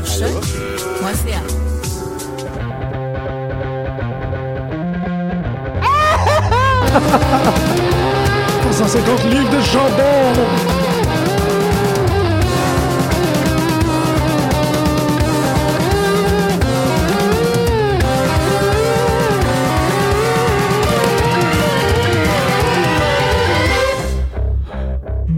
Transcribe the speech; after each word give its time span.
Sur 0.00 0.06
choc.ca. 0.06 1.42
150 8.70 9.24
livres 9.24 9.50
de 9.50 9.60
chandelle. 9.60 10.81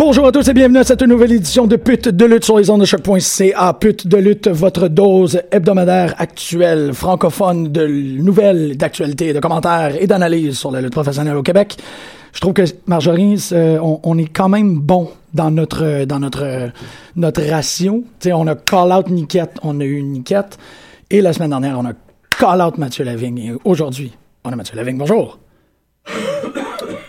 Bonjour 0.06 0.26
à 0.26 0.32
tous 0.32 0.47
et 0.48 0.53
bienvenue 0.53 0.81
à 0.81 0.84
cette 0.84 1.00
nouvelle 1.00 1.32
édition 1.32 1.66
de 1.66 1.76
Pute 1.76 2.09
de 2.10 2.26
lutte 2.26 2.44
sur 2.44 2.59
les 2.59 2.69
ondes 2.69 2.82
de 2.82 2.84
choc.ca. 2.84 3.72
Pute 3.72 4.06
de 4.06 4.19
lutte, 4.19 4.48
votre 4.48 4.88
dose 4.88 5.41
hebdomadaire 5.50 6.15
actuelle, 6.19 6.92
francophone 6.92 7.72
de 7.72 7.87
nouvelles, 7.87 8.76
d'actualité, 8.76 9.32
de 9.32 9.41
commentaires 9.41 9.97
et 9.98 10.06
d'analyses 10.06 10.59
sur 10.59 10.70
la 10.70 10.82
lutte 10.82 10.93
professionnelle 10.93 11.37
au 11.38 11.43
Québec. 11.43 11.78
Je 12.34 12.41
trouve 12.41 12.53
que 12.53 12.64
Marjorie, 12.87 13.38
c'est- 13.38 13.78
on, 13.81 14.19
est 14.19 14.26
quand 14.28 14.50
même 14.50 14.78
bon 14.78 15.09
dans 15.32 15.50
notre 15.50 16.04
dans 16.04 16.20
notre 16.20 16.70
notre 17.16 17.43
ratio. 17.43 18.04
Tu 18.20 18.28
sais, 18.28 18.32
on 18.34 18.47
a 18.47 18.56
call 18.56 18.93
out 18.93 19.09
Niquette, 19.09 19.56
on 19.62 19.81
a 19.81 19.84
eu 19.84 20.03
Niquette, 20.03 20.59
et 21.10 21.22
la 21.22 21.32
semaine 21.32 21.50
dernière 21.50 21.78
on 21.78 21.87
a 21.87 21.94
call 22.38 22.60
out 22.60 22.76
Mathieu 22.76 23.06
Lavigne. 23.06 23.38
Et 23.38 23.53
aujourd'hui, 23.64 24.12
on 24.44 24.50
a 24.53 24.56
Mathieu 24.56 24.76
Lavigne. 24.76 24.98
Bonjour. 24.98 25.38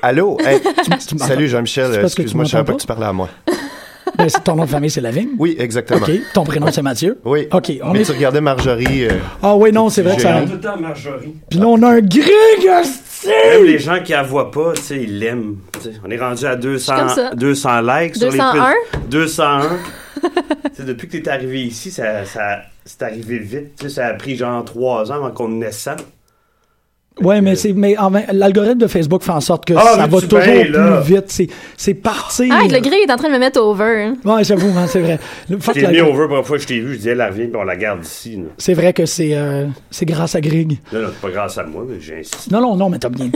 Allô? 0.08 0.38
Hey, 0.40 0.60
tu 1.08 1.18
salut 1.18 1.48
Jean-Michel, 1.48 1.92
tu 1.98 2.06
excuse-moi, 2.06 2.46
je 2.46 2.52
savais 2.52 2.64
pas 2.64 2.74
que 2.74 2.78
tu 2.82 2.86
parlais 2.86 3.08
à 3.08 3.14
moi. 3.14 3.28
Ben, 4.18 4.28
ton 4.46 4.56
nom 4.56 4.64
de 4.64 4.70
famille 4.70 4.90
c'est 4.92 5.02
Lavigne. 5.02 5.30
Oui, 5.40 5.58
exactement. 5.60 6.00
Ok. 6.00 6.12
Ton 6.34 6.44
prénom 6.46 6.68
c'est 6.72 6.84
Mathieu. 6.84 7.20
Oui. 7.26 7.48
Ok. 7.52 7.74
On 7.84 7.92
Mais 7.92 8.02
est. 8.02 8.06
tu 8.06 8.12
regardais 8.14 8.40
Marjorie. 8.40 9.06
euh, 9.08 9.18
Ah 9.44 9.56
oui 9.58 9.72
non 9.74 9.90
c'est 9.90 10.04
vrai 10.04 10.16
que 10.16 10.22
ça. 10.22 10.42
Tout 10.46 10.54
le 10.54 10.60
temps 10.62 10.78
Marjorie. 10.80 11.36
Puis 11.50 11.60
là 11.60 11.66
on 11.68 11.82
a 11.84 11.88
un 11.90 12.00
Greg. 12.02 12.70
hostie! 12.82 13.28
Même 13.28 13.66
les 13.66 13.80
gens 13.80 14.00
qui 14.02 14.12
la 14.14 14.22
voient 14.24 14.52
pas, 14.52 14.72
tu 14.76 14.84
sais, 14.84 15.02
ils 15.04 15.20
l'aiment. 15.20 15.58
tu. 15.82 15.90
On 16.06 16.10
est 16.12 16.18
rendu 16.18 16.46
à 16.46 16.56
200, 16.56 16.96
comme 16.96 17.10
ça. 17.10 17.32
200 17.36 17.82
likes 17.82 18.16
sur 18.16 18.32
les 18.32 18.38
201? 18.38 18.54
pubs. 18.94 19.10
201. 19.10 19.62
Tu 20.22 20.30
sais, 20.76 20.84
depuis 20.84 21.08
que 21.10 21.18
t'es 21.18 21.30
arrivé 21.30 21.64
ici, 21.64 21.92
ça, 21.92 22.24
ça, 22.26 22.60
c'est 22.86 23.02
arrivé 23.02 23.40
vite. 23.40 23.76
Tu 23.78 23.90
sais, 23.90 23.96
ça 23.96 24.06
a 24.06 24.14
pris 24.14 24.38
genre 24.38 24.64
3 24.64 25.12
ans 25.12 25.16
avant 25.16 25.32
qu'on 25.32 25.50
naissant. 25.50 25.96
Ouais, 27.22 27.40
mais 27.40 27.56
c'est 27.56 27.72
mais 27.72 27.96
l'algorithme 28.34 28.80
de 28.80 28.88
Facebook 28.88 29.24
fait 29.24 29.32
en 29.32 29.40
sorte 29.40 29.64
que 29.66 29.74
Ah, 29.78 29.94
ça 29.96 30.08
va 30.08 30.20
toujours 30.22 30.40
plus 30.42 31.14
vite. 31.14 31.26
C'est 31.28 31.48
c'est 31.78 31.94
parti. 31.94 32.50
Ah, 32.52 32.64
le 32.70 32.80
gris 32.82 32.96
est 33.08 33.12
en 33.12 33.16
train 33.16 33.30
de 33.30 33.34
me 33.34 33.40
mettre 33.40 33.62
over. 33.62 34.04
hein. 34.04 34.16
Ouais, 34.26 34.44
j'avoue, 34.44 34.68
hein, 34.78 34.86
c'est 34.88 35.00
vrai. 35.00 35.18
T'ai 35.74 35.82
la- 35.82 35.92
mis 35.92 36.02
over 36.02 36.20
la 36.24 36.28
première 36.28 36.46
fois 36.46 36.58
que 36.58 36.64
je 36.64 36.68
t'ai 36.68 36.80
vu, 36.82 36.92
je 36.94 36.98
disais, 36.98 37.14
revient, 37.14 37.46
puis 37.48 37.56
on 37.56 37.64
la 37.64 37.78
garde 37.78 38.04
ici. 38.04 38.40
C'est 38.58 38.74
vrai 38.74 38.92
que 38.92 39.06
c'est 39.06 39.32
euh, 39.34 39.66
c'est 39.92 40.06
grâce 40.06 40.36
à 40.36 40.42
Greg. 40.42 40.78
Là, 40.92 41.00
là, 41.00 41.08
c'est 41.14 41.22
pas 41.22 41.34
grâce 41.34 41.58
à 41.58 41.64
moi, 41.64 41.86
mais 41.88 42.02
j'ai 42.02 42.20
insisté. 42.20 42.52
Non, 42.52 42.60
non, 42.60 42.76
non, 42.76 42.90
mais 42.90 43.00
t'as 43.00 43.10
bien. 43.10 43.30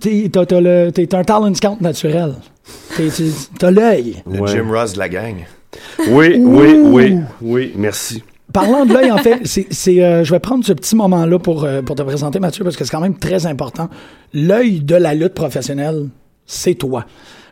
t'es 0.00 0.28
t'as- 0.32 0.46
t'as 0.46 0.60
le- 0.60 0.90
t'es 0.90 1.14
un 1.14 1.22
talent 1.22 1.54
scout 1.54 1.80
naturel. 1.80 2.34
T'es- 2.96 3.08
T'as 3.58 3.70
l'œil. 3.70 4.16
Le 4.30 4.40
Ouais. 4.40 4.50
Jim 4.50 4.66
Ross 4.68 4.94
de 4.94 4.98
la 4.98 5.08
gang. 5.08 5.36
Oui, 6.08 6.34
oui, 6.38 6.74
oui, 6.82 7.16
oui, 7.40 7.72
merci. 7.76 8.22
Parlant 8.54 8.86
de 8.86 8.94
l'œil, 8.94 9.10
en 9.10 9.18
fait, 9.18 9.40
c'est, 9.44 10.00
euh, 10.00 10.22
je 10.22 10.30
vais 10.30 10.38
prendre 10.38 10.64
ce 10.64 10.72
petit 10.72 10.94
moment-là 10.94 11.40
pour, 11.40 11.64
euh, 11.64 11.82
pour 11.82 11.96
te 11.96 12.02
présenter, 12.02 12.38
Mathieu, 12.38 12.62
parce 12.62 12.76
que 12.76 12.84
c'est 12.84 12.90
quand 12.92 13.00
même 13.00 13.18
très 13.18 13.46
important. 13.46 13.88
L'œil 14.32 14.78
de 14.78 14.94
la 14.94 15.12
lutte 15.12 15.34
professionnelle, 15.34 16.08
c'est 16.46 16.74
toi. 16.74 17.04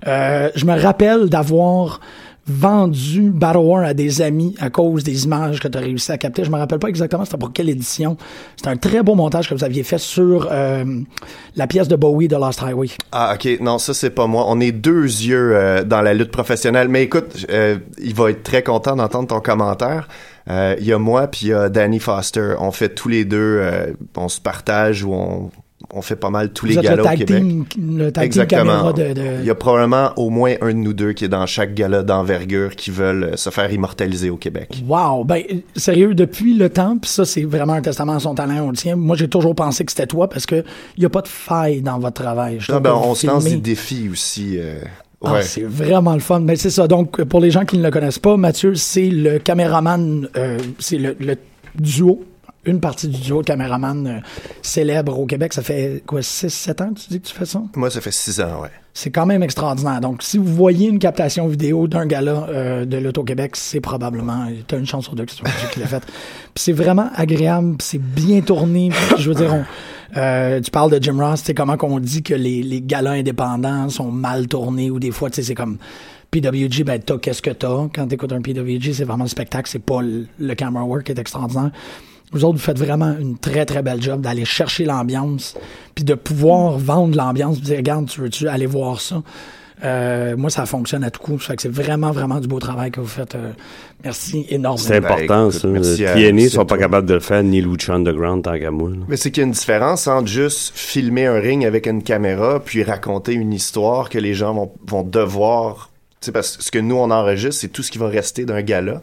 Euh, 0.07 0.51
je 0.55 0.65
me 0.65 0.81
rappelle 0.81 1.29
d'avoir 1.29 1.99
vendu 2.47 3.31
Battle 3.31 3.59
War 3.59 3.85
à 3.85 3.95
des 3.95 4.21
amis 4.21 4.55
à 4.59 4.69
cause 4.69 5.05
des 5.05 5.25
images 5.25 5.61
que 5.61 5.69
tu 5.69 5.79
as 5.79 5.81
réussi 5.81 6.11
à 6.11 6.19
capter. 6.19 6.45
Je 6.45 6.51
me 6.51 6.57
rappelle 6.57 6.79
pas 6.79 6.89
exactement 6.89 7.25
c'était 7.25 7.39
pour 7.39 7.53
quelle 7.53 7.69
édition. 7.69 8.17
C'était 8.57 8.71
un 8.71 8.77
très 8.77 9.03
beau 9.03 9.15
montage 9.15 9.49
que 9.49 9.55
vous 9.55 9.65
aviez 9.65 9.83
fait 9.83 9.99
sur 9.99 10.49
euh, 10.51 10.85
la 11.57 11.67
pièce 11.67 11.89
de 11.89 11.97
Bowie 11.97 12.29
de 12.29 12.37
Lost 12.37 12.63
Highway. 12.63 12.89
Ah, 13.13 13.35
ok. 13.35 13.61
Non, 13.61 13.79
ça, 13.79 13.95
c'est 13.95 14.11
pas 14.11 14.27
moi. 14.27 14.45
On 14.49 14.61
est 14.61 14.73
deux 14.73 15.05
yeux 15.05 15.53
euh, 15.55 15.85
dans 15.85 16.03
la 16.03 16.15
lutte 16.15 16.33
professionnelle. 16.33 16.89
Mais 16.89 17.05
écoute, 17.05 17.47
euh, 17.51 17.79
il 18.03 18.15
va 18.15 18.31
être 18.31 18.43
très 18.43 18.63
content 18.63 18.97
d'entendre 18.97 19.29
ton 19.29 19.41
commentaire. 19.41 20.09
Euh, 20.51 20.75
Il 20.81 20.87
y 20.87 20.93
a 20.93 20.99
moi, 20.99 21.27
puis 21.29 21.47
il 21.47 21.49
y 21.49 21.53
a 21.55 21.69
Danny 21.69 21.99
Foster. 21.99 22.55
On 22.59 22.73
fait 22.73 22.89
tous 22.95 23.09
les 23.09 23.25
deux, 23.25 23.37
euh, 23.63 23.93
on 24.17 24.29
se 24.29 24.41
partage 24.41 25.05
ou 25.05 25.13
on, 25.15 25.51
on 25.95 26.01
fait 26.03 26.17
pas 26.17 26.31
mal 26.31 26.53
tous 26.53 26.67
les 26.67 26.75
le 26.77 26.81
galas 26.83 27.03
au 27.03 27.17
Québec. 27.17 27.27
team, 27.43 27.65
le 27.99 28.11
tag 28.13 28.31
team 28.31 28.47
caméra 28.47 28.93
de, 28.93 29.13
de- 29.13 29.23
Il 29.41 29.45
y 29.45 29.51
a 29.51 29.55
probablement 29.55 30.13
au 30.17 30.31
moins 30.31 30.55
un 30.61 30.69
de 30.69 30.73
nous 30.79 30.93
deux 30.95 31.13
qui 31.13 31.25
est 31.27 31.29
dans 31.29 31.45
chaque 31.47 31.75
gala 31.75 32.03
d'envergure 32.03 32.75
qui 32.77 32.91
veulent 32.91 33.25
euh, 33.25 33.37
se 33.37 33.51
faire 33.51 33.71
immortaliser 33.73 34.31
au 34.31 34.37
Québec. 34.37 34.83
Wow, 34.89 35.25
ben 35.25 35.43
sérieux 35.77 36.15
depuis 36.15 36.55
le 36.55 36.71
temps, 36.71 36.97
puis 36.99 37.11
ça 37.11 37.25
c'est 37.25 37.43
vraiment 37.45 37.75
un 37.75 37.83
testament 37.83 38.15
à 38.15 38.21
son 38.21 38.35
talent, 38.35 38.65
on 38.67 38.71
le 38.71 38.77
tient. 38.77 38.97
Moi 38.97 39.17
j'ai 39.17 39.29
toujours 39.29 39.55
pensé 39.55 39.85
que 39.85 39.93
c'était 39.93 40.07
toi 40.07 40.29
parce 40.29 40.47
que 40.47 40.65
il 40.97 41.03
y 41.03 41.07
a 41.07 41.11
pas 41.11 41.23
de 41.23 41.29
faille 41.29 41.83
dans 41.83 41.99
votre 41.99 42.23
travail. 42.23 42.57
Je 42.61 42.73
Non, 42.73 42.81
ben, 42.81 42.95
on 42.95 43.15
se 43.15 43.27
lance 43.27 43.45
des 43.45 43.57
défis 43.57 44.09
aussi. 44.11 44.57
euh, 44.59 44.81
Ah, 45.25 45.35
ouais. 45.35 45.43
c'est 45.43 45.63
vraiment 45.63 46.15
le 46.15 46.21
fun. 46.21 46.41
Mais 46.41 46.57
c'est 46.57 46.71
ça. 46.71 46.89
Donc 46.89 47.23
pour 47.25 47.41
les 47.41 47.51
gens 47.51 47.65
qui 47.65 47.79
ne 47.79 47.83
le 47.83 47.91
connaissent 47.91 48.19
pas, 48.19 48.37
Mathieu 48.37 48.75
c'est 48.75 49.09
le 49.09 49.39
caméraman, 49.39 50.29
euh, 50.37 50.59
c'est 50.79 50.99
le, 50.99 51.17
le 51.21 51.37
duo. 51.75 52.25
Une 52.65 52.79
partie 52.79 53.09
du 53.09 53.21
duo 53.21 53.43
caméraman 53.43 54.07
euh, 54.07 54.21
célèbre 54.63 55.19
au 55.19 55.27
Québec. 55.27 55.53
Ça 55.53 55.63
fait 55.63 56.03
quoi, 56.07 56.21
6-7 56.21 56.83
ans, 56.83 56.93
tu 56.93 57.09
dis 57.09 57.21
que 57.21 57.27
tu 57.27 57.35
fais 57.35 57.45
ça? 57.45 57.61
Moi, 57.75 57.91
ça 57.91 58.01
fait 58.01 58.13
six 58.13 58.41
ans, 58.41 58.61
ouais. 58.63 58.71
C'est 58.95 59.11
quand 59.11 59.27
même 59.27 59.43
extraordinaire. 59.43 60.01
Donc, 60.01 60.23
si 60.23 60.39
vous 60.39 60.55
voyez 60.55 60.89
une 60.89 60.99
captation 60.99 61.47
vidéo 61.49 61.89
d'un 61.89 62.07
gala 62.07 62.47
euh, 62.49 62.85
de 62.85 62.99
l'Auto-Québec, 62.99 63.57
c'est 63.57 63.81
probablement, 63.81 64.47
t'as 64.67 64.79
une 64.79 64.87
chance 64.87 65.05
sur 65.05 65.15
deux 65.15 65.25
que 65.25 65.33
c'est 65.33 65.71
qui 65.71 65.81
l'a 65.81 65.87
fait. 65.87 66.05
Puis 66.55 66.65
c'est 66.65 66.73
vraiment 66.73 67.11
agréable, 67.15 67.77
c'est 67.81 68.03
bien 68.03 68.41
tourné. 68.43 68.91
Je 69.19 69.29
veux 69.29 69.35
dire, 69.35 69.55
on, 69.55 69.65
euh, 70.19 70.61
tu 70.61 70.71
parles 70.71 70.91
de 70.91 71.03
Jim 71.03 71.19
Ross, 71.19 71.43
tu 71.43 71.55
comment 71.55 71.77
qu'on 71.77 71.99
dit 71.99 72.23
que 72.23 72.35
les, 72.35 72.63
les 72.63 72.83
galas 72.83 73.13
indépendants 73.13 73.89
sont 73.89 74.11
mal 74.11 74.47
tournés 74.47 74.91
ou 74.91 74.99
des 74.99 75.11
fois, 75.11 75.31
tu 75.31 75.37
sais, 75.37 75.43
c'est 75.43 75.55
comme 75.55 75.79
PWG, 76.43 76.83
ben 76.85 76.99
t'as 76.99 77.19
qu'est-ce 77.19 77.43
que 77.43 77.51
t'as? 77.51 77.89
Quand 77.95 78.07
t'écoutes 78.09 78.33
un 78.33 78.41
PWG, 78.41 78.95
c'est 78.95 79.05
vraiment 79.05 79.25
le 79.25 79.29
spectacle, 79.31 79.69
c'est 79.71 79.79
pas 79.85 80.01
le, 80.01 80.27
le 80.41 80.55
camera 80.55 80.83
work 80.83 81.05
qui 81.05 81.13
est 81.13 81.19
extraordinaire. 81.19 81.71
Vous 82.33 82.43
autres, 82.47 82.55
vous 82.57 82.65
faites 82.65 82.79
vraiment 82.79 83.15
une 83.21 83.37
très, 83.37 83.67
très 83.67 83.83
belle 83.83 84.01
job 84.01 84.23
d'aller 84.23 84.47
chercher 84.47 84.87
l'ambiance, 84.87 85.55
puis 85.95 86.05
de 86.05 86.15
pouvoir 86.15 86.79
vendre 86.79 87.15
l'ambiance, 87.19 87.61
dire, 87.61 87.77
regarde, 87.77 88.09
tu 88.09 88.23
veux-tu 88.23 88.49
aller 88.49 88.65
voir 88.65 89.01
ça? 89.03 89.23
Euh, 89.85 90.35
moi, 90.37 90.49
ça 90.49 90.65
fonctionne 90.65 91.05
à 91.05 91.11
tout 91.11 91.21
coup. 91.21 91.39
Ça 91.41 91.49
fait 91.49 91.57
que 91.57 91.63
c'est 91.63 91.69
vraiment, 91.69 92.13
vraiment 92.13 92.41
du 92.41 92.49
beau 92.49 92.61
travail 92.61 92.91
que 92.93 93.01
vous 93.01 93.07
faites. 93.09 93.35
Euh, 93.35 93.51
merci 94.05 94.47
énormément. 94.49 94.77
C'est 94.89 94.97
important, 94.97 95.27
Ben, 95.27 95.49
écoute, 95.49 95.61
ça. 95.61 95.69
merci 95.69 96.07
à- 96.07 96.15
TNA 96.15 96.49
sont 96.49 96.65
pas 96.65 96.79
capables 96.79 97.07
de 97.07 97.15
le 97.15 97.21
faire, 97.21 97.43
ni 97.43 97.61
Lucha 97.61 97.93
Underground 97.93 98.45
tant 98.45 98.59
qu'à 98.59 98.71
moi. 98.71 98.89
là. 98.91 98.97
Mais 99.09 99.17
c'est 99.17 99.31
qu'il 99.33 99.43
y 99.43 99.45
a 99.45 99.47
une 99.49 99.53
différence 99.53 100.07
entre 100.07 100.29
juste 100.29 100.73
filmer 100.75 101.27
un 101.27 101.39
ring 101.41 101.67
avec 101.67 101.87
une 101.87 102.03
caméra 102.03 102.61
puis 102.65 102.83
raconter 102.85 103.35
une 103.35 103.53
histoire 103.53 104.09
que 104.09 104.19
les 104.19 104.33
gens 104.33 104.55
vont, 104.55 104.73
vont 104.87 105.03
devoir. 105.03 105.91
Sais, 106.25 106.33
parce 106.33 106.57
que 106.57 106.63
ce 106.63 106.71
que 106.71 106.79
nous, 106.79 106.97
on 106.97 107.11
enregistre, 107.11 107.61
c'est 107.61 107.69
tout 107.69 107.83
ce 107.83 107.91
qui 107.91 107.99
va 107.99 108.09
rester 108.09 108.45
d'un 108.45 108.63
gala. 108.63 109.03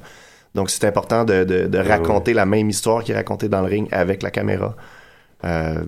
Donc, 0.56 0.70
c'est 0.70 0.86
important 0.86 1.26
de, 1.26 1.44
de, 1.44 1.68
de 1.68 1.78
raconter 1.78 2.34
la 2.34 2.46
même 2.46 2.70
histoire 2.70 3.04
qui 3.04 3.12
est 3.12 3.16
racontée 3.16 3.50
dans 3.50 3.62
le 3.62 3.68
ring 3.68 3.88
avec 3.92 4.24
la 4.24 4.32
caméra. 4.32 4.76
Euh, 5.44 5.84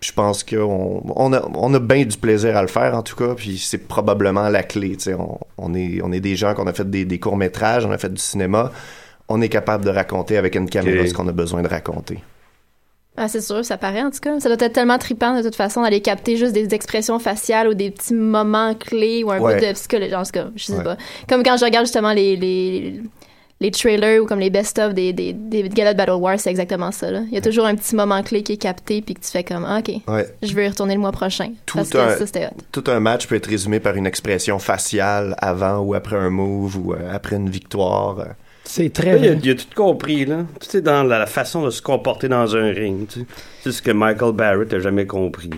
je 0.00 0.12
pense 0.12 0.44
qu'on 0.44 1.02
on 1.14 1.32
a, 1.32 1.42
on 1.54 1.74
a 1.74 1.78
bien 1.78 2.04
du 2.04 2.16
plaisir 2.16 2.56
à 2.56 2.62
le 2.62 2.68
faire, 2.68 2.94
en 2.94 3.02
tout 3.02 3.16
cas, 3.16 3.34
puis 3.34 3.58
c'est 3.58 3.88
probablement 3.88 4.48
la 4.48 4.62
clé. 4.62 4.96
On, 5.18 5.38
on, 5.58 5.74
est, 5.74 6.00
on 6.02 6.12
est 6.12 6.20
des 6.20 6.36
gens 6.36 6.54
qu'on 6.54 6.66
a 6.66 6.72
fait 6.72 6.88
des, 6.88 7.04
des 7.04 7.18
courts-métrages, 7.18 7.84
on 7.84 7.90
a 7.90 7.98
fait 7.98 8.12
du 8.12 8.20
cinéma. 8.20 8.70
On 9.28 9.40
est 9.40 9.48
capable 9.48 9.84
de 9.84 9.90
raconter 9.90 10.36
avec 10.36 10.54
une 10.56 10.68
caméra 10.68 11.06
ce 11.06 11.14
qu'on 11.14 11.28
a 11.28 11.32
besoin 11.32 11.62
de 11.62 11.68
raconter. 11.68 12.18
Ah, 13.16 13.28
c'est 13.28 13.40
sûr, 13.40 13.64
ça 13.64 13.76
paraît 13.76 14.02
en 14.02 14.10
tout 14.10 14.20
cas. 14.20 14.38
Ça 14.40 14.48
doit 14.48 14.56
être 14.66 14.72
tellement 14.72 14.96
trippant 14.98 15.36
de 15.36 15.42
toute 15.42 15.56
façon 15.56 15.82
d'aller 15.82 16.00
capter 16.00 16.36
juste 16.36 16.52
des 16.52 16.72
expressions 16.74 17.18
faciales 17.18 17.68
ou 17.68 17.74
des 17.74 17.90
petits 17.90 18.14
moments 18.14 18.74
clés 18.74 19.24
ou 19.24 19.30
un 19.30 19.38
Ouais. 19.40 19.58
peu 19.58 19.66
de 19.66 19.72
psychologie. 19.72 20.14
En 20.14 20.22
tout 20.22 20.30
cas, 20.32 20.46
je 20.56 20.64
sais 20.64 20.76
Ouais. 20.76 20.84
pas. 20.84 20.96
Comme 21.28 21.42
quand 21.42 21.56
je 21.58 21.64
regarde 21.64 21.84
justement 21.86 22.12
les, 22.12 22.36
les, 22.36 23.02
les 23.60 23.70
trailers 23.72 24.20
ou 24.22 24.26
comme 24.26 24.38
les 24.38 24.48
best-of 24.48 24.94
des, 24.94 25.12
des, 25.12 25.34
des 25.34 25.68
galas 25.68 25.92
de 25.92 25.98
Battle 25.98 26.12
War, 26.12 26.38
c'est 26.40 26.48
exactement 26.50 26.92
ça. 26.92 27.10
Là. 27.10 27.22
Il 27.28 27.34
y 27.34 27.36
a 27.36 27.42
toujours 27.42 27.66
un 27.66 27.74
petit 27.74 27.94
moment 27.94 28.22
clé 28.22 28.42
qui 28.42 28.52
est 28.52 28.56
capté 28.56 29.02
puis 29.02 29.14
que 29.14 29.20
tu 29.20 29.30
fais 29.30 29.44
comme, 29.44 29.66
ah, 29.68 29.80
OK, 29.80 29.92
Ouais. 30.08 30.26
je 30.42 30.54
veux 30.54 30.64
y 30.64 30.68
retourner 30.68 30.94
le 30.94 31.00
mois 31.00 31.12
prochain. 31.12 31.50
Tout 31.66 31.76
parce 31.78 31.90
que 31.90 31.98
un- 31.98 32.16
ça, 32.16 32.26
c'était 32.26 32.46
hot. 32.46 32.56
tout 32.72 32.84
un 32.86 33.00
match 33.00 33.26
peut 33.26 33.34
être 33.34 33.48
résumé 33.50 33.80
par 33.80 33.96
une 33.96 34.06
expression 34.06 34.58
faciale 34.58 35.34
avant 35.38 35.80
ou 35.80 35.92
après 35.94 36.16
un 36.16 36.30
move 36.30 36.76
ou 36.78 36.92
euh, 36.94 37.12
après 37.12 37.36
une 37.36 37.50
victoire. 37.50 38.24
C'est 38.64 38.84
Là, 38.84 38.90
très 38.90 39.10
il, 39.10 39.14
a, 39.14 39.30
vrai. 39.32 39.40
il 39.42 39.50
a 39.50 39.54
tout 39.54 39.64
compris, 39.74 40.24
là. 40.24 40.44
Tu 40.60 40.68
sais, 40.68 40.80
dans 40.80 41.02
la, 41.02 41.26
façon 41.26 41.64
de 41.64 41.70
se 41.70 41.82
comporter 41.82 42.28
dans 42.28 42.56
un 42.56 42.70
ring, 42.70 43.08
tu 43.08 43.20
sais. 43.20 43.26
C'est 43.62 43.72
ce 43.72 43.82
que 43.82 43.90
Michael 43.90 44.32
Barrett 44.32 44.72
a 44.72 44.80
jamais 44.80 45.06
compris. 45.06 45.50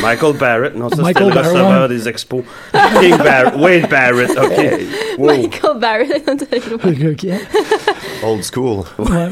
Michael 0.00 0.36
Barrett, 0.36 0.74
non, 0.74 0.88
ça 0.88 0.96
c'était 0.96 1.02
Michael 1.08 1.28
le 1.28 1.34
Barrett, 1.34 1.52
receveur 1.52 1.88
des 1.88 2.08
expos. 2.08 2.42
King 3.00 3.18
Barrett, 3.18 3.54
Wade 3.56 3.90
Barrett, 3.90 4.30
ok. 4.30 5.18
Wow. 5.18 5.26
Michael 5.26 5.78
Barrett. 5.78 6.46
Ok. 6.84 7.26
Old 8.24 8.42
school. 8.42 8.84
Ouais. 8.98 9.28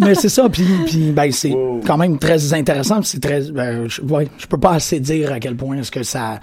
Mais 0.00 0.14
c'est 0.14 0.28
ça, 0.28 0.48
puis, 0.48 0.66
puis 0.86 1.10
ben, 1.10 1.30
c'est 1.32 1.54
quand 1.86 1.96
même 1.96 2.18
très 2.18 2.54
intéressant. 2.54 3.02
C'est 3.02 3.20
très, 3.20 3.42
ben, 3.50 3.88
je, 3.88 4.00
ouais, 4.02 4.28
je 4.38 4.46
peux 4.46 4.58
pas 4.58 4.72
assez 4.72 5.00
dire 5.00 5.32
à 5.32 5.40
quel 5.40 5.56
point 5.56 5.76
est-ce 5.76 5.90
que 5.90 6.02
ça, 6.02 6.40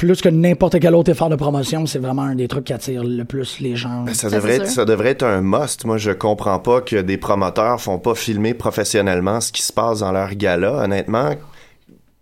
plus 0.00 0.22
que 0.22 0.30
n'importe 0.30 0.80
quel 0.80 0.94
autre 0.94 1.10
effort 1.10 1.28
de 1.28 1.36
promotion, 1.36 1.84
c'est 1.84 1.98
vraiment 1.98 2.22
un 2.22 2.34
des 2.34 2.48
trucs 2.48 2.64
qui 2.64 2.72
attire 2.72 3.04
le 3.04 3.22
plus 3.26 3.60
les 3.60 3.76
gens. 3.76 4.04
Ben, 4.04 4.14
ça, 4.14 4.30
Ça, 4.30 4.36
devrait 4.36 4.52
c'est 4.52 4.56
être, 4.62 4.66
sûr. 4.68 4.74
ça 4.76 4.84
devrait 4.86 5.10
être 5.10 5.24
un 5.24 5.42
must. 5.42 5.84
Moi, 5.84 5.98
je 5.98 6.10
comprends 6.10 6.58
pas 6.58 6.80
que 6.80 6.96
des 6.96 7.18
promoteurs 7.18 7.78
font 7.78 7.98
pas 7.98 8.14
filmer 8.14 8.54
professionnellement 8.54 9.42
ce 9.42 9.52
qui 9.52 9.60
se 9.60 9.74
passe 9.74 9.98
dans 10.00 10.10
leur 10.10 10.34
gala. 10.36 10.84
Honnêtement, 10.84 11.34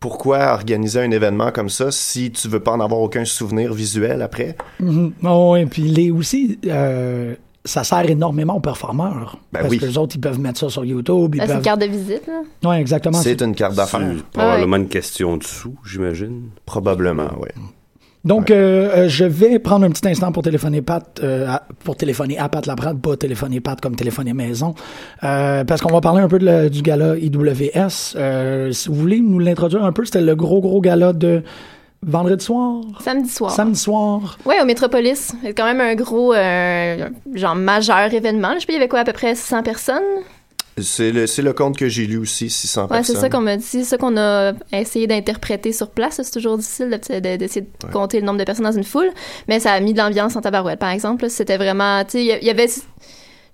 pourquoi 0.00 0.54
organiser 0.54 1.00
un 1.00 1.12
événement 1.12 1.52
comme 1.52 1.68
ça 1.68 1.92
si 1.92 2.32
tu 2.32 2.48
veux 2.48 2.58
pas 2.58 2.72
en 2.72 2.80
avoir 2.80 3.00
aucun 3.00 3.24
souvenir 3.24 3.72
visuel 3.72 4.22
après? 4.22 4.56
Mhm. 4.80 5.12
Oh, 5.22 5.54
et 5.56 5.66
puis 5.66 5.82
les 5.82 6.10
aussi, 6.10 6.58
euh, 6.66 7.36
ça 7.68 7.84
sert 7.84 8.08
énormément 8.10 8.56
aux 8.56 8.60
performeurs. 8.60 9.38
Ben 9.52 9.60
parce 9.60 9.70
oui. 9.70 9.78
que 9.78 9.86
les 9.86 9.98
autres, 9.98 10.16
ils 10.16 10.20
peuvent 10.20 10.40
mettre 10.40 10.58
ça 10.58 10.68
sur 10.68 10.84
YouTube. 10.84 11.36
Ben, 11.36 11.44
c'est 11.46 11.54
une 11.54 11.60
carte 11.62 11.80
de 11.80 11.86
visite, 11.86 12.22
là. 12.26 12.68
Ouais, 12.70 12.80
exactement. 12.80 13.18
C'est 13.18 13.40
une 13.42 13.54
carte 13.54 13.74
d'affaires. 13.76 14.00
Probablement 14.32 14.76
une 14.76 14.88
question 14.88 15.36
de 15.36 15.44
sous, 15.44 15.74
j'imagine. 15.84 16.48
Probablement, 16.66 17.28
oui. 17.40 17.48
Donc, 18.24 18.50
euh, 18.50 18.90
euh, 19.04 19.08
je 19.08 19.24
vais 19.24 19.58
prendre 19.60 19.86
un 19.86 19.90
petit 19.90 20.06
instant 20.08 20.32
pour 20.32 20.42
téléphoner 20.42 20.82
Pat, 20.82 21.20
euh, 21.22 21.46
à- 21.48 21.62
pour 21.84 21.96
téléphoner 21.96 22.36
à 22.36 22.48
Pat 22.48 22.66
Laprade, 22.66 23.00
pas 23.00 23.16
téléphoner 23.16 23.60
Pat 23.60 23.80
comme 23.80 23.94
téléphoner 23.94 24.34
maison, 24.34 24.74
euh, 25.22 25.64
parce 25.64 25.80
qu'on 25.80 25.92
va 25.92 26.00
parler 26.00 26.20
un 26.20 26.28
peu 26.28 26.38
de 26.40 26.44
la- 26.44 26.68
du 26.68 26.82
gala 26.82 27.16
IWS. 27.16 28.14
Euh, 28.16 28.72
si 28.72 28.88
vous 28.88 28.96
voulez 28.96 29.20
nous 29.20 29.38
l'introduire 29.38 29.84
un 29.84 29.92
peu, 29.92 30.04
c'était 30.04 30.20
le 30.20 30.34
gros, 30.34 30.60
gros 30.60 30.80
gala 30.80 31.12
de 31.12 31.42
vendredi 32.02 32.44
soir, 32.44 32.82
Samedi 33.02 33.28
soir. 33.28 33.50
samedi 33.50 33.78
soir. 33.78 34.38
Ouais, 34.44 34.60
au 34.60 34.64
Métropolis. 34.64 35.32
C'est 35.42 35.54
quand 35.54 35.64
même 35.64 35.80
un 35.80 35.94
gros, 35.94 36.32
euh, 36.34 37.08
genre, 37.34 37.54
majeur 37.54 38.12
événement. 38.14 38.54
Je 38.54 38.60
sais 38.60 38.66
pas, 38.66 38.72
il 38.72 38.76
y 38.76 38.78
avait 38.78 38.88
quoi, 38.88 39.00
à 39.00 39.04
peu 39.04 39.12
près 39.12 39.34
100 39.34 39.62
personnes? 39.62 40.02
C'est 40.80 41.10
le, 41.10 41.26
c'est 41.26 41.42
le 41.42 41.52
compte 41.52 41.76
que 41.76 41.88
j'ai 41.88 42.06
lu 42.06 42.18
aussi, 42.18 42.48
600 42.48 42.82
Ouais, 42.82 42.88
personnes. 42.88 43.16
c'est 43.16 43.20
ça 43.20 43.28
qu'on 43.28 43.40
m'a 43.40 43.56
dit. 43.56 43.64
C'est 43.64 43.82
ça 43.82 43.98
qu'on 43.98 44.16
a 44.16 44.52
essayé 44.72 45.08
d'interpréter 45.08 45.72
sur 45.72 45.90
place. 45.90 46.20
C'est 46.22 46.30
toujours 46.30 46.56
difficile 46.56 46.88
de- 46.90 47.18
de- 47.20 47.36
d'essayer 47.36 47.62
de, 47.62 47.88
compter 47.92 48.20
le 48.20 48.26
nombre 48.26 48.38
de 48.38 48.44
personnes 48.44 48.64
dans 48.66 48.70
une 48.70 48.84
foule. 48.84 49.10
Mais 49.48 49.58
ça 49.58 49.72
a 49.72 49.80
mis 49.80 49.92
de 49.92 49.98
l'ambiance 49.98 50.36
en 50.36 50.40
tabarouette, 50.40 50.78
par 50.78 50.90
exemple. 50.90 51.28
C'était 51.30 51.56
vraiment, 51.56 52.04
tu 52.04 52.10
sais, 52.12 52.20
il 52.20 52.26
y 52.26 52.32
a- 52.32 52.38
il 52.38 52.44
y 52.46 52.50
avait... 52.50 52.68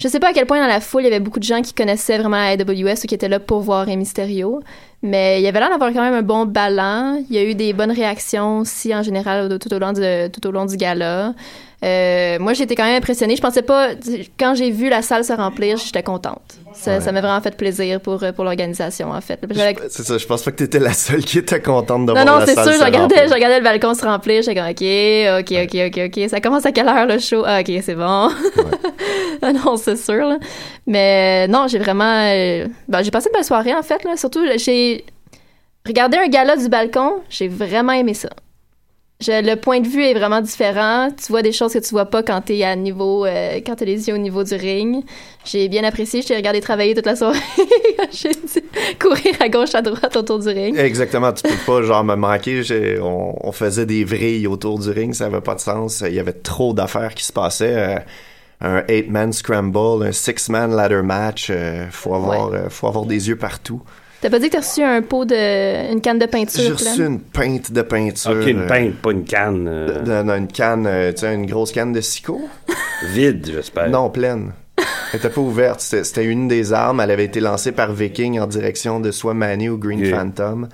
Je 0.04 0.10
sais 0.10 0.20
pas 0.20 0.28
à 0.28 0.32
quel 0.34 0.44
point 0.44 0.60
dans 0.60 0.66
la 0.66 0.80
foule, 0.80 1.00
il 1.00 1.04
y 1.04 1.08
avait 1.08 1.18
beaucoup 1.18 1.38
de 1.38 1.44
gens 1.44 1.62
qui 1.62 1.72
connaissaient 1.72 2.18
vraiment 2.18 2.36
AWS 2.36 3.04
ou 3.04 3.06
qui 3.06 3.14
étaient 3.14 3.26
là 3.30 3.40
pour 3.40 3.60
voir 3.60 3.86
Rey 3.86 3.96
Mysterio. 3.96 4.60
Mais 5.00 5.40
il 5.40 5.44
y 5.44 5.48
avait 5.48 5.58
l'air 5.60 5.70
d'avoir 5.70 5.94
quand 5.94 6.02
même 6.02 6.12
un 6.12 6.20
bon 6.20 6.44
ballon. 6.44 7.24
Il 7.30 7.34
y 7.34 7.38
a 7.38 7.42
eu 7.44 7.54
des 7.54 7.72
bonnes 7.72 7.90
réactions 7.90 8.58
aussi, 8.58 8.94
en 8.94 9.02
général, 9.02 9.50
au- 9.50 9.56
tout 9.58 9.74
au 9.74 10.50
long 10.50 10.66
du 10.66 10.76
gala. 10.76 11.32
Euh, 11.84 12.38
moi, 12.38 12.54
j'étais 12.54 12.74
quand 12.74 12.84
même 12.84 12.96
impressionnée. 12.96 13.36
Je 13.36 13.42
pensais 13.42 13.62
pas... 13.62 13.90
Quand 14.38 14.54
j'ai 14.54 14.70
vu 14.70 14.88
la 14.88 15.02
salle 15.02 15.22
se 15.24 15.32
remplir, 15.34 15.76
j'étais 15.76 16.02
contente. 16.02 16.40
Ça 16.72 17.00
ça 17.00 17.12
m'a 17.12 17.20
vraiment 17.20 17.40
fait 17.40 17.56
plaisir 17.56 18.00
pour, 18.00 18.22
euh, 18.22 18.32
pour 18.32 18.44
l'organisation, 18.44 19.10
en 19.10 19.20
fait. 19.20 19.38
C'est 19.90 20.02
ça, 20.02 20.18
je 20.18 20.26
pense 20.26 20.42
pas 20.42 20.50
que 20.50 20.56
t'étais 20.56 20.78
la 20.80 20.92
seule 20.92 21.24
qui 21.24 21.38
était 21.38 21.60
contente 21.60 22.06
de 22.06 22.12
non, 22.12 22.22
voir 22.22 22.26
non, 22.26 22.38
la 22.40 22.46
c'est 22.46 22.54
salle 22.54 22.64
sûr, 22.64 22.72
se 22.74 22.78
je 22.80 22.84
regardais, 22.84 23.14
remplir. 23.14 23.28
je 23.28 23.34
regardais 23.34 23.58
le 23.58 23.64
balcon 23.64 23.94
se 23.94 24.04
remplir, 24.04 24.42
j'étais 24.42 24.54
comme, 24.60 24.70
OK, 24.70 25.40
OK, 25.40 25.64
OK, 25.64 25.80
OK, 25.86 26.00
OK, 26.24 26.30
ça 26.30 26.40
commence 26.40 26.66
à 26.66 26.72
quelle 26.72 26.88
heure 26.88 27.06
le 27.06 27.18
show? 27.18 27.42
Ah, 27.46 27.60
OK, 27.60 27.70
c'est 27.82 27.94
bon. 27.94 28.30
Ah 29.42 29.52
non, 29.52 29.76
c'est 29.76 29.96
sûr, 29.96 30.26
là. 30.26 30.38
Mais 30.86 31.46
non, 31.48 31.66
j'ai 31.68 31.78
vraiment... 31.78 32.22
euh, 32.32 32.66
ben, 32.88 33.02
j'ai 33.02 33.10
passé 33.10 33.28
une 33.28 33.36
belle 33.36 33.44
soirée, 33.44 33.74
en 33.74 33.82
fait, 33.82 34.02
là. 34.04 34.16
Surtout, 34.16 34.40
j'ai 34.56 35.04
regardé 35.86 36.16
un 36.16 36.28
gala 36.28 36.56
du 36.56 36.68
balcon, 36.68 37.16
j'ai 37.28 37.48
vraiment 37.48 37.92
aimé 37.92 38.14
ça. 38.14 38.30
Je- 39.24 39.42
le 39.44 39.56
point 39.56 39.80
de 39.80 39.88
vue 39.88 40.04
est 40.04 40.14
vraiment 40.14 40.40
différent. 40.40 41.08
Tu 41.16 41.32
vois 41.32 41.42
des 41.42 41.52
choses 41.52 41.72
que 41.72 41.78
tu 41.78 41.90
vois 41.90 42.04
pas 42.06 42.22
quand 42.22 42.40
t'es 42.42 42.62
à 42.62 42.76
niveau, 42.76 43.24
euh, 43.24 43.60
quand 43.64 43.76
t'as 43.76 43.84
les 43.84 44.08
yeux 44.08 44.14
au 44.14 44.18
niveau 44.18 44.44
du 44.44 44.54
ring. 44.54 45.02
J'ai 45.44 45.68
bien 45.68 45.84
apprécié. 45.84 46.22
Je 46.22 46.28
t'ai 46.28 46.36
regardé 46.36 46.60
travailler 46.60 46.94
toute 46.94 47.06
la 47.06 47.16
soirée. 47.16 47.38
j'ai 48.12 48.30
dû 48.30 48.96
courir 49.00 49.34
à 49.40 49.48
gauche, 49.48 49.74
à 49.74 49.82
droite 49.82 50.16
autour 50.16 50.38
du 50.38 50.48
ring. 50.48 50.76
Exactement, 50.78 51.32
tu 51.32 51.42
peux 51.42 51.54
pas 51.66 51.82
genre 51.82 52.04
me 52.04 52.14
manquer. 52.16 52.62
On 53.00 53.52
faisait 53.52 53.86
des 53.86 54.04
vrilles 54.04 54.46
autour 54.46 54.78
du 54.78 54.90
ring, 54.90 55.14
ça 55.14 55.26
avait 55.26 55.40
pas 55.40 55.54
de 55.54 55.60
sens. 55.60 56.02
Il 56.06 56.14
y 56.14 56.20
avait 56.20 56.32
trop 56.32 56.72
d'affaires 56.74 57.14
qui 57.14 57.24
se 57.24 57.32
passaient. 57.32 57.74
Euh, 57.76 57.98
un 58.60 58.82
eight-man 58.88 59.32
scramble, 59.32 60.04
un 60.06 60.12
six-man 60.12 60.74
ladder 60.74 61.02
match. 61.02 61.48
euh, 61.50 61.86
faut 61.90 62.14
avoir, 62.14 62.52
euh, 62.54 62.68
faut 62.70 62.86
avoir 62.86 63.04
des 63.04 63.28
yeux 63.28 63.36
partout. 63.36 63.82
T'as 64.24 64.30
pas 64.30 64.38
dit 64.38 64.46
que 64.48 64.52
t'as 64.52 64.60
reçu 64.60 64.82
un 64.82 65.02
pot 65.02 65.26
de. 65.26 65.92
une 65.92 66.00
canne 66.00 66.18
de 66.18 66.24
peinture 66.24 66.62
J'ai 66.62 66.70
reçu 66.72 67.04
une 67.04 67.20
pinte 67.20 67.70
de 67.70 67.82
peinture. 67.82 68.30
Ok, 68.30 68.46
une 68.46 68.60
euh, 68.60 68.66
pinte, 68.66 68.94
pas 68.94 69.10
une 69.10 69.24
canne. 69.24 69.66
euh, 69.68 70.00
de- 70.00 70.26
de- 70.26 70.38
une 70.38 70.46
canne, 70.48 70.86
euh, 70.86 71.12
tu 71.12 71.18
sais, 71.18 71.34
une 71.34 71.44
grosse 71.44 71.72
canne 71.72 71.92
de 71.92 72.00
Sico. 72.00 72.40
vide, 73.12 73.46
j'espère. 73.52 73.90
Non, 73.90 74.08
pleine. 74.08 74.52
Elle 75.12 75.18
était 75.18 75.28
pas 75.28 75.42
ouverte. 75.42 75.80
C'était 75.82 76.24
une 76.24 76.48
des 76.48 76.72
armes. 76.72 77.00
Elle 77.02 77.10
avait 77.10 77.26
été 77.26 77.38
lancée 77.40 77.72
par 77.72 77.92
Viking 77.92 78.40
en 78.40 78.46
direction 78.46 78.98
de 78.98 79.10
soit 79.10 79.34
Manny 79.34 79.68
ou 79.68 79.76
Green. 79.76 80.02
Phantom. 80.06 80.68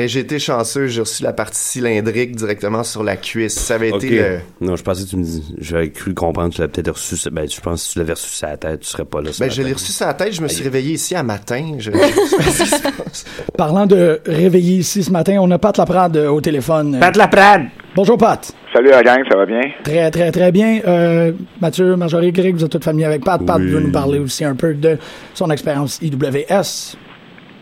Mais 0.00 0.08
j'ai 0.08 0.20
été 0.20 0.38
chanceux, 0.38 0.86
j'ai 0.86 1.02
reçu 1.02 1.22
la 1.22 1.34
partie 1.34 1.60
cylindrique 1.60 2.34
directement 2.34 2.84
sur 2.84 3.02
la 3.02 3.16
cuisse. 3.16 3.52
Ça 3.52 3.74
avait 3.74 3.90
été 3.90 4.08
le... 4.08 4.38
Non, 4.62 4.74
je 4.74 4.82
pensais 4.82 5.04
que 5.04 5.10
tu 5.10 5.16
me 5.18 5.22
dis. 5.22 5.54
J'avais 5.58 5.90
cru 5.90 6.14
comprendre. 6.14 6.54
Tu 6.54 6.62
l'avais 6.62 6.72
peut-être 6.72 6.94
reçu. 6.94 7.16
Ben, 7.30 7.46
je 7.46 7.60
pense 7.60 7.82
que 7.82 7.86
si 7.86 7.92
tu 7.92 7.98
l'avais 7.98 8.14
reçu 8.14 8.30
sur 8.30 8.48
la 8.48 8.56
tête, 8.56 8.80
tu 8.80 8.86
serais 8.86 9.04
pas 9.04 9.20
là. 9.20 9.28
Ben, 9.38 9.50
je 9.50 9.60
l'ai 9.60 9.74
reçu 9.74 9.92
sur 9.92 10.06
la 10.06 10.14
tête, 10.14 10.32
je 10.32 10.40
me 10.40 10.48
suis 10.48 10.64
réveillé 10.64 10.94
ici 10.94 11.14
à 11.14 11.22
matin. 11.22 11.74
Je... 11.76 11.90
Parlant 13.58 13.84
de 13.84 14.22
réveiller 14.24 14.78
ici 14.78 15.02
ce 15.04 15.10
matin, 15.10 15.36
on 15.38 15.50
a 15.50 15.58
Pat 15.58 15.76
Laprade 15.76 16.16
euh, 16.16 16.30
au 16.30 16.40
téléphone. 16.40 16.96
Pat 16.98 17.14
Laprade! 17.14 17.66
Bonjour 17.94 18.16
Pat. 18.16 18.50
Salut 18.72 18.88
la 18.88 19.02
gang, 19.02 19.20
ça 19.30 19.36
va 19.36 19.44
bien? 19.44 19.60
Très, 19.84 20.10
très, 20.10 20.32
très 20.32 20.50
bien. 20.50 20.80
Euh, 20.88 21.32
Mathieu, 21.60 21.94
Marjorie, 21.96 22.32
Greg, 22.32 22.54
vous 22.54 22.64
êtes 22.64 22.70
toutes 22.70 22.84
familiers 22.84 23.04
avec 23.04 23.22
Pat. 23.22 23.44
Pat 23.44 23.58
Oui. 23.58 23.66
veut 23.68 23.80
nous 23.80 23.92
parler 23.92 24.18
aussi 24.18 24.46
un 24.46 24.54
peu 24.54 24.72
de 24.72 24.96
son 25.34 25.50
expérience 25.50 26.00
IWS. 26.00 26.96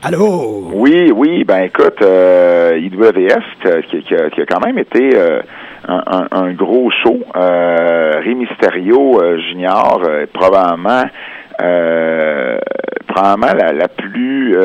Allô? 0.02 0.70
Oui, 0.74 1.10
oui, 1.14 1.42
ben 1.44 1.62
écoute, 1.64 2.00
euh, 2.02 2.78
IWS 2.80 3.82
qui, 3.90 4.02
qui 4.02 4.14
a, 4.14 4.30
qui 4.30 4.40
a 4.42 4.46
quand 4.46 4.64
même 4.64 4.78
été 4.78 5.10
euh, 5.16 5.40
un, 5.88 6.02
un- 6.06 6.26
gros 6.52 6.88
show. 7.02 7.18
Euh, 7.36 8.22
Mysterio 8.36 9.20
euh, 9.20 9.38
Junior, 9.38 10.00
euh, 10.08 10.26
probablement 10.32 11.02
euh, 11.60 12.58
probablement 13.08 13.52
la, 13.54 13.72
la 13.72 13.88
plus 13.88 14.56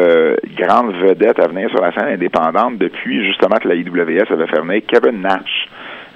grande 0.56 0.94
vedette 0.98 1.40
à 1.40 1.48
venir 1.48 1.68
sur 1.72 1.82
la 1.82 1.92
scène 1.94 2.14
indépendante 2.14 2.78
depuis 2.78 3.26
justement 3.26 3.56
que 3.58 3.68
la 3.68 3.76
IWS 3.76 4.32
avait 4.32 4.48
venir 4.48 4.82
Kevin 4.82 5.22
Nash. 5.22 5.68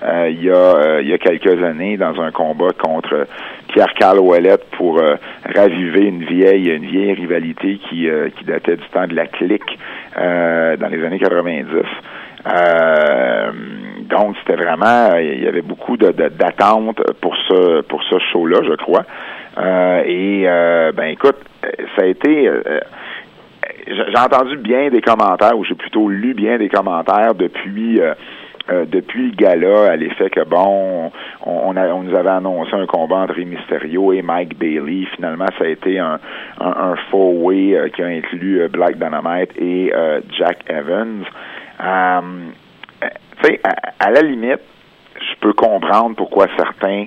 Euh, 0.04 0.30
il, 0.30 0.44
y 0.44 0.50
a, 0.52 0.54
euh, 0.56 1.02
il 1.02 1.10
y 1.10 1.14
a 1.14 1.18
quelques 1.18 1.62
années 1.64 1.98
dans 1.98 2.20
un 2.22 2.32
combat 2.32 2.70
contre 2.78 3.26
Pierre 3.70 3.94
Carl 3.96 4.20
Ouellette 4.20 4.66
pour 4.78 5.00
euh, 5.00 5.16
raviver 5.56 6.02
une 6.06 6.24
vieille 6.24 6.70
une 6.70 6.86
vieille 6.86 7.14
rivalité 7.14 7.80
qui, 7.90 8.08
euh, 8.10 8.30
qui 8.38 8.46
datait 8.46 8.76
du 8.78 8.88
temps 8.90 9.08
de 9.08 9.16
la 9.16 9.26
clique 9.28 9.78
euh, 10.20 10.78
dans 10.78 10.88
les 10.88 11.04
années 11.04 11.20
90. 11.20 11.66
Euh, 12.48 13.52
donc 14.10 14.36
c'était 14.40 14.62
vraiment 14.64 15.16
il 15.18 15.44
y 15.44 15.48
avait 15.48 15.62
beaucoup 15.64 15.98
de, 15.98 16.12
de- 16.12 16.30
d'attentes 16.30 17.02
pour 17.20 17.36
ce 17.48 17.82
pour 17.82 18.02
ce 18.04 18.20
show 18.32 18.46
là 18.46 18.60
je 18.64 18.74
crois 18.76 19.04
Euh, 19.60 20.04
et 20.06 20.44
euh, 20.46 20.92
ben 20.92 21.06
écoute 21.06 21.38
ça 21.96 22.04
a 22.04 22.06
été 22.06 22.48
euh, 22.48 22.62
j'ai 23.88 24.20
entendu 24.20 24.56
bien 24.58 24.90
des 24.90 25.02
commentaires 25.02 25.58
ou 25.58 25.64
j'ai 25.66 25.74
plutôt 25.76 26.08
lu 26.10 26.34
bien 26.36 26.58
des 26.60 26.70
commentaires 26.70 27.34
depuis 27.34 28.00
euh, 28.70 28.86
depuis 28.86 29.30
le 29.30 29.36
gala 29.36 29.92
à 29.92 29.96
l'effet 29.96 30.30
que 30.30 30.44
bon, 30.44 31.12
on, 31.46 31.52
on, 31.52 31.76
a- 31.78 31.88
on 31.94 32.04
nous 32.04 32.16
avait 32.16 32.30
annoncé 32.30 32.74
un 32.74 32.86
combat 32.86 33.18
entre 33.18 33.40
Mysterio 33.40 34.14
et 34.14 34.22
Mike 34.22 34.58
Bailey. 34.58 35.06
Finalement, 35.16 35.46
ça 35.58 35.66
a 35.66 35.68
été 35.68 36.00
un, 36.00 36.20
un, 36.60 36.66
un 36.92 36.96
four-way 37.10 37.76
euh, 37.76 37.90
qui 37.90 38.02
a 38.04 38.08
inclus 38.08 38.62
euh, 38.62 38.68
Black 38.68 38.96
Dynamite 38.98 39.52
et 39.58 39.92
euh, 39.96 40.20
Jack 40.38 40.60
Evans. 40.70 41.24
Tu 43.42 43.48
sais, 43.50 43.60
à, 43.64 44.06
à 44.08 44.12
la 44.12 44.22
limite, 44.22 44.62
je 45.20 45.40
peux 45.40 45.54
comprendre 45.54 46.16
pourquoi 46.16 46.48
certains 46.58 47.06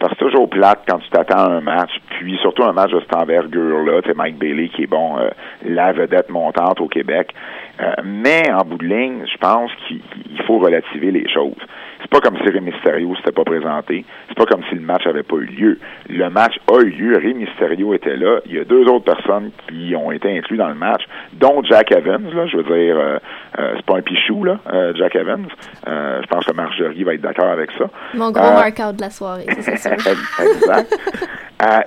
parce 0.00 0.12
que 0.14 0.18
toujours 0.18 0.50
plate 0.50 0.80
quand 0.86 0.98
tu 0.98 1.08
t'attends 1.08 1.38
à 1.46 1.50
un 1.50 1.60
match, 1.62 1.90
puis 2.10 2.36
surtout 2.42 2.62
un 2.64 2.72
match 2.72 2.90
de 2.90 3.00
cette 3.00 3.14
envergure-là, 3.16 4.00
c'est 4.04 4.14
Mike 4.14 4.36
Bailey 4.36 4.68
qui 4.68 4.82
est 4.82 4.86
bon, 4.86 5.16
euh, 5.18 5.30
la 5.64 5.92
vedette 5.92 6.28
montante 6.28 6.78
au 6.82 6.88
Québec. 6.88 7.32
Euh, 7.80 7.92
mais 8.04 8.50
en 8.50 8.64
bout 8.64 8.78
de 8.78 8.86
ligne, 8.86 9.24
je 9.30 9.38
pense 9.38 9.70
qu'il 9.86 10.00
il 10.30 10.42
faut 10.44 10.58
relativer 10.58 11.10
les 11.10 11.28
choses. 11.28 11.56
C'est 12.00 12.10
pas 12.10 12.20
comme 12.20 12.36
si 12.38 12.48
Rey 12.48 12.60
Mysterio 12.60 13.14
s'était 13.16 13.32
pas 13.32 13.44
présenté. 13.44 14.04
C'est 14.28 14.36
pas 14.36 14.46
comme 14.46 14.62
si 14.68 14.76
le 14.76 14.80
match 14.80 15.06
avait 15.06 15.24
pas 15.24 15.36
eu 15.36 15.46
lieu. 15.46 15.78
Le 16.08 16.28
match 16.30 16.54
a 16.72 16.80
eu 16.80 16.90
lieu. 16.90 17.16
Rey 17.16 17.34
Mysterio 17.34 17.92
était 17.94 18.16
là. 18.16 18.40
Il 18.46 18.54
y 18.54 18.58
a 18.58 18.64
deux 18.64 18.86
autres 18.88 19.04
personnes 19.04 19.50
qui 19.66 19.94
ont 19.96 20.12
été 20.12 20.36
inclus 20.36 20.56
dans 20.56 20.68
le 20.68 20.74
match, 20.74 21.02
dont 21.34 21.62
Jack 21.64 21.90
Evans. 21.92 22.24
Là, 22.32 22.46
je 22.46 22.56
veux 22.56 22.62
dire, 22.62 22.96
euh, 22.96 23.18
euh, 23.58 23.72
c'est 23.76 23.86
pas 23.86 23.96
un 23.96 24.02
pichou 24.02 24.44
là, 24.44 24.58
euh, 24.72 24.92
Jack 24.94 25.16
Evans. 25.16 25.46
Euh, 25.88 26.20
je 26.22 26.26
pense 26.28 26.44
que 26.44 26.52
Marjorie 26.54 27.02
va 27.02 27.14
être 27.14 27.20
d'accord 27.20 27.50
avec 27.50 27.70
ça. 27.72 27.90
Mon 28.14 28.30
gros 28.30 28.42
mark-out 28.42 28.96
de 28.96 29.00
la 29.00 29.10
soirée, 29.10 29.46
ça, 29.60 29.76
c'est 29.76 29.92
exact. 30.54 30.94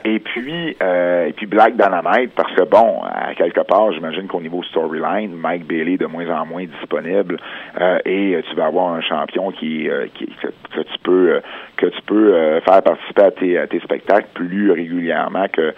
Et 0.04 0.20
puis 0.20 0.76
euh, 0.82 1.28
et 1.28 1.34
puis 1.34 1.46
Black 1.46 1.78
Dynamite 1.78 2.32
parce 2.36 2.54
que 2.54 2.64
bon 2.64 3.02
à 3.04 3.34
quelque 3.36 3.62
part 3.62 3.94
j'imagine 3.94 4.28
qu'au 4.28 4.42
niveau 4.42 4.62
storyline 4.64 5.32
Mike 5.34 5.66
Bailey 5.66 5.81
de 5.86 6.06
moins 6.06 6.30
en 6.30 6.46
moins 6.46 6.66
disponible 6.66 7.38
euh, 7.80 8.00
et 8.06 8.36
euh, 8.36 8.42
tu 8.50 8.56
vas 8.56 8.66
avoir 8.66 8.94
un 8.94 9.02
champion 9.02 9.52
qui, 9.52 9.90
euh, 9.90 10.06
que, 10.18 10.82
tu 10.82 11.00
peux 11.04 11.42
que 11.78 11.88
tu 11.88 12.02
peux 12.06 12.60
faire 12.64 12.84
participer 12.84 13.58
à 13.58 13.68
tes, 13.68 13.80
spectacles 13.80 14.28
plus 14.34 14.72
régulièrement 14.72 15.48
que 15.52 15.74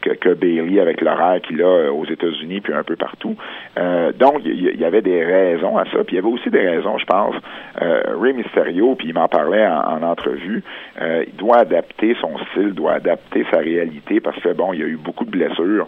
que, 0.00 0.34
Bailey 0.34 0.80
avec 0.80 1.00
l'horaire 1.00 1.40
qu'il 1.42 1.62
a 1.62 1.92
aux 1.92 2.06
États-Unis 2.06 2.60
puis 2.60 2.72
un 2.72 2.82
peu 2.82 2.96
partout. 2.96 3.36
Donc 4.18 4.40
il 4.44 4.80
y, 4.80 4.84
avait 4.84 5.02
des 5.02 5.24
raisons 5.24 5.76
à 5.76 5.84
ça 5.84 6.02
puis 6.04 6.14
il 6.14 6.14
y 6.16 6.18
avait 6.18 6.28
aussi 6.28 6.50
des 6.50 6.66
raisons 6.66 6.96
je 6.98 7.04
pense 7.04 7.34
Ray 7.78 8.32
Mysterio 8.32 8.94
puis 8.94 9.08
il 9.08 9.14
m'en 9.14 9.28
parlait 9.28 9.66
en, 9.66 9.98
en 9.98 10.02
entrevue 10.02 10.62
il 11.00 11.36
doit 11.36 11.58
adapter 11.58 12.16
son 12.20 12.38
style 12.50 12.72
doit 12.72 12.94
adapter 12.94 13.44
sa 13.50 13.58
réalité 13.58 14.20
parce 14.20 14.38
que 14.40 14.52
bon 14.52 14.72
il 14.72 14.80
y 14.80 14.82
a 14.82 14.86
eu 14.86 14.96
beaucoup 14.96 15.24
de 15.24 15.30
blessures. 15.30 15.86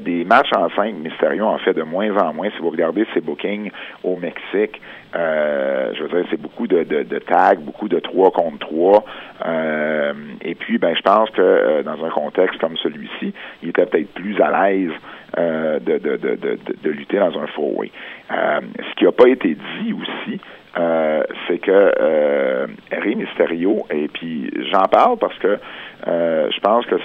Des 0.00 0.24
matchs 0.24 0.50
en 0.56 0.70
5 0.70 0.94
Mysterio 0.94 1.44
en 1.44 1.58
fait 1.58 1.74
de 1.74 1.82
moins 1.82 2.16
en 2.16 2.32
moins 2.32 2.50
vous 2.62 2.70
regardez 2.70 3.06
ses 3.14 3.20
bookings 3.20 3.70
au 4.02 4.16
Mexique 4.16 4.80
euh, 5.14 5.92
je 5.94 6.02
veux 6.02 6.08
dire, 6.08 6.26
c'est 6.30 6.40
beaucoup 6.40 6.66
de, 6.66 6.84
tags, 7.18 7.54
beaucoup 7.56 7.88
de 7.88 7.98
3 7.98 8.30
contre 8.30 8.58
3. 8.58 9.04
Euh, 9.44 10.12
et 10.42 10.54
puis, 10.54 10.78
ben, 10.78 10.94
je 10.96 11.02
pense 11.02 11.30
que 11.30 11.42
euh, 11.42 11.82
dans 11.82 12.02
un 12.04 12.10
contexte 12.10 12.58
comme 12.60 12.76
celui-ci, 12.76 13.34
il 13.62 13.70
était 13.70 13.86
peut-être 13.86 14.12
plus 14.14 14.40
à 14.40 14.50
l'aise 14.50 14.92
euh, 15.38 15.78
de, 15.80 15.98
de, 15.98 16.90
lutter 16.90 17.18
dans 17.18 17.38
un 17.38 17.46
four-way. 17.48 17.90
Ce 18.30 18.94
qui 18.96 19.04
n'a 19.04 19.12
pas 19.12 19.28
été 19.28 19.54
dit 19.54 19.92
aussi, 19.92 20.40
euh, 20.78 21.22
c'est 21.46 21.58
que 21.58 21.92
euh, 22.00 22.66
Mysterio, 23.14 23.86
et 23.90 24.08
puis 24.08 24.50
j'en 24.70 24.84
parle 24.84 25.18
parce 25.18 25.36
que 25.38 25.58
euh, 26.06 26.48
je 26.50 26.60
pense 26.60 26.86
que 26.86 26.96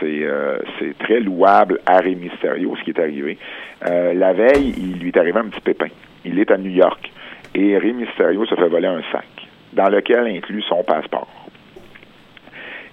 c'est 0.00 0.22
euh, 0.22 0.58
très 1.00 1.20
louable 1.20 1.80
à 1.86 1.98
Rey 1.98 2.14
Mysterio 2.14 2.74
ce 2.76 2.84
qui 2.84 2.90
est 2.90 3.00
arrivé. 3.00 3.38
Euh, 3.86 4.14
la 4.14 4.32
veille, 4.32 4.74
il 4.76 4.98
lui 5.00 5.08
est 5.08 5.16
arrivé 5.16 5.38
un 5.38 5.48
petit 5.48 5.60
pépin. 5.60 5.88
Il 6.24 6.38
est 6.38 6.50
à 6.50 6.56
New 6.56 6.70
York 6.70 7.10
et 7.54 7.76
Rey 7.78 7.92
Mysterio 7.92 8.44
se 8.46 8.54
fait 8.54 8.68
voler 8.68 8.88
un 8.88 9.02
sac 9.12 9.26
dans 9.72 9.88
lequel 9.88 10.26
inclut 10.26 10.62
son 10.62 10.82
passeport. 10.82 11.28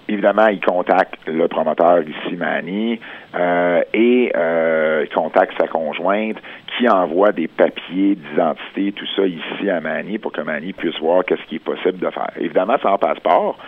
Évidemment, 0.08 0.46
il 0.46 0.60
contacte 0.60 1.18
le 1.26 1.48
promoteur 1.48 2.00
ici, 2.02 2.36
Manny, 2.36 3.00
euh, 3.34 3.82
et 3.92 4.32
euh, 4.36 5.04
il 5.04 5.12
contacte 5.12 5.54
sa 5.58 5.66
conjointe 5.66 6.36
qui 6.76 6.88
envoie 6.88 7.32
des 7.32 7.48
papiers 7.48 8.14
d'identité, 8.14 8.92
tout 8.92 9.06
ça 9.16 9.26
ici 9.26 9.68
à 9.68 9.80
Manny 9.80 10.18
pour 10.18 10.30
que 10.30 10.42
Manny 10.42 10.72
puisse 10.72 10.98
voir 11.00 11.24
qu'est-ce 11.24 11.42
qui 11.48 11.56
est 11.56 11.64
possible 11.64 11.98
de 11.98 12.10
faire. 12.10 12.30
Évidemment, 12.38 12.76
sans 12.82 12.98
passeport, 12.98 13.58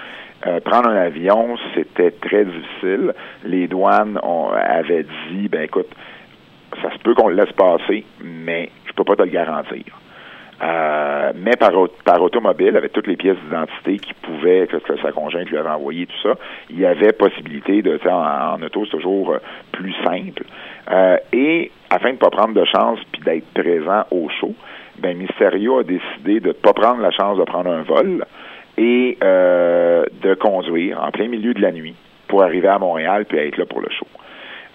euh, 0.46 0.60
prendre 0.60 0.90
un 0.90 0.96
avion, 0.96 1.56
c'était 1.74 2.12
très 2.12 2.44
difficile. 2.44 3.14
Les 3.44 3.66
douanes 3.66 4.20
ont, 4.22 4.50
avaient 4.50 5.06
dit, 5.32 5.48
ben 5.48 5.62
écoute, 5.62 5.88
ça 6.80 6.92
se 6.92 6.98
peut 6.98 7.14
qu'on 7.14 7.28
le 7.28 7.34
laisse 7.34 7.52
passer, 7.52 8.04
mais 8.22 8.70
je 8.86 8.92
peux 8.92 9.02
pas 9.02 9.16
te 9.16 9.22
le 9.22 9.30
garantir. 9.30 9.82
Euh, 10.60 11.32
mais 11.36 11.56
par, 11.56 11.70
par 12.04 12.20
automobile, 12.20 12.76
avec 12.76 12.92
toutes 12.92 13.06
les 13.06 13.16
pièces 13.16 13.36
d'identité 13.44 13.98
qui 13.98 14.12
pouvaient, 14.14 14.66
que, 14.66 14.78
sa 15.00 15.12
conjointe 15.12 15.48
lui 15.48 15.56
avait 15.56 15.68
envoyé, 15.68 16.06
tout 16.06 16.20
ça, 16.22 16.34
il 16.68 16.80
y 16.80 16.86
avait 16.86 17.12
possibilité 17.12 17.80
de, 17.82 18.00
en, 18.08 18.54
en 18.54 18.62
auto, 18.62 18.84
c'est 18.84 18.96
toujours 18.96 19.34
euh, 19.34 19.38
plus 19.70 19.94
simple. 20.04 20.42
Euh, 20.90 21.16
et 21.32 21.70
afin 21.90 22.08
de 22.08 22.14
ne 22.14 22.18
pas 22.18 22.30
prendre 22.30 22.54
de 22.54 22.64
chance 22.64 22.98
puis 23.12 23.22
d'être 23.22 23.46
présent 23.54 24.04
au 24.10 24.28
show, 24.40 24.54
ben 24.98 25.16
Mysterio 25.16 25.78
a 25.78 25.84
décidé 25.84 26.40
de 26.40 26.48
ne 26.48 26.52
pas 26.52 26.72
prendre 26.72 27.00
la 27.00 27.12
chance 27.12 27.38
de 27.38 27.44
prendre 27.44 27.70
un 27.70 27.82
vol 27.82 28.24
et 28.76 29.16
euh, 29.22 30.04
de 30.22 30.34
conduire 30.34 31.00
en 31.02 31.10
plein 31.10 31.28
milieu 31.28 31.54
de 31.54 31.60
la 31.62 31.70
nuit 31.70 31.94
pour 32.26 32.42
arriver 32.42 32.68
à 32.68 32.78
Montréal 32.78 33.26
puis 33.26 33.38
être 33.38 33.58
là 33.58 33.66
pour 33.66 33.80
le 33.80 33.88
show. 33.90 34.06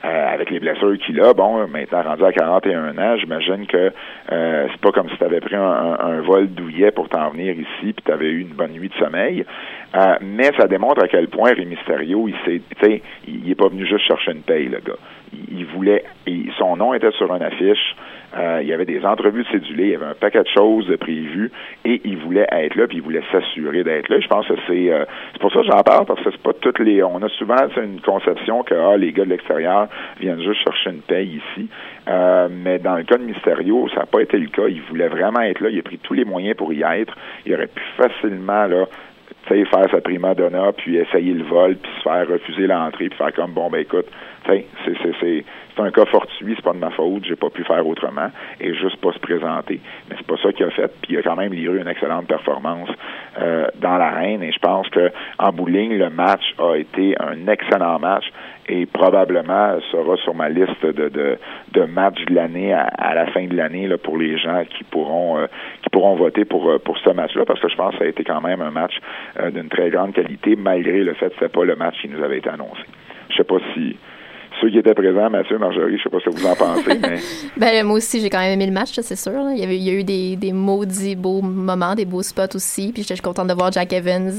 Euh, 0.06 0.34
avec 0.34 0.50
les 0.50 0.60
blessures 0.60 0.98
qu'il 0.98 1.22
a, 1.22 1.34
bon, 1.34 1.66
maintenant 1.68 2.02
rendu 2.04 2.26
à 2.26 2.34
41 2.34 2.98
ans, 2.98 3.16
j'imagine 3.16 3.66
que 3.66 3.90
euh, 4.34 4.68
c'est 4.70 4.82
pas 4.82 4.92
comme 4.92 5.10
si 5.10 5.16
tu 5.18 5.24
avais 5.24 5.40
pris 5.40 5.56
un, 5.56 5.62
un- 5.62 5.98
un 5.98 6.20
vol 6.22 6.48
douillet 6.50 6.92
pour 6.92 7.08
t'en 7.08 7.30
venir 7.30 7.54
ici 7.54 7.94
puis 7.94 8.04
tu 8.06 8.12
avais 8.12 8.28
eu 8.28 8.42
une 8.42 8.50
bonne 8.54 8.72
nuit 8.74 8.90
de 8.90 8.94
sommeil. 8.96 9.46
Euh, 9.96 10.16
mais 10.22 10.52
ça 10.58 10.68
démontre 10.68 11.02
à 11.02 11.08
quel 11.08 11.30
point 11.30 11.54
Rey 11.54 11.64
Mysterio, 11.64 12.28
il 12.28 12.36
s'est, 12.44 12.62
il 13.28 13.46
il 13.46 13.50
est 13.52 13.56
pas 13.56 13.70
venu 13.70 13.86
juste 13.86 14.06
chercher 14.06 14.34
une 14.34 14.42
paye, 14.42 14.66
le 14.68 14.80
gars. 14.80 14.98
Il, 15.32 15.60
il 15.60 15.66
voulait, 15.68 16.04
il- 16.28 16.52
son 16.58 16.76
nom 16.76 16.94
était 16.94 17.12
sur 17.12 17.34
une 17.34 17.42
affiche. 17.44 17.96
Euh, 18.36 18.60
il 18.62 18.68
y 18.68 18.74
avait 18.74 18.86
des 18.86 19.06
entrevues 19.06 19.44
de 19.44 19.50
cédulés, 19.50 19.84
il 19.84 19.90
y 19.92 19.96
avait 19.96 20.06
un 20.06 20.16
paquet 20.16 20.42
de 20.42 20.48
choses 20.48 20.92
prévues 21.00 21.52
et 21.86 22.02
il 22.04 22.18
voulait 22.18 22.48
être 22.52 22.76
là 22.76 22.88
puis 22.88 22.98
il 22.98 23.04
voulait 23.04 23.24
s'assurer 23.32 23.84
d'être 23.84 24.10
là. 24.10 24.20
Je 24.20 24.28
pense 24.28 24.48
que 24.48 24.56
c'est 24.68 24.92
euh, 24.92 25.06
c'est 25.34 25.42
pour 25.42 25.52
ça 25.52 25.60
que 25.60 25.68
j'en 25.68 25.84
parle 25.84 26.06
parce 26.06 26.22
que 26.24 26.32
c'est 26.32 26.42
pas 26.42 26.54
toutes 26.54 26.80
les 26.80 27.04
on 27.04 27.22
a 27.22 27.30
souvent 27.30 27.68
une 27.78 28.02
conception 28.02 28.64
que 28.64 28.74
ah, 28.74 28.98
les 28.98 29.12
gars 29.12 29.26
de 29.26 29.30
l'extérieur 29.30 29.88
viennent 30.20 30.42
juste 30.42 30.64
chercher 30.64 30.90
une 30.90 31.02
paye 31.02 31.42
ici. 31.42 31.70
Euh, 32.08 32.48
mais 32.52 32.80
dans 32.80 32.96
le 32.96 33.04
cas 33.04 33.18
de 33.18 33.24
Mysterio, 33.24 33.88
ça 33.90 34.02
n'a 34.02 34.06
pas 34.06 34.22
été 34.22 34.38
le 34.38 34.48
cas. 34.48 34.68
Il 34.68 34.82
voulait 34.82 35.08
vraiment 35.08 35.42
être 35.42 35.62
là. 35.62 35.70
Il 35.70 35.80
a 35.80 35.84
pris 35.84 36.00
tous 36.00 36.14
les 36.14 36.26
moyens 36.26 36.56
pour 36.56 36.74
y 36.74 36.82
être. 36.82 37.16
Il 37.46 37.54
aurait 37.54 37.68
pu 37.68 37.84
facilement 37.98 38.66
là 38.66 38.86
sais, 39.50 39.66
faire 39.66 39.90
sa 39.92 40.02
prima 40.02 40.34
donna, 40.36 40.72
puis 40.74 40.98
essayer 40.98 41.34
le 41.34 41.44
vol, 41.44 41.76
puis 41.76 41.92
se 41.98 42.02
faire 42.02 42.28
refuser 42.28 42.68
l'entrée, 42.68 43.10
puis 43.10 43.18
faire 43.18 43.34
comme 43.34 43.52
bon 43.52 43.70
ben 43.70 43.80
écoute, 43.80 44.08
c'est 44.46 45.82
un 45.82 45.92
cas 45.92 46.06
fortuit, 46.06 46.54
c'est 46.56 46.64
pas 46.64 46.74
de 46.74 46.78
ma 46.78 46.92
faute, 46.92 47.26
j'ai 47.26 47.36
pas 47.36 47.50
pu 47.50 47.64
faire 47.64 47.86
autrement, 47.86 48.30
et 48.60 48.74
juste 48.74 48.98
pas 48.98 49.12
se 49.12 49.20
présenter. 49.20 49.80
Mais 50.10 50.16
c'est 50.18 50.28
pas 50.28 50.38
ça 50.42 50.52
qu'il 50.52 50.66
a 50.66 50.70
fait, 50.70 50.92
puis 51.02 51.14
il 51.14 51.18
a 51.18 51.24
quand 51.24 51.36
même 51.36 51.54
livré 51.54 51.80
une 51.80 51.88
excellente 51.88 52.28
performance 52.28 52.90
euh, 53.40 53.68
dans 53.80 53.98
l'arène, 53.98 54.44
et 54.44 54.52
je 54.52 54.60
pense 54.60 54.88
que 54.90 55.12
en 55.40 55.52
ligne, 55.66 55.98
le 55.98 56.10
match 56.10 56.44
a 56.60 56.76
été 56.76 57.16
un 57.20 57.48
excellent 57.48 58.00
match 58.00 58.26
et 58.68 58.86
probablement 58.86 59.80
sera 59.92 60.16
sur 60.18 60.34
ma 60.34 60.50
liste 60.50 60.86
de, 60.86 61.10
de, 61.10 61.38
de 61.74 61.82
matchs 61.84 62.24
de 62.26 62.36
l'année 62.36 62.74
à, 62.74 63.14
la 63.14 63.28
fin 63.28 63.46
de 63.46 63.56
l'année 63.56 63.88
là, 63.88 63.98
pour 63.98 64.18
les 64.18 64.38
gens 64.38 64.64
qui 64.66 64.84
pourront 64.86 65.38
euh, 65.38 65.48
qui 65.82 65.90
pourront 65.90 66.16
voter 66.16 66.46
pour 66.46 66.70
euh, 66.70 66.80
pour 66.80 66.98
ce 66.98 67.10
match-là 67.10 67.46
parce 67.46 67.60
que 67.60 67.70
je 67.70 67.76
pense 67.76 67.92
que 67.94 68.00
ça 68.00 68.06
a 68.06 68.08
été 68.08 68.24
quand 68.24 68.42
même 68.42 68.62
un 68.62 68.72
match 68.72 68.94
euh, 69.40 69.52
d'une 69.52 69.70
très 69.70 69.90
grande 69.90 70.14
qualité 70.14 70.56
malgré 70.56 71.04
le 71.04 71.14
fait 71.14 71.30
que 71.30 71.36
c'était 71.36 71.50
pas 71.50 71.66
le 71.66 71.76
match 71.76 71.96
qui 72.02 72.10
nous 72.10 72.24
avait 72.24 72.38
été 72.38 72.50
annoncé. 72.50 72.82
Je 73.30 73.38
sais 73.38 73.44
pas 73.44 73.58
si 73.74 73.98
ceux 74.62 74.70
qui 74.70 74.78
étaient 74.78 74.94
présents, 74.94 75.30
Mathieu, 75.32 75.58
Marjorie, 75.58 75.98
je 75.98 76.04
sais 76.04 76.10
pas 76.10 76.20
ce 76.20 76.30
que 76.30 76.36
vous 76.36 76.46
en 76.46 76.56
pensez, 76.56 77.00
mais 77.02 77.18
Ben, 77.58 77.86
moi 77.86 77.98
aussi, 77.98 78.22
j'ai 78.22 78.30
quand 78.30 78.40
même 78.40 78.54
aimé 78.54 78.68
le 78.68 78.72
match, 78.72 78.92
c'est 78.94 79.16
sûr. 79.16 79.34
Il 79.52 79.58
y, 79.58 79.64
avait, 79.64 79.78
il 79.78 79.84
y 79.84 79.90
a 79.90 79.94
eu 79.94 80.04
des, 80.04 80.36
des 80.36 80.54
maudits 80.54 81.16
beaux 81.16 81.42
moments, 81.42 81.96
des 81.96 82.06
beaux 82.06 82.22
spots 82.22 82.56
aussi. 82.56 82.92
Puis 82.94 83.04
j'étais 83.04 83.20
contente 83.20 83.48
de 83.48 83.54
voir 83.54 83.72
Jack 83.72 83.92
Evans 83.92 84.32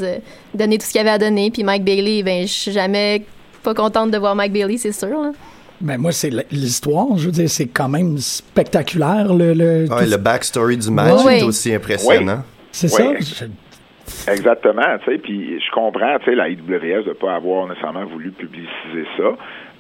donner 0.55 0.79
tout 0.79 0.87
ce 0.87 0.93
qu'il 0.93 1.01
avait 1.01 1.11
à 1.11 1.19
donner. 1.19 1.51
Puis 1.51 1.65
Mike 1.65 1.85
Bailey, 1.85 2.23
ben, 2.23 2.43
je 2.43 2.53
suis 2.53 2.71
jamais 2.71 3.23
pas 3.65 3.75
contente 3.75 4.11
de 4.13 4.19
voir 4.19 4.37
Mike 4.37 4.53
Bailey, 4.53 4.77
c'est 4.77 4.93
sûr. 4.93 5.09
là. 5.09 5.33
Ben 5.81 5.99
moi, 5.99 6.13
c'est 6.13 6.31
l'histoire. 6.53 7.17
Je 7.17 7.27
veux 7.27 7.33
dire, 7.33 7.49
c'est 7.51 7.67
quand 7.67 7.89
même 7.89 8.17
spectaculaire. 8.19 9.35
Le, 9.35 9.53
le, 9.55 9.87
Ouais, 9.93 10.07
le 10.07 10.17
backstory 10.17 10.77
du 10.77 10.91
match 10.91 11.25
Ouais. 11.25 11.41
est 11.41 11.43
aussi 11.43 11.75
impressionnant. 11.75 12.43
C'est 12.71 12.93
Ouais. 12.95 13.21
ça? 13.21 13.45
Je- 13.47 14.31
Exactement, 14.31 14.83
tu 15.03 15.13
sais, 15.13 15.19
puis 15.19 15.59
je 15.61 15.71
comprends, 15.73 16.19
tu 16.19 16.27
sais, 16.27 16.35
la 16.35 16.49
IWS 16.51 17.05
de 17.07 17.15
pas 17.15 17.35
avoir 17.37 17.67
nécessairement 17.67 18.05
voulu 18.05 18.33
publiciser 18.33 19.07
ça, 19.17 19.33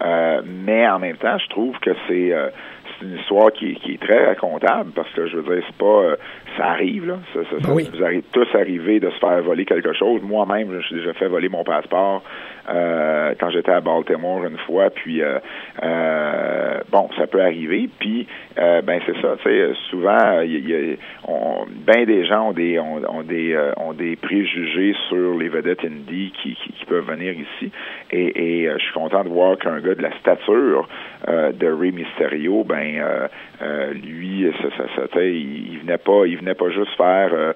euh, 0.07 0.43
mais 0.65 0.89
en 0.89 0.99
même 0.99 1.17
temps, 1.19 1.37
je 1.39 1.49
trouve 1.51 1.79
que 1.81 1.91
c'est 2.09 2.33
euh, 2.33 2.49
c'est 2.99 3.07
une 3.07 3.19
histoire 3.19 3.53
qui, 3.53 3.73
est- 3.73 3.75
qui 3.75 3.93
est 3.93 4.01
très 4.01 4.27
racontable 4.27 4.93
parce 4.95 5.11
que 5.11 5.27
je 5.29 5.37
veux 5.37 5.55
dire, 5.57 5.65
c'est 5.67 5.77
pas, 5.77 5.85
euh, 5.85 6.17
ça 6.57 6.67
arrive 6.67 7.07
là, 7.07 7.19
ça, 7.33 7.41
ça, 7.45 7.51
ça 7.61 7.69
Ben 7.69 7.75
oui. 7.75 7.91
arrive 8.03 8.23
tous 8.33 8.47
arrivé 8.55 9.01
de 9.01 9.11
se 9.11 9.19
faire 9.19 9.43
voler 9.43 9.65
quelque 9.65 9.93
chose. 9.93 10.21
Moi-même, 10.23 10.69
je 10.71 10.77
me 10.77 10.83
suis 10.83 10.95
déjà 10.97 11.13
fait 11.15 11.27
voler 11.29 11.49
mon 11.49 11.65
passeport 11.65 12.23
euh, 12.71 13.35
quand 13.39 13.51
j'étais 13.51 13.73
à 13.73 13.81
Baltimore 13.81 14.45
une 14.45 14.57
fois, 14.59 14.91
puis 14.91 15.21
euh, 15.23 15.39
euh, 15.83 16.79
bon, 16.91 17.09
ça 17.17 17.27
peut 17.27 17.43
arriver, 17.43 17.89
puis 17.99 18.27
ben 18.57 19.01
c'est 19.07 19.21
ça, 19.21 19.37
tu 19.43 19.49
sais, 19.49 19.71
souvent, 19.91 20.41
y 20.43 20.59
y 20.59 20.75
a- 20.75 20.97
on, 21.29 21.67
ben 21.87 22.05
des 22.05 22.25
gens 22.25 22.49
ont 22.51 22.53
des 22.53 22.79
ont, 22.79 23.01
ont 23.09 23.23
des 23.23 23.59
ont 23.77 23.93
des 23.93 24.17
préjugés 24.17 24.95
sur 25.09 25.37
les 25.37 25.49
vedettes 25.49 25.85
indie 25.85 26.33
qui, 26.43 26.55
qui, 26.55 26.73
qui 26.73 26.85
peuvent 26.87 27.05
venir 27.11 27.33
ici, 27.33 27.71
et, 28.11 28.63
et 28.65 28.71
je 28.71 28.79
suis 28.85 28.93
content 28.95 29.25
de 29.25 29.29
voir 29.29 29.59
qu'un 29.59 29.81
gars 29.81 29.95
de 29.95 30.03
la 30.03 30.13
stature 30.21 30.89
de 31.27 31.67
Ray 31.67 31.93
Mysterio, 31.93 32.65
ben 32.65 33.03
lui, 33.95 34.47
ça, 34.63 34.69
ça, 34.77 35.03
ça, 35.13 35.23
il, 35.25 35.73
il 35.73 35.79
venait 35.81 35.99
pas, 35.99 36.27
il 36.27 36.37
venait 36.39 36.44
pas 36.53 36.71
juste 36.71 36.95
faire 36.97 37.31
euh, 37.33 37.53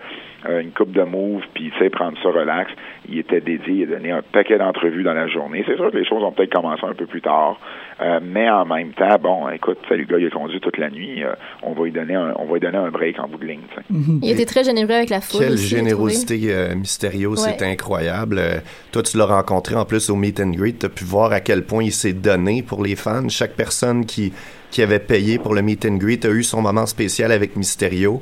euh, 0.49 0.61
une 0.61 0.71
coupe 0.71 0.92
de 0.92 1.02
moves 1.02 1.42
puis 1.52 1.71
tu 1.71 1.78
sais 1.78 1.90
prendre 1.90 2.16
ça 2.23 2.30
relax. 2.30 2.71
Il 3.09 3.18
était 3.18 3.40
dédié, 3.40 3.75
il 3.75 3.92
a 3.92 3.97
donné 3.97 4.12
un 4.12 4.23
paquet 4.23 4.57
d'entrevues 4.59 5.02
dans 5.02 5.14
la 5.14 5.28
journée. 5.28 5.64
C'est 5.66 5.76
sûr 5.76 5.90
que 5.90 5.97
les 5.97 6.04
choses 6.04 6.23
ont 6.23 6.33
peut-être 6.33 6.52
commencé 6.52 6.85
un 6.85 6.95
peu 6.95 7.07
plus 7.07 7.21
tard, 7.21 7.59
euh, 8.00 8.21
mais 8.23 8.49
en 8.49 8.64
même 8.64 8.92
temps, 8.92 9.16
bon, 9.21 9.49
écoute, 9.49 9.78
le 9.90 10.04
gars 10.04 10.18
il 10.18 10.26
a 10.26 10.30
conduit 10.30 10.61
toute 10.61 10.78
la 10.78 10.90
nuit, 10.90 11.25
euh, 11.25 11.33
on 11.62 11.73
va 11.73 11.85
lui 11.85 11.92
donner 11.92 12.14
un, 12.14 12.33
on 12.37 12.45
va 12.45 12.54
lui 12.54 12.61
donner 12.61 12.78
un 12.78 12.90
break 12.90 13.18
en 13.18 13.28
bout 13.28 13.38
de 13.38 13.47
ligne. 13.47 13.62
sais. 13.75 13.83
Il 14.23 14.30
était 14.30 14.45
très 14.45 14.62
généreux 14.62 14.92
avec 14.92 15.11
la 15.11 15.21
foule. 15.21 15.40
Quelle 15.40 15.54
aussi, 15.54 15.66
générosité 15.66 16.38
euh, 16.52 16.75
Mysterio, 16.75 17.35
c'est 17.35 17.62
incroyable. 17.62 18.38
Euh, 18.38 18.59
toi, 18.92 19.02
tu 19.02 19.16
l'as 19.16 19.26
rencontré 19.26 19.75
en 19.75 19.85
plus 19.85 20.11
au 20.11 20.16
Meet 20.16 20.40
and 20.40 20.50
Greet, 20.50 20.78
tu 20.78 20.87
as 20.87 20.88
pu 20.88 21.04
voir 21.04 21.33
à 21.33 21.40
quel 21.40 21.64
point 21.64 21.83
il 21.83 21.92
s'est 21.92 22.12
donné 22.12 22.62
pour 22.62 22.83
les 22.85 22.95
fans. 22.95 23.28
Chaque 23.28 23.54
personne 23.54 24.07
qui, 24.07 24.33
qui 24.71 24.83
avait 24.83 25.00
payé 25.00 25.38
pour 25.38 25.54
le 25.54 25.62
Meet 25.62 25.87
and 25.87 25.97
Greet 25.97 26.25
a 26.25 26.30
eu 26.30 26.45
son 26.45 26.62
moment 26.62 26.87
spécial 26.87 27.33
avec 27.33 27.57
Mysterio. 27.57 28.21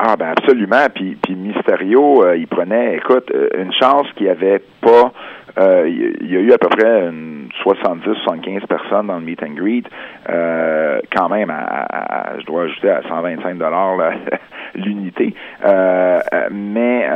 Ah 0.00 0.16
ben 0.16 0.28
absolument. 0.36 0.86
Puis, 0.94 1.16
puis 1.22 1.34
Mysterio, 1.34 2.24
euh, 2.24 2.36
il 2.36 2.46
prenait, 2.46 2.96
écoute, 2.96 3.30
euh, 3.34 3.48
une 3.58 3.72
chance 3.72 4.06
qu'il 4.16 4.28
avait 4.28 4.62
pas. 4.80 5.12
euh, 5.58 5.88
il 5.88 6.30
y 6.30 6.36
a 6.36 6.40
eu 6.40 6.52
à 6.52 6.58
peu 6.58 6.68
près 6.68 7.08
une 7.08 7.48
70-75 7.64 8.66
personnes 8.66 9.08
dans 9.08 9.18
le 9.18 9.24
meet 9.24 9.42
and 9.42 9.54
greet. 9.56 9.84
Euh, 10.28 11.00
quand 11.16 11.28
même, 11.28 11.50
à, 11.50 11.56
à- 12.30 12.38
je 12.38 12.44
dois 12.44 12.64
ajouter 12.64 12.90
à 12.90 13.02
125 13.08 13.58
dollars 13.58 13.96
l'unité. 14.76 15.34
Euh, 15.64 16.20
euh, 16.32 16.48
mais, 16.52 17.08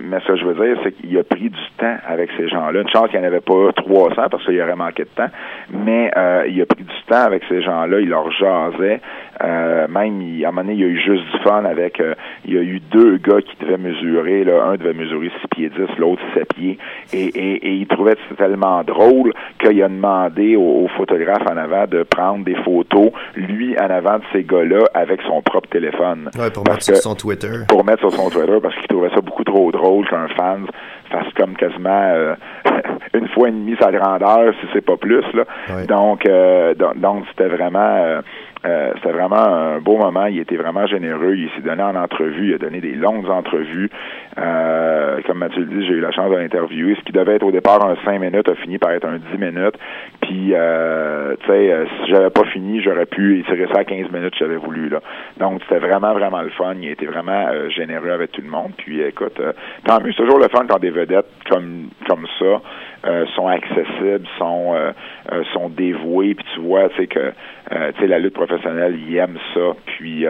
mais 0.00 0.20
ce 0.20 0.28
que 0.28 0.36
je 0.36 0.44
veux 0.46 0.64
dire, 0.66 0.78
c'est 0.84 0.92
qu'il 0.92 1.18
a 1.18 1.24
pris 1.24 1.50
du 1.50 1.60
temps 1.76 1.96
avec 2.08 2.30
ces 2.38 2.48
gens-là. 2.48 2.80
Une 2.80 2.88
chance 2.88 3.10
qu'il 3.10 3.18
n'y 3.20 3.26
en 3.26 3.28
avait 3.28 3.40
pas 3.40 3.72
300 3.76 4.14
parce 4.30 4.44
qu'il 4.46 4.60
aurait 4.62 4.76
manqué 4.76 5.02
de 5.02 5.08
temps. 5.10 5.30
Mais 5.70 6.10
il 6.48 6.62
a 6.62 6.66
pris 6.66 6.84
du 6.84 7.02
temps 7.08 7.24
avec 7.26 7.42
ces 7.48 7.60
gens-là. 7.62 8.00
Il 8.00 8.08
leur 8.08 8.30
jasait. 8.30 9.00
Euh, 9.42 9.86
même, 9.88 10.20
il, 10.22 10.44
à 10.44 10.48
un 10.48 10.52
moment 10.52 10.62
donné, 10.62 10.74
il 10.74 10.80
y 10.80 10.84
a 10.84 10.88
eu 10.88 10.98
juste 11.00 11.24
du 11.32 11.38
fun 11.42 11.64
avec... 11.64 12.00
euh, 12.00 12.14
il 12.44 12.54
y 12.54 12.58
a 12.58 12.62
eu 12.62 12.80
deux 12.90 13.16
gars 13.18 13.40
qui 13.42 13.56
devaient 13.60 13.76
mesurer. 13.78 14.44
Là, 14.44 14.64
un 14.64 14.76
devait 14.76 14.92
mesurer 14.94 15.30
6 15.42 15.48
pieds 15.48 15.70
10, 15.70 15.98
l'autre 15.98 16.22
7 16.34 16.54
pieds. 16.54 16.78
Et, 17.12 17.24
et, 17.24 17.54
et 17.66 17.72
il 17.74 17.86
trouvait 17.86 18.12
que 18.14 18.20
c'était 18.28 18.44
tellement 18.44 18.82
drôle 18.84 19.32
qu'il 19.58 19.82
a 19.82 19.88
demandé 19.88 20.56
au, 20.56 20.84
au 20.84 20.88
photographe 20.96 21.42
en 21.50 21.56
avant 21.56 21.86
de 21.86 22.02
prendre 22.04 22.44
des 22.44 22.54
photos, 22.56 23.10
lui, 23.36 23.76
en 23.80 23.90
avant 23.90 24.18
de 24.18 24.24
ces 24.32 24.44
gars-là, 24.44 24.84
avec 24.94 25.20
son 25.22 25.42
propre 25.42 25.68
téléphone. 25.68 26.30
Ouais, 26.38 26.50
pour 26.50 26.64
Parce 26.64 26.88
mettre 26.88 26.98
sur 27.00 27.10
son 27.10 27.14
Twitter. 27.14 27.48
pour 27.68 27.84
mettre 27.84 28.00
sur 28.00 28.12
son 28.12 28.30
Twitter 28.30 28.58
parce 28.62 28.74
qu'il 28.76 28.86
trouvait 28.88 29.10
ça 29.10 29.20
beaucoup 29.20 29.44
trop 29.44 29.70
drôle 29.72 30.08
qu'un 30.08 30.28
fan 30.28 30.66
fasse 31.10 31.32
comme 31.36 31.54
quasiment 31.56 31.90
euh, 32.14 32.34
une 33.14 33.28
fois 33.28 33.48
et 33.48 33.52
demie 33.52 33.76
sa 33.80 33.92
grandeur 33.92 34.54
si 34.60 34.66
c'est 34.72 34.80
pas 34.84 34.96
plus 34.96 35.22
là. 35.34 35.44
Ouais. 35.68 35.86
Donc 35.86 36.24
euh, 36.26 36.74
donc 36.74 36.98
donc 36.98 37.24
c'était 37.30 37.48
vraiment 37.48 37.78
euh, 37.80 38.20
euh, 38.64 38.92
c'était 38.96 39.12
vraiment 39.12 39.44
un 39.44 39.80
beau 39.80 39.96
moment. 39.96 40.26
Il 40.26 40.38
était 40.38 40.56
vraiment 40.56 40.86
généreux. 40.86 41.36
Il 41.36 41.50
s'est 41.50 41.62
donné 41.62 41.82
en 41.82 41.96
entrevue. 41.96 42.50
Il 42.50 42.54
a 42.54 42.58
donné 42.58 42.80
des 42.80 42.94
longues 42.94 43.28
entrevues. 43.28 43.90
Euh, 44.38 45.20
comme 45.26 45.38
Mathieu 45.38 45.60
le 45.62 45.66
dit, 45.66 45.86
j'ai 45.86 45.94
eu 45.94 46.00
la 46.00 46.12
chance 46.12 46.30
de 46.30 46.36
l'interviewer. 46.36 46.94
Ce 46.96 47.04
qui 47.04 47.12
devait 47.12 47.36
être 47.36 47.44
au 47.44 47.50
départ 47.50 47.84
un 47.84 47.96
5 48.04 48.20
minutes 48.20 48.48
a 48.48 48.54
fini 48.54 48.78
par 48.78 48.92
être 48.92 49.06
un 49.06 49.18
10 49.18 49.38
minutes. 49.38 49.76
Puis, 50.20 50.52
euh, 50.54 51.34
tu 51.40 51.46
sais, 51.46 51.72
euh, 51.72 51.86
si 51.86 52.12
j'avais 52.12 52.30
pas 52.30 52.44
fini, 52.44 52.80
j'aurais 52.80 53.06
pu 53.06 53.40
étirer 53.40 53.66
ça 53.72 53.80
à 53.80 53.84
15 53.84 54.10
minutes 54.12 54.34
si 54.34 54.40
j'avais 54.40 54.56
voulu. 54.56 54.88
Là. 54.88 55.00
Donc, 55.38 55.60
c'était 55.62 55.80
vraiment, 55.80 56.12
vraiment 56.12 56.42
le 56.42 56.50
fun. 56.50 56.74
Il 56.80 56.88
était 56.88 57.06
vraiment 57.06 57.48
euh, 57.52 57.68
généreux 57.70 58.10
avec 58.10 58.32
tout 58.32 58.42
le 58.42 58.50
monde. 58.50 58.72
Puis, 58.76 59.02
écoute, 59.02 59.40
tant 59.84 60.00
mieux. 60.00 60.12
C'est 60.12 60.22
toujours 60.22 60.38
le 60.38 60.48
fun 60.48 60.66
quand 60.68 60.78
des 60.78 60.90
vedettes 60.90 61.30
comme, 61.50 61.88
comme 62.08 62.26
ça 62.38 62.60
euh, 63.04 63.26
sont 63.34 63.48
accessibles, 63.48 64.26
sont, 64.38 64.74
euh, 64.74 64.92
euh, 65.32 65.42
sont 65.52 65.68
dévouées. 65.68 66.34
Puis, 66.34 66.46
tu 66.54 66.60
vois, 66.60 66.88
tu 66.90 66.96
sais, 66.96 67.06
que 67.06 67.18
euh, 67.18 67.92
tu 67.94 68.00
sais, 68.00 68.06
la 68.06 68.18
lutte 68.18 68.34
professionnelle, 68.34 68.96
il 69.08 69.16
aime 69.16 69.38
ça. 69.54 69.74
Puis, 69.86 70.26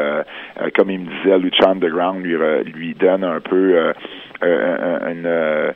comme 0.75 0.91
il 0.91 1.01
me 1.01 1.07
disait, 1.07 1.39
Lucha 1.39 1.71
Underground 1.71 2.25
lui, 2.25 2.37
lui 2.73 2.95
donne 2.95 3.25
un 3.25 3.41
peu 3.41 3.93
une, 4.43 5.73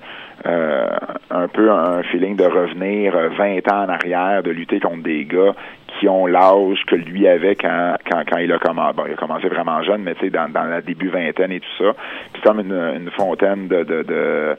euh, 0.46 0.86
un 1.30 1.48
peu 1.48 1.70
un 1.70 2.02
feeling 2.04 2.36
de 2.36 2.44
revenir 2.44 3.16
euh, 3.16 3.30
20 3.30 3.72
ans 3.72 3.84
en 3.84 3.88
arrière, 3.88 4.42
de 4.42 4.50
lutter 4.50 4.78
contre 4.78 5.02
des 5.02 5.24
gars 5.24 5.54
qui 5.98 6.08
ont 6.08 6.26
l'âge 6.26 6.78
que 6.86 6.94
lui 6.94 7.26
avait 7.26 7.56
quand, 7.56 7.96
quand, 8.08 8.22
quand 8.30 8.36
il 8.38 8.52
a 8.52 8.58
commencé. 8.58 8.94
Bon, 8.96 9.04
il 9.06 9.14
a 9.14 9.16
commencé 9.16 9.48
vraiment 9.48 9.82
jeune, 9.82 10.02
mais 10.02 10.14
tu 10.14 10.26
sais, 10.26 10.30
dans, 10.30 10.48
dans 10.52 10.64
la 10.64 10.82
début 10.82 11.08
vingtaine 11.08 11.52
et 11.52 11.60
tout 11.60 11.84
ça. 11.84 11.94
Puis 12.32 12.42
c'est 12.42 12.48
comme 12.48 12.60
une, 12.60 12.72
une 12.72 13.10
fontaine 13.12 13.66
de, 13.66 13.82
de, 13.82 14.02
de 14.02 14.56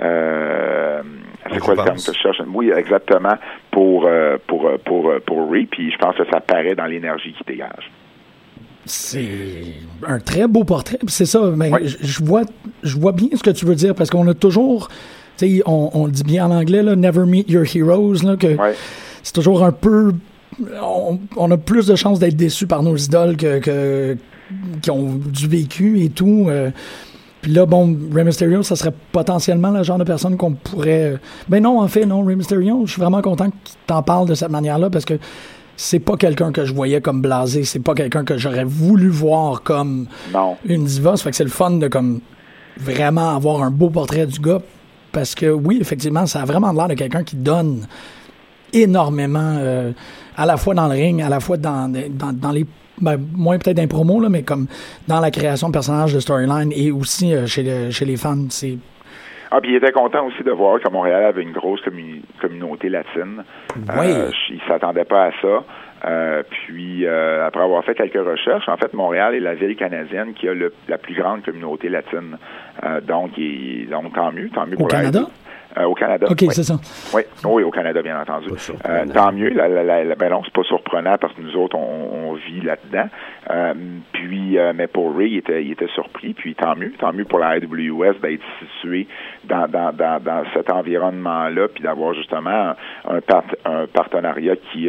euh, 0.00 1.02
c'est 1.52 1.58
quoi 1.60 1.74
le 1.74 1.82
terme 1.84 1.96
que 1.96 2.12
je 2.12 2.18
cherche? 2.18 2.42
Oui, 2.52 2.70
exactement, 2.70 3.34
pour, 3.70 4.06
euh, 4.06 4.36
pour, 4.46 4.66
euh, 4.66 4.78
pour, 4.84 5.12
pour 5.26 5.50
Ray, 5.50 5.66
puis 5.66 5.90
je 5.92 5.98
pense 5.98 6.16
que 6.16 6.24
ça 6.30 6.40
paraît 6.40 6.74
dans 6.74 6.86
l'énergie 6.86 7.32
qu'il 7.32 7.46
dégage. 7.46 7.90
C'est 8.84 9.24
un 10.06 10.18
très 10.20 10.46
beau 10.46 10.62
portrait. 10.64 10.98
C'est 11.08 11.26
ça, 11.26 11.40
mais 11.56 11.70
je, 11.84 11.96
je 12.00 12.24
vois, 12.24 12.42
je 12.82 12.96
vois 12.96 13.12
bien 13.12 13.28
ce 13.34 13.42
que 13.42 13.50
tu 13.50 13.64
veux 13.66 13.74
dire 13.74 13.94
parce 13.94 14.10
qu'on 14.10 14.26
a 14.28 14.34
toujours, 14.34 14.88
tu 15.38 15.56
sais, 15.56 15.62
on, 15.66 15.90
on 15.92 16.06
le 16.06 16.12
dit 16.12 16.22
bien 16.22 16.46
en 16.46 16.50
anglais, 16.52 16.82
là, 16.82 16.94
never 16.94 17.24
meet 17.26 17.50
your 17.50 17.64
heroes, 17.74 18.22
là, 18.24 18.36
que 18.36 18.56
c'est 19.24 19.32
toujours 19.32 19.64
un 19.64 19.72
peu, 19.72 20.12
on, 20.80 21.18
on 21.36 21.50
a 21.50 21.56
plus 21.56 21.88
de 21.88 21.96
chances 21.96 22.20
d'être 22.20 22.36
déçus 22.36 22.68
par 22.68 22.82
nos 22.84 22.96
idoles 22.96 23.36
que, 23.36 23.58
que 23.58 24.16
qui 24.80 24.90
ont 24.92 25.14
du 25.16 25.48
vécu 25.48 26.02
et 26.02 26.08
tout. 26.08 26.46
euh. 26.48 26.70
Puis 27.46 27.54
là, 27.54 27.64
bon, 27.64 27.96
Rey 28.12 28.24
Mysterio, 28.24 28.64
ça 28.64 28.74
serait 28.74 28.92
potentiellement 29.12 29.70
le 29.70 29.84
genre 29.84 29.98
de 29.98 30.02
personne 30.02 30.36
qu'on 30.36 30.54
pourrait. 30.54 31.20
Ben 31.48 31.62
non, 31.62 31.80
en 31.80 31.86
fait, 31.86 32.04
non, 32.04 32.24
Rey 32.24 32.34
Mysterio, 32.34 32.82
je 32.86 32.90
suis 32.90 33.00
vraiment 33.00 33.22
content 33.22 33.50
que 33.50 33.56
t'en 33.86 34.02
parles 34.02 34.26
de 34.26 34.34
cette 34.34 34.50
manière-là 34.50 34.90
parce 34.90 35.04
que 35.04 35.14
c'est 35.76 36.00
pas 36.00 36.16
quelqu'un 36.16 36.50
que 36.50 36.64
je 36.64 36.74
voyais 36.74 37.00
comme 37.00 37.22
blasé, 37.22 37.62
c'est 37.62 37.78
pas 37.78 37.94
quelqu'un 37.94 38.24
que 38.24 38.36
j'aurais 38.36 38.64
voulu 38.64 39.08
voir 39.10 39.62
comme 39.62 40.08
une 40.64 40.86
diva. 40.86 41.16
Ça 41.16 41.22
fait 41.22 41.30
que 41.30 41.36
c'est 41.36 41.44
le 41.44 41.50
fun 41.50 41.70
de 41.70 41.86
comme 41.86 42.18
vraiment 42.78 43.36
avoir 43.36 43.62
un 43.62 43.70
beau 43.70 43.90
portrait 43.90 44.26
du 44.26 44.40
gars 44.40 44.58
parce 45.12 45.36
que 45.36 45.46
oui, 45.46 45.78
effectivement, 45.80 46.26
ça 46.26 46.42
a 46.42 46.46
vraiment 46.46 46.72
l'air 46.72 46.88
de 46.88 46.94
quelqu'un 46.94 47.22
qui 47.22 47.36
donne 47.36 47.86
énormément 48.72 49.54
euh, 49.60 49.92
à 50.36 50.46
la 50.46 50.56
fois 50.56 50.74
dans 50.74 50.88
le 50.88 50.94
ring, 50.94 51.22
à 51.22 51.28
la 51.28 51.38
fois 51.38 51.58
dans, 51.58 51.92
dans, 51.92 52.32
dans 52.32 52.50
les 52.50 52.66
ben, 53.00 53.18
moins 53.36 53.58
peut-être 53.58 53.76
d'un 53.76 53.86
promo, 53.86 54.20
là, 54.20 54.28
mais 54.28 54.42
comme 54.42 54.66
dans 55.08 55.20
la 55.20 55.30
création 55.30 55.68
de 55.68 55.72
personnages 55.72 56.14
de 56.14 56.20
storyline 56.20 56.72
et 56.74 56.90
aussi 56.90 57.34
euh, 57.34 57.46
chez, 57.46 57.62
le- 57.62 57.90
chez 57.90 58.04
les 58.04 58.16
fans. 58.16 58.46
C'est 58.50 58.78
Ah, 59.50 59.60
puis 59.60 59.72
il 59.72 59.76
était 59.76 59.92
content 59.92 60.26
aussi 60.26 60.42
de 60.42 60.50
voir 60.50 60.80
que 60.80 60.88
Montréal 60.90 61.24
avait 61.24 61.42
une 61.42 61.52
grosse 61.52 61.80
commu- 61.82 62.22
communauté 62.40 62.88
latine. 62.88 63.44
Oui. 63.76 64.06
Euh, 64.10 64.30
il 64.50 64.60
s'attendait 64.66 65.04
pas 65.04 65.26
à 65.26 65.30
ça. 65.42 65.64
Euh, 66.04 66.42
puis, 66.50 67.06
euh, 67.06 67.46
après 67.46 67.62
avoir 67.62 67.82
fait 67.84 67.94
quelques 67.94 68.14
recherches, 68.24 68.68
en 68.68 68.76
fait, 68.76 68.92
Montréal 68.92 69.34
est 69.34 69.40
la 69.40 69.54
ville 69.54 69.74
canadienne 69.76 70.34
qui 70.34 70.46
a 70.48 70.52
le- 70.54 70.72
la 70.88 70.98
plus 70.98 71.14
grande 71.14 71.42
communauté 71.42 71.88
latine. 71.88 72.36
Euh, 72.84 73.00
donc, 73.00 73.30
il- 73.38 73.88
donc, 73.88 74.12
tant 74.14 74.30
mieux, 74.30 74.48
tant 74.50 74.66
mieux 74.66 74.74
Au 74.74 74.78
pour 74.80 74.88
Canada? 74.88 75.20
Euh, 75.78 75.84
au 75.84 75.94
Canada. 75.94 76.26
OK, 76.30 76.38
oui. 76.40 76.48
c'est 76.52 76.62
ça. 76.62 76.74
Oui, 77.14 77.22
oui, 77.44 77.62
au 77.62 77.70
Canada, 77.70 78.00
bien 78.00 78.18
entendu. 78.20 78.48
Euh, 78.88 79.04
tant 79.12 79.30
mieux. 79.32 79.50
La, 79.50 79.68
la, 79.68 79.82
la, 79.84 80.04
la- 80.04 80.14
ben 80.14 80.30
non, 80.30 80.42
c'est 80.44 80.52
pas 80.52 80.62
surprenant 80.62 81.16
parce 81.20 81.34
que 81.34 81.42
nous 81.42 81.54
autres, 81.56 81.76
on, 81.76 82.30
on 82.30 82.32
vit 82.34 82.62
là-dedans. 82.62 83.08
Euh, 83.50 83.74
puis, 84.12 84.58
euh, 84.58 84.72
mais 84.74 84.86
pour 84.86 85.14
Ray, 85.14 85.32
il 85.32 85.36
était, 85.38 85.62
il 85.62 85.72
était 85.72 85.88
surpris. 85.88 86.32
Puis 86.32 86.54
tant 86.54 86.74
mieux, 86.76 86.92
tant 86.98 87.12
mieux 87.12 87.26
pour 87.26 87.38
la 87.40 87.48
AWS 87.48 88.14
d'être 88.22 88.42
situé 88.60 89.06
dans, 89.44 89.68
dans, 89.68 89.92
dans, 89.92 90.18
dans 90.22 90.42
cet 90.54 90.70
environnement-là, 90.70 91.68
puis 91.68 91.82
d'avoir 91.82 92.14
justement 92.14 92.72
un, 93.06 93.20
part- 93.20 93.44
un 93.66 93.86
partenariat 93.86 94.56
qui 94.72 94.88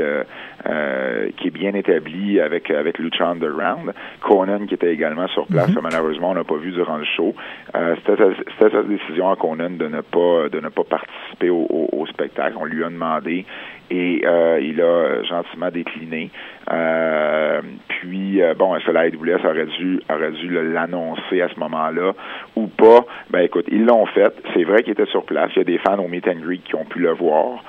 euh, 0.67 1.29
qui 1.37 1.47
est 1.47 1.51
bien 1.51 1.73
établi 1.73 2.39
avec 2.39 2.69
avec 2.71 2.99
Lucha 2.99 3.27
Underground. 3.27 3.93
Conan 4.21 4.65
qui 4.67 4.73
était 4.73 4.93
également 4.93 5.27
sur 5.29 5.47
place, 5.47 5.67
que 5.73 5.79
malheureusement 5.81 6.31
on 6.31 6.35
n'a 6.35 6.43
pas 6.43 6.55
vu 6.57 6.71
durant 6.71 6.97
le 6.97 7.05
show. 7.05 7.33
Euh, 7.75 7.95
c'était 8.05 8.23
sa- 8.59 8.83
décision 8.83 9.29
à 9.31 9.35
Conan 9.35 9.71
de 9.71 9.87
ne 9.87 10.01
pas 10.01 10.49
de 10.51 10.59
ne 10.59 10.69
pas 10.69 10.83
participer 10.83 11.49
au, 11.49 11.65
au- 11.69 11.89
au 12.01 12.05
spectacle. 12.07 12.55
On 12.59 12.65
lui 12.65 12.83
a 12.83 12.89
demandé 12.89 13.45
et 13.89 14.21
euh, 14.25 14.59
il 14.61 14.81
a 14.81 15.23
gentiment 15.23 15.69
décliné. 15.71 16.29
Euh, 16.71 17.61
puis 17.87 18.41
euh, 18.41 18.53
bon, 18.53 18.75
est-ce 18.75 18.85
que 18.85 18.91
la 18.91 19.01
AWS 19.01 19.45
aurait 19.45 19.65
dû 19.65 19.99
aurait 20.13 20.31
dû 20.31 20.49
l'annoncer 20.49 21.41
à 21.41 21.47
ce 21.49 21.59
moment-là 21.59 22.11
ou 22.55 22.67
pas? 22.67 23.05
Ben 23.29 23.39
écoute, 23.39 23.65
ils 23.71 23.85
l'ont 23.85 24.05
fait. 24.07 24.33
C'est 24.53 24.63
vrai 24.63 24.83
qu'il 24.83 24.91
était 24.93 25.05
sur 25.05 25.23
place. 25.23 25.49
Il 25.55 25.59
y 25.59 25.61
a 25.61 25.65
des 25.65 25.77
fans 25.79 25.97
au 25.99 26.07
meet 26.07 26.27
and 26.27 26.41
greet 26.41 26.61
qui 26.63 26.75
ont 26.75 26.85
pu 26.85 26.99
le 26.99 27.11
voir. 27.11 27.63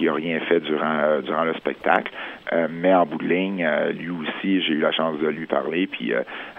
Il 0.00 0.06
n'a 0.06 0.14
rien 0.14 0.40
fait 0.40 0.60
durant 0.60 0.98
euh, 1.02 1.20
durant 1.22 1.44
le 1.44 1.54
spectacle. 1.54 2.12
Euh, 2.52 2.68
mais 2.70 2.94
en 2.94 3.06
bout 3.06 3.18
de 3.18 3.26
ligne, 3.26 3.64
euh, 3.66 3.92
lui 3.92 4.10
aussi, 4.10 4.62
j'ai 4.62 4.74
eu 4.74 4.80
la 4.80 4.92
chance 4.92 5.18
de 5.18 5.28
lui 5.28 5.46
parler, 5.46 5.86
puis 5.86 6.12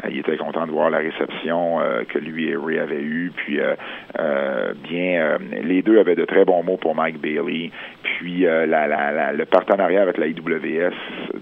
il 0.09 0.19
était 0.19 0.37
content 0.37 0.65
de 0.65 0.71
voir 0.71 0.89
la 0.89 0.97
réception 0.97 1.79
que 2.09 2.17
lui 2.19 2.49
et 2.49 2.55
Ray 2.55 2.79
avaient 2.79 3.01
eue. 3.01 3.31
Puis 3.35 3.59
bien, 4.83 5.37
les 5.63 5.81
deux 5.81 5.99
avaient 5.99 6.15
de 6.15 6.25
très 6.25 6.45
bons 6.45 6.63
mots 6.63 6.77
pour 6.77 6.95
Mike 6.95 7.19
Bailey. 7.21 7.71
Puis 8.03 8.41
la, 8.41 9.33
le 9.33 9.45
partenariat 9.45 10.01
avec 10.01 10.17
la 10.17 10.27
IWS, 10.27 10.93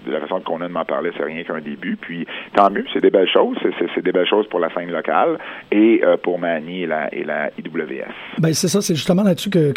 de 0.06 0.12
la 0.12 0.20
façon 0.20 0.40
qu'on 0.40 0.60
a 0.60 0.68
de 0.68 0.72
m'en 0.72 0.84
parler, 0.84 1.10
c'est 1.16 1.24
rien 1.24 1.42
qu'un 1.42 1.60
début. 1.60 1.96
Puis 1.96 2.26
tant 2.54 2.70
mieux, 2.70 2.84
c'est 2.92 3.00
des 3.00 3.10
belles 3.10 3.30
choses. 3.30 3.56
C'est- 3.62 4.02
des 4.02 4.12
belles 4.12 4.28
choses 4.28 4.46
pour 4.48 4.60
la 4.60 4.72
scène 4.74 4.90
locale 4.90 5.38
et 5.72 6.02
pour 6.22 6.38
Manny 6.38 6.82
et 6.82 6.86
la, 6.86 7.50
IWS. 7.58 8.12
Ben 8.38 8.52
c'est 8.52 8.68
ça, 8.68 8.80
c'est 8.82 8.94
justement 8.94 9.22
là-dessus 9.22 9.50
que 9.50 9.72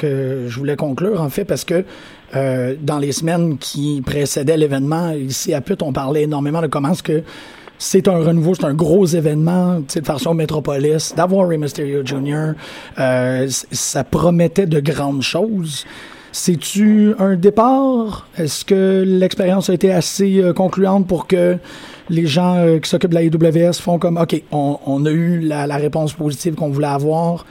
je 0.47 0.59
voulais 0.59 0.75
conclure 0.75 1.21
en 1.21 1.29
fait 1.29 1.45
parce 1.45 1.65
que 1.65 1.83
euh, 2.35 2.75
dans 2.81 2.99
les 2.99 3.11
semaines 3.11 3.57
qui 3.57 4.01
précédaient 4.05 4.57
l'événement 4.57 5.11
ici 5.11 5.53
à 5.53 5.61
Put, 5.61 5.81
on 5.81 5.93
parlait 5.93 6.23
énormément 6.23 6.61
de 6.61 6.67
comment 6.67 6.91
est-ce 6.91 7.03
que 7.03 7.23
c'est 7.79 8.07
un 8.07 8.17
renouveau, 8.17 8.55
c'est 8.55 8.65
un 8.65 8.73
gros 8.73 9.05
événement, 9.05 9.79
de 9.79 10.05
façon 10.05 10.33
métropolis, 10.33 11.13
d'avoir 11.15 11.47
Rey 11.47 11.57
Mysterio 11.57 12.03
Jr. 12.03 12.53
Euh, 12.99 13.47
ça 13.49 14.03
promettait 14.03 14.65
de 14.65 14.79
grandes 14.79 15.21
choses. 15.21 15.85
C'est-tu 16.31 17.13
un 17.19 17.35
départ? 17.35 18.27
Est-ce 18.37 18.65
que 18.65 19.03
l'expérience 19.05 19.69
a 19.69 19.73
été 19.73 19.91
assez 19.91 20.39
euh, 20.39 20.53
concluante 20.53 21.07
pour 21.07 21.27
que 21.27 21.57
les 22.09 22.25
gens 22.25 22.57
euh, 22.57 22.79
qui 22.79 22.89
s'occupent 22.89 23.11
de 23.11 23.15
la 23.15 23.23
IWS 23.23 23.73
font 23.73 23.99
comme, 23.99 24.17
OK, 24.17 24.41
on, 24.51 25.05
a 25.05 25.11
eu 25.11 25.39
la 25.39 25.77
réponse 25.77 26.13
positive 26.13 26.55
qu'on 26.55 26.69
voulait 26.69 26.87
avoir? 26.87 27.45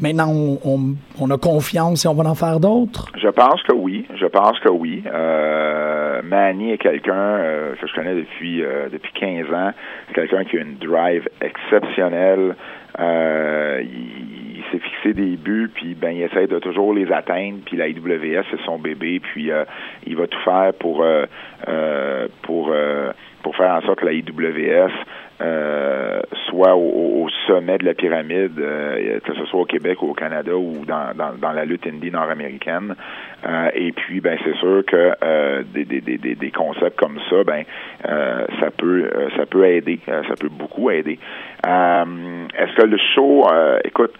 Maintenant, 0.00 0.30
on, 0.64 1.30
a 1.30 1.38
confiance 1.38 2.04
et 2.04 2.08
on 2.08 2.14
va 2.14 2.28
en 2.30 2.34
faire 2.34 2.60
d'autres? 2.60 3.06
Je 3.16 3.28
pense 3.28 3.62
que 3.64 3.72
oui. 3.72 4.06
Je 4.14 4.26
pense 4.26 4.58
que 4.60 4.68
oui. 4.68 5.02
Euh, 5.06 6.22
Manny 6.22 6.72
est 6.72 6.78
quelqu'un 6.78 7.14
euh, 7.14 7.74
que 7.74 7.86
je 7.86 7.94
connais 7.94 8.14
depuis 8.14 8.62
euh, 8.62 8.88
depuis 8.92 9.12
15 9.12 9.52
ans. 9.52 9.72
C'est 10.06 10.14
quelqu'un 10.14 10.44
qui 10.44 10.58
a 10.58 10.60
une 10.60 10.76
drive 10.76 11.28
exceptionnelle. 11.40 12.54
Il, 12.98 14.64
s'est 14.70 14.80
fixé 14.80 15.14
des 15.14 15.36
buts, 15.36 15.70
puis 15.74 15.94
ben 15.94 16.10
il 16.10 16.22
essaie 16.22 16.46
de 16.46 16.58
toujours 16.58 16.92
les 16.92 17.10
atteindre. 17.10 17.60
Puis 17.64 17.78
la 17.78 17.88
IWS 17.88 18.44
c'est 18.50 18.60
son 18.66 18.78
bébé, 18.78 19.18
puis 19.18 19.50
il 20.06 20.16
va 20.16 20.26
tout 20.26 20.40
faire 20.44 20.74
pour 20.74 21.02
euh, 21.68 22.28
pour 22.42 22.72
pour 23.42 23.56
faire 23.56 23.74
en 23.74 23.80
sorte 23.82 24.00
que 24.00 24.04
la 24.04 24.12
IWS 24.12 24.92
euh, 25.40 26.20
soit 26.48 26.74
au, 26.74 27.22
au- 27.24 27.28
sommet 27.46 27.78
de 27.78 27.84
la 27.86 27.94
pyramide, 27.94 28.58
euh, 28.60 29.20
que 29.20 29.32
ce 29.34 29.44
soit 29.46 29.60
au 29.60 29.64
Québec 29.64 30.02
ou 30.02 30.10
au 30.10 30.14
Canada 30.14 30.54
ou 30.54 30.84
dans, 30.84 31.14
dans, 31.16 31.32
dans 31.40 31.52
la 31.52 31.64
lutte 31.64 31.86
indie 31.86 32.10
nord-américaine. 32.10 32.94
Euh, 33.46 33.68
et 33.74 33.92
puis, 33.92 34.20
ben, 34.20 34.36
c'est 34.44 34.56
sûr 34.56 34.82
que 34.86 35.12
euh, 35.22 35.62
des, 35.72 35.84
des, 35.84 36.00
des, 36.00 36.18
des- 36.18 36.50
concepts 36.50 36.98
comme 36.98 37.18
ça, 37.30 37.44
ben, 37.44 37.62
euh, 38.08 38.46
ça 38.58 38.70
peut 38.70 39.08
euh, 39.14 39.28
ça 39.36 39.46
peut 39.46 39.64
aider, 39.64 40.00
euh, 40.08 40.22
ça 40.28 40.34
peut 40.34 40.48
beaucoup 40.48 40.90
aider. 40.90 41.18
Euh, 41.66 42.04
Est-ce 42.58 42.74
que 42.74 42.82
le 42.86 42.98
show, 43.14 43.46
euh, 43.52 43.78
écoute, 43.84 44.12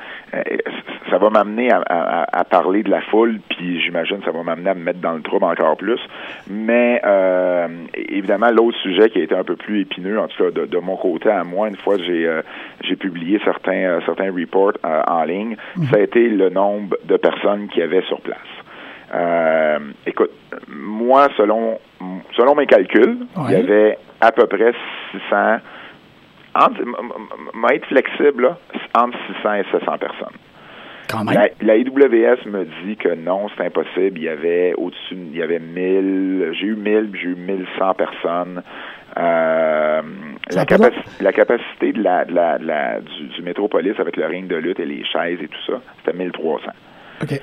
ça 1.11 1.19
va 1.19 1.31
m'amener 1.31 1.73
à, 1.73 1.83
à- 1.89 2.39
à 2.41 2.45
parler 2.45 2.83
de 2.85 2.91
la 2.91 3.01
foule, 3.01 3.41
puis 3.49 3.81
j'imagine 3.81 4.19
ça 4.25 4.31
va 4.31 4.43
m'amener 4.45 4.71
à 4.71 4.75
me 4.75 4.85
mettre 4.85 5.01
dans 5.01 5.15
le 5.15 5.23
trouble 5.23 5.45
encore 5.47 5.77
plus. 5.77 6.01
Mais 6.49 7.01
euh, 7.05 7.67
évidemment, 7.95 8.51
l'autre 8.51 8.79
sujet 8.79 9.11
qui 9.11 9.19
a 9.21 9.25
été 9.25 9.35
un 9.35 9.45
peu 9.45 9.57
plus 9.57 9.81
épineux, 9.81 10.19
en 10.21 10.29
tout 10.29 10.45
cas 10.45 10.51
de, 10.53 10.67
de 10.67 10.79
mon 10.79 10.97
côté 10.97 11.29
à 11.31 11.43
moi, 11.45 11.69
une 11.69 11.77
fois 11.77 11.97
que 11.97 12.05
j'ai 12.05 12.27
euh, 12.27 12.43
j'ai 12.83 12.95
publié 12.97 13.41
certains 13.45 14.01
certains 14.07 14.31
reports 14.33 14.75
euh, 14.85 15.03
en 15.09 15.25
ligne, 15.25 15.57
ça 15.91 15.97
a 15.97 16.01
été 16.01 16.29
le 16.29 16.51
nombre 16.51 16.97
de 17.05 17.17
personnes 17.17 17.69
qui 17.69 17.83
avaient 17.83 18.03
sur 18.03 18.21
place. 18.21 18.37
Euh, 19.15 19.79
écoute, 20.07 20.31
moi, 20.69 21.29
selon 21.37 21.79
selon 22.37 22.55
mes 22.55 22.67
calculs, 22.67 23.19
il 23.49 23.53
y 23.53 23.57
avait 23.57 23.99
à 24.21 24.33
peu 24.33 24.47
près 24.47 24.73
600 25.13 25.57
entre, 26.55 26.81
m'a 27.55 27.69
être 27.75 27.87
flexible, 27.87 28.43
là, 28.43 28.59
entre 28.95 29.17
600 29.39 29.55
et 29.55 29.65
700 29.73 29.99
personnes. 29.99 30.37
Quand 31.11 31.25
même. 31.25 31.35
La, 31.35 31.49
la 31.75 31.77
IWS 31.77 32.47
me 32.47 32.65
dit 32.85 32.97
que 32.97 33.15
non, 33.15 33.47
c'est 33.57 33.65
impossible. 33.65 34.19
Il 34.19 34.25
y 34.25 34.29
avait 34.29 34.75
au-dessus, 34.77 35.15
il 35.15 35.37
y 35.37 35.43
avait 35.43 35.59
1000, 35.59 36.51
j'ai 36.53 36.67
eu 36.67 36.75
1000, 36.77 37.09
puis 37.11 37.21
j'ai 37.23 37.29
eu 37.29 37.35
1100 37.37 37.95
personnes. 37.95 38.63
Euh, 39.17 40.03
la, 40.51 40.65
capaci- 40.65 41.23
la 41.23 41.33
capacité 41.33 41.93
de 41.93 42.03
la, 42.03 42.25
de 42.25 42.35
la, 42.35 42.59
de 42.59 42.67
la- 42.67 43.01
du, 43.01 43.25
du 43.29 43.43
métropolis 43.43 43.99
avec 43.99 44.17
le 44.17 44.27
ring 44.27 44.47
de 44.49 44.57
lutte 44.57 44.81
et 44.81 44.85
les 44.85 45.05
chaises 45.05 45.39
et 45.43 45.49
tout 45.49 45.63
ça, 45.73 45.81
c'était 45.99 46.17
1300 46.17 46.71
OK. 47.23 47.41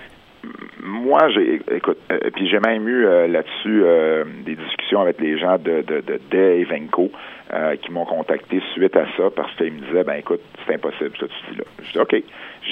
Moi, 0.84 1.29
j'ai, 1.29 1.62
écoute, 1.71 1.97
euh, 2.12 2.19
puis 2.34 2.47
j'ai 2.49 2.60
même 2.60 2.88
eu 2.88 3.05
euh, 3.05 3.27
là-dessus 3.27 3.81
euh, 3.84 4.23
des 4.45 4.55
discussions 4.55 5.01
avec 5.01 5.19
les 5.19 5.38
gens 5.38 5.58
de, 5.58 5.81
de, 5.81 6.01
de 6.01 6.19
Day 6.31 6.60
et 6.62 6.63
Venco 6.65 7.12
euh, 7.53 7.75
qui 7.77 7.91
m'ont 7.91 8.05
contacté 8.05 8.62
suite 8.73 8.95
à 8.95 9.05
ça 9.17 9.29
parce 9.36 9.53
qu'ils 9.55 9.73
me 9.73 9.79
disaient, 9.79 10.03
ben 10.03 10.15
écoute, 10.15 10.41
c'est 10.65 10.75
impossible 10.75 11.12
ce 11.15 11.25
que 11.25 11.31
tu 11.31 11.51
dis 11.51 11.58
là. 11.58 11.63
Je 11.84 11.91
dis, 11.91 11.99
OK. 11.99 12.15
Je 12.63 12.71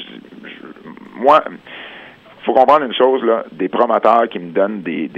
je- 0.50 1.20
moi, 1.22 1.44
faut 2.44 2.54
comprendre 2.54 2.86
une 2.86 2.94
chose, 2.94 3.24
là, 3.24 3.46
des 3.52 3.70
promoteurs 3.70 4.28
qui 4.30 4.40
me 4.40 4.52
donnent 4.52 4.82
des, 4.82 5.10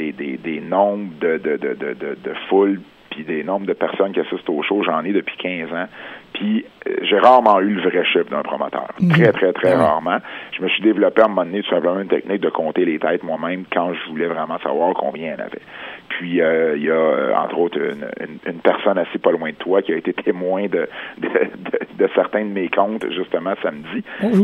nombres 0.62 1.12
de, 1.20 1.38
de, 1.38 1.58
de, 1.58 1.74
de, 1.74 1.94
de, 1.94 2.18
de 2.24 2.34
foule 2.50 2.80
puis 3.15 3.23
des 3.23 3.43
nombres 3.45 3.65
de 3.65 3.71
personnes 3.73 4.12
qui 4.12 4.19
assistent 4.19 4.49
au 4.49 4.62
show, 4.62 4.84
j'en 4.84 5.04
ai 5.06 5.13
depuis 5.13 5.38
15 5.38 5.71
ans. 5.71 5.88
Puis 6.34 6.65
euh, 6.88 6.95
j'ai 7.04 7.17
rarement 7.17 7.62
eu 7.62 7.75
le 7.75 7.82
vrai 7.82 8.04
chiffre 8.04 8.30
d'un 8.30 8.41
promoteur. 8.41 8.88
Très, 9.10 9.32
très, 9.32 9.54
très 9.54 9.69
Ouais. 9.69 9.75
rarement. 9.75 10.17
Je 10.51 10.62
me 10.62 10.67
suis 10.67 10.82
développé 10.84 11.21
à 11.21 11.25
un 11.25 11.28
moment 11.30 11.45
donné 11.45 11.62
tout 11.63 11.69
simplement 11.69 11.99
une 12.01 12.10
technique 12.10 12.41
de 12.41 12.49
compter 12.49 12.84
les 12.84 12.99
têtes 12.99 13.23
moi-même 13.23 13.63
quand 13.71 13.93
je 13.93 14.10
voulais 14.10 14.28
vraiment 14.28 14.60
savoir 14.60 14.93
combien 14.95 15.28
il 15.28 15.30
y 15.30 15.34
en 15.41 15.45
avait. 15.45 15.62
Puis 16.10 16.41
euh, 16.41 16.75
il 16.75 16.84
y 16.84 16.91
a, 16.91 16.93
euh, 16.93 17.34
entre 17.36 17.58
autres, 17.58 17.78
une, 17.80 18.06
une, 18.19 18.38
une 18.54 18.60
personne 18.60 18.97
assez 18.97 19.17
pas 19.17 19.32
loin 19.32 19.49
de 19.51 19.56
toi 19.56 19.82
qui 19.82 19.93
a 19.93 19.95
été 19.95 20.12
témoin 20.25 20.63
de, 20.63 20.88
de, 21.17 21.28
de, 21.30 22.04
de 22.06 22.10
certains 22.15 22.43
de 22.43 22.49
mes 22.51 22.67
comptes, 22.67 23.10
justement, 23.12 23.54
samedi. 23.63 24.04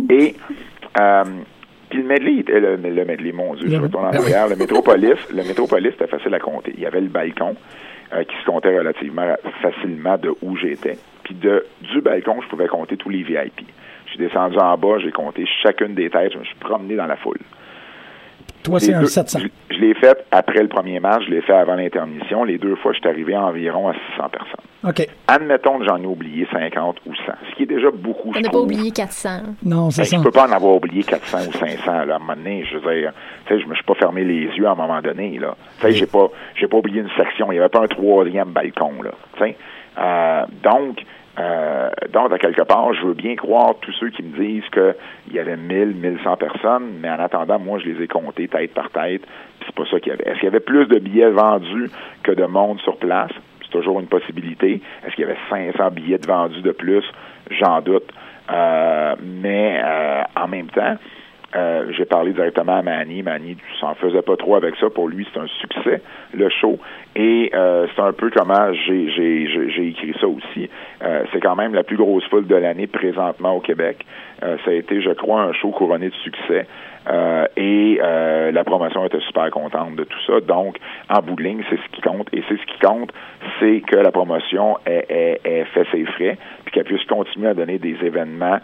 Et 0.09 0.35
euh, 0.99 1.23
puis 1.89 1.99
le 2.03 2.07
medley, 2.07 2.43
le, 2.47 2.77
le 2.77 3.05
medley, 3.05 3.33
mon 3.33 3.53
Dieu, 3.55 3.67
je 3.69 3.75
retourne 3.75 4.05
en 4.05 4.11
Ben 4.11 4.21
arrière. 4.21 4.47
Le 4.47 4.55
métropolis, 4.55 5.17
le 5.29 5.43
métropolis, 5.43 5.91
c'était 5.91 6.07
facile 6.07 6.33
à 6.33 6.39
compter. 6.39 6.71
Il 6.77 6.81
y 6.81 6.85
avait 6.85 7.01
le 7.01 7.09
balcon 7.09 7.55
euh, 8.13 8.23
qui 8.23 8.35
se 8.37 8.45
comptait 8.45 8.77
relativement 8.77 9.35
facilement 9.61 10.17
de 10.17 10.33
où 10.41 10.57
j'étais. 10.57 10.97
Puis 11.23 11.35
de 11.35 11.65
du 11.81 12.01
balcon, 12.01 12.41
je 12.41 12.47
pouvais 12.47 12.67
compter 12.67 12.97
tous 12.97 13.09
les 13.09 13.23
VIP. 13.23 13.61
Je 14.05 14.09
suis 14.11 14.19
descendu 14.19 14.57
en 14.57 14.77
bas, 14.77 14.99
j'ai 14.99 15.11
compté 15.11 15.45
chacune 15.63 15.93
des 15.93 16.09
têtes, 16.09 16.33
je 16.33 16.37
me 16.37 16.43
suis 16.43 16.55
promené 16.55 16.95
dans 16.95 17.05
la 17.05 17.15
foule. 17.15 17.39
Toi, 18.63 18.79
c'est 18.79 18.93
un 18.93 19.01
deux- 19.01 19.07
700. 19.07 19.39
Je, 19.39 19.75
je 19.75 19.79
l'ai 19.81 19.93
fait 19.95 20.25
après 20.31 20.61
le 20.61 20.67
premier 20.67 20.99
match, 20.99 21.23
je 21.27 21.31
l'ai 21.31 21.41
fait 21.41 21.53
avant 21.53 21.75
l'intermission. 21.75 22.43
Les 22.43 22.57
deux 22.57 22.75
fois, 22.75 22.93
je 22.93 22.99
suis 22.99 23.07
arrivé 23.09 23.33
à 23.35 23.43
environ 23.43 23.87
à 23.89 23.93
600 24.15 24.29
personnes. 24.29 24.65
OK. 24.83 25.07
Admettons 25.27 25.77
que 25.79 25.85
j'en 25.85 25.97
ai 26.01 26.05
oublié 26.05 26.47
50 26.51 26.97
ou 27.05 27.13
100, 27.15 27.21
ce 27.51 27.55
qui 27.55 27.63
est 27.63 27.67
déjà 27.67 27.89
beaucoup. 27.91 28.29
On 28.29 28.33
je 28.33 28.39
n'a 28.39 28.49
pas 28.49 28.57
oublié 28.59 28.91
400. 28.91 29.29
Non, 29.63 29.91
c'est 29.91 30.01
Ben, 30.01 30.05
ça. 30.05 30.17
je 30.17 30.23
peux 30.23 30.31
pas 30.31 30.47
en 30.47 30.51
avoir 30.51 30.75
oublié 30.75 31.03
400 31.03 31.37
ou 31.49 31.51
500. 31.53 32.05
Là. 32.05 32.13
À 32.13 32.15
un 32.15 32.19
moment 32.19 32.35
donné, 32.35 32.63
je 32.65 32.77
veux 32.77 32.93
dire, 32.95 33.11
tu 33.47 33.53
sais, 33.55 33.61
je 33.61 33.67
me 33.67 33.75
suis 33.75 33.83
pas 33.83 33.93
fermé 33.95 34.23
les 34.23 34.45
yeux 34.45 34.65
à 34.67 34.71
un 34.71 34.75
moment 34.75 35.01
donné. 35.01 35.37
Là. 35.39 35.55
Tu 35.79 35.87
sais, 35.87 35.91
j'ai 35.93 36.05
pas, 36.07 36.29
j'ai 36.55 36.67
pas 36.67 36.77
oublié 36.77 37.01
une 37.01 37.09
section. 37.17 37.51
Il 37.51 37.55
y 37.55 37.59
avait 37.59 37.69
pas 37.69 37.83
un 37.83 37.87
troisième 37.87 38.49
balcon. 38.49 39.01
Là. 39.03 39.11
Tu 39.37 39.43
sais. 39.43 39.55
Euh, 39.99 40.45
donc, 40.63 41.03
euh, 41.39 41.89
donc, 42.11 42.33
à 42.33 42.37
quelque 42.37 42.63
part, 42.63 42.93
je 42.93 43.05
veux 43.05 43.13
bien 43.13 43.35
croire 43.35 43.75
tous 43.81 43.93
ceux 43.93 44.09
qui 44.09 44.23
me 44.23 44.37
disent 44.37 44.69
qu'il 44.71 45.33
y 45.33 45.39
avait 45.39 45.55
1000, 45.55 45.95
1100 45.95 46.37
personnes, 46.37 46.91
mais 46.99 47.09
en 47.09 47.19
attendant, 47.19 47.59
moi, 47.59 47.79
je 47.79 47.89
les 47.89 48.03
ai 48.03 48.07
comptés 48.07 48.47
tête 48.47 48.73
par 48.73 48.89
tête, 48.89 49.21
c'est 49.65 49.75
pas 49.75 49.85
ça 49.89 49.99
qu'il 49.99 50.11
y 50.11 50.13
avait. 50.13 50.25
Est-ce 50.25 50.35
qu'il 50.35 50.45
y 50.45 50.47
avait 50.47 50.59
plus 50.59 50.87
de 50.87 50.99
billets 50.99 51.29
vendus 51.29 51.89
que 52.23 52.31
de 52.31 52.45
monde 52.45 52.79
sur 52.81 52.97
place? 52.97 53.31
C'est 53.63 53.71
toujours 53.71 53.99
une 53.99 54.07
possibilité. 54.07 54.81
Est-ce 55.05 55.15
qu'il 55.15 55.25
y 55.25 55.27
avait 55.27 55.39
500 55.49 55.91
billets 55.91 56.19
vendus 56.27 56.61
de 56.61 56.71
plus? 56.71 57.05
J'en 57.49 57.81
doute. 57.81 58.11
Euh, 58.51 59.15
mais 59.21 59.81
euh, 59.83 60.23
en 60.35 60.47
même 60.47 60.67
temps, 60.67 60.97
Euh, 61.55 61.91
j'ai 61.97 62.05
parlé 62.05 62.31
directement 62.31 62.77
à 62.77 62.81
Manny. 62.81 63.23
Manny 63.23 63.57
s'en 63.79 63.93
faisait 63.95 64.21
pas 64.21 64.37
trop 64.37 64.55
avec 64.55 64.75
ça. 64.77 64.89
Pour 64.89 65.09
lui, 65.09 65.27
c'est 65.33 65.39
un 65.39 65.47
succès, 65.47 66.01
le 66.33 66.49
show. 66.49 66.79
Et 67.15 67.51
euh, 67.53 67.87
c'est 67.93 68.01
un 68.01 68.13
peu 68.13 68.29
comment 68.29 68.71
j'ai, 68.73 69.09
j'ai, 69.09 69.87
écrit 69.87 70.13
ça 70.19 70.27
aussi. 70.27 70.69
Euh, 71.03 71.23
c'est 71.33 71.41
quand 71.41 71.55
même 71.55 71.73
la 71.73 71.83
plus 71.83 71.97
grosse 71.97 72.23
foule 72.29 72.47
de 72.47 72.55
l'année 72.55 72.87
présentement 72.87 73.55
au 73.55 73.59
Québec. 73.59 74.05
Euh, 74.43 74.57
ça 74.63 74.71
a 74.71 74.73
été, 74.73 75.01
je 75.01 75.11
crois, 75.11 75.41
un 75.41 75.53
show 75.53 75.71
couronné 75.71 76.09
de 76.09 76.15
succès. 76.15 76.67
Euh, 77.09 77.45
et 77.57 77.99
euh, 78.01 78.51
la 78.51 78.63
promotion 78.63 79.03
était 79.05 79.19
super 79.21 79.49
contente 79.49 79.95
de 79.95 80.03
tout 80.03 80.19
ça. 80.27 80.39
Donc, 80.39 80.77
en 81.09 81.21
bout 81.21 81.35
de 81.35 81.43
ligne, 81.43 81.63
c'est 81.69 81.77
ce 81.77 81.95
qui 81.95 82.01
compte. 82.01 82.27
Et 82.31 82.43
c'est 82.47 82.57
ce 82.57 82.65
qui 82.65 82.79
compte, 82.79 83.11
c'est 83.59 83.81
que 83.81 83.97
la 83.97 84.11
promotion 84.11 84.77
ait, 84.85 85.05
ait- 85.09 85.41
ait 85.43 85.65
fait 85.65 85.85
ses 85.91 86.05
frais, 86.05 86.37
puis 86.63 86.71
qu'elle 86.73 86.85
puisse 86.85 87.03
continuer 87.05 87.49
à 87.49 87.53
donner 87.55 87.79
des 87.79 87.97
événements 88.03 88.59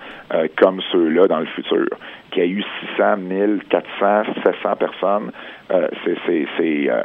comme 0.56 0.82
ceux-là 0.92 1.28
dans 1.28 1.40
le 1.40 1.48
futur. 1.48 1.88
Qu'il 2.32 2.44
y 2.44 2.46
ait 2.46 2.50
eu 2.50 2.64
600, 2.98 3.18
1000, 3.18 3.62
400, 3.70 4.24
700 4.46 4.76
personnes, 4.76 5.32
euh, 5.72 5.88
c'est 6.04 6.16
c'est 6.26 6.48
c'est 6.58 6.90
euh, 6.90 7.02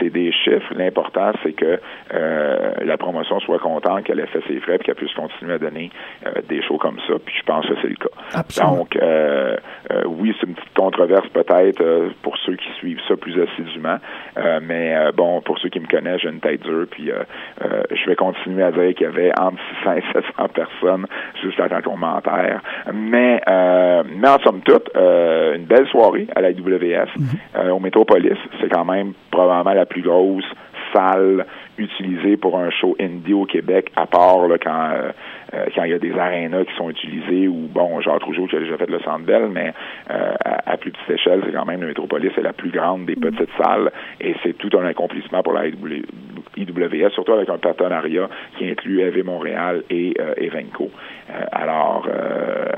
c'est- 0.00 0.10
des 0.10 0.32
chiffres. 0.32 0.72
L'important, 0.74 1.32
c'est 1.42 1.52
que 1.52 1.78
euh, 2.14 2.70
la 2.82 2.96
promotion 2.96 3.38
soit 3.40 3.58
contente, 3.58 4.04
qu'elle 4.04 4.20
ait 4.20 4.26
fait 4.26 4.42
ses 4.48 4.58
frais, 4.60 4.78
puis 4.78 4.86
qu'elle 4.86 4.94
puisse 4.94 5.12
continuer 5.12 5.54
à 5.54 5.58
donner 5.58 5.90
euh, 6.26 6.40
des 6.48 6.62
shows 6.62 6.78
comme 6.78 6.98
ça. 7.06 7.14
Puis 7.24 7.34
je 7.38 7.42
pense 7.42 7.66
que 7.66 7.74
c'est 7.82 7.88
le 7.88 7.96
cas. 7.96 8.08
Absolument. 8.34 8.76
Donc, 8.78 8.98
oui, 10.06 10.34
c'est 10.40 10.46
une 10.46 10.54
petite 10.54 10.74
controverse 10.74 11.28
peut-être 11.28 11.82
pour 12.22 12.36
ceux 12.38 12.56
qui 12.56 12.70
suivent 12.78 13.00
ça 13.06 13.16
plus 13.16 13.38
assidûment, 13.40 13.98
mais 14.62 14.94
bon, 15.14 15.40
pour 15.42 15.58
ceux 15.58 15.68
qui 15.68 15.80
me 15.80 15.86
connaissent, 15.86 16.20
j'ai 16.22 16.28
une 16.30 16.40
tête 16.40 16.62
dure, 16.62 16.86
puis 16.90 17.10
je 17.90 18.06
vais 18.08 18.16
continuer 18.16 18.62
à 18.62 18.72
dire 18.72 18.94
qu'il 18.94 19.02
y 19.06 19.10
avait 19.10 19.32
entre 19.38 19.58
600 19.82 19.92
et 19.96 20.02
700 20.12 20.48
personnes 20.54 21.06
juste 21.42 21.60
à 21.60 21.68
ton 21.68 21.80
commentaire. 21.92 22.60
Mais, 22.92 23.40
mais 23.46 24.27
en 24.28 24.38
somme 24.40 24.60
toute, 24.60 24.90
euh, 24.96 25.56
une 25.56 25.64
belle 25.64 25.86
soirée 25.88 26.26
à 26.34 26.40
la 26.40 26.50
IWS 26.50 27.08
euh, 27.56 27.70
au 27.70 27.80
Métropolis. 27.80 28.38
C'est 28.60 28.68
quand 28.68 28.84
même 28.84 29.12
probablement 29.30 29.74
la 29.74 29.86
plus 29.86 30.02
grosse 30.02 30.44
salle 30.92 31.46
utilisée 31.78 32.36
pour 32.36 32.58
un 32.58 32.70
show 32.70 32.96
indie 33.00 33.34
au 33.34 33.44
Québec, 33.44 33.90
à 33.96 34.06
part 34.06 34.46
là, 34.48 34.56
quand 34.58 34.90
euh, 34.92 35.12
euh, 35.54 35.66
quand 35.74 35.84
il 35.84 35.90
y 35.90 35.94
a 35.94 35.98
des 35.98 36.12
arénas 36.12 36.64
qui 36.64 36.74
sont 36.76 36.90
utilisés 36.90 37.48
ou 37.48 37.68
bon, 37.72 38.00
genre 38.00 38.18
Rougeau 38.22 38.46
qui 38.46 38.56
a 38.56 38.60
déjà 38.60 38.76
fait 38.76 38.90
le 38.90 39.00
Centre 39.00 39.24
Bell, 39.24 39.48
mais 39.50 39.72
euh, 40.10 40.34
à, 40.44 40.72
à 40.72 40.76
plus 40.76 40.90
petite 40.90 41.10
échelle, 41.10 41.42
c'est 41.46 41.52
quand 41.52 41.64
même 41.64 41.80
le 41.80 41.86
Métropolis, 41.86 42.30
c'est 42.34 42.42
la 42.42 42.52
plus 42.52 42.70
grande 42.70 43.06
des 43.06 43.16
petites 43.16 43.50
salles 43.56 43.90
et 44.20 44.34
c'est 44.42 44.56
tout 44.58 44.70
un 44.76 44.84
accomplissement 44.84 45.42
pour 45.42 45.54
la 45.54 45.66
IW 45.68 46.02
IWS, 46.56 47.10
surtout 47.14 47.32
avec 47.32 47.48
un 47.48 47.58
partenariat 47.58 48.28
qui 48.58 48.68
inclut 48.68 49.00
EV 49.00 49.22
Montréal 49.22 49.84
et 49.90 50.14
euh, 50.20 50.34
Evenco. 50.36 50.90
Alors, 51.52 52.08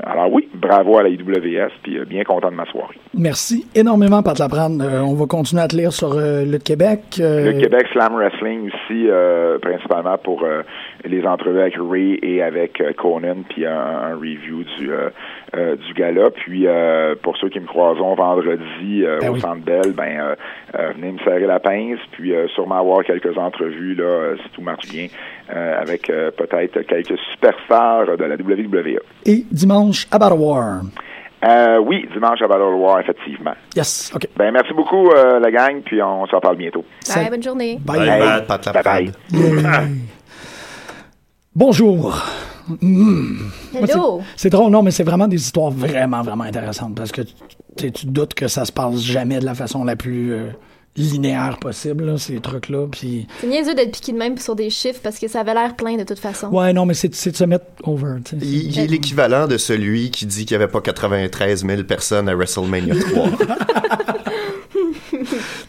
alors 0.05 0.31
oui, 0.31 0.49
bravo 0.53 0.97
à 0.97 1.03
la 1.03 1.09
IWS, 1.09 1.71
puis 1.81 1.97
bien 2.05 2.23
content 2.23 2.51
de 2.51 2.55
ma 2.55 2.65
soirée. 2.65 2.97
Merci 3.13 3.65
énormément, 3.75 4.21
Pat 4.21 4.37
Laprade. 4.37 4.81
Euh, 4.81 4.99
on 5.01 5.15
va 5.15 5.25
continuer 5.25 5.61
à 5.61 5.67
te 5.67 5.75
lire 5.75 5.93
sur 5.93 6.15
le 6.15 6.57
Québec. 6.57 7.17
Le 7.19 7.59
Québec 7.59 7.87
Slam 7.91 8.13
Wrestling 8.13 8.67
aussi, 8.67 8.90
euh, 9.09 9.57
principalement 9.59 10.17
pour 10.17 10.43
euh, 10.43 10.63
les 11.05 11.25
entrevues 11.25 11.59
avec 11.59 11.75
Ray 11.77 12.19
et 12.21 12.41
avec 12.41 12.79
euh, 12.81 12.93
Conan, 12.93 13.43
puis 13.49 13.65
un, 13.65 13.73
un 13.73 14.15
review 14.15 14.63
du 14.77 14.91
euh, 14.91 15.75
du 15.75 15.93
gala. 15.93 16.29
Puis 16.31 16.67
euh, 16.67 17.15
pour 17.21 17.37
ceux 17.37 17.49
qui 17.49 17.59
me 17.59 17.67
croiseront 17.67 18.15
vendredi 18.15 19.03
Ben 19.19 19.29
au 19.29 19.33
oui. 19.33 19.39
Centre 19.39 19.63
Bell, 19.63 19.93
ben 19.93 20.35
venez 20.95 21.11
me 21.11 21.19
serrer 21.19 21.45
la 21.45 21.59
pince, 21.59 21.99
puis 22.11 22.33
sûrement 22.53 22.79
avoir 22.79 23.03
quelques 23.03 23.37
entrevues 23.37 23.95
là, 23.95 24.35
si 24.43 24.49
tout 24.51 24.61
marche 24.61 24.87
bien, 24.89 25.07
avec 25.49 26.07
peut-être 26.07 26.81
quelques 26.81 27.17
superstars 27.31 28.17
de 28.17 28.23
la 28.23 28.35
WWE. 28.35 28.99
Et 29.25 29.45
dimanche 29.51 30.07
à 30.11 30.17
Battle 30.19 30.39
War. 30.39 30.81
Euh, 31.43 31.79
oui, 31.79 32.07
dimanche 32.13 32.39
à 32.41 32.47
Battle 32.47 32.75
War, 32.75 32.99
effectivement. 32.99 33.53
Yes, 33.75 34.11
OK. 34.15 34.27
Ben 34.37 34.51
merci 34.51 34.73
beaucoup 34.73 35.09
euh, 35.09 35.39
la 35.39 35.51
gang, 35.51 35.81
puis 35.83 36.01
on 36.01 36.25
s'en 36.27 36.39
parle 36.39 36.57
bientôt. 36.57 36.85
Bye, 37.15 37.29
bonne 37.29 37.41
journée. 37.43 37.79
Bye. 37.83 37.97
Bye 37.99 38.19
Laprade. 38.47 38.83
bye. 38.83 39.11
Bonjour. 41.55 42.15
Mm. 42.81 43.37
Moi, 43.73 43.87
c'est- 43.87 43.93
Hello. 43.93 44.21
C'est 44.35 44.49
drôle, 44.49 44.71
non, 44.71 44.83
mais 44.83 44.91
c'est 44.91 45.03
vraiment 45.03 45.27
des 45.27 45.37
histoires 45.37 45.71
vraiment, 45.71 46.21
vraiment 46.21 46.43
intéressantes 46.43 46.95
parce 46.95 47.11
que 47.11 47.21
tu 47.75 48.05
doutes 48.05 48.33
que 48.33 48.47
ça 48.47 48.65
se 48.65 48.71
passe 48.71 49.01
jamais 49.01 49.39
de 49.39 49.45
la 49.45 49.55
façon 49.55 49.83
la 49.83 49.95
plus 49.95 50.33
euh, 50.33 50.49
linéaire 50.97 51.57
possible, 51.59 52.05
là, 52.05 52.17
ces 52.17 52.39
trucs-là. 52.41 52.87
Puis, 52.91 53.27
C'est 53.39 53.47
niaiseux 53.47 53.73
d'être 53.75 53.91
piqué 53.93 54.11
de 54.11 54.17
même 54.17 54.37
sur 54.37 54.55
des 54.55 54.69
chiffres 54.69 54.99
parce 55.01 55.19
que 55.19 55.27
ça 55.27 55.39
avait 55.39 55.53
l'air 55.53 55.75
plein 55.75 55.95
de 55.95 56.03
toute 56.03 56.19
façon. 56.19 56.47
ouais, 56.49 56.73
non, 56.73 56.85
mais 56.85 56.93
c'est 56.93 57.13
c'est 57.15 57.31
de 57.31 57.37
se 57.37 57.43
mettre 57.45 57.65
over. 57.83 58.15
Il, 58.33 58.43
il 58.71 58.79
est 58.79 58.87
l'équivalent 58.87 59.47
de 59.47 59.57
celui 59.57 60.11
qui 60.11 60.25
dit 60.25 60.45
qu'il 60.45 60.57
n'y 60.57 60.63
avait 60.63 60.71
pas 60.71 60.81
93 60.81 61.65
000 61.65 61.83
personnes 61.83 62.27
à 62.27 62.35
WrestleMania 62.35 62.93
3. 63.11 63.29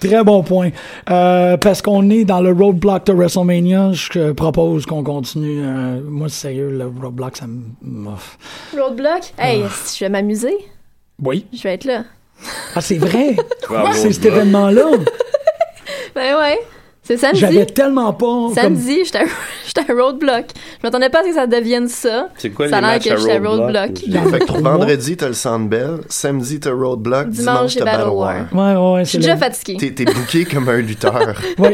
Très 0.01 0.25
bon 0.25 0.43
point. 0.43 0.71
Euh, 1.11 1.57
parce 1.57 1.83
qu'on 1.83 2.11
est 2.11 2.25
dans 2.25 2.41
le 2.41 2.51
roadblock 2.53 3.07
de 3.07 3.13
WrestleMania, 3.13 3.93
je 3.93 4.19
euh, 4.19 4.35
propose 4.35 4.87
qu'on 4.87 5.03
continue. 5.05 5.63
euh, 5.65 6.01
moi, 6.05 6.29
sérieux, 6.29 6.71
le 6.71 6.87
roadblock, 6.87 7.37
ça 7.37 7.47
me. 7.47 8.11
Roadblock? 8.77 9.33
Hey, 9.39 9.63
si 9.85 9.99
je 9.99 10.05
vais 10.05 10.09
m'amuser, 10.11 10.55
Oui. 11.23 11.47
je 11.53 11.63
vais 11.63 11.75
être 11.75 11.85
là. 11.85 12.05
Ah, 12.75 12.81
c'est 12.81 12.99
vrai? 12.99 13.37
C'est 13.93 14.13
cet 14.13 14.25
événement-là. 14.27 14.85
Ben 16.15 16.37
ouais. 16.39 16.59
C'est 17.05 17.17
samedi. 17.17 17.41
J'avais 17.41 17.67
tellement 17.67 18.13
pas. 18.13 18.27
comme- 18.27 18.55
Samedi, 18.55 18.99
j'étais 19.05 19.19
à- 19.19 19.23
à 19.23 19.95
Roadblock. 20.03 20.45
Je 20.55 20.87
m'attendais 20.87 21.09
pas 21.09 21.21
à 21.21 21.23
ce 21.23 21.29
que 21.29 21.35
ça 21.35 21.47
devienne 21.47 21.89
ça. 21.89 22.29
C'est 22.37 22.51
quoi 22.51 22.69
Ça 22.69 22.77
a 22.77 22.81
les 22.81 22.87
l'air 22.87 22.95
matchs 22.97 23.05
que 23.05 23.31
à 23.31 23.49
Roadblock? 23.49 23.99
Roadblock. 23.99 24.31
Fait 24.31 24.39
que 24.41 24.61
vendredi, 24.61 25.17
t'as 25.17 25.27
le 25.29 25.33
Sandbell, 25.33 25.99
samedi, 26.09 26.61
t'as 26.61 26.71
Roadblock, 26.73 27.29
Dimanche, 27.31 27.77
t'as 27.77 27.85
Battle 27.87 28.09
War. 28.11 28.35
Ouais, 28.53 28.61
ouais, 28.61 28.93
ouais. 28.95 29.05
Je 29.05 29.09
suis 29.09 29.19
déjà. 29.19 29.37
T'es 29.37 29.91
t'es 29.91 30.05
booké 30.05 30.45
comme 30.45 30.69
un 30.69 30.77
lutteur. 30.79 31.35
Oui. 31.59 31.71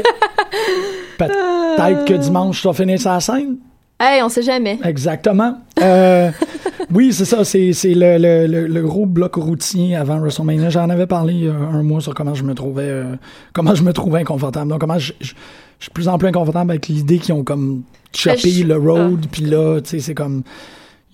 Peut-être 1.19 2.05
que 2.07 2.15
dimanche, 2.15 2.61
tu 2.63 2.69
vas 2.69 2.75
finir 2.75 3.01
sa 3.01 3.21
scène? 3.21 3.57
Hey, 4.01 4.23
on 4.23 4.29
sait 4.29 4.43
jamais. 4.43 4.79
Exactement. 4.85 5.59
Euh, 5.83 6.31
oui, 6.95 7.13
c'est 7.13 7.25
ça. 7.25 7.45
C'est 7.45 7.73
c'est 7.73 7.95
le, 7.95 8.17
le, 8.19 8.47
le, 8.47 8.67
le 8.69 8.83
gros 8.83 9.07
bloc 9.07 9.35
routier 9.35 9.97
avant 9.97 10.19
WrestleMania. 10.21 10.71
J'en 10.71 10.89
avais 10.89 11.07
parlé 11.09 11.49
a 11.49 11.53
un 11.53 11.83
mois 11.83 12.01
sur 12.01 12.15
comment 12.15 12.35
je 12.35 12.45
me 12.45 12.55
trouvais, 12.55 12.85
euh, 12.85 13.17
comment 13.53 13.75
je 13.75 13.83
me 13.83 13.93
trouvais 13.93 14.21
inconfortable. 14.21 14.71
Donc, 14.71 14.81
comment 14.81 14.99
je, 14.99 15.13
je, 15.21 15.27
je 15.31 15.85
suis 15.85 15.89
de 15.89 15.93
plus 15.95 16.09
en 16.09 16.17
plus 16.19 16.29
inconfortable 16.29 16.71
avec 16.71 16.87
l'idée 16.89 17.19
qu'ils 17.19 17.35
ont 17.35 17.43
comme 17.43 17.83
choppé 18.15 18.39
Ben, 18.45 18.51
je- 18.53 18.65
le 18.65 18.77
road. 18.77 19.27
Puis 19.33 19.43
là, 19.43 19.81
tu 19.81 19.91
sais, 19.91 19.99
c'est 20.01 20.15
comme. 20.15 20.43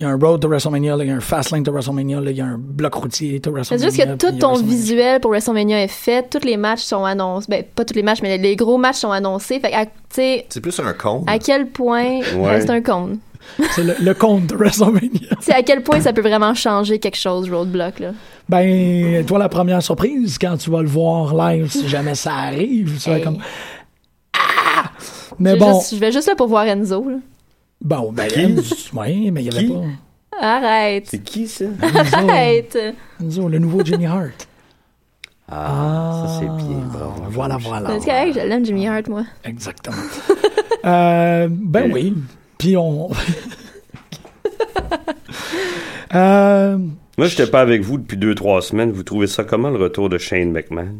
Il 0.01 0.03
y 0.03 0.07
a 0.07 0.09
un 0.11 0.19
road 0.19 0.41
to 0.41 0.49
WrestleMania, 0.49 0.97
là, 0.97 1.05
il 1.05 1.09
y 1.09 1.13
a 1.13 1.17
un 1.17 1.21
fast 1.21 1.53
lane 1.53 1.63
to 1.63 1.71
WrestleMania, 1.71 2.21
là, 2.21 2.31
il 2.33 2.37
y 2.37 2.41
a 2.41 2.47
un 2.47 2.59
bloc 2.59 2.95
routier 2.95 3.39
to 3.39 3.51
C'est 3.51 3.55
WrestleMania. 3.77 3.87
juste 3.91 4.05
que 4.21 4.27
tout 4.33 4.39
ton 4.39 4.55
visuel 4.57 5.21
pour 5.21 5.31
WrestleMania 5.31 5.85
est 5.85 5.89
fait. 5.89 6.29
Tous 6.29 6.45
les 6.45 6.57
matchs 6.57 6.83
sont 6.83 7.05
annoncés. 7.05 7.47
Ben, 7.49 7.63
pas 7.75 7.85
tous 7.85 7.95
les 7.95 8.03
matchs, 8.03 8.19
mais 8.21 8.37
les 8.37 8.57
gros 8.57 8.77
matchs 8.77 8.97
sont 8.97 9.13
annoncés. 9.13 9.61
Fait 9.61 9.71
que, 9.71 9.77
à- 9.77 9.87
tu 9.87 9.93
sais, 10.11 10.47
C'est 10.49 10.61
plus 10.61 10.79
un 10.81 10.93
con. 10.95 11.23
à 11.29 11.39
quel 11.39 11.69
point. 11.69 12.19
Ouais, 12.37 12.61
c'est 12.61 12.71
un 12.71 12.81
con. 12.83 13.19
C'est 13.77 13.85
le, 13.85 13.95
le 14.01 14.15
compte 14.15 14.47
de 14.49 14.57
WrestleMania. 14.57 15.29
Sais, 15.41 15.53
à 15.53 15.63
quel 15.63 15.83
point 15.83 16.01
ça 16.01 16.13
peut 16.15 16.23
vraiment 16.23 16.55
changer 16.55 16.99
quelque 16.99 17.19
chose, 17.19 17.49
Roadblock, 17.51 17.99
là? 18.01 18.13
Ben, 18.49 19.25
toi, 19.27 19.39
la 19.39 19.49
première 19.51 19.83
surprise, 19.83 20.39
quand 20.41 20.57
tu 20.57 20.71
vas 20.71 20.81
le 20.83 20.89
voir 20.89 21.35
live, 21.37 21.71
si 21.71 21.87
jamais 21.89 22.15
ça 22.15 22.33
arrive, 22.35 22.99
tu 23.01 23.11
vas 23.11 23.19
Hey. 23.19 23.23
comme. 23.23 23.39
Ah! 24.35 24.91
Mais 25.39 25.55
Je 25.55 25.59
bon, 25.59 25.79
juste- 25.79 25.95
je 25.95 26.01
vais 26.01 26.11
juste 26.11 26.27
là 26.29 26.35
pour 26.35 26.49
voir 26.49 26.65
Enzo, 26.67 27.05
là. 27.09 27.17
Bon, 27.81 28.13
ben, 28.13 28.29
Qui? 28.29 28.41
Enzo- 28.41 28.93
ouais, 28.95 29.31
mais 29.31 29.43
il 29.43 29.47
y 29.53 29.57
avait 29.57 29.67
Qui? 29.67 29.73
pas. 29.73 29.81
Arrête. 30.41 31.05
C'est 31.09 31.23
qui 31.23 31.47
ça? 31.49 31.65
Enzo, 31.65 32.17
Arrête. 32.17 32.79
Enzo, 33.21 33.49
le 33.49 33.59
nouveau 33.59 33.85
Jimmy 33.85 34.07
Hart. 34.07 34.49
Ah, 35.49 36.25
ça 36.27 36.39
c'est 36.41 36.47
bien. 36.67 36.79
Bravo. 36.93 37.23
Voilà, 37.29 37.57
voilà. 37.59 37.91
C'est 38.01 38.07
correct, 38.07 38.33
je 38.35 38.41
l'aime, 38.49 38.65
Jimmy 38.65 38.89
Hart, 38.89 39.09
moi. 39.09 39.25
Exactement. 39.45 39.97
euh, 40.87 41.49
ben 41.51 41.93
oui. 41.93 42.15
Puis 42.59 42.77
on. 42.77 43.11
euh, 46.15 46.79
Moi, 47.19 47.27
j'étais 47.27 47.47
pas 47.47 47.61
avec 47.61 47.83
vous 47.83 47.99
depuis 47.99 48.17
deux, 48.17 48.35
trois 48.35 48.63
semaines. 48.63 48.91
Vous 48.93 49.03
trouvez 49.03 49.27
ça 49.27 49.45
comment 49.45 49.71
le 49.71 49.77
retour 49.77 50.09
de 50.09 50.19
Shane 50.19 50.51
McMahon? 50.51 50.95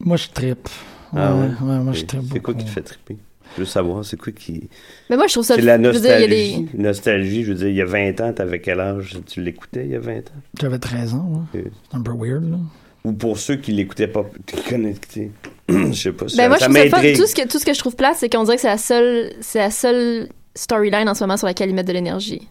moi, 0.00 0.16
je 0.16 0.28
trippe. 0.28 0.68
Ah 1.14 1.34
ouais? 1.34 1.46
ouais, 1.62 1.78
moi, 1.78 1.92
je 1.92 2.00
C'est 2.00 2.06
trippe 2.06 2.22
c'est 2.32 2.40
quoi 2.40 2.54
qui 2.54 2.64
te 2.64 2.70
fait 2.70 2.82
triper? 2.82 3.16
Je 3.56 3.62
veux 3.62 3.66
savoir, 3.66 4.04
c'est 4.04 4.18
quoi 4.18 4.32
qui. 4.32 4.68
Mais 5.08 5.16
moi, 5.16 5.26
je 5.26 5.32
trouve 5.32 5.44
ça. 5.44 5.54
C'est 5.54 5.62
la 5.62 5.76
je 5.82 5.88
veux 5.88 5.92
dire, 6.00 6.10
nostalgie. 6.10 6.66
Nostalgie, 6.74 7.44
je 7.44 7.52
veux 7.52 7.58
dire, 7.58 7.68
il 7.68 7.76
y 7.76 7.80
a 7.80 7.86
20 7.86 8.20
ans, 8.20 8.32
t'avais 8.32 8.60
quel 8.60 8.80
âge? 8.80 9.16
Tu 9.26 9.40
l'écoutais 9.42 9.84
il 9.86 9.92
y 9.92 9.96
a 9.96 10.00
20 10.00 10.18
ans? 10.18 10.22
J'avais 10.60 10.78
13 10.78 11.14
ans, 11.14 11.46
ouais. 11.54 11.60
Ok. 11.60 11.72
C'est 11.90 11.96
un 11.96 12.02
peu 12.02 12.12
weird, 12.12 12.50
là. 12.50 12.58
Ou 13.04 13.12
pour 13.12 13.38
ceux 13.38 13.56
qui 13.56 13.72
l'écoutaient 13.72 14.08
pas, 14.08 14.26
sais, 14.52 15.30
je 15.68 15.92
sais 15.92 16.12
pas, 16.12 16.28
ça, 16.28 16.36
Ben 16.36 16.48
moi, 16.48 16.56
je 16.56 16.64
ça 16.64 16.68
trouve 16.68 16.76
ça 16.76 16.88
fun. 16.88 17.12
Tout 17.14 17.26
ce 17.26 17.34
que, 17.34 17.48
tout 17.48 17.58
ce 17.58 17.64
que 17.64 17.72
je 17.72 17.78
trouve 17.78 17.96
plate, 17.96 18.16
c'est 18.18 18.28
qu'on 18.28 18.44
dirait 18.44 18.56
que 18.56 18.62
c'est 18.62 18.68
la 18.68 18.78
seule, 18.78 19.32
c'est 19.40 19.60
la 19.60 19.70
seule 19.70 20.28
storyline 20.56 21.08
en 21.08 21.14
ce 21.14 21.22
moment 21.22 21.36
sur 21.36 21.46
laquelle 21.46 21.68
ils 21.70 21.74
mettent 21.74 21.86
de 21.86 21.92
l'énergie. 21.92 22.42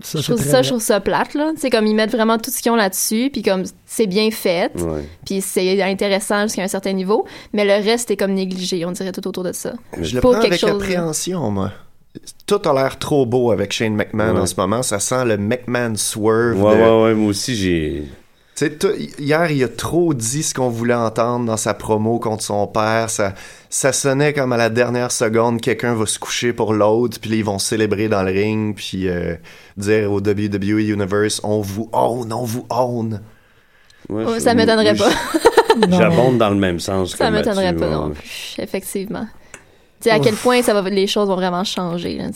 Ça, 0.00 0.20
Je 0.20 0.32
trouve 0.32 0.40
ça, 0.42 0.62
je 0.62 0.68
trouve 0.68 0.80
ça 0.82 1.00
plate, 1.00 1.34
là. 1.34 1.52
C'est 1.56 1.70
comme 1.70 1.86
ils 1.86 1.94
mettent 1.94 2.12
vraiment 2.12 2.38
tout 2.38 2.50
ce 2.52 2.62
qu'ils 2.62 2.70
ont 2.70 2.76
là-dessus, 2.76 3.30
puis 3.32 3.42
comme 3.42 3.64
c'est 3.86 4.06
bien 4.06 4.30
fait, 4.30 4.70
Ouais. 4.80 5.02
puis 5.24 5.40
c'est 5.40 5.82
intéressant 5.82 6.42
jusqu'à 6.42 6.62
un 6.62 6.68
certain 6.68 6.92
niveau, 6.92 7.24
mais 7.52 7.64
le 7.64 7.82
reste 7.84 8.10
est 8.12 8.16
comme 8.16 8.32
négligé, 8.34 8.84
on 8.84 8.92
dirait 8.92 9.10
tout 9.12 9.26
autour 9.26 9.42
de 9.42 9.52
ça. 9.52 9.72
Je 10.00 10.14
le 10.14 10.20
Pour 10.20 10.32
prends 10.32 10.40
avec 10.42 10.60
chose, 10.60 10.70
appréhension, 10.70 11.50
moi. 11.50 11.72
Tout 12.46 12.60
a 12.64 12.72
l'air 12.72 12.98
trop 12.98 13.26
beau 13.26 13.50
avec 13.50 13.72
Shane 13.72 13.94
McMahon 13.94 14.34
Ouais. 14.34 14.40
en 14.40 14.46
ce 14.46 14.54
moment. 14.56 14.82
Ça 14.82 14.98
sent 15.00 15.24
le 15.26 15.36
McMahon 15.36 15.94
swerve. 15.96 16.62
Ouais, 16.62 16.76
de- 16.76 16.82
ouais, 16.82 17.02
ouais, 17.04 17.14
moi 17.14 17.28
aussi, 17.30 17.54
j'ai. 17.54 18.04
Sais, 18.56 18.78
hier, 19.18 19.50
il 19.50 19.62
a 19.62 19.68
trop 19.68 20.14
dit 20.14 20.42
ce 20.42 20.54
qu'on 20.54 20.70
voulait 20.70 20.94
entendre 20.94 21.44
dans 21.44 21.58
sa 21.58 21.74
promo 21.74 22.18
contre 22.18 22.42
son 22.42 22.66
père. 22.66 23.10
Ça, 23.10 23.34
ça 23.68 23.92
sonnait 23.92 24.32
comme 24.32 24.50
à 24.50 24.56
la 24.56 24.70
dernière 24.70 25.12
seconde, 25.12 25.60
quelqu'un 25.60 25.94
va 25.94 26.06
se 26.06 26.18
coucher 26.18 26.54
pour 26.54 26.72
l'autre, 26.72 27.20
puis 27.20 27.30
ils 27.30 27.44
vont 27.44 27.58
célébrer 27.58 28.08
dans 28.08 28.22
le 28.22 28.32
ring, 28.32 28.74
puis 28.74 29.08
euh, 29.08 29.34
dire 29.76 30.10
au 30.10 30.20
WWE 30.20 30.80
Universe, 30.80 31.42
on 31.44 31.60
vous 31.60 31.90
own, 31.92 32.32
on 32.32 32.44
vous 32.44 32.66
own. 32.70 33.20
Ouais, 34.08 34.24
Oh, 34.26 34.38
ça 34.38 34.54
m'étonnerait 34.54 34.94
pas. 34.94 35.10
J'abonde 35.90 36.38
dans 36.38 36.48
le 36.48 36.56
même 36.56 36.80
sens 36.80 37.14
Ça 37.14 37.30
m'étonnerait 37.30 37.76
pas 37.76 37.90
non 37.90 38.10
plus, 38.10 38.56
effectivement. 38.58 39.26
Tu 40.00 40.04
sais, 40.04 40.10
à 40.10 40.18
quel 40.18 40.34
point 40.34 40.62
ça 40.62 40.72
va, 40.72 40.88
les 40.88 41.06
choses 41.06 41.28
vont 41.28 41.36
vraiment 41.36 41.64
changer, 41.64 42.16
là. 42.16 42.28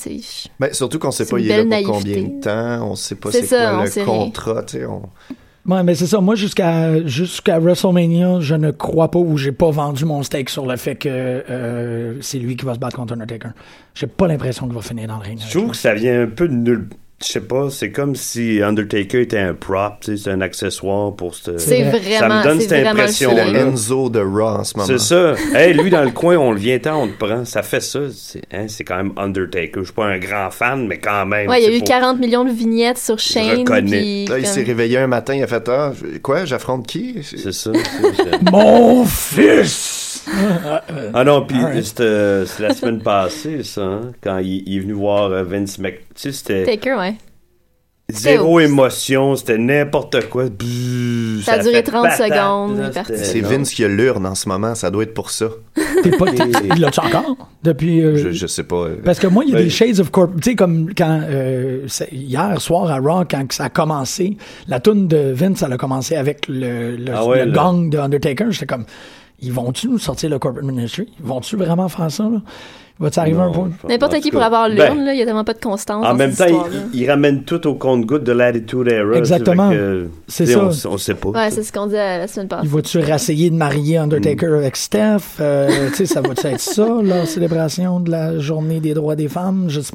Ben, 0.59 0.75
surtout 0.75 0.99
qu'on 0.99 1.11
sait 1.13 1.25
C'est 1.25 1.31
pas 1.31 1.39
il 1.39 1.51
est 1.51 1.65
là 1.65 1.83
pour 1.83 1.95
combien 1.95 2.15
naïveté. 2.17 2.37
de 2.37 2.41
temps, 2.43 2.91
on 2.91 2.95
sait 2.95 3.15
pas 3.15 3.31
C'est 3.31 3.41
c'est 3.41 3.47
ça, 3.57 3.71
quoi 3.71 3.79
on 3.79 3.83
le 3.85 3.91
sait 3.91 4.03
rien. 4.03 4.13
contrat, 4.13 4.63
tu 4.65 4.79
sais, 4.79 4.85
on... 4.85 5.03
Ouais, 5.67 5.83
mais 5.83 5.95
c'est 5.95 6.07
ça. 6.07 6.21
Moi, 6.21 6.35
jusqu'à 6.35 7.05
jusqu'à 7.07 7.59
WrestleMania, 7.59 8.41
je 8.41 8.55
ne 8.55 8.71
crois 8.71 9.11
pas 9.11 9.19
ou 9.19 9.37
j'ai 9.37 9.53
pas 9.53 9.71
vendu 9.71 10.05
mon 10.05 10.23
steak 10.23 10.49
sur 10.49 10.67
le 10.67 10.77
fait 10.77 10.97
que 10.97 11.09
euh, 11.09 12.21
c'est 12.23 12.39
lui 12.39 12.57
qui 12.57 12.65
va 12.65 12.75
se 12.75 12.79
battre 12.79 12.97
contre 12.97 13.13
Undertaker. 13.13 13.51
J'ai 13.95 14.07
pas 14.07 14.27
l'impression 14.27 14.67
qu'il 14.67 14.75
va 14.75 14.81
finir 14.81 15.09
dans 15.09 15.19
le 15.19 15.23
ring. 15.23 15.39
Je 15.39 15.59
trouve 15.59 15.71
que 15.73 15.77
ça 15.77 15.95
vient 15.95 16.23
un 16.23 16.27
peu 16.27 16.49
de 16.49 16.55
nul. 16.55 16.89
Je 17.23 17.33
sais 17.33 17.41
pas, 17.43 17.69
c'est 17.69 17.91
comme 17.93 18.17
si 18.17 18.63
Undertaker 18.63 19.21
était 19.21 19.39
un 19.39 19.53
prop, 19.53 19.97
tu 20.01 20.17
sais, 20.17 20.25
c'est 20.25 20.31
un 20.31 20.41
accessoire 20.41 21.15
pour 21.15 21.35
ce. 21.35 21.59
C'est 21.59 21.83
vrai. 21.83 21.99
vraiment, 21.99 22.19
Ça 22.19 22.29
me 22.29 22.43
donne 22.45 22.61
c'est 22.61 22.69
cette 22.69 22.81
vraiment 22.81 22.93
le 22.95 23.01
impression. 23.03 23.31
C'est 23.37 23.43
feeling. 23.45 23.53
le 23.63 23.69
Enzo 23.69 24.09
de 24.09 24.21
Raw 24.21 24.41
en 24.61 24.65
ce 24.65 24.77
moment. 24.79 24.87
C'est 24.87 24.99
ça. 24.99 25.35
hey, 25.55 25.75
lui 25.75 25.91
dans 25.91 26.03
le 26.03 26.13
coin, 26.13 26.39
on 26.39 26.53
le 26.53 26.59
vient 26.59 26.79
tant, 26.79 27.03
on 27.03 27.07
le 27.07 27.13
prend. 27.13 27.45
Ça 27.45 27.63
fait 27.63 27.83
ça. 27.83 27.99
C'est 28.11 28.41
hein, 28.55 28.65
quand 28.87 28.97
même 28.97 29.13
Undertaker. 29.19 29.81
Je 29.81 29.85
suis 29.85 29.93
pas 29.93 30.07
un 30.07 30.19
grand 30.19 30.51
fan, 30.51 30.87
mais 30.87 30.97
quand 30.99 31.27
même. 31.27 31.47
Ouais, 31.51 31.61
il 31.61 31.69
y 31.69 31.71
a 31.71 31.77
eu 31.77 31.81
faut- 31.81 31.85
40 31.85 32.19
millions 32.21 32.45
de 32.47 32.53
vignettes 32.53 32.97
sur 32.97 33.19
Shane. 33.19 33.59
reconnais. 33.59 33.91
puis 33.91 34.25
Là, 34.27 34.39
il 34.39 34.45
comme- 34.45 34.53
s'est 34.55 34.63
réveillé 34.63 34.97
un 34.97 35.07
matin, 35.07 35.35
il 35.35 35.43
a 35.43 35.47
fait 35.47 35.69
Ah, 35.69 35.93
quoi, 36.23 36.47
j'affronte 36.47 36.87
qui? 36.87 37.17
C'est 37.23 37.53
ça. 37.53 37.71
c'est- 37.75 38.43
Mon 38.51 39.05
fils! 39.05 40.25
Ah 41.15 41.25
non, 41.25 41.45
puis 41.47 41.57
euh, 42.01 42.45
c'est 42.47 42.63
la 42.63 42.75
semaine 42.75 43.01
passée, 43.03 43.63
ça, 43.63 43.83
hein, 43.83 44.13
quand 44.23 44.39
il, 44.39 44.63
il 44.67 44.77
est 44.77 44.81
venu 44.81 44.93
voir 44.93 45.25
euh, 45.31 45.43
Vince 45.43 45.79
Mc... 45.79 45.99
Tu 46.15 46.31
sais, 46.31 46.33
c'était 46.33 46.65
Taker, 46.65 46.95
ouais. 46.99 47.10
Zéro 48.19 48.61
émotion, 48.61 49.37
c'était 49.37 49.59
n'importe 49.59 50.29
quoi. 50.29 50.45
Bzzz, 50.49 51.45
Ça 51.45 51.53
a 51.55 51.59
duré 51.59 51.77
fait 51.77 51.83
30 51.85 52.03
patate, 52.03 52.33
secondes, 52.33 52.93
C'est. 53.17 53.41
Vince 53.41 53.71
qui 53.73 53.85
a 53.85 53.89
l'urne 53.89 54.27
en 54.27 54.35
ce 54.35 54.49
moment, 54.49 54.75
ça 54.75 54.91
doit 54.91 55.03
être 55.03 55.15
pour 55.15 55.31
ça. 55.31 55.47
T'es 56.03 56.11
pas, 56.11 56.31
t'es- 56.31 56.39
il 56.75 56.81
l'a-tu 56.81 57.01
encore? 57.01 57.37
Depuis. 57.63 58.03
euh, 58.03 58.17
Je, 58.17 58.31
je 58.31 58.47
sais 58.47 58.63
pas. 58.65 58.77
euh, 58.87 58.97
Parce 59.05 59.19
que 59.19 59.27
moi, 59.27 59.45
il 59.47 59.53
y 59.53 59.57
a 59.57 59.63
des 59.63 59.71
Shades 59.71 60.01
of 60.01 60.11
Corp. 60.11 60.33
Tu 60.41 60.51
sais, 60.51 60.57
comme 60.57 60.91
quand. 60.97 61.21
euh, 61.29 61.87
hier 62.13 62.61
soir 62.61 62.91
à 62.91 62.99
Raw, 62.99 63.25
quand 63.31 63.53
ça 63.53 63.65
a 63.65 63.69
commencé, 63.69 64.37
la 64.69 64.81
tune 64.81 65.09
de 65.09 65.33
Vince, 65.33 65.63
elle 65.63 65.73
a 65.73 65.77
commencé 65.77 66.17
avec 66.17 66.47
le, 66.49 66.97
le, 66.97 67.13
Ah 67.15 67.25
ouais, 67.27 67.41
le 67.45 67.51
le- 67.51 67.53
gong 67.53 67.89
de 67.91 67.99
Undertaker. 67.99 68.47
J'étais 68.51 68.67
comme. 68.67 68.85
Ils 69.43 69.53
vont-tu 69.53 69.89
nous 69.89 69.99
sortir 69.99 70.29
le 70.31 70.39
Corporate 70.39 70.67
Ministry? 70.67 71.09
Ils 71.19 71.27
vont-tu 71.27 71.57
vraiment 71.57 71.89
faire 71.89 72.11
ça, 72.11 72.25
là? 72.25 72.41
Va-tu 73.01 73.19
arriver 73.19 73.41
un 73.41 73.51
point? 73.51 73.71
N'importe 73.89 74.15
qui 74.17 74.29
cas, 74.31 74.31
pour 74.31 74.43
avoir 74.43 74.69
ben, 74.69 74.75
l'urne, 74.75 75.05
là, 75.07 75.15
il 75.15 75.19
y 75.19 75.23
a 75.23 75.25
tellement 75.25 75.43
pas 75.45 75.55
de 75.55 75.59
constance. 75.59 76.05
En 76.05 76.15
même 76.15 76.35
temps, 76.35 76.45
il, 76.93 77.01
il 77.01 77.11
ramène 77.11 77.45
tout 77.45 77.67
au 77.67 77.75
compte-goutte 77.75 78.25
de 78.25 78.33
l'Attitude 78.33 78.89
Era. 78.89 79.17
Exactement. 79.17 79.73
C'est 80.29 80.45
ça. 80.45 80.65
On, 80.65 80.93
on 80.93 80.99
sait 80.99 81.15
pas. 81.15 81.31
Ouais, 81.31 81.51
c'est 81.51 81.63
ce 81.63 81.73
qu'on 81.73 81.87
dit 81.87 81.95
la 81.95 82.29
semaine 82.29 82.49
passée. 82.49 82.67
Il 82.67 82.71
va-tu 82.71 82.99
rassayer 83.01 83.49
de 83.49 83.57
marier 83.57 83.97
Undertaker 83.97 84.49
Mm. 84.51 84.55
avec 84.55 84.77
Steph? 84.77 85.19
Euh, 85.41 85.89
tu 85.89 85.95
sais, 85.97 86.07
ça 86.07 86.21
va-tu 86.21 86.47
être 86.47 86.61
ça, 86.61 86.87
la 87.03 87.25
célébration 87.25 88.01
de 88.01 88.11
la 88.11 88.39
journée 88.39 88.81
des 88.81 88.93
droits 88.93 89.17
des 89.17 89.29
femmes? 89.29 89.67
Je 89.69 89.81
sais 89.81 89.95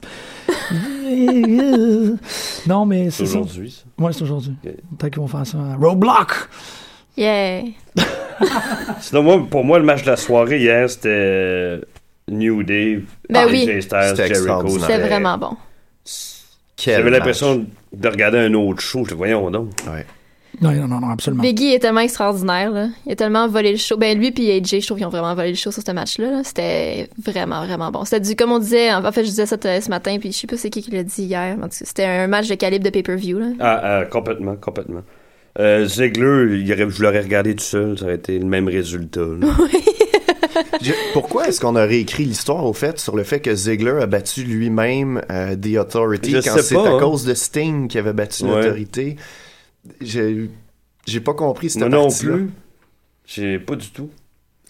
Non, 2.68 2.86
mais 2.86 3.12
C'est 3.12 3.26
c'est 3.26 3.34
ça. 3.34 3.40
aujourd'hui, 3.40 3.72
ça. 3.72 4.04
Ouais, 4.04 4.14
c'est 4.14 4.24
aujourd'hui. 4.24 4.54
Ok. 4.66 4.72
Peut-être 4.98 5.14
qu'ils 5.14 5.22
vont 5.22 5.28
faire 5.28 5.46
ça. 5.46 5.58
à 5.60 5.76
Roadblock! 5.76 6.50
Yeah. 7.18 7.62
Sinon, 9.00 9.24
moi, 9.24 9.46
pour 9.50 9.64
moi, 9.64 9.80
le 9.80 9.86
match 9.86 10.02
de 10.04 10.08
la 10.10 10.18
soirée 10.18 10.60
hier, 10.60 10.90
c'était 10.90 11.80
New 12.30 12.64
Day, 12.64 13.04
Ben 13.30 13.48
AJ 13.48 13.52
oui. 13.52 13.82
Styles, 13.82 14.16
Jericho. 14.16 14.68
C'était 14.80 14.98
vraiment 15.00 15.38
bon. 15.38 15.52
J'avais 16.78 17.10
l'impression 17.10 17.66
de 17.94 18.08
regarder 18.10 18.40
un 18.40 18.54
autre 18.54 18.82
show. 18.82 19.04
Voyons 19.16 19.50
donc. 19.52 19.70
Ouais. 19.88 20.06
Non, 20.62 20.72
non, 20.72 20.88
non, 20.88 21.02
non, 21.02 21.10
absolument. 21.10 21.44
Biggie 21.44 21.74
est 21.74 21.80
tellement 21.80 22.00
extraordinaire, 22.00 22.72
là. 22.72 22.88
Il 23.06 23.12
a 23.12 23.16
tellement 23.18 23.46
volé 23.48 23.72
le 23.72 23.78
show. 23.78 23.98
Ben, 23.98 24.18
lui 24.18 24.32
puis 24.32 24.50
AJ, 24.52 24.80
je 24.80 24.86
trouve 24.86 24.98
qu'ils 24.98 25.06
ont 25.06 25.10
vraiment 25.10 25.36
volé 25.36 25.50
le 25.50 25.56
show 25.56 25.70
sur 25.70 25.84
ce 25.86 25.92
match-là. 25.92 26.32
là. 26.32 26.42
C'était 26.46 27.10
vraiment, 27.22 27.66
vraiment 27.66 27.92
bon. 27.92 28.06
C'était 28.06 28.22
du, 28.22 28.36
comme 28.38 28.54
on 28.54 28.60
disait, 28.60 28.94
en 28.94 29.12
fait, 29.12 29.24
je 29.24 29.30
disais 29.30 29.46
ça 29.46 29.58
t- 29.58 29.82
ce 29.82 29.90
matin, 29.90 30.18
puis 30.18 30.32
je 30.32 30.38
sais 30.38 30.48
pas 30.48 30.56
c'est 30.56 30.70
qui 30.70 30.82
qui 30.82 30.92
l'a 30.92 31.04
dit 31.04 31.24
hier. 31.24 31.58
C'était 31.72 32.06
un 32.06 32.28
match 32.28 32.48
de 32.48 32.56
calibre 32.56 32.86
de 32.86 32.90
pay-per-view. 32.90 33.40
Ah, 33.60 33.82
ah, 33.84 34.06
complètement, 34.06 34.56
complètement. 34.56 35.02
Euh, 35.60 35.86
Ziegler, 35.86 36.58
il 36.60 36.72
aurait- 36.72 36.90
je 36.90 37.04
l'aurais 37.04 37.22
regardé 37.22 37.54
tout 37.56 37.64
seul, 37.64 37.98
ça 37.98 38.06
aurait 38.06 38.16
été 38.16 38.40
le 38.40 38.46
même 38.46 38.68
résultat. 38.70 39.22
là. 39.22 39.48
Je- 40.82 40.92
Pourquoi 41.14 41.48
est-ce 41.48 41.60
qu'on 41.62 41.76
a 41.76 41.84
réécrit 41.84 42.26
l'histoire 42.26 42.66
au 42.66 42.74
fait 42.74 43.00
sur 43.00 43.16
le 43.16 43.24
fait 43.24 43.40
que 43.40 43.54
Ziggler 43.56 44.02
a 44.02 44.06
battu 44.08 44.44
lui-même 44.44 45.22
euh, 45.32 45.56
The 45.56 45.78
Authority 45.78 46.32
Je 46.32 46.38
quand 46.38 46.58
c'est 46.62 46.76
à 46.78 46.80
hein. 46.82 47.00
cause 47.00 47.26
de 47.26 47.34
Sting 47.34 47.88
qui 47.88 47.98
avait 47.98 48.14
battu 48.14 48.44
Ouais. 48.46 48.62
l'autorité? 48.62 49.16
J'ai 50.02 51.20
pas 51.24 51.34
compris 51.34 51.70
cette 51.70 51.84
non 51.84 52.04
partie-là. 52.08 52.34
plus. 52.34 52.50
J'ai 53.26 53.60
pas 53.60 53.76
du 53.76 53.90
tout. 53.90 54.10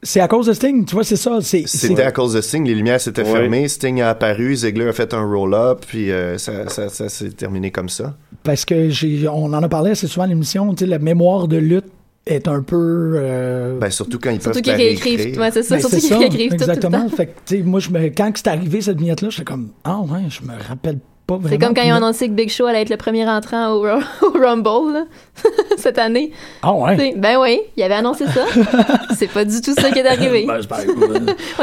C'est 0.03 0.19
à 0.19 0.27
cause 0.27 0.45
de 0.45 0.53
Sting, 0.53 0.85
tu 0.85 0.93
vois, 0.93 1.03
c'est 1.03 1.15
ça. 1.15 1.39
C'était 1.41 2.03
à 2.03 2.11
cause 2.11 2.33
de 2.33 2.41
Sting, 2.41 2.63
les 2.65 2.75
lumières 2.75 3.01
s'étaient 3.01 3.23
Ouais. 3.23 3.31
fermées, 3.31 3.67
Sting 3.67 4.01
a 4.01 4.09
apparu, 4.09 4.55
Ziggler 4.55 4.89
a 4.89 4.93
fait 4.93 5.13
un 5.15 5.23
roll-up, 5.25 5.83
puis 5.87 6.11
euh, 6.11 6.37
ça, 6.37 6.69
ça, 6.69 6.89
ça 6.89 7.09
s'est 7.09 7.29
terminé 7.31 7.71
comme 7.71 7.89
ça. 7.89 8.15
Parce 8.43 8.65
que 8.65 8.89
j'ai, 8.89 9.27
on 9.27 9.45
en 9.45 9.63
a 9.63 9.69
parlé 9.69 9.91
assez 9.91 10.05
souvent 10.07 10.25
à 10.25 10.27
l'émission, 10.27 10.75
tu 10.75 10.83
sais, 10.83 10.85
la 10.89 10.99
mémoire 10.99 11.47
de 11.47 11.57
lutte 11.57 11.85
est 12.25 12.47
un 12.47 12.61
peu. 12.61 13.13
euh, 13.15 13.77
Ben, 13.79 13.89
surtout 13.91 14.19
quand 14.19 14.31
ils 14.31 14.41
Surtout 14.41 14.55
peuvent 14.55 14.61
qu'ils 14.63 14.71
pas 14.73 14.77
réécrivent. 14.77 15.17
réécrire. 15.19 15.41
Ouais, 15.41 15.51
c'est 15.51 15.63
ça. 15.63 15.75
ben, 15.75 15.81
Surtout 15.81 15.95
c'est 15.95 16.01
qu'ils 16.01 16.09
ça, 16.09 16.17
réécrivent 16.17 16.51
tout, 16.51 16.57
tout 16.57 16.65
le 16.65 16.71
exactement. 16.73 17.09
temps. 17.09 17.15
Fait 17.15 17.25
que, 17.27 17.31
tu 17.45 17.57
sais, 17.57 17.63
moi, 17.63 17.79
je 17.79 17.89
me, 17.89 17.99
quand 18.09 18.31
c'est 18.35 18.47
arrivé 18.47 18.81
cette 18.81 18.97
vignette-là, 18.97 19.29
j'étais 19.29 19.43
comme, 19.45 19.69
ah 19.83 19.99
ouais, 20.01 20.21
je 20.29 20.41
me 20.41 20.53
rappelle 20.67 20.99
pas 21.27 21.37
vraiment. 21.37 21.49
C'est 21.49 21.57
comme 21.57 21.73
quand 21.73 21.81
ils 21.83 21.91
ont 21.91 21.95
annoncé 21.95 22.27
que 22.27 22.33
Big 22.33 22.49
Show 22.49 22.65
allait 22.67 22.81
être 22.83 22.89
le 22.91 22.97
premier 22.97 23.27
entrant 23.27 23.71
au, 23.73 23.81
Ru- 23.81 24.03
au 24.21 24.31
Rumble, 24.39 24.93
là, 24.93 25.05
cette 25.77 25.97
année. 25.97 26.31
Ah 26.61 26.73
ouais. 26.73 26.95
T'sais, 26.97 27.13
Ben 27.17 27.37
oui, 27.41 27.59
il 27.77 27.83
avait 27.83 27.95
annoncé 27.95 28.25
ça. 28.27 28.45
c'est 29.17 29.29
pas 29.31 29.43
du 29.45 29.59
tout 29.61 29.73
ça 29.73 29.89
qui 29.91 29.99
est 29.99 30.05
arrivé. 30.07 30.45
Ben, 30.47 30.59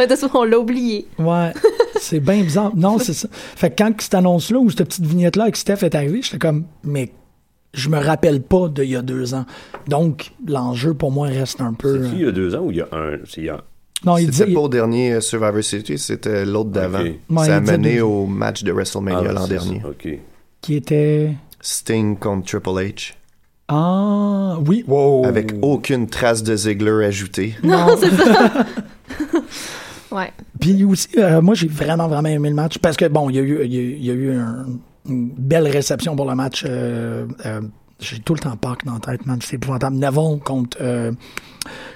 était 0.03 0.17
souvent- 0.17 0.41
on 0.41 0.45
l'a 0.45 0.59
oublié. 0.59 1.07
Ouais, 1.19 1.53
c'est 2.01 2.19
bien 2.21 2.41
bizarre. 2.43 2.73
Non, 2.77 2.99
c'est 2.99 3.13
ça. 3.15 3.29
Fait 3.33 3.71
que 3.71 3.77
quand 3.83 3.93
cette 4.01 4.15
annonce-là 4.15 4.59
ou 4.59 4.71
cette 4.71 4.85
petite 4.89 5.07
vignette-là 5.07 5.45
avec 5.45 5.57
Steph 5.57 5.83
est 5.85 5.95
arrivée, 5.95 6.23
j'étais 6.23 6.39
comme, 6.39 6.65
mais 6.83 7.11
je 7.75 7.89
me 7.89 7.99
rappelle 7.99 8.43
pas 8.43 8.69
d'il 8.69 8.85
y 8.91 8.97
a 8.97 9.03
deux 9.03 9.35
ans. 9.35 9.45
Donc, 9.89 10.33
l'enjeu 10.47 10.95
pour 10.95 11.11
moi 11.11 11.29
reste 11.29 11.61
un 11.61 11.73
peu. 11.73 12.05
C'est 12.09 12.17
il 12.17 12.23
y 12.23 12.27
a 12.27 12.33
deux 12.33 12.55
ans 12.55 12.61
ou 12.61 12.71
il 12.71 12.79
y 12.79 12.81
a 12.81 12.89
un 12.93 13.19
C'est 13.25 13.41
il 13.41 13.45
y 13.47 13.49
a... 13.51 13.63
Non, 14.05 14.19
il 14.19 14.33
C'était 14.33 14.47
dit. 14.49 14.55
pas 14.55 14.61
au 14.61 14.69
dernier 14.69 15.13
euh, 15.15 15.21
Survivor 15.21 15.63
Series, 15.63 15.99
c'était 15.99 16.45
l'autre 16.45 16.71
d'avant. 16.71 17.01
Ok. 17.03 17.13
Ouais, 17.31 17.47
ça 17.47 17.57
a 17.57 17.61
mené 17.61 17.97
deux- 17.97 18.03
au 18.03 18.27
match 18.27 18.65
de 18.65 18.73
WrestleMania 18.73 19.29
Ah, 19.31 19.33
l'an 19.33 19.47
dernier. 19.47 19.81
ça, 19.81 19.89
OK. 19.91 20.09
Qui 20.61 20.75
était. 20.75 21.35
Sting 21.61 22.19
contre 22.19 22.47
Triple 22.49 22.71
H. 22.81 23.13
Ah, 23.69 24.59
oui. 24.67 24.85
Wow. 24.89 25.25
Avec 25.25 25.53
aucune 25.63 26.09
trace 26.09 26.43
de 26.43 26.57
Ziggler 26.57 27.05
ajoutée. 27.07 27.55
Non, 27.63 27.97
c'est 27.99 28.11
ça. 28.11 28.53
Ouais. 30.11 30.31
Puis 30.61 30.85
aussi, 30.85 31.09
euh, 31.17 31.41
moi, 31.41 31.55
j'ai 31.55 31.69
vraiment, 31.69 32.07
vraiment 32.07 32.29
aimé 32.29 32.51
le 32.51 32.55
match 32.55 32.77
parce 32.79 32.97
que, 32.99 33.07
bon, 33.09 33.31
il 33.31 33.37
y 33.37 33.39
a 33.39 33.43
eu, 33.43 33.61
il 33.65 33.73
y 33.73 34.07
y 34.07 34.11
a 34.11 34.15
eu 34.15 34.33
un- 34.33 34.67
une 35.09 35.31
belle 35.37 35.69
réception 35.69 36.15
pour 36.17 36.29
le 36.29 36.35
match. 36.35 36.65
euh, 36.67 37.27
euh, 37.47 37.61
j'ai 38.01 38.19
tout 38.19 38.35
le 38.35 38.41
temps 38.41 38.57
Pac 38.57 38.85
dans 38.85 38.95
la 38.95 38.99
tête, 38.99 39.27
man. 39.27 39.39
C'est 39.43 39.57
épouvantable. 39.57 39.97
Neville 39.97 40.41
contre. 40.45 40.77
euh, 40.81 41.13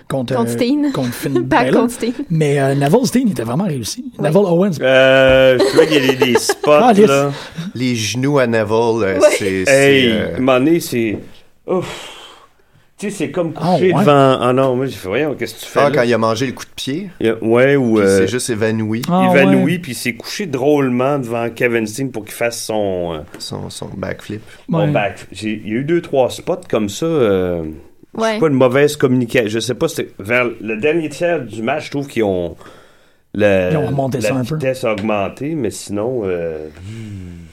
contre, 0.08 0.36
Contre 0.36 0.48
euh, 0.48 0.52
Steen. 0.52 0.92
contre 0.92 1.12
Finn 1.12 1.40
Balor. 1.42 1.80
contre 1.82 1.94
Steen. 1.94 2.12
Mais 2.30 2.60
euh, 2.60 2.74
Neville 2.76 3.06
Steen 3.06 3.28
était 3.30 3.42
vraiment 3.42 3.64
réussi. 3.64 4.12
Neville 4.20 4.36
Owens. 4.36 4.78
Euh, 4.80 5.58
je 5.58 5.64
trouvais 5.64 5.86
qu'il 5.88 6.04
y 6.04 6.08
a 6.08 6.12
des, 6.14 6.32
des 6.32 6.38
spots, 6.38 6.70
Ah, 6.72 6.92
les- 6.92 7.06
là. 7.06 7.32
Les 7.74 7.96
genoux 7.96 8.38
à 8.38 8.46
Neville, 8.46 9.02
euh, 9.02 9.18
Ouais. 9.18 9.28
c'est... 9.36 9.64
Hey, 9.68 10.12
euh, 10.12 10.78
c'est... 10.80 11.18
Ouf. 11.66 12.12
Tu 12.98 13.10
sais, 13.10 13.16
c'est 13.16 13.30
comme 13.30 13.52
Ah, 13.56 13.72
coucher 13.74 13.92
ouais. 13.92 14.00
devant... 14.00 14.38
Ah 14.40 14.52
non, 14.54 14.74
moi, 14.74 14.86
j'ai 14.86 14.96
fait, 14.96 15.08
voyons, 15.08 15.34
qu'est-ce 15.34 15.54
que 15.56 15.60
tu 15.60 15.66
fais 15.66 15.80
Ah, 15.80 15.90
là? 15.90 15.96
quand 15.96 16.02
il 16.02 16.14
a 16.14 16.18
mangé 16.18 16.46
le 16.46 16.52
coup 16.52 16.64
de 16.64 16.70
pied, 16.74 17.10
Il 17.20 17.28
a- 17.28 17.44
Ouais, 17.44 17.76
ou... 17.76 17.98
il 17.98 18.04
euh, 18.04 18.18
s'est 18.20 18.28
juste 18.28 18.48
évanoui, 18.48 19.02
Ah, 19.10 19.28
évanoui, 19.30 19.72
ouais. 19.72 19.78
puis 19.78 19.92
il 19.92 19.96
s'est 19.96 20.14
couché 20.14 20.46
drôlement 20.46 21.18
devant 21.18 21.50
Kevin 21.50 21.86
Steen 21.86 22.10
pour 22.10 22.24
qu'il 22.24 22.32
fasse 22.32 22.64
son... 22.64 23.12
euh, 23.14 23.18
son, 23.38 23.68
son 23.68 23.90
backflip. 23.94 24.40
back. 24.70 25.26
J'ai- 25.30 25.60
Il 25.62 25.68
y 25.70 25.76
a 25.76 25.80
eu 25.80 25.84
deux, 25.84 26.00
trois 26.00 26.30
spots 26.30 26.60
comme 26.70 26.88
ça. 26.88 27.04
euh, 27.04 27.64
Je 28.14 28.20
Ouais. 28.22 28.32
sais 28.34 28.38
pas 28.40 28.46
une 28.46 28.54
mauvaise 28.54 28.96
communication. 28.96 29.48
Je 29.50 29.58
sais 29.60 29.74
pas, 29.74 29.88
c'était 29.88 30.10
vers 30.18 30.46
le 30.58 30.76
dernier 30.78 31.10
tiers 31.10 31.42
du 31.44 31.60
match, 31.62 31.86
je 31.86 31.90
trouve 31.90 32.06
qu'ils 32.08 32.24
ont... 32.24 32.56
le- 33.34 33.68
Ils 33.72 33.76
ont 33.76 33.86
remonté 33.86 34.18
la 34.20 34.28
ça 34.28 34.34
un 34.36 34.44
peu. 34.44 34.54
vitesse 34.56 34.84
a 34.84 34.92
augmenté, 34.92 35.54
mais 35.54 35.70
sinon... 35.70 36.22
euh, 36.24 36.68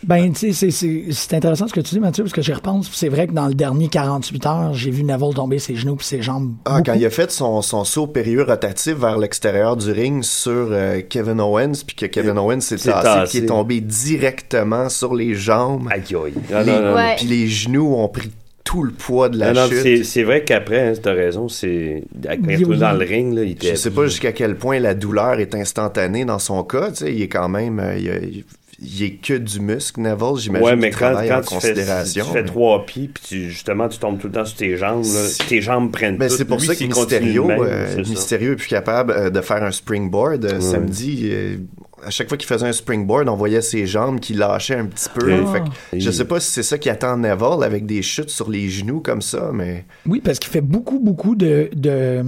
Ben, 0.05 0.33
tu 0.33 0.51
sais, 0.51 0.53
c'est- 0.53 0.71
c'est 0.71 1.05
c'est 1.11 1.33
intéressant 1.35 1.67
ce 1.67 1.73
que 1.73 1.79
tu 1.79 1.95
dis, 1.95 1.99
Mathieu, 2.01 2.23
parce 2.25 2.33
que 2.33 2.41
j'y 2.41 2.51
repense. 2.53 2.89
puis 2.89 2.97
C'est 2.97 3.07
vrai 3.09 3.25
que 3.27 3.31
dans 3.33 3.47
le 3.47 3.53
dernier 3.53 3.87
48 3.87 4.45
heures, 4.45 4.73
j'ai 4.73 4.91
vu 4.91 5.03
Neville 5.05 5.33
tomber 5.33 5.59
ses 5.59 5.75
genoux 5.75 5.95
puis 5.95 6.05
ses 6.05 6.21
jambes. 6.21 6.53
Ah, 6.65 6.71
beaucoup. 6.71 6.83
quand 6.87 6.93
il 6.93 7.05
a 7.05 7.09
fait 7.09 7.31
son, 7.31 7.61
son 7.61 7.83
saut 7.85 8.07
périlleux 8.07 8.43
rotatif 8.43 8.95
vers 8.95 9.17
l'extérieur 9.17 9.77
du 9.77 9.91
ring 9.91 10.21
sur 10.23 10.51
euh, 10.71 11.01
Kevin 11.09 11.39
Owens, 11.39 11.83
puis 11.87 11.95
que 11.95 12.05
Kevin 12.05 12.37
Owens 12.37 12.59
s'est 12.61 12.77
C'est 12.77 12.91
tassé, 12.91 13.03
tassé. 13.03 13.31
qui 13.39 13.43
est 13.45 13.47
tombé 13.47 13.79
directement 13.79 14.89
sur 14.89 15.15
les 15.15 15.35
jambes. 15.35 15.87
Aïe 15.89 16.01
aïe. 16.01 16.33
Les- 16.49 16.53
Ah, 16.55 16.63
non, 16.65 16.73
non, 16.81 16.89
non. 16.89 16.95
Ouais. 16.95 17.15
Puis 17.17 17.25
les 17.27 17.47
genoux 17.47 17.93
ont 17.95 18.07
pris 18.09 18.29
tout 18.63 18.83
le 18.83 18.91
poids 18.91 19.29
de 19.29 19.37
la 19.37 19.53
Non, 19.53 19.61
non, 19.61 19.67
chute. 19.69 19.81
c'est- 19.83 20.03
c'est 20.03 20.23
vrai 20.23 20.43
qu'après, 20.43 20.89
hein, 20.89 20.93
t'as 21.01 21.13
raison, 21.13 21.49
c'est. 21.49 22.03
Quand 22.23 22.31
il 22.47 22.51
est 22.73 22.77
dans 22.77 22.93
le 22.93 23.05
ring, 23.05 23.33
là, 23.35 23.43
il 23.43 23.51
était. 23.51 23.71
Je 23.71 23.75
sais 23.75 23.91
pas 23.91 24.05
jusqu'à 24.05 24.31
quel 24.31 24.55
point 24.55 24.79
la 24.79 24.93
douleur 24.93 25.39
est 25.39 25.53
instantanée 25.55 26.25
dans 26.25 26.39
son 26.39 26.63
cas. 26.63 26.89
Tu 26.91 26.95
sais, 26.97 27.13
il 27.13 27.21
est 27.21 27.27
quand 27.27 27.49
même, 27.49 27.79
euh, 27.79 27.97
il, 27.97 28.05
il- 28.05 28.43
il 28.85 29.03
est 29.03 29.11
que 29.21 29.35
du 29.35 29.59
muscle, 29.61 30.01
Neville. 30.01 30.37
J'imagine 30.37 30.65
Ouais, 30.67 30.75
mais 30.75 30.89
quand, 30.91 31.13
quand 31.13 31.19
en 31.37 31.41
tu, 31.41 31.47
fais, 31.47 31.55
considération. 31.55 32.25
tu 32.25 32.31
fais 32.31 32.43
trois 32.43 32.85
pieds, 32.85 33.09
puis 33.13 33.23
tu- 33.25 33.49
justement, 33.49 33.87
tu 33.87 33.97
tombes 33.99 34.19
tout 34.19 34.27
le 34.27 34.33
temps 34.33 34.45
sur 34.45 34.57
tes 34.57 34.75
jambes, 34.77 35.03
là, 35.05 35.45
tes 35.47 35.61
jambes 35.61 35.91
prennent 35.91 36.17
Ben, 36.17 36.27
c'est 36.29 36.43
pour 36.45 36.57
Lui, 36.59 36.67
ça 36.67 36.75
que 36.75 36.83
Mysterio, 36.83 37.45
même, 37.45 37.61
euh, 37.61 37.87
c'est 37.95 38.03
ça. 38.03 38.09
Mysterio 38.09 38.53
est 38.53 38.55
plus 38.57 38.67
capable 38.67 39.11
euh, 39.11 39.29
de 39.29 39.41
faire 39.41 39.63
un 39.63 39.71
springboard. 39.71 40.45
Euh, 40.45 40.53
Ouais. 40.55 40.61
Samedi, 40.61 41.29
euh, 41.31 41.57
à 42.05 42.09
chaque 42.09 42.27
fois 42.29 42.37
qu'il 42.37 42.47
faisait 42.47 42.67
un 42.67 42.71
springboard, 42.73 43.27
on 43.29 43.35
voyait 43.35 43.61
ses 43.61 43.85
jambes 43.85 44.19
qui 44.19 44.33
lâchaient 44.33 44.75
un 44.77 44.85
petit 44.85 45.09
peu. 45.13 45.31
Ah. 45.45 45.51
Fait 45.51 45.59
que 45.61 45.99
je 45.99 46.11
sais 46.11 46.25
pas 46.25 46.39
si 46.39 46.51
c'est 46.51 46.63
ça 46.63 46.77
qui 46.77 46.89
attend 46.89 47.17
Neville 47.17 47.63
avec 47.63 47.85
des 47.85 48.01
chutes 48.01 48.29
sur 48.29 48.49
les 48.49 48.69
genoux 48.69 48.99
comme 48.99 49.21
ça, 49.21 49.51
mais 49.53 49.85
Oui, 50.07 50.21
parce 50.23 50.39
qu'il 50.39 50.51
fait 50.51 50.61
beaucoup, 50.61 50.99
beaucoup 50.99 51.35
de, 51.35 51.69
de, 51.75 52.23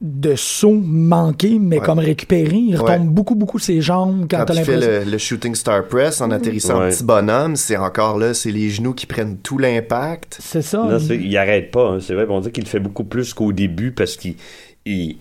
de 0.00 0.34
sauts 0.34 0.80
manqués, 0.82 1.58
mais 1.60 1.78
Ouais. 1.78 1.84
comme 1.84 1.98
récupérés. 1.98 2.56
Il 2.56 2.74
Ouais. 2.76 2.92
retombe 2.94 3.08
beaucoup, 3.10 3.34
beaucoup 3.34 3.58
ses 3.58 3.82
jambes 3.82 4.26
quand, 4.30 4.46
quand 4.46 4.54
il 4.54 4.64
fait 4.64 4.72
l'impression. 4.76 5.04
le, 5.04 5.10
le 5.10 5.18
shooting 5.18 5.54
star 5.54 5.84
press 5.88 6.20
en 6.22 6.30
atterrissant 6.30 6.80
Ouais. 6.80 6.88
petit 6.90 7.04
bonhomme, 7.04 7.54
c'est 7.56 7.76
encore 7.76 8.18
là, 8.18 8.32
c'est 8.32 8.50
les 8.50 8.70
genoux 8.70 8.94
qui 8.94 9.04
prennent 9.06 9.36
tout 9.36 9.58
l'impact. 9.58 10.38
C'est 10.40 10.62
ça. 10.62 10.78
Non, 10.90 10.98
c'est- 10.98 11.16
il 11.16 11.36
arrête 11.36 11.70
pas. 11.70 11.90
hein. 11.90 11.98
C'est 12.00 12.14
vrai, 12.14 12.24
on 12.30 12.40
dit 12.40 12.50
qu'il 12.50 12.64
le 12.64 12.68
fait 12.70 12.80
beaucoup 12.80 13.04
plus 13.04 13.34
qu'au 13.34 13.52
début 13.52 13.92
parce 13.92 14.16
qu'il. 14.16 14.36
Il- 14.86 15.16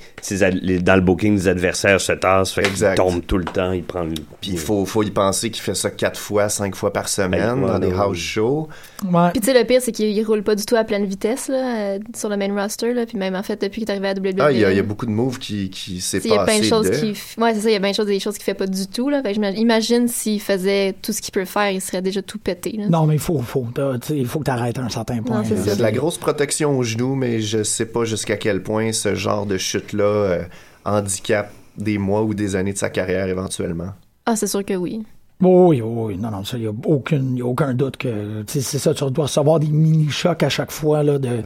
les- 0.62 0.80
dans 0.80 0.95
le 0.95 1.01
booking, 1.01 1.34
les 1.36 1.47
adversaires 1.47 1.99
se 1.99 2.14
tassent, 2.14 2.53
fait 2.53 2.95
tombe 2.95 3.22
tout 3.26 3.38
le 3.38 3.43
temps, 3.45 3.72
il 3.74 3.84
prend 3.84 4.03
le. 4.03 4.14
Puis 4.41 4.51
il 4.51 4.57
faut, 4.57 4.86
faut 4.86 5.03
y 5.03 5.12
penser 5.12 5.49
qu'il 5.51 5.62
fait 5.62 5.76
ça 5.76 5.89
quatre 5.91 6.20
fois, 6.20 6.47
cinq 6.49 6.76
fois 6.76 6.93
par 6.93 7.10
semaine 7.10 7.41
Ben, 7.41 7.64
ouais, 7.64 7.68
dans 7.68 7.80
des 7.80 7.91
house 7.91 8.18
shows. 8.18 8.68
Ouais. 9.03 9.32
Puis 9.32 9.41
tu 9.41 9.47
sais, 9.51 9.60
le 9.60 9.66
pire, 9.66 9.82
c'est 9.82 9.91
qu'il 9.91 10.07
il 10.10 10.24
roule 10.24 10.43
pas 10.43 10.55
du 10.55 10.66
tout 10.66 10.76
à 10.76 10.84
pleine 10.86 11.05
vitesse 11.05 11.49
là, 11.49 11.78
euh, 11.95 11.99
sur 12.16 12.30
le 12.30 12.38
main 12.38 12.53
roster. 12.53 12.93
Là. 12.93 13.05
Puis 13.05 13.18
même 13.18 13.36
en 13.36 13.43
fait, 13.43 13.62
depuis 13.62 13.82
qu'il 13.82 13.89
est 13.89 13.91
arrivé 13.91 14.07
à 14.07 14.14
WWE. 14.14 14.39
Ah, 14.39 14.51
il 14.51 14.60
y, 14.60 14.66
a, 14.66 14.72
il 14.72 14.78
y 14.78 14.80
a 14.80 14.84
beaucoup 14.84 15.05
de 15.05 15.12
moves 15.12 15.39
qui, 15.39 15.70
qui 15.70 15.99
s'est 16.01 16.20
il 16.24 16.30
y 16.32 16.34
a 16.34 16.43
plein 16.45 16.55
de 16.55 16.60
passé 16.60 16.70
choses 16.70 16.89
de. 16.89 16.95
qui. 16.95 17.14
Ouais, 17.39 17.53
c'est 17.53 17.62
ça, 17.62 17.70
il 17.70 17.74
y 17.74 17.76
a 17.76 17.80
plein 17.80 17.91
de 17.91 17.95
choses, 17.95 18.05
des 18.07 18.20
choses 18.20 18.36
qu'il 18.36 18.43
fait 18.45 18.53
pas 18.53 18.68
du 18.68 18.88
tout. 18.88 19.10
Là. 19.10 19.22
Fait 19.22 19.30
que 19.30 19.34
j'imagine- 19.36 19.60
imagine 19.60 20.07
s'il 20.07 20.39
faisait 20.41 20.95
tout 21.01 21.12
ce 21.12 21.22
qu'il 21.22 21.32
peut 21.34 21.45
faire, 21.45 21.70
il 21.72 21.82
serait 21.82 22.01
déjà 22.01 22.22
tout 22.22 22.38
pété. 22.39 22.72
Là. 22.78 22.88
Non, 22.89 23.05
mais 23.05 23.16
il 23.16 23.20
faut, 23.20 23.38
faut, 23.39 23.68
il 24.10 24.26
faut 24.26 24.39
que 24.39 24.45
tu 24.45 24.51
arrêtes 24.51 24.80
à 24.80 24.84
un 24.84 24.89
certain 24.89 25.22
point. 25.22 25.43
C'est 25.43 25.55
Il 25.55 25.66
y 25.68 25.72
a 25.72 25.76
de 25.76 25.82
la 25.82 25.91
grosse 25.91 26.18
protection 26.18 26.78
aux 26.78 26.84
genoux, 26.84 27.16
mais 27.16 27.41
je 27.41 27.64
sais 27.64 27.86
pas 27.86 28.05
jusqu'à 28.05 28.38
quel 28.38 28.64
point 28.64 28.93
ce 28.93 29.16
genre 29.16 29.45
de 29.50 29.58
chute-là 29.58 30.04
euh, 30.04 30.43
handicape 30.86 31.52
des 31.78 31.97
mois 31.97 32.24
ou 32.24 32.34
des 32.34 32.56
années 32.56 32.74
de 32.74 32.78
sa 32.78 32.89
carrière 32.89 33.28
éventuellement? 33.28 33.89
Ah, 34.26 34.36
c'est 34.36 34.47
sûr 34.47 34.64
que 34.64 34.74
oui. 34.76 35.04
Oui, 35.41 35.82
oui, 35.82 35.82
oui. 35.84 36.18
Non, 36.18 36.32
non, 36.32 36.43
ça, 36.43 36.58
il 36.58 36.62
n'y 36.62 36.68
a, 36.68 36.72
aucune- 36.86 37.38
y 37.38 37.41
a 37.41 37.45
aucun 37.45 37.74
doute 37.74 37.97
que. 37.97 38.41
tu 38.43 38.54
sais, 38.54 38.62
C'est 38.62 38.80
ça, 38.80 38.93
tu 38.93 39.04
dois 39.12 39.26
recevoir 39.26 39.60
des 39.60 39.68
mini-chocs 39.68 40.43
à 40.43 40.50
chaque 40.50 40.72
fois, 40.72 41.04
là, 41.04 41.18
de. 41.18 41.43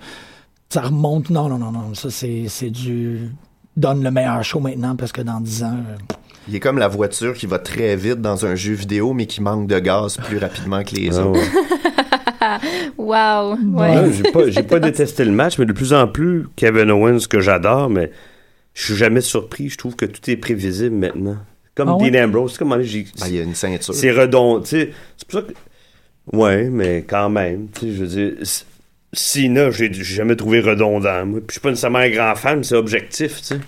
Ça 0.69 0.81
remonte. 0.81 1.29
Non, 1.29 1.47
non, 1.49 1.57
non, 1.59 1.71
non. 1.71 1.93
Ça, 1.93 2.09
c'est 2.09 2.45
c'est 2.47 2.69
du. 2.71 3.29
Donne 3.77 4.03
le 4.03 4.11
meilleur 4.11 4.43
show 4.43 4.59
maintenant 4.59 4.95
parce 4.95 5.11
que 5.11 5.21
dans 5.21 5.39
10 5.39 5.63
ans. 5.63 5.77
euh, 5.89 5.95
Il 6.47 6.55
est 6.55 6.59
comme 6.59 6.77
la 6.77 6.87
voiture 6.87 7.33
qui 7.33 7.45
va 7.47 7.57
très 7.59 7.95
vite 7.95 8.21
dans 8.21 8.45
un 8.45 8.53
jeu 8.55 8.73
vidéo, 8.73 9.13
mais 9.13 9.25
qui 9.27 9.41
manque 9.41 9.67
de 9.67 9.79
gaz 9.79 10.17
plus 10.17 10.37
rapidement 10.37 10.83
que 10.83 10.95
les 10.95 11.17
Ah, 11.17 11.25
autres. 11.27 11.39
Wow. 12.97 13.55
Ouais, 13.55 13.57
Ouais. 13.97 14.11
j'ai 14.13 14.31
pas, 14.31 14.49
j'ai 14.49 14.63
pas 14.73 14.79
détesté 14.79 15.25
le 15.25 15.31
match, 15.31 15.57
mais 15.57 15.65
de 15.65 15.73
plus 15.73 15.93
en 15.93 16.07
plus, 16.07 16.45
Kevin 16.55 16.91
Owens, 16.91 17.27
que 17.29 17.39
j'adore, 17.39 17.89
mais 17.89 18.11
je 18.73 18.83
suis 18.85 18.95
jamais 18.95 19.21
surpris. 19.21 19.69
Je 19.69 19.77
trouve 19.77 19.95
que 19.95 20.05
tout 20.05 20.29
est 20.29 20.37
prévisible 20.37 20.95
maintenant. 20.95 21.37
Comme 21.75 21.89
Ah 21.89 21.95
ouais? 21.97 22.11
Dean 22.11 22.25
Ambrose, 22.25 22.51
c'est 22.53 22.59
comme 22.59 22.81
j'ai. 22.81 23.05
Ah, 23.21 23.25
il 23.27 23.35
y 23.35 23.39
a 23.39 23.43
une 23.43 23.55
ceinture. 23.55 23.93
C'est 23.93 24.11
redondant. 24.11 24.61
tu 24.61 24.69
sais, 24.69 24.89
C'est 25.17 25.27
pour 25.27 25.39
ça 25.41 25.45
que. 25.47 25.53
Ouais, 26.37 26.69
mais 26.69 27.03
quand 27.07 27.29
même. 27.29 27.67
tu 27.73 27.87
sais, 27.87 27.91
Je 27.93 28.03
veux 28.03 28.07
dire. 28.07 28.33
J'ai 29.15 29.93
j'ai 29.93 30.03
jamais 30.03 30.35
trouvé 30.35 30.59
redondant. 30.59 31.25
Moi. 31.25 31.39
Puis 31.39 31.47
je 31.49 31.53
suis 31.53 31.61
pas 31.61 31.69
nécessairement 31.69 31.99
un 31.99 32.09
grand 32.09 32.35
fan, 32.35 32.57
mais 32.57 32.63
c'est 32.63 32.75
objectif, 32.75 33.39
tu 33.41 33.43
sais. 33.45 33.59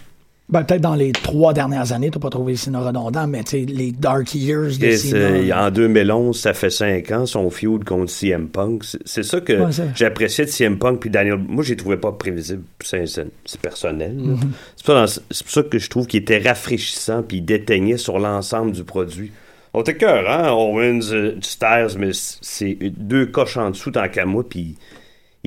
Ben, 0.47 0.63
peut-être 0.63 0.81
dans 0.81 0.93
les 0.93 1.11
trois 1.11 1.53
dernières 1.53 1.91
années, 1.91 2.11
t'as 2.11 2.19
pas 2.19 2.29
trouvé 2.29 2.55
Cena 2.55 2.79
redondant, 2.81 3.25
mais 3.25 3.43
tu 3.43 3.49
sais, 3.51 3.65
les 3.67 3.91
Dark 3.91 4.35
Years 4.35 4.77
de 4.77 4.91
c'est- 4.91 5.51
en 5.51 5.71
2011, 5.71 6.39
ça 6.39 6.53
fait 6.53 6.69
5 6.69 7.09
ans, 7.11 7.25
son 7.25 7.49
feud 7.49 7.83
contre 7.83 8.11
CM 8.11 8.47
Punk. 8.49 8.83
C'est- 9.05 9.23
ça 9.23 9.41
que 9.41 9.53
Ouais, 9.53 9.71
j'appréciais 9.95 10.45
de 10.45 10.51
CM 10.51 10.77
Punk 10.77 10.99
puis 10.99 11.09
Daniel. 11.09 11.39
Moi, 11.47 11.63
je 11.63 11.71
les 11.71 11.75
trouvais 11.77 11.97
pas 11.97 12.11
prévisibles. 12.11 12.61
C'est 12.83 13.59
personnel. 13.59 14.13
Mhm. 14.13 14.37
C'est 14.75 14.87
dans- 14.87 15.05
pour 15.05 15.49
ça 15.51 15.63
que 15.63 15.79
je 15.79 15.89
trouve 15.89 16.05
qu'il 16.05 16.21
était 16.21 16.37
rafraîchissant 16.37 17.23
puis 17.23 17.37
il 17.37 17.41
déteignait 17.45 17.97
sur 17.97 18.19
l'ensemble 18.19 18.71
du 18.71 18.83
produit. 18.83 19.31
On 19.73 19.81
était 19.81 19.97
cœur, 19.97 20.29
hein, 20.29 20.51
Owens, 20.51 21.11
euh, 21.11 21.35
Styles, 21.41 21.97
mais 21.97 22.11
c'est 22.13 22.77
deux 22.95 23.25
coches 23.25 23.57
en 23.57 23.71
dessous 23.71 23.89
tant 23.91 24.07
qu'à 24.09 24.25
moi, 24.25 24.45
puis 24.47 24.75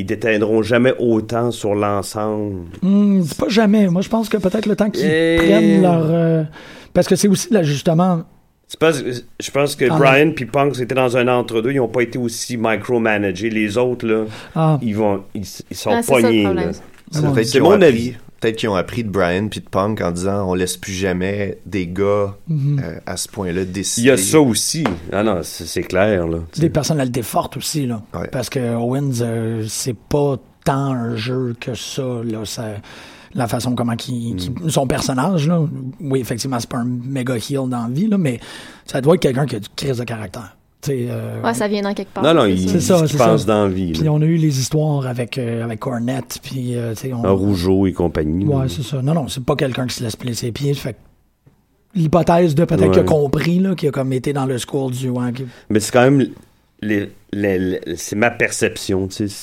ils 0.01 0.05
déteindront 0.07 0.63
jamais 0.63 0.95
autant 0.99 1.51
sur 1.51 1.75
l'ensemble. 1.75 2.67
Hmm, 2.83 3.23
pas 3.39 3.49
jamais. 3.49 3.89
Moi, 3.89 4.03
je 4.03 4.09
pense 4.09 4.29
que 4.29 4.37
peut-être 4.37 4.67
le 4.67 4.77
temps 4.77 4.91
qu'ils 4.91 5.03
prennent 5.37 5.83
leur. 5.83 6.07
euh, 6.09 6.43
Parce 6.95 7.07
que 7.07 7.17
c'est 7.17 7.29
aussi 7.29 7.53
là, 7.53 7.63
justement. 7.63 8.23
Pas- 8.79 8.93
je 8.93 9.51
pense 9.51 9.77
que 9.77 9.87
Ah, 9.91 9.97
Brian 9.97 10.33
puis 10.37 10.45
Punk 10.45 10.79
étaient 10.79 10.95
dans 10.95 11.17
un 11.17 11.27
entre-deux. 11.29 11.71
Ils 11.73 11.77
n'ont 11.79 11.89
pas 11.89 12.03
été 12.03 12.19
aussi 12.19 12.59
micromanagés. 12.59 13.49
Les 13.51 13.79
autres, 13.79 14.07
là, 14.07 14.25
Ah. 14.55 14.79
ils, 14.83 14.95
vont, 14.95 15.23
ils, 15.35 15.45
ils 15.71 15.77
sont 15.77 15.91
Ah, 15.91 16.01
pognés. 16.07 16.43
là. 16.45 16.63
C'est 17.43 17.61
mon 17.61 17.81
avis. 17.81 18.15
Peut-être 18.41 18.57
qu'ils 18.57 18.69
ont 18.69 18.75
appris 18.77 19.05
de 19.05 19.09
Brian 19.11 19.49
puis 19.49 19.61
de 19.61 19.69
Punk 19.69 20.01
en 20.01 20.11
disant 20.11 20.49
on 20.49 20.55
laisse 20.55 20.77
plus 20.77 20.93
jamais 20.93 21.59
des 21.67 21.87
gars 21.87 22.37
Mhm. 22.49 22.81
euh, 22.85 22.99
à 23.07 23.17
ce 23.17 23.29
point-là 23.29 23.63
Il 23.63 23.73
décider. 23.73 24.07
y 24.09 24.11
a 24.11 24.17
ça 24.17 24.41
aussi. 24.41 24.85
Ah 25.13 25.23
non, 25.23 25.41
c'est 25.43 25.67
c'est 25.67 25.83
clair. 25.83 26.27
Là. 26.27 26.39
des 26.57 26.71
personnalités 26.71 27.23
fortes 27.23 27.57
aussi, 27.57 27.87
là. 27.87 28.03
Ouais. 28.15 28.29
Parce 28.29 28.49
que 28.51 28.75
Owens, 28.77 29.21
euh, 29.23 29.65
c'est 29.69 29.97
pas 29.97 30.37
tant 30.65 30.93
un 30.93 31.17
jeu 31.17 31.55
que 31.61 31.75
ça, 31.75 32.03
là. 32.25 32.45
Ça- 32.45 32.77
la 33.35 33.47
façon 33.47 33.75
comment 33.75 33.95
qui 33.95 34.35
Mm. 34.35 34.71
son 34.71 34.87
personnage, 34.87 35.47
là. 35.49 35.61
Oui, 36.01 36.19
effectivement, 36.21 36.59
c'est 36.59 36.69
pas 36.69 36.79
un 36.79 36.85
méga 36.87 37.37
heel 37.37 37.69
dans 37.69 37.83
la 37.87 37.89
vie, 37.91 38.07
là, 38.09 38.17
mais 38.19 38.41
ça 38.87 39.01
doit 39.03 39.15
être 39.17 39.21
quelqu'un 39.23 39.45
qui 39.47 39.57
a 39.57 39.61
du 39.61 39.69
crise 39.77 39.99
de 39.99 40.05
caractère. 40.05 40.57
Euh, 40.89 41.43
Ouais, 41.43 41.55
ça 41.55 41.67
vient 41.69 41.83
dans 41.83 41.93
quelque 41.95 42.13
part. 42.15 42.23
Non, 42.23 42.35
non, 42.35 42.43
c'est 42.45 42.53
il, 42.53 42.81
ça. 42.81 43.07
C'est 43.07 43.17
ça, 43.17 43.27
pense 43.27 43.41
ça. 43.43 43.47
dans 43.47 43.65
la 43.65 43.69
vie. 43.69 43.93
Puis 43.93 44.09
on 44.09 44.21
a 44.21 44.25
eu 44.25 44.37
les 44.37 44.61
histoires 44.61 45.07
avec, 45.07 45.37
euh, 45.39 45.65
avec 45.65 45.81
Cornette, 45.81 46.39
puis, 46.43 46.77
euh, 46.77 46.95
tu 46.95 47.01
sais, 47.09 47.13
on... 47.13 47.25
Un 47.25 47.31
Rougeau 47.33 47.87
et 47.87 47.93
compagnie. 47.93 48.45
Ouais, 48.45 48.69
c'est 48.69 48.83
ça. 48.85 49.03
Non, 49.03 49.13
non, 49.15 49.29
c'est 49.29 49.45
pas 49.45 49.57
quelqu'un 49.57 49.87
qui 49.87 49.97
se 49.97 50.05
laisse 50.05 50.17
plier 50.17 50.35
ses 50.35 50.53
pieds. 50.53 50.75
Fait 50.75 50.97
l'hypothèse 51.95 52.55
de 52.55 52.65
peut-être 52.65 52.91
qu'il 52.93 53.01
a 53.01 53.05
compris, 53.05 53.59
là, 53.59 53.75
qui 53.75 53.89
a 53.89 53.91
comme 53.91 54.13
été 54.13 54.33
dans 54.33 54.47
le 54.47 54.57
school 54.59 54.93
du... 54.93 55.09
ouais, 55.09 55.33
qui- 55.33 55.47
Mais 55.71 55.81
c'est 55.81 55.93
quand 55.93 56.03
même. 56.03 56.29
les- 56.81 57.11
les- 57.33 57.59
les- 57.59 57.97
c'est 57.97 58.15
ma 58.17 58.31
perception, 58.31 59.09
tu 59.09 59.29
sais. 59.29 59.35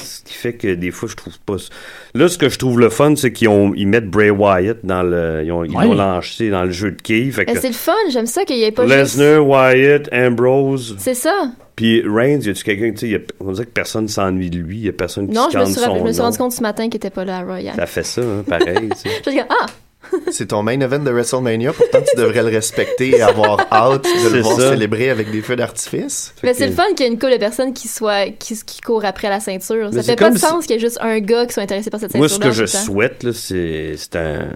Ce 0.00 0.22
qui 0.22 0.34
fait 0.34 0.52
que 0.54 0.74
des 0.74 0.90
fois, 0.90 1.08
je 1.08 1.16
trouve 1.16 1.38
pas. 1.40 1.58
ça- 1.58 1.68
Là, 2.14 2.28
ce 2.28 2.38
que 2.38 2.48
je 2.48 2.58
trouve 2.58 2.80
le 2.80 2.90
fun, 2.90 3.14
c'est 3.16 3.32
qu'ils 3.32 3.48
ont, 3.48 3.72
ils 3.74 3.86
mettent 3.86 4.08
Bray 4.10 4.30
Wyatt 4.30 4.78
dans 4.84 5.02
le. 5.02 5.42
Ils 5.44 5.52
ont, 5.52 5.64
ils 5.64 5.76
Ouais. 5.76 5.84
l'ont 5.84 5.94
lancé 5.94 6.50
dans 6.50 6.64
le 6.64 6.70
jeu 6.70 6.90
de 6.92 7.00
quilles. 7.00 7.30
Fait 7.32 7.44
que 7.44 7.58
c'est 7.58 7.68
le 7.68 7.74
fun, 7.74 7.92
j'aime 8.10 8.26
ça 8.26 8.44
qu'il 8.44 8.56
y 8.56 8.64
ait 8.64 8.72
pas 8.72 8.86
juste... 8.86 9.16
Lesnar, 9.18 9.46
Wyatt, 9.46 10.08
Ambrose. 10.12 10.96
C'est 10.98 11.14
ça. 11.14 11.32
Puis 11.76 12.02
Reigns, 12.06 12.40
y 12.42 12.50
a-tu 12.50 12.62
quelqu'un, 12.62 12.90
tu 12.92 12.98
sais, 12.98 13.08
y 13.08 13.14
a- 13.16 13.20
on 13.40 13.50
dirait 13.52 13.66
que 13.66 13.70
personne 13.72 14.06
s'ennuie 14.08 14.48
de 14.50 14.58
lui, 14.58 14.78
y 14.78 14.88
a 14.88 14.92
personne 14.92 15.26
qui 15.28 15.34
Non, 15.34 15.48
je 15.52 15.58
me, 15.58 15.64
scande 15.64 15.72
suis, 15.76 15.80
rappelé- 15.84 15.92
son 15.98 15.98
je 15.98 16.04
me 16.08 16.12
suis 16.12 16.22
rendu 16.22 16.38
compte 16.38 16.52
ce 16.52 16.62
matin 16.62 16.84
qu'il 16.84 16.96
était 16.96 17.10
pas 17.10 17.24
là 17.24 17.38
à 17.38 17.42
Royal. 17.42 17.74
Ça 17.74 17.86
fait 17.86 18.04
ça, 18.04 18.20
hein, 18.22 18.44
pareil, 18.48 18.88
tu 18.90 18.96
sais. 18.96 19.08
Je 19.26 19.30
dis, 19.30 19.40
ah! 19.40 19.66
C'est 20.30 20.46
ton 20.46 20.62
main 20.62 20.78
event 20.80 20.98
de 20.98 21.10
WrestleMania, 21.10 21.72
pourtant 21.72 21.98
tu 22.08 22.16
devrais 22.16 22.42
le 22.42 22.48
respecter 22.48 23.10
et 23.10 23.22
avoir 23.22 23.60
hâte 23.72 24.04
de 24.04 24.08
C'est 24.28 24.30
le 24.36 24.40
voir 24.42 24.60
ça. 24.60 24.70
célébrer 24.70 25.10
avec 25.10 25.30
des 25.30 25.42
feux 25.42 25.56
d'artifice. 25.56 26.34
Mais 26.42 26.52
que- 26.52 26.58
c'est 26.58 26.66
le 26.66 26.72
fun 26.72 26.84
qu'il 26.96 27.06
y 27.06 27.08
ait 27.08 27.12
une 27.12 27.18
couple 27.18 27.32
de 27.32 27.38
personnes 27.38 27.72
qui 27.72 27.88
soient 27.88 28.26
qui, 28.38 28.58
qui 28.64 28.80
courent 28.80 29.04
après 29.04 29.28
la 29.28 29.40
ceinture. 29.40 29.90
Mais 29.92 30.02
ça 30.02 30.12
fait 30.12 30.16
pas 30.16 30.30
de 30.30 30.34
si- 30.36 30.40
sens 30.40 30.66
qu'il 30.66 30.76
y 30.76 30.78
ait 30.78 30.80
juste 30.80 30.98
un 31.00 31.18
gars 31.20 31.46
qui 31.46 31.52
soit 31.54 31.62
intéressé 31.62 31.90
par 31.90 32.00
cette 32.00 32.12
ceinture. 32.12 32.20
Moi, 32.20 32.28
ce 32.28 32.38
que 32.38 32.52
je 32.52 32.66
souhaite, 32.66 33.22
là, 33.22 33.32
c'est 33.32 33.94
c'est 33.96 34.16
un. 34.16 34.48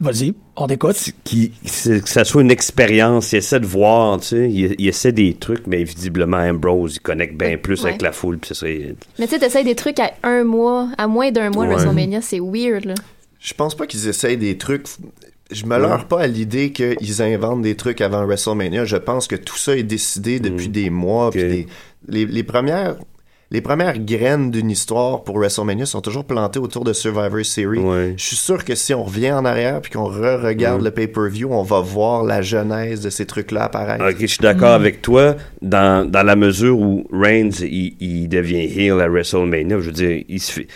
Vas-y, 0.00 0.34
on 0.56 0.66
t'écoute. 0.66 0.96
Qui, 1.22 1.52
que 1.52 2.08
ça 2.08 2.24
soit 2.24 2.42
une 2.42 2.50
expérience. 2.50 3.32
Il 3.32 3.36
essaie 3.36 3.60
de 3.60 3.64
voir, 3.66 4.18
tu 4.20 4.26
sais. 4.26 4.50
Il, 4.50 4.74
il 4.78 4.88
essaie 4.88 5.12
des 5.12 5.34
trucs, 5.34 5.66
mais 5.68 5.84
visiblement, 5.84 6.36
Ambrose, 6.38 6.96
il 6.96 7.00
connecte 7.00 7.36
bien 7.38 7.56
plus 7.56 7.82
Ouais. 7.84 7.90
avec 7.90 8.02
la 8.02 8.10
foule. 8.12 8.38
Puis 8.38 8.48
ça 8.48 8.54
serait. 8.54 8.96
Mais 9.18 9.26
tu 9.26 9.34
sais, 9.34 9.38
t'essayes 9.38 9.64
des 9.64 9.76
trucs 9.76 10.00
à 10.00 10.10
un 10.24 10.42
mois, 10.42 10.88
à 10.98 11.06
moins 11.06 11.30
d'un 11.30 11.50
mois 11.50 11.64
de 11.64 11.70
Ouais. 11.70 11.76
WrestleMania, 11.76 12.20
c'est 12.22 12.40
weird, 12.40 12.84
là. 12.86 12.94
Je 13.44 13.52
pense 13.54 13.74
pas 13.76 13.86
qu'ils 13.86 14.08
essayent 14.08 14.38
des 14.38 14.56
trucs. 14.56 14.86
Je 15.50 15.66
me 15.66 15.76
leurre 15.78 16.06
pas 16.08 16.22
à 16.22 16.26
l'idée 16.26 16.72
qu'ils 16.72 17.20
inventent 17.22 17.60
des 17.62 17.74
trucs 17.76 18.00
avant 18.00 18.24
WrestleMania. 18.24 18.86
Je 18.86 18.96
pense 18.96 19.28
que 19.28 19.36
tout 19.36 19.58
ça 19.58 19.76
est 19.76 19.82
décidé 19.82 20.40
depuis 20.40 20.68
des 20.68 20.88
mois. 20.88 21.30
puis 21.30 21.42
Ok. 21.42 21.48
des- 21.50 21.66
les, 22.08 22.24
les 22.26 22.42
premières. 22.42 22.96
Les 23.50 23.60
premières 23.60 23.98
graines 23.98 24.50
d'une 24.50 24.70
histoire 24.70 25.22
pour 25.22 25.36
WrestleMania 25.38 25.84
sont 25.86 26.00
toujours 26.00 26.24
plantées 26.24 26.58
autour 26.58 26.82
de 26.82 26.92
Survivor 26.94 27.44
Series. 27.44 27.78
Ouais. 27.78 28.14
Je 28.16 28.24
suis 28.24 28.36
sûr 28.36 28.64
que 28.64 28.74
si 28.74 28.94
on 28.94 29.04
revient 29.04 29.30
en 29.32 29.44
arrière 29.44 29.80
puis 29.82 29.92
qu'on 29.92 30.06
re-regarde 30.06 30.78
Ouais. 30.78 30.84
le 30.86 30.90
pay-per-view, 30.90 31.52
on 31.52 31.62
va 31.62 31.78
voir 31.80 32.24
la 32.24 32.40
genèse 32.42 33.02
de 33.02 33.10
ces 33.10 33.26
trucs-là 33.26 33.64
apparaître. 33.64 34.02
Ok, 34.08 34.16
je 34.18 34.26
suis 34.26 34.38
d'accord 34.38 34.72
avec 34.72 35.02
toi 35.02 35.36
dans, 35.62 36.10
dans 36.10 36.22
la 36.24 36.34
mesure 36.34 36.76
où 36.80 37.06
Reigns, 37.12 37.50
il, 37.60 37.94
il 38.00 38.28
devient 38.28 38.64
heel 38.64 38.98
à 39.00 39.08
WrestleMania. 39.08 39.78
Je 39.78 39.86
veux 39.86 39.92
dire, 39.92 40.24
il 40.26 40.40
se 40.40 40.50
fait. 40.50 40.66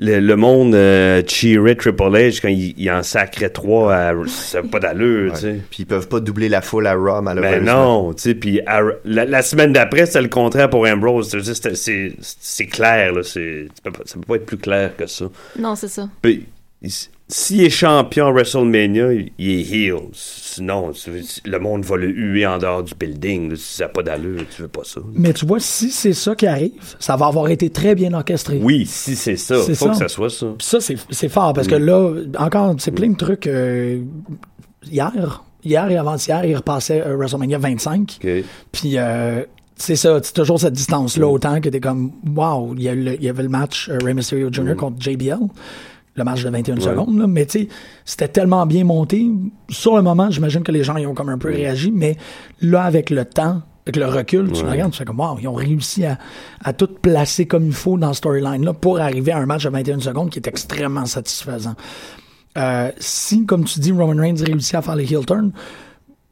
Le, 0.00 0.20
le 0.20 0.36
monde 0.36 0.74
euh, 0.74 1.22
cheerait 1.26 1.74
Triple 1.74 2.02
H 2.04 2.40
quand 2.40 2.48
il, 2.48 2.72
il 2.78 2.90
en 2.90 3.02
sacrait 3.02 3.50
trois, 3.50 3.94
à, 3.94 4.12
ça 4.26 4.62
n'a 4.62 4.68
pas 4.68 4.78
d'allure, 4.78 5.32
tu 5.34 5.40
sais. 5.40 5.60
Puis 5.70 5.82
ils 5.82 5.86
peuvent 5.86 6.08
pas 6.08 6.20
doubler 6.20 6.48
la 6.48 6.62
foule 6.62 6.86
à 6.86 6.94
Raw, 6.94 7.20
malheureusement. 7.20 7.64
Ben 7.64 7.64
non, 7.64 8.14
tu 8.14 8.22
sais, 8.22 8.34
puis 8.34 8.60
à- 8.66 8.80
la, 9.04 9.24
la 9.24 9.42
semaine 9.42 9.72
d'après, 9.72 10.06
c'était 10.06 10.22
le 10.22 10.28
contraire 10.28 10.70
pour 10.70 10.86
Ambrose. 10.86 11.28
C'est- 11.30 11.54
C'est 11.54 11.74
c'est- 11.76 12.12
c'est 12.20 12.66
clair, 12.66 13.12
là. 13.12 13.22
c'est- 13.22 13.66
Ça 13.82 14.14
peut 14.14 14.20
pas 14.26 14.36
être 14.36 14.46
plus 14.46 14.58
clair 14.58 14.96
que 14.96 15.06
ça. 15.06 15.26
Non, 15.58 15.74
c'est 15.74 15.88
ça. 15.88 16.08
Puis, 16.22 16.46
il- 16.82 16.90
s'il 17.30 17.62
est 17.62 17.70
champion 17.70 18.26
à 18.28 18.32
WrestleMania, 18.32 19.12
il 19.12 19.30
il 19.38 19.50
est 19.50 19.70
heel. 19.70 19.96
Sinon, 20.14 20.92
le 21.44 21.58
monde 21.58 21.84
va 21.84 21.96
le 21.96 22.08
huer 22.08 22.46
en 22.46 22.58
dehors 22.58 22.82
du 22.82 22.94
building. 22.94 23.50
là. 23.50 23.56
Ça 23.58 23.84
n'a 23.84 23.88
pas 23.90 24.02
d'allure, 24.02 24.42
tu 24.54 24.62
veux 24.62 24.68
pas 24.68 24.82
ça. 24.84 25.00
Mais 25.14 25.32
tu 25.32 25.46
vois, 25.46 25.60
si 25.60 25.90
c'est 25.90 26.14
ça 26.14 26.34
qui 26.34 26.46
arrive, 26.46 26.72
ça 26.98 27.16
va 27.16 27.26
avoir 27.26 27.48
été 27.48 27.70
très 27.70 27.94
bien 27.94 28.12
orchestré. 28.14 28.58
Oui, 28.62 28.86
si 28.86 29.14
c'est 29.14 29.36
ça, 29.36 29.62
C'est 29.62 29.74
faut 29.74 29.86
ça. 29.86 29.90
que 29.92 29.96
ça 29.98 30.08
soit 30.08 30.30
ça. 30.30 30.46
Puis 30.58 30.66
ça, 30.66 30.78
c'est 30.80 31.28
fort 31.28 31.52
parce 31.52 31.68
que 31.68 31.74
là, 31.76 32.12
encore, 32.38 32.74
c'est 32.78 32.90
plein 32.92 33.10
de 33.10 33.16
trucs. 33.16 33.46
euh, 33.46 34.00
hier, 34.90 35.44
hier 35.64 35.90
et 35.90 35.96
avant-hier, 35.96 36.44
il 36.44 36.56
repassait 36.56 37.02
euh, 37.06 37.16
WrestleMania 37.16 37.58
25. 37.58 38.18
OK. 38.24 38.30
Puis 38.72 38.92
euh, 38.96 39.44
c'est 39.76 39.96
ça, 39.96 40.18
c'est 40.22 40.32
toujours 40.32 40.58
cette 40.58 40.72
distance-là, 40.74 41.28
autant 41.28 41.60
que 41.60 41.68
t'es 41.68 41.78
comme, 41.80 42.10
wow, 42.34 42.74
il 42.76 42.82
y, 42.82 43.16
il 43.20 43.28
avait 43.28 43.42
le 43.44 43.48
match 43.48 43.88
euh, 43.88 43.98
Rey 44.02 44.14
Mysterio 44.14 44.48
Jr. 44.50 44.72
Mm. 44.72 44.76
contre 44.76 45.00
JBL, 45.00 45.38
le 46.18 46.24
match 46.24 46.42
de 46.44 46.50
21 46.50 46.74
Ouais. 46.76 46.80
secondes, 46.82 47.18
là, 47.18 47.26
mais 47.26 47.46
tu 47.46 47.60
sais, 47.60 47.68
c'était 48.04 48.28
tellement 48.28 48.66
bien 48.66 48.84
monté. 48.84 49.30
Sur 49.70 49.96
le 49.96 50.02
moment, 50.02 50.30
j'imagine 50.30 50.62
que 50.62 50.72
les 50.72 50.84
gens 50.84 50.96
y 50.98 51.06
ont 51.06 51.14
comme 51.14 51.28
un 51.30 51.38
peu 51.38 51.48
réagi, 51.48 51.90
mais 51.90 52.16
là, 52.60 52.82
avec 52.82 53.08
le 53.10 53.24
temps, 53.24 53.62
avec 53.86 53.96
le 53.96 54.06
recul, 54.06 54.52
tu 54.52 54.62
Ouais. 54.64 54.70
regardes, 54.72 54.92
tu 54.92 54.98
fais 54.98 55.04
comme, 55.06 55.20
wow, 55.20 55.38
ils 55.40 55.48
ont 55.48 55.54
réussi 55.54 56.04
à, 56.04 56.18
à 56.62 56.72
tout 56.74 56.88
placer 56.88 57.46
comme 57.46 57.64
il 57.66 57.72
faut 57.72 57.96
dans 57.96 58.12
ce 58.12 58.18
storyline-là 58.18 58.74
pour 58.74 59.00
arriver 59.00 59.32
à 59.32 59.38
un 59.38 59.46
match 59.46 59.64
de 59.64 59.70
21 59.70 60.00
secondes 60.00 60.28
qui 60.30 60.38
est 60.38 60.46
extrêmement 60.46 61.06
satisfaisant. 61.06 61.74
Euh, 62.58 62.90
si, 62.98 63.46
comme 63.46 63.64
tu 63.64 63.78
dis, 63.80 63.92
Roman 63.92 64.20
Reigns 64.20 64.42
réussit 64.44 64.74
à 64.74 64.82
faire 64.82 64.96
les 64.96 65.10
heel 65.10 65.24
turns, 65.24 65.52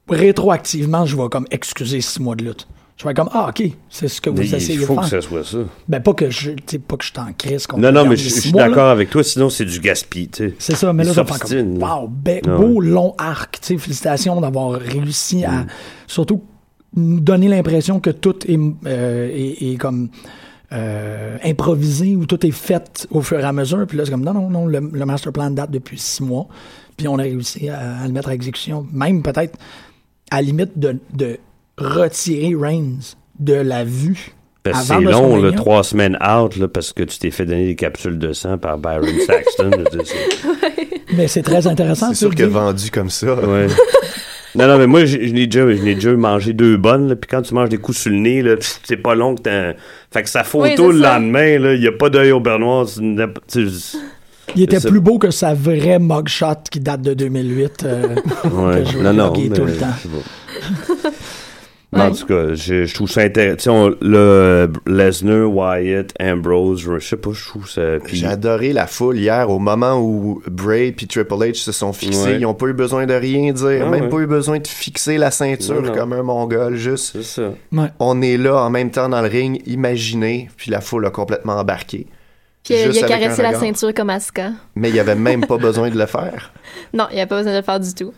rétroactivement, 0.09 1.07
je 1.07 1.17
vais 1.17 1.29
comme 1.31 1.47
excuser 1.51 2.01
six 2.01 2.21
mois 2.21 2.37
de 2.37 2.45
lutte. 2.45 2.67
Je 2.97 3.07
vais 3.07 3.13
comme, 3.13 3.29
ah, 3.33 3.49
ok, 3.51 3.63
c'est 3.91 4.09
ce 4.09 4.23
que 4.23 4.31
vous 4.31 4.39
Mais 4.39 4.45
essayez 4.47 4.75
il 4.75 4.81
de 4.81 4.87
faut 4.87 4.95
faire. 4.95 5.03
que 5.03 5.09
ça 5.11 5.21
soit 5.21 5.45
ça. 5.45 5.59
Ben, 5.87 6.01
pas 6.03 6.15
que 6.15 6.31
je, 6.31 6.53
pas 6.79 6.97
que 6.97 7.05
je 7.05 7.13
t'en 7.13 7.31
crise 7.37 7.67
contre 7.67 7.83
Non, 7.83 7.93
non, 7.93 8.07
mais 8.09 8.17
je 8.17 8.25
je 8.25 8.41
suis 8.41 8.53
d'accord 8.53 8.89
avec 8.89 9.11
toi, 9.11 9.23
sinon 9.23 9.51
c'est 9.51 9.67
du 9.67 9.81
sais. 9.81 10.55
C'est 10.59 10.75
ça, 10.77 10.93
mais 10.95 11.05
là, 11.05 11.11
Il 11.11 11.15
faire 11.15 11.37
s'obstine, 11.37 11.79
comme, 11.79 11.83
wow, 12.03 12.09
be- 12.09 12.41
Ah 12.47 12.57
beau 12.57 12.81
long 12.81 13.15
arc, 13.19 13.59
félicitations 13.77 14.41
d'avoir 14.41 14.73
réussi 14.81 15.45
à, 15.45 15.51
Mm. 15.65 15.67
surtout, 16.07 16.43
nous 16.95 17.21
donner 17.21 17.49
l'impression 17.49 18.01
que 18.01 18.09
tout 18.09 18.51
est, 18.51 18.59
euh, 18.87 19.29
est, 19.31 19.73
est 19.73 19.77
comme, 19.77 20.09
euh, 20.73 21.37
improvisé 21.45 22.17
ou 22.17 22.25
tout 22.25 22.45
est 22.47 22.51
fait 22.51 23.07
au 23.11 23.21
fur 23.21 23.39
et 23.39 23.43
à 23.45 23.53
mesure. 23.53 23.87
Puis 23.87 23.99
là, 23.99 24.07
c'est 24.07 24.11
comme, 24.11 24.25
non, 24.25 24.33
non, 24.33 24.49
non, 24.49 24.65
le, 24.67 24.81
le 24.81 25.05
master 25.05 25.33
plan 25.33 25.51
date 25.51 25.71
depuis 25.71 25.99
six 25.99 26.23
mois. 26.23 26.49
Puis 26.97 27.07
on 27.09 27.19
a 27.19 27.23
réussi 27.23 27.69
à, 27.69 27.99
à 27.99 28.07
le 28.07 28.13
mettre 28.15 28.31
à 28.31 28.35
exécution. 28.35 28.87
Même 28.91 29.23
peut-être, 29.23 29.59
à 30.31 30.37
la 30.37 30.43
limite, 30.43 30.79
de, 30.79 30.99
de 31.13 31.39
retirer 31.79 32.55
Reigns 32.59 33.15
de 33.39 33.55
la 33.55 33.85
vue. 33.85 34.33
C'est 34.65 35.01
long, 35.01 35.29
WrestleMania. 35.37 35.53
trois 35.57 35.85
semaines 35.85 36.19
out, 36.21 36.57
là, 36.57 36.67
parce 36.67 36.93
que 36.93 37.05
tu 37.05 37.19
t'es 37.19 37.31
fait 37.31 37.47
donner 37.47 37.67
des 37.67 37.77
capsules 37.77 38.19
de 38.19 38.33
sang 38.33 38.59
par 38.59 38.79
Byron 38.79 39.07
Saxton. 39.25 39.71
Mais 41.17 41.29
c'est 41.29 41.43
très 41.43 41.67
intéressant. 41.69 42.09
C'est 42.09 42.17
sûr 42.17 42.31
le 42.31 42.35
que 42.35 42.43
vendu 42.45 42.91
comme 42.91 43.11
ça. 43.11 43.35
Ouais. 43.35 43.69
Non, 44.57 44.67
non, 44.67 44.79
mais 44.79 44.87
moi, 44.87 45.05
je 45.05 45.19
n'ai 45.19 45.47
déjà, 45.47 45.71
je 45.71 45.83
n'ai 45.83 45.95
déjà 45.95 46.13
mangé 46.15 46.53
deux 46.53 46.77
bonnes, 46.79 47.15
puis 47.15 47.29
quand 47.31 47.43
tu 47.43 47.55
manges 47.55 47.69
des 47.69 47.77
coups 47.79 47.99
sur 47.99 48.11
le 48.11 48.17
nez, 48.17 48.43
c'est 48.85 48.97
pas 48.97 49.15
long 49.15 49.35
que 49.37 49.43
t'as... 49.43 49.75
Fait 50.11 50.23
que 50.23 50.29
sa 50.31 50.45
photo 50.45 50.89
Oui, 50.89 50.95
le 50.97 51.03
ça. 51.03 51.19
lendemain, 51.19 51.75
il 51.75 51.81
n'y 51.81 51.87
a 51.87 51.93
pas 51.93 52.09
d'œil 52.11 52.33
au 52.33 52.43
sais, 53.49 53.99
Il 54.57 54.63
était 54.63 54.81
plus 54.81 55.01
beau 55.01 55.19
que 55.19 55.31
sa 55.31 55.53
vraie 55.55 55.99
mugshot 55.99 56.47
qui 56.71 56.81
date 56.81 57.03
de 57.03 57.13
2008. 57.15 57.85
euh, 57.85 58.03
Ouais. 58.51 58.83
que 58.83 58.91
je 58.91 58.99
Non, 58.99 59.13
non, 59.13 59.33
mais 59.37 59.49
tout 59.51 59.65
le 59.65 59.77
temps. 59.77 59.87
En 61.93 62.11
tout 62.11 62.27
cas, 62.27 62.55
je, 62.55 62.85
je 62.85 62.95
trouve 62.95 63.09
ça 63.11 63.23
intéressant. 63.23 63.89
Le 64.03 64.71
Lesnar, 64.87 65.49
Wyatt, 65.51 66.13
Ambrose, 66.21 66.81
je 66.81 66.99
sais 66.99 67.17
pas, 67.17 67.31
je 67.33 67.45
trouve 67.47 67.69
ça. 67.71 67.81
J'ai 68.07 68.27
adoré 68.27 68.73
la 68.75 68.87
foule 68.87 69.17
hier 69.19 69.49
au 69.49 69.59
moment 69.59 69.99
où 70.01 70.43
Bray 70.51 70.93
puis 70.93 71.07
Triple 71.07 71.33
H 71.35 71.55
se 71.55 71.73
sont 71.73 71.93
fixés. 71.95 72.25
Ouais. 72.25 72.35
Ils 72.37 72.43
n'ont 72.43 72.55
pas 72.55 72.67
eu 72.67 72.73
besoin 72.75 73.07
de 73.07 73.15
rien 73.15 73.53
dire, 73.53 73.85
Ah 73.87 73.89
même 73.89 74.05
ouais. 74.05 74.09
pas 74.11 74.19
eu 74.19 74.27
besoin 74.27 74.59
de 74.59 74.67
fixer 74.67 75.17
la 75.17 75.31
ceinture 75.31 75.81
Non, 75.81 75.89
non. 75.89 75.95
comme 75.95 76.13
un 76.13 76.23
mongol. 76.23 76.77
Juste, 76.77 77.13
C'est 77.13 77.23
ça. 77.23 77.51
Ouais. 77.73 77.89
on 77.99 78.21
est 78.21 78.37
là 78.37 78.57
en 78.63 78.69
même 78.69 78.91
temps 78.91 79.09
dans 79.09 79.23
le 79.23 79.29
ring, 79.29 79.63
imaginez, 79.67 80.51
puis 80.57 80.71
la 80.71 80.81
foule 80.83 81.07
a 81.07 81.11
complètement 81.11 81.55
embarqué. 81.55 82.07
Puis 82.65 82.75
euh, 82.75 82.91
il 82.93 83.05
a 83.05 83.07
caressé 83.09 83.43
la 83.43 83.55
ceinture 83.55 83.95
comme 83.95 84.11
Asuka. 84.11 84.51
Mais 84.75 84.89
il 84.91 84.97
y 84.97 85.01
avait 85.01 85.15
même 85.15 85.47
pas 85.47 85.57
besoin 85.57 85.89
de 85.89 85.97
le 85.97 86.07
faire. 86.07 86.53
Non, 86.93 87.07
il 87.11 87.15
n'y 87.15 87.21
a 87.23 87.27
pas 87.27 87.39
besoin 87.39 87.53
de 87.53 87.59
le 87.59 87.63
faire 87.63 87.81
du 87.81 87.95
tout. 87.95 88.13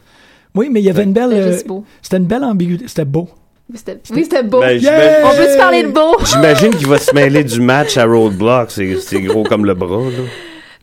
Oui, 0.54 0.68
mais 0.72 0.80
il 0.80 0.84
y 0.84 0.90
avait 0.90 1.04
une 1.04 1.12
belle. 1.12 1.30
C'était 1.56 1.70
euh. 1.70 1.80
C'était 2.02 2.16
une 2.16 2.24
belle 2.26 2.42
ambiguïté. 2.44 2.88
C'était 2.88 3.04
beau. 3.04 3.28
Oui, 3.70 3.76
c'était 3.76 3.98
oui, 4.14 4.24
c'était 4.24 4.42
beau. 4.42 4.60
Ben, 4.60 4.80
Yeah! 4.80 5.26
On 5.26 5.36
peut-tu 5.36 5.56
parler 5.58 5.82
de 5.82 5.88
beau? 5.88 6.16
J'imagine 6.24 6.74
qu'il 6.74 6.86
va 6.86 6.98
se 6.98 7.14
mêler 7.14 7.44
du 7.44 7.60
match 7.72 7.96
à 7.96 8.04
Roadblock. 8.06 8.70
C'est 8.70 8.96
c'est 9.00 9.20
gros 9.20 9.42
comme 9.44 9.64
le 9.66 9.74
bras, 9.74 10.04
là. 10.04 10.24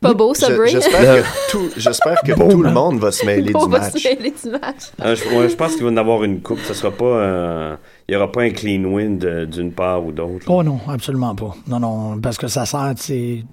Pas 0.02 0.14
beau, 0.14 0.36
ça, 0.36 0.52
Bray? 0.56 0.72
J'espère 0.72 1.24
que, 1.24 1.28
tout, 1.52 1.70
j'espère 1.78 2.22
que 2.24 2.34
Bon, 2.34 2.48
tout 2.50 2.62
le 2.62 2.70
hein? 2.70 2.74
monde 2.74 3.00
va 3.00 3.12
se 3.12 3.26
mêler 3.26 3.52
On 3.56 3.66
du 3.66 3.72
va 3.72 3.80
match. 3.80 3.94
se 3.94 4.08
mêler 4.08 4.34
du 4.44 4.50
match. 4.52 4.92
Euh, 5.04 5.16
je, 5.16 5.36
ouais, 5.36 5.50
je 5.50 5.56
pense 5.56 5.74
qu'il 5.74 5.84
va 5.84 5.90
y 5.90 5.94
en 5.94 5.98
avoir 5.98 6.24
une 6.24 6.42
coupe. 6.42 6.60
Ça 6.62 6.76
sera 6.76 6.92
pas. 6.92 7.06
euh, 7.06 7.76
Il 8.08 8.14
y 8.14 8.16
aura 8.18 8.32
pas 8.32 8.42
un 8.44 8.52
clean 8.52 8.84
win 8.84 9.18
d'une 9.18 9.72
part 9.72 10.06
ou 10.06 10.12
d'autre. 10.12 10.46
Oh 10.48 10.62
non, 10.62 10.80
absolument 10.88 11.34
pas. 11.34 11.56
Non, 11.68 11.80
non, 11.80 12.20
parce 12.22 12.38
que 12.38 12.48
ça 12.48 12.66
sert, 12.68 12.94
c'est. 12.98 13.44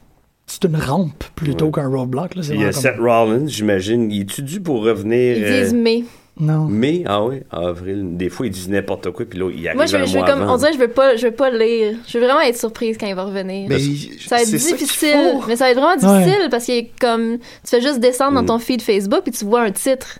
C'est 0.45 0.65
une 0.65 0.77
rampe 0.77 1.25
plutôt 1.37 1.71
qu'un 1.71 1.89
roadblock. 1.89 2.35
Là, 2.35 2.43
Il 2.51 2.61
y 2.61 2.65
a 2.65 2.73
Seth 2.73 2.99
Rollins, 2.99 3.47
j'imagine. 3.47 4.11
Il 4.11 4.23
est-tu 4.23 4.43
dû 4.43 4.61
pour 4.61 4.83
revenir. 4.85 5.39
Ils 5.39 5.45
euh, 5.45 5.63
disent 5.63 5.73
mais. 5.75 6.01
comme- 6.01 6.07
Non. 6.41 6.65
mai, 6.65 7.05
ah 7.07 7.23
oui, 7.25 7.43
avril. 7.51 8.17
Des 8.17 8.31
fois, 8.31 8.47
ils 8.47 8.51
disent 8.53 8.69
n'importe 8.71 9.11
quoi, 9.11 9.27
puis 9.29 9.39
là, 9.39 9.51
il 9.55 9.67
arrive 9.69 9.77
Moi, 9.77 9.87
je, 9.87 9.97
un 9.97 10.05
je 10.07 10.17
mois 10.17 10.27
comme, 10.27 10.43
avant. 10.43 10.55
on 10.55 10.57
dirait, 10.57 10.73
je 10.73 10.79
veux 10.79 10.89
pas, 10.89 11.15
je 11.17 11.27
veux 11.27 11.33
pas 11.33 11.51
lire. 11.51 11.97
Je 12.09 12.19
veux 12.19 12.25
vraiment 12.25 12.41
être 12.41 12.57
surprise 12.57 12.97
quand 12.99 13.07
il 13.07 13.15
va 13.15 13.25
revenir. 13.25 13.69
Mais 13.69 13.79
ça 13.79 14.37
va 14.37 14.43
être 14.43 14.51
difficile, 14.51 15.35
mais 15.47 15.57
ça 15.57 15.65
va 15.67 15.71
être 15.71 15.79
vraiment 15.81 15.97
difficile 15.97 16.49
parce 16.51 16.69
est 16.71 16.91
comme, 17.01 17.39
tu 17.39 17.45
fais 17.67 17.81
juste 17.83 18.01
descendre 18.01 18.33
Mm. 18.41 18.47
dans 18.47 18.55
ton 18.55 18.59
feed 18.59 18.81
Facebook 18.83 19.21
puis 19.25 19.33
tu 19.33 19.45
vois 19.45 19.61
un 19.63 19.71
titre. 19.73 20.19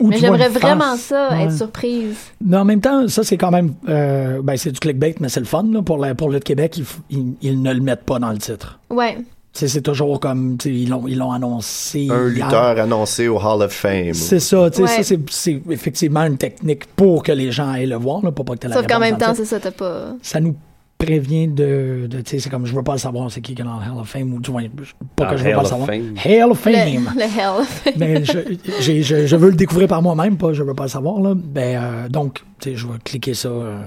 Ou 0.00 0.08
mais 0.08 0.18
j'aimerais 0.18 0.48
vraiment 0.48 0.92
face. 0.92 1.00
ça, 1.06 1.30
Ouais. 1.32 1.44
être 1.44 1.52
surprise. 1.56 2.16
Mais 2.44 2.56
en 2.56 2.64
même 2.64 2.80
temps, 2.80 3.08
ça, 3.08 3.24
c'est 3.24 3.36
quand 3.36 3.50
même. 3.50 3.74
euh, 3.88 4.40
ben, 4.42 4.56
c'est 4.56 4.70
du 4.70 4.78
clickbait, 4.78 5.16
mais 5.18 5.28
c'est 5.28 5.40
le 5.40 5.46
fun. 5.46 5.64
Là, 5.72 5.82
pour, 5.82 5.98
la, 5.98 6.14
pour 6.14 6.30
le 6.30 6.38
Québec, 6.38 6.76
ils, 6.78 6.84
ils- 7.10 7.34
ils 7.42 7.60
ne 7.60 7.72
le 7.74 7.80
mettent 7.80 8.04
pas 8.04 8.20
dans 8.20 8.30
le 8.30 8.38
titre. 8.38 8.78
Ouais. 8.90 9.18
C'est 9.66 9.82
toujours 9.82 10.20
comme. 10.20 10.56
tu 10.58 10.68
sais, 10.68 10.74
Ils 10.74 10.88
l'ont 10.88 11.08
ils 11.08 11.18
l'ont 11.18 11.32
annoncé. 11.32 12.06
Un 12.10 12.28
hier. 12.28 12.44
lutteur 12.46 12.78
annoncé 12.78 13.26
au 13.26 13.38
Hall 13.38 13.62
of 13.62 13.72
Fame. 13.72 14.14
C'est 14.14 14.38
ça, 14.40 14.70
tu 14.70 14.76
sais, 14.76 14.82
Ouais. 14.82 14.88
ça 14.88 15.02
c'est- 15.02 15.18
c'est 15.30 15.60
effectivement 15.70 16.22
une 16.24 16.36
technique 16.36 16.86
pour 16.94 17.22
que 17.22 17.32
les 17.32 17.50
gens 17.50 17.70
aillent 17.70 17.86
le 17.86 17.96
voir, 17.96 18.22
là, 18.22 18.30
pour 18.30 18.44
pas 18.44 18.52
que 18.54 18.58
t'aies 18.60 18.68
la 18.68 18.76
Sauf 18.76 18.86
qu'en 18.86 19.00
même 19.00 19.18
temps, 19.18 19.34
c'est 19.34 19.44
ça, 19.46 19.58
t'as 19.58 19.70
pas. 19.72 20.12
ça 20.22 20.38
nous 20.38 20.54
prévient 20.98 21.46
de, 21.48 22.06
de 22.10 22.18
tu 22.22 22.30
sais, 22.32 22.38
c'est 22.40 22.50
comme 22.50 22.66
je 22.66 22.74
veux 22.74 22.82
pas 22.82 22.92
le 22.94 22.98
savoir 22.98 23.30
c'est 23.30 23.40
qui 23.40 23.54
qui 23.54 23.62
est 23.62 23.64
dans 23.64 23.76
le 23.78 23.84
Hall 23.92 24.00
of 24.00 24.08
Fame 24.08 24.32
ou 24.34 24.40
du 24.40 24.50
moins 24.50 24.64
pas 25.14 25.24
Dans 25.26 25.30
que 25.30 25.36
je 25.36 25.44
veux 25.44 25.50
pas 25.50 25.56
le 25.56 25.62
of 25.62 25.68
savoir. 25.68 25.86
Fame. 25.86 26.14
Hall 26.24 26.50
of 26.50 26.58
Fame. 26.58 26.74
Le, 27.14 27.20
le 27.20 27.22
hell. 27.22 27.94
Mais 27.96 28.24
je, 28.24 28.38
j'ai- 28.80 29.02
je, 29.04 29.26
je 29.26 29.36
veux 29.36 29.50
le 29.50 29.54
découvrir 29.56 29.86
par 29.86 30.02
moi-même, 30.02 30.36
pas 30.36 30.52
je 30.52 30.62
veux 30.64 30.74
pas 30.74 30.82
le 30.84 30.88
savoir 30.88 31.20
là. 31.20 31.34
Ben 31.36 31.80
euh, 31.80 32.08
donc, 32.08 32.42
tu 32.60 32.70
sais, 32.70 32.76
je 32.76 32.86
vais 32.86 32.94
cliquer 33.04 33.34
ça. 33.34 33.48
euh. 33.48 33.80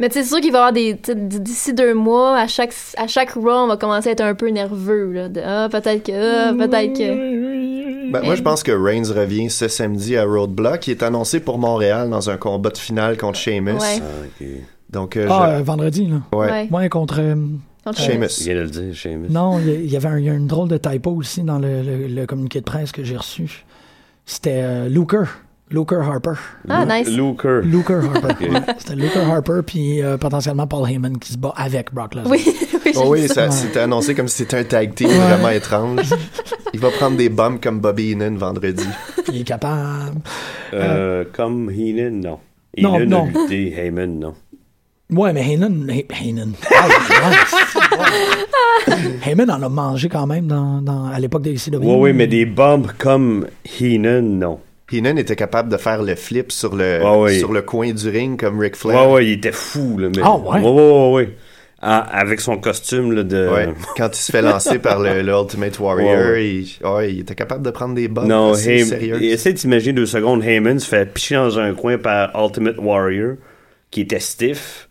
Mais 0.00 0.08
c'est 0.12 0.22
sûr 0.22 0.40
qu'il 0.40 0.52
va 0.52 0.58
y 0.58 0.60
avoir 0.60 0.72
des. 0.72 0.94
D'ici 1.14 1.74
deux 1.74 1.92
mois, 1.94 2.38
à 2.38 2.46
chaque, 2.46 2.72
à 2.96 3.06
chaque 3.08 3.30
Raw, 3.32 3.50
on 3.50 3.66
va 3.66 3.76
commencer 3.76 4.08
à 4.10 4.12
être 4.12 4.20
un 4.20 4.34
peu 4.34 4.48
nerveux. 4.48 5.10
Là, 5.12 5.28
de, 5.28 5.40
ah, 5.44 5.68
peut-être 5.70 6.04
que. 6.04 6.12
Ah, 6.50 6.52
peut-être 6.54 6.92
que. 6.96 8.10
Ben, 8.12 8.22
moi, 8.22 8.36
je 8.36 8.42
pense 8.42 8.62
que 8.62 8.72
Reigns 8.72 9.12
revient 9.14 9.50
ce 9.50 9.68
samedi 9.68 10.16
à 10.16 10.24
Roadblock. 10.24 10.86
Il 10.86 10.92
est 10.92 11.02
annoncé 11.02 11.40
pour 11.40 11.58
Montréal 11.58 12.08
dans 12.10 12.30
un 12.30 12.36
combat 12.36 12.70
de 12.70 12.78
finale 12.78 13.16
contre 13.18 13.38
Sheamus. 13.38 13.72
Ouais. 13.72 13.98
Ah, 14.00 14.24
ok. 14.40 14.46
Donc, 14.90 15.16
euh, 15.16 15.26
Ah, 15.28 15.50
je- 15.56 15.60
euh, 15.60 15.62
vendredi 15.62 16.06
là. 16.06 16.16
ouais. 16.32 16.46
Ouais. 16.50 16.68
Ouais, 16.70 16.88
contre. 16.88 17.16
euh, 17.20 17.34
Contre- 17.84 18.00
Il 18.00 18.04
Sheamus. 18.04 18.42
vient 18.44 18.54
de 18.54 18.60
le 18.60 18.68
dire, 18.70 18.94
Sheamus. 18.94 19.28
non, 19.30 19.58
il 19.60 19.68
y 19.68 19.86
il 19.88 19.96
avait 19.96 20.08
un, 20.08 20.18
il 20.18 20.24
y 20.26 20.30
a 20.30 20.34
une 20.34 20.46
drôle 20.46 20.68
de 20.68 20.76
typo 20.76 21.10
aussi 21.10 21.42
dans 21.42 21.58
le, 21.58 21.82
le- 21.82 22.06
le 22.06 22.26
communiqué 22.26 22.60
de 22.60 22.64
presse 22.64 22.92
que 22.92 23.02
j'ai 23.02 23.16
reçu. 23.16 23.64
C'était 24.26 24.60
euh, 24.62 24.88
Luker. 25.70 26.00
Harper. 26.02 26.32
Ah, 26.68 26.84
nice. 26.86 27.08
Luker. 27.08 27.60
Luker 27.62 28.00
Harper. 28.14 28.48
Ouais, 28.50 28.60
C'était 28.78 28.96
Luker 28.96 29.20
Harper 29.30 29.60
puis 29.66 30.02
euh, 30.02 30.16
potentiellement 30.16 30.66
Paul 30.66 30.88
Heyman 30.90 31.18
qui 31.18 31.32
se 31.32 31.38
bat 31.38 31.52
avec 31.56 31.92
Brock 31.92 32.14
Lesnar. 32.14 32.30
Oui, 32.30 32.42
oui, 32.86 32.92
Oh 32.96 33.04
oui, 33.08 33.28
ça. 33.28 33.50
c'était 33.50 33.80
annoncé 33.80 34.14
comme 34.14 34.28
si 34.28 34.38
c'était 34.38 34.58
un 34.58 34.64
tag 34.64 34.94
team 34.94 35.08
vraiment 35.10 35.50
étrange. 35.50 36.14
Il 36.74 36.80
va 36.80 36.90
prendre 36.90 37.16
des 37.16 37.28
bombes 37.28 37.60
comme 37.60 37.80
Bobby 37.80 38.12
Heenan 38.12 38.36
vendredi. 38.36 38.84
Il 39.32 39.40
est 39.40 39.44
capable. 39.44 40.20
Euh, 40.74 41.24
comme 41.32 41.70
Heenan, 41.70 42.20
non. 42.20 42.38
Non, 42.78 42.98
Heenan 42.98 43.06
non. 43.08 43.24
a 43.34 43.40
lutté, 43.42 43.74
Heyman, 43.78 44.18
non. 44.20 44.34
Ouais, 45.10 45.32
mais 45.32 45.42
Heyman. 45.42 45.88
Hey- 45.90 46.06
Heyman. 46.22 46.52
Ah. 46.70 46.86
Heyman 49.24 49.50
en 49.50 49.62
a 49.62 49.68
mangé 49.68 50.08
quand 50.08 50.26
même 50.26 50.46
dans, 50.46 50.80
dans, 50.82 51.06
à 51.06 51.18
l'époque 51.18 51.42
de 51.42 51.50
ECW. 51.52 51.78
Oui, 51.82 51.96
oui, 51.98 52.12
mais 52.12 52.26
des 52.26 52.44
bombes 52.46 52.88
comme 52.98 53.46
Heenan, 53.80 54.22
non. 54.22 54.60
Heenan 54.90 55.16
était 55.18 55.36
capable 55.36 55.68
de 55.70 55.76
faire 55.76 56.02
le 56.02 56.14
flip 56.14 56.50
sur 56.52 56.74
le, 56.74 57.00
Ah 57.04 57.18
oui. 57.18 57.38
sur 57.38 57.52
le 57.52 57.62
coin 57.62 57.92
du 57.92 58.08
ring 58.08 58.38
comme 58.40 58.58
Ric 58.58 58.74
Ouais, 58.74 58.78
Flair. 58.92 59.10
ouais, 59.10 59.26
il 59.26 59.32
était 59.32 59.52
fou, 59.52 59.98
là. 59.98 60.08
Mais... 60.14 60.22
Ah, 60.24 60.36
ouais? 60.36 60.60
Ouais, 60.60 60.70
ouais, 60.70 60.90
ouais, 60.92 61.12
ouais. 61.12 61.36
Ah, 61.80 61.98
avec 62.10 62.40
son 62.40 62.56
costume 62.58 63.12
là, 63.12 63.22
de. 63.22 63.48
Ouais. 63.48 63.68
Quand 63.96 64.08
il 64.12 64.16
se 64.20 64.32
fait 64.32 64.42
lancer 64.42 64.80
par 64.80 64.98
le, 64.98 65.22
le 65.22 65.32
Ultimate 65.32 65.78
Warrior, 65.78 66.08
Ouais, 66.10 66.30
ouais. 66.32 66.46
Il, 66.46 66.86
ouais, 66.86 67.12
il 67.12 67.20
était 67.20 67.36
capable 67.36 67.62
de 67.64 67.70
prendre 67.70 67.94
des 67.94 68.08
bombes 68.08 68.26
Non, 68.26 68.54
sérieuses. 68.54 69.22
essaie 69.22 69.52
d'imaginer 69.52 69.92
deux 69.92 70.06
secondes, 70.06 70.42
Heyman 70.42 70.80
se 70.80 70.88
fait 70.88 71.06
picher 71.06 71.36
dans 71.36 71.56
un 71.60 71.74
coin 71.74 71.96
par 71.98 72.30
Ultimate 72.34 72.78
Warrior, 72.78 73.34
qui 73.92 74.00
était 74.00 74.18
stiff, 74.18 74.87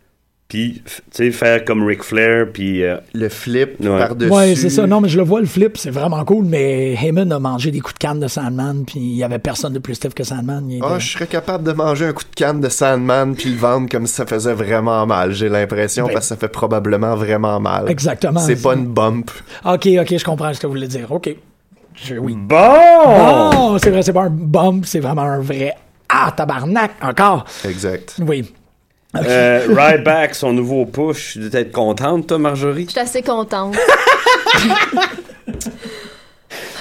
puis, 0.48 0.82
tu 0.86 0.92
sais, 1.12 1.32
faire 1.32 1.66
comme 1.66 1.84
Ric 1.86 2.04
Flair, 2.04 2.48
puis... 2.54 2.82
euh, 2.84 2.98
le 3.14 3.28
flip 3.28 3.80
ouais. 3.82 3.88
par-dessus. 4.00 4.32
Ouais, 4.32 4.56
c'est 4.56 4.70
ça. 4.70 4.88
Non, 4.88 5.02
mais 5.02 5.10
je 5.10 5.18
le 5.18 5.24
vois, 5.24 5.42
le 5.42 5.46
flip, 5.46 5.78
c'est 5.78 5.90
vraiment 5.90 6.24
cool, 6.24 6.46
mais 6.46 6.94
Heyman 6.94 7.30
a 7.34 7.40
mangé 7.40 7.70
des 7.70 7.82
coups 7.82 7.96
de 7.96 8.00
canne 8.00 8.22
de 8.22 8.28
Sandman, 8.30 8.86
puis 8.86 9.00
il 9.00 9.16
y 9.18 9.24
avait 9.26 9.40
personne 9.40 9.74
de 9.74 9.80
plus 9.80 9.96
stiff 9.96 10.14
que 10.14 10.24
Sandman. 10.24 10.72
Était- 10.72 10.86
Ah, 10.86 11.00
je 11.00 11.12
serais 11.12 11.28
capable 11.28 11.66
de 11.66 11.74
manger 11.74 12.06
un 12.06 12.14
coup 12.14 12.24
de 12.24 12.34
canne 12.36 12.62
de 12.62 12.70
Sandman 12.70 13.36
puis 13.36 13.50
le 13.50 13.58
vendre 13.58 13.90
comme 13.90 14.08
si 14.08 14.14
ça 14.14 14.26
faisait 14.26 14.54
vraiment 14.54 15.06
mal. 15.06 15.34
J'ai 15.34 15.50
l'impression 15.50 16.06
Ben- 16.08 16.14
parce 16.14 16.26
que 16.28 16.30
ça 16.30 16.38
fait 16.38 16.48
probablement 16.48 17.16
vraiment 17.16 17.60
mal. 17.60 17.90
Exactement. 17.90 18.40
C'est 18.40 18.62
pas 18.62 18.74
une 18.76 18.88
bump. 18.88 19.30
Ok, 19.66 19.88
ok, 20.00 20.18
je 20.18 20.24
comprends 20.24 20.54
ce 20.54 20.62
que 20.62 20.68
vous 20.68 20.74
voulez 20.74 20.88
dire. 20.88 21.12
Ok. 21.12 21.36
Je- 21.96 22.16
oui. 22.16 22.36
Bon! 22.38 22.56
Oh, 23.54 23.78
c'est 23.84 23.90
vrai, 23.90 24.02
c'est 24.02 24.14
pas 24.14 24.24
un 24.24 24.30
bump, 24.30 24.86
c'est 24.86 25.00
vraiment 25.00 25.24
un 25.24 25.40
vrai. 25.42 25.74
Ah, 26.08 26.32
tabarnak, 26.36 26.92
encore. 27.02 27.44
Exact. 27.66 28.16
Oui. 28.26 28.50
Euh, 29.16 29.66
Ryback, 29.70 30.36
son 30.36 30.54
nouveau 30.54 30.86
push, 30.86 31.34
tu 31.34 31.40
dois 31.50 31.62
être 31.62 31.72
contente, 31.72 32.28
toi, 32.28 32.38
Marjorie? 32.38 32.86
Je 32.86 32.92
suis 32.92 33.00
assez 33.00 33.22
contente. 33.22 33.76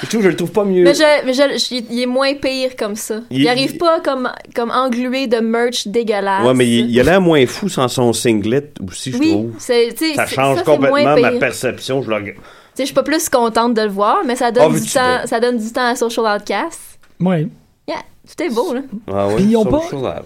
Je 0.03 0.09
trouve, 0.09 0.23
je 0.23 0.29
le 0.29 0.37
trouve 0.37 0.53
pas 0.53 0.65
mieux. 0.65 0.85
mais 0.85 0.93
je, 0.95 1.25
mais 1.25 1.33
je- 1.33 1.59
je- 1.59 1.83
il 1.91 2.03
est 2.03 2.07
moins 2.07 2.35
pire 2.35 2.77
comme 2.79 2.95
ça. 2.97 3.21
Il, 3.31 3.41
Il- 3.43 3.49
arrive 3.49 3.79
pas 3.79 4.01
comme, 4.01 4.31
comme 4.55 4.71
englué 4.71 5.27
de 5.27 5.39
merch 5.39 5.89
dégueulasse. 5.89 6.45
Ouais, 6.47 6.53
mais 6.55 6.67
il, 6.67 6.91
il 6.91 7.01
a 7.01 7.03
l'air 7.03 7.21
moins 7.21 7.45
fou 7.47 7.69
sans 7.71 7.89
son 7.89 8.13
singlet 8.13 8.71
aussi, 8.87 9.11
je 9.13 9.17
Oui, 9.19 9.31
trouve. 9.31 9.53
Ça 9.59 10.27
change 10.27 10.59
ça, 10.59 10.63
complètement 10.65 11.17
ma 11.19 11.33
perception. 11.33 12.03
Je 12.03 12.11
le 12.11 12.15
regarde. 12.17 12.37
Tu 12.37 12.43
sais, 12.43 12.83
je 12.83 12.85
suis 12.87 12.95
pas 12.95 13.03
plus 13.03 13.29
contente 13.31 13.73
de 13.75 13.81
le 13.83 13.89
voir, 13.89 14.19
mais 14.27 14.37
ça 14.37 14.51
donne, 14.53 14.65
Ah, 14.67 14.69
du, 14.69 14.75
veux-tu 14.75 14.93
temps, 14.93 15.21
ça 15.27 15.41
donne 15.41 15.57
du 15.57 15.73
temps 15.73 15.87
à 15.89 15.97
Social 15.97 16.27
Outcast. 16.37 16.99
Oui. 17.19 17.49
Yeah, 17.89 17.97
est 18.45 18.55
beau, 18.55 18.75
là. 18.75 18.81
Ah 19.13 19.29
ils 19.39 19.57
ont 19.57 19.65
pas. 19.65 19.83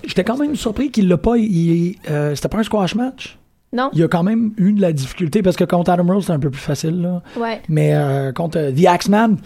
J'étais 0.07 0.25
quand 0.25 0.37
même 0.39 0.57
surpris 0.57 0.91
qu'il 0.91 1.09
l'a 1.09 1.19
pas. 1.19 1.37
il- 1.37 1.97
euh, 2.11 2.35
C'était 2.35 2.49
pas 2.49 2.59
un 2.59 2.63
squash 2.63 2.95
match? 2.95 3.37
Non? 3.73 3.91
Il 3.93 4.01
y 4.01 4.03
a 4.03 4.09
quand 4.09 4.23
même 4.25 4.53
eu 4.57 4.73
de 4.73 4.81
la 4.81 4.93
difficulté 4.93 5.43
parce 5.43 5.57
que 5.57 5.65
contre 5.65 5.91
Adam 5.93 6.05
Rose, 6.13 6.23
c'était 6.25 6.33
un 6.33 6.39
peu 6.41 6.51
plus 6.51 6.61
facile, 6.61 7.03
là. 7.03 7.23
Ouais. 7.37 7.61
Mais 7.69 7.95
euh, 7.95 8.33
contre 8.33 8.59
euh, 8.59 8.73
The 8.73 8.87
Axeman! 8.87 9.37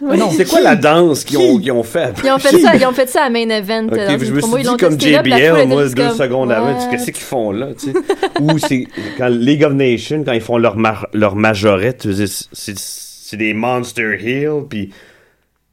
Oui. 0.00 0.18
Non, 0.18 0.30
C'est 0.30 0.44
quoi 0.48 0.58
qui- 0.58 0.64
la 0.64 0.76
danse 0.76 1.24
qu'ils 1.24 1.36
qui- 1.36 1.42
ont, 1.44 1.58
qu'ils 1.58 1.72
ont 1.72 1.82
fait? 1.82 2.14
Ils 2.24 2.30
ont 2.30 2.38
fait 2.38 2.58
ça, 2.58 2.76
ils 2.76 2.86
ont 2.86 2.92
fait 2.92 3.08
ça 3.08 3.24
à 3.24 3.30
Main 3.30 3.48
Event. 3.48 3.86
Ok, 3.88 3.98
euh, 3.98 4.06
dans 4.16 4.24
je 4.24 4.32
me 4.32 4.38
promo, 4.38 4.56
suis 4.56 4.62
ils 4.64 4.66
l'ont 4.68 4.72
dit 4.74 4.78
comme 4.78 5.00
JBL, 5.00 5.66
moi, 5.68 5.84
deux 5.88 5.94
comme, 5.94 6.16
secondes 6.16 6.52
avant, 6.52 6.74
tu 6.74 6.78
sais, 6.80 6.86
What? 6.86 6.90
qu'est-ce 6.92 7.04
qu'ils 7.06 7.14
font 7.24 7.50
là, 7.50 7.68
tu 7.76 7.90
sais? 7.92 7.98
Ou 8.40 8.58
c'est 8.58 8.86
quand 9.18 9.28
League 9.28 9.64
of 9.64 9.72
Nations, 9.72 10.22
quand 10.24 10.32
ils 10.32 10.40
font 10.40 10.58
leur, 10.58 10.76
mar- 10.76 11.08
leur 11.12 11.34
majorette, 11.34 11.98
tu 12.02 12.14
sais, 12.14 12.46
c'est 12.52 12.78
c'est 12.78 13.36
des 13.36 13.52
Monster 13.54 14.16
Hill, 14.20 14.64
puis 14.68 14.90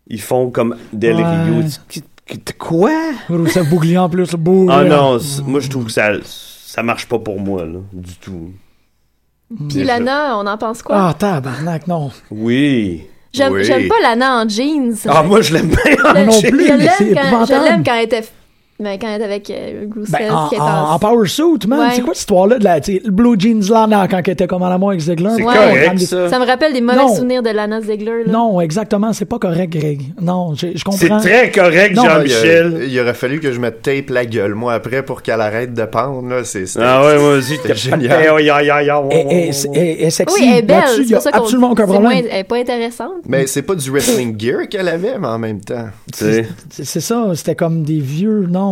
ils 0.09 0.21
font 0.21 0.49
comme 0.49 0.75
Del 0.91 1.15
Ouais. 1.15 1.23
Rio. 1.43 1.63
Quoi? 2.59 2.91
Rousseff 3.29 3.67
Bougli 3.69 3.97
en 3.97 4.07
plus, 4.09 4.31
le 4.31 4.37
Bougli. 4.37 4.71
Ah 4.71 4.83
non, 4.83 5.17
moi 5.45 5.59
je 5.59 5.69
trouve 5.69 5.85
que 5.85 5.91
ça, 5.91 6.11
ça 6.23 6.83
marche 6.83 7.07
pas 7.07 7.17
pour 7.19 7.39
moi, 7.39 7.65
là, 7.65 7.79
du 7.93 8.15
tout. 8.17 8.51
Puis 9.69 9.83
Lana, 9.83 10.37
on 10.37 10.45
en 10.45 10.57
pense 10.57 10.83
quoi? 10.83 10.95
Ah, 11.09 11.13
tabarnak, 11.17 11.87
non. 11.87 12.11
Oui. 12.29 13.03
J'aime 13.33 13.53
oui. 13.53 13.63
j'aime 13.63 13.87
pas 13.87 13.99
Lana 14.01 14.43
en 14.43 14.47
jeans. 14.49 14.95
Ah, 15.07 15.23
moi 15.23 15.41
je 15.41 15.53
l'aime 15.53 15.69
bien. 15.69 15.77
Je- 15.85 16.25
non 16.25 16.41
plus, 16.51 16.67
je 16.67 17.03
l'aime 17.03 17.15
quand, 17.15 17.45
quand 17.85 17.93
elle 17.95 18.03
était, 18.05 18.23
mais 18.79 18.97
quand 18.97 19.07
elle 19.07 19.15
était 19.15 19.23
avec 19.25 19.49
euh, 19.49 19.85
Rusev, 19.95 20.11
Ben, 20.19 20.31
en, 20.31 20.49
qui 20.49 20.55
est 20.55 20.59
en, 20.59 20.63
en- 20.65 20.91
en 20.93 20.99
power 20.99 21.27
suit, 21.27 21.43
man. 21.67 21.79
Ouais. 21.79 21.85
C'est 21.93 22.01
quoi 22.01 22.13
cette 22.13 22.21
histoire-là 22.21 22.57
de 22.59 22.63
la, 22.63 22.77
le 22.79 23.11
Blue 23.11 23.35
Jeans 23.37 23.61
Lana 23.69 24.07
quand 24.07 24.19
elle 24.25 24.33
était 24.33 24.47
comme 24.47 24.61
en 24.63 24.67
amour 24.67 24.89
avec 24.89 25.01
Ziggler? 25.01 25.29
C'est 25.37 25.43
Ouais. 25.43 25.53
correct, 25.53 25.99
ça. 25.99 26.29
Ça 26.29 26.39
me 26.39 26.45
rappelle 26.45 26.73
des 26.73 26.81
mauvais 26.81 26.97
Non. 26.97 27.15
souvenirs 27.15 27.43
de 27.43 27.49
Lana 27.49 27.81
Ziegler. 27.81 28.23
Là. 28.25 28.31
Non, 28.31 28.59
exactement, 28.61 29.13
c'est 29.13 29.25
pas 29.25 29.39
correct, 29.39 29.69
Greg. 29.71 30.01
Non, 30.21 30.53
je, 30.55 30.67
je 30.67 30.71
C'est 30.77 30.83
comprends. 31.07 31.19
très 31.19 31.51
correct, 31.51 31.91
Il, 31.95 32.01
Jean-Michel. 32.03 32.83
il 32.89 32.99
aurait 32.99 33.13
fallu 33.13 33.39
que 33.39 33.51
je 33.51 33.59
me 33.59 33.69
tape 33.71 34.09
la 34.09 34.25
gueule, 34.25 34.55
moi, 34.55 34.73
après, 34.73 35.03
pour 35.03 35.21
qu'elle 35.21 35.41
arrête 35.41 35.73
de 35.73 35.85
pendre, 35.85 36.27
là. 36.29 36.43
C'est, 36.43 36.65
Ah 36.79 37.03
ouais, 37.05 37.17
moi 37.19 37.33
aussi, 37.33 37.55
c'était 37.55 37.69
t'es 37.69 37.75
génial. 37.75 38.21
Elle- 38.21 39.51
elle 39.73 39.81
est 40.05 40.09
sexy. 40.09 40.35
Oui, 40.39 40.49
elle 40.51 40.57
est 40.59 40.61
belle. 40.61 40.83
Il 41.05 41.15
a 41.15 41.19
absolument 41.33 41.71
aucun 41.71 41.83
problème. 41.85 42.03
moins- 42.03 42.21
elle 42.31 42.39
est 42.39 42.43
pas 42.43 42.57
intéressante. 42.57 43.13
Mais 43.27 43.47
c'est 43.47 43.61
pas 43.61 43.75
du 43.75 43.89
wrestling 43.91 44.35
gear 44.39 44.67
qu'elle 44.69 44.87
avait, 44.87 45.17
mais 45.19 45.27
en 45.27 45.39
même 45.39 45.59
temps. 45.61 45.87
C'est 46.13 46.45
ça, 47.01 47.31
c'était 47.35 47.55
comme 47.55 47.83
des 47.83 47.99
vieux. 47.99 48.47
Non, 48.49 48.68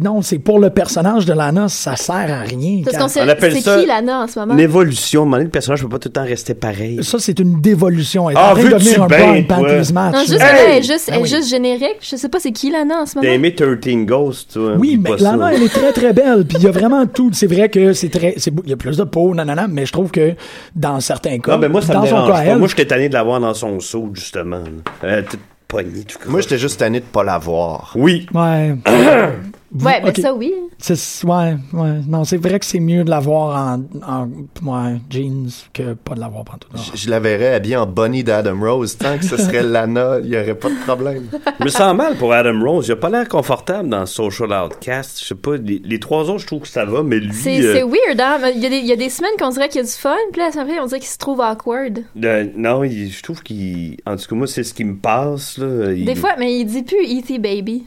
non, 0.00 0.22
c'est 0.22 0.38
pour 0.38 0.58
le 0.58 0.70
personnage 0.70 1.24
de 1.26 1.32
Lana, 1.32 1.68
ça 1.68 1.96
sert 1.96 2.14
à 2.14 2.40
rien. 2.40 2.82
Parce 2.84 2.96
Quand- 2.96 3.02
qu'on 3.04 3.08
sait, 3.08 3.22
On 3.22 3.28
appelle 3.28 3.52
c'est 3.54 3.60
ça 3.60 3.80
qui 3.80 3.86
Lana 3.86 4.22
en 4.22 4.26
ce 4.26 4.38
moment? 4.38 4.54
Une 4.54 4.60
évolution, 4.60 5.20
à 5.20 5.22
un 5.22 5.24
moment 5.26 5.36
donné, 5.36 5.44
le 5.44 5.50
personnage 5.50 5.82
peut 5.82 5.88
pas 5.88 5.98
tout 5.98 6.08
le 6.08 6.12
temps 6.12 6.24
rester 6.24 6.54
pareil. 6.54 6.98
Ça, 7.02 7.18
c'est 7.18 7.38
une 7.38 7.60
dévolution. 7.60 8.28
Elle 8.30 8.36
est 8.36 8.40
Ah, 8.40 8.52
en 8.52 8.54
devenir 8.56 9.02
un 9.02 9.08
match. 9.08 10.14
Non, 10.14 10.20
juste 10.20 10.32
là. 10.32 10.38
que 10.38 10.42
là, 10.42 10.58
elle 10.64 10.70
est 10.70 10.76
Hey! 10.76 10.82
juste, 10.82 11.06
Ben 11.08 11.14
elle 11.14 11.20
est 11.20 11.22
oui. 11.22 11.28
juste 11.28 11.48
générique. 11.50 11.96
Je 12.00 12.16
sais 12.16 12.28
pas 12.28 12.38
c'est 12.40 12.52
qui 12.52 12.70
Lana 12.70 13.02
en 13.02 13.06
ce 13.06 13.14
T'as 13.14 13.20
moment. 13.20 13.32
aimé 13.32 13.54
13 13.54 14.06
Ghosts, 14.06 14.52
toi? 14.54 14.72
Oui, 14.78 14.96
Oublie 14.96 14.98
mais. 14.98 15.16
Lana, 15.22 15.52
elle 15.54 15.62
est 15.62 15.68
très 15.68 15.92
très 15.92 16.12
belle. 16.12 16.44
Puis 16.46 16.58
il 16.58 16.64
y 16.64 16.68
a 16.68 16.70
vraiment 16.72 17.06
tout. 17.06 17.30
C'est 17.32 17.46
vrai 17.46 17.68
que 17.68 17.92
c'est 17.92 18.08
très, 18.08 18.34
c'est 18.36 18.50
beau- 18.50 18.62
il 18.64 18.70
y 18.70 18.72
a 18.72 18.76
plus 18.76 18.96
de 18.96 19.04
peau, 19.04 19.34
nanana, 19.34 19.66
mais 19.68 19.86
je 19.86 19.92
trouve 19.92 20.10
que 20.10 20.34
dans 20.74 21.00
certains 21.00 21.38
cas, 21.38 21.52
Non, 21.52 21.58
mais 21.58 21.68
moi, 21.68 21.82
ça 21.82 21.92
dans 21.94 22.02
me 22.02 22.06
son 22.06 22.14
dérange 22.14 22.28
cas, 22.30 22.34
pas. 22.34 22.44
elle, 22.44 22.58
Moi, 22.58 22.68
j'étais 22.68 22.86
tanné 22.86 23.08
de 23.08 23.14
l'avoir 23.14 23.40
dans 23.40 23.54
son 23.54 23.80
saut, 23.80 24.10
justement. 24.14 24.62
là. 25.02 25.20
Pognée, 25.68 26.04
tout 26.04 26.18
Moi, 26.30 26.40
j'étais 26.40 26.56
juste 26.56 26.80
tanné 26.80 27.00
de 27.00 27.04
pas 27.04 27.22
la 27.22 27.36
voir. 27.36 27.92
Oui. 27.94 28.26
ouais, 28.32 28.74
Ouais, 29.72 30.00
mais 30.02 30.10
Ok. 30.10 30.18
ça, 30.20 30.32
oui. 30.34 30.54
c'est, 30.78 30.94
ouais, 31.26 31.56
ouais. 31.74 32.00
Non, 32.08 32.24
c'est 32.24 32.38
vrai 32.38 32.58
que 32.58 32.64
c'est 32.64 32.80
mieux 32.80 33.04
de 33.04 33.10
l'avoir 33.10 33.76
en, 33.78 33.82
en, 34.06 34.28
ouais, 34.64 34.96
jeans 35.10 35.48
que 35.74 35.92
pas 35.92 36.14
de 36.14 36.20
l'avoir 36.20 36.44
pantoute. 36.44 36.70
Je, 36.94 36.96
je 37.02 37.10
la 37.10 37.20
verrais 37.20 37.54
habillée 37.54 37.76
en 37.76 37.86
Bonnie 37.86 38.24
d'Adam 38.24 38.58
Rose. 38.60 38.96
Tant 38.96 39.18
que 39.18 39.24
ce 39.26 39.36
serait 39.38 39.62
Lana, 39.62 40.18
il 40.22 40.30
y 40.30 40.36
aurait 40.38 40.54
pas 40.54 40.70
de 40.70 40.82
problème. 40.86 41.24
Je 41.60 41.64
me 41.64 41.68
sens 41.68 41.94
mal 41.94 42.16
pour 42.16 42.32
Adam 42.32 42.58
Rose. 42.64 42.86
Il 42.88 42.92
a 42.92 42.96
pas 42.96 43.10
l'air 43.10 43.28
confortable 43.28 43.90
dans 43.90 44.06
Social 44.06 44.50
Outcast. 44.52 45.20
Je 45.20 45.26
sais 45.26 45.34
pas, 45.34 45.56
les, 45.56 45.82
les 45.84 46.00
trois 46.00 46.30
autres, 46.30 46.38
je 46.40 46.46
trouve 46.46 46.62
que 46.62 46.68
ça 46.68 46.84
va, 46.86 47.02
mais 47.02 47.18
lui... 47.18 47.34
C'est 47.34 47.60
euh, 47.62 47.74
c'est 47.74 47.82
weird, 47.82 48.18
hein? 48.20 48.38
Il 48.54 48.62
y, 48.62 48.66
a 48.66 48.70
des, 48.70 48.78
il 48.78 48.86
y 48.86 48.92
a 48.92 48.96
des 48.96 49.10
semaines 49.10 49.32
qu'on 49.38 49.50
dirait 49.50 49.68
qu'il 49.68 49.80
y 49.82 49.84
a 49.84 49.86
du 49.86 49.92
fun, 49.92 50.14
puis 50.32 50.40
là, 50.40 50.48
après, 50.48 50.78
on 50.80 50.86
dirait 50.86 51.00
qu'il 51.00 51.08
se 51.10 51.18
trouve 51.18 51.40
awkward. 51.42 52.04
euh, 52.24 52.46
non, 52.56 52.84
il- 52.84 53.10
je 53.10 53.22
trouve 53.22 53.42
qu'il... 53.42 53.98
En 54.06 54.16
tout 54.16 54.26
cas, 54.28 54.34
moi, 54.34 54.46
c'est 54.46 54.64
ce 54.64 54.72
qui 54.72 54.84
me 54.84 54.96
passe, 54.96 55.58
là. 55.58 55.92
Il- 55.92 56.06
Des 56.06 56.14
fois, 56.14 56.30
mais 56.38 56.58
il 56.58 56.64
dit 56.64 56.82
plus 56.82 56.96
E.T. 57.04 57.38
Baby. 57.38 57.84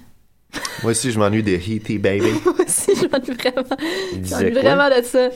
Moi 0.84 0.92
aussi, 0.92 1.12
je 1.12 1.20
m'ennuie 1.20 1.44
des 1.44 1.56
Heathy 1.56 1.98
Baby. 1.98 2.32
Moi 2.46 2.56
aussi, 2.66 2.92
je 2.96 3.08
m'ennuie 3.08 3.38
vraiment. 3.38 3.78
il 4.14 4.26
Je 4.28 4.34
m'ennuie 4.36 4.52
vraiment 4.52 4.90
de 4.90 5.04
ça. 5.04 5.30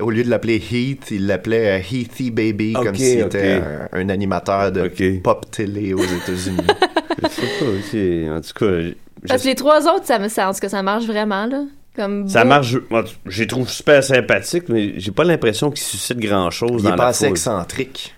Au 0.00 0.10
lieu 0.10 0.22
de 0.22 0.30
l'appeler 0.30 0.56
Heath, 0.70 1.10
il 1.10 1.26
l'appelait 1.26 1.80
euh, 1.80 1.82
Heathy 1.82 2.30
Baby, 2.30 2.74
comme 2.74 2.94
s'il 2.94 3.22
ok. 3.22 3.26
était 3.34 3.60
un, 3.92 3.98
un 4.00 4.08
animateur 4.10 4.70
de 4.70 5.18
pop 5.22 5.50
télé 5.50 5.92
aux 5.94 6.04
États-Unis. 6.04 6.58
Je 7.22 7.28
sais 7.28 8.28
pas, 8.28 8.36
En 8.36 8.40
tout 8.40 8.52
cas... 8.54 8.80
je- 8.80 8.94
Parce 9.26 9.42
que 9.42 9.48
les 9.48 9.54
trois 9.56 9.82
autres, 9.92 10.04
ça, 10.04 10.18
me- 10.20 10.28
tout 10.28 10.60
cas, 10.60 10.68
ça 10.68 10.82
marche 10.82 11.06
vraiment, 11.06 11.46
là. 11.46 11.64
Comme 11.96 12.28
Ça 12.28 12.42
beau. 12.44 12.50
marche, 12.50 12.76
moi, 12.90 13.02
je 13.26 13.40
les 13.42 13.46
trouve 13.48 13.68
super 13.68 14.04
sympathiques, 14.04 14.68
mais 14.68 14.92
j'ai 15.00 15.10
pas 15.10 15.24
l'impression 15.24 15.70
qu'ils 15.72 15.84
suscitent 15.84 16.20
grand 16.20 16.48
chose 16.50 16.74
il 16.78 16.82
dans 16.84 16.88
est 16.90 16.92
la 16.92 16.96
pas 16.96 17.06
assez 17.08 17.24
foule. 17.24 17.32
excentrique. 17.32 18.14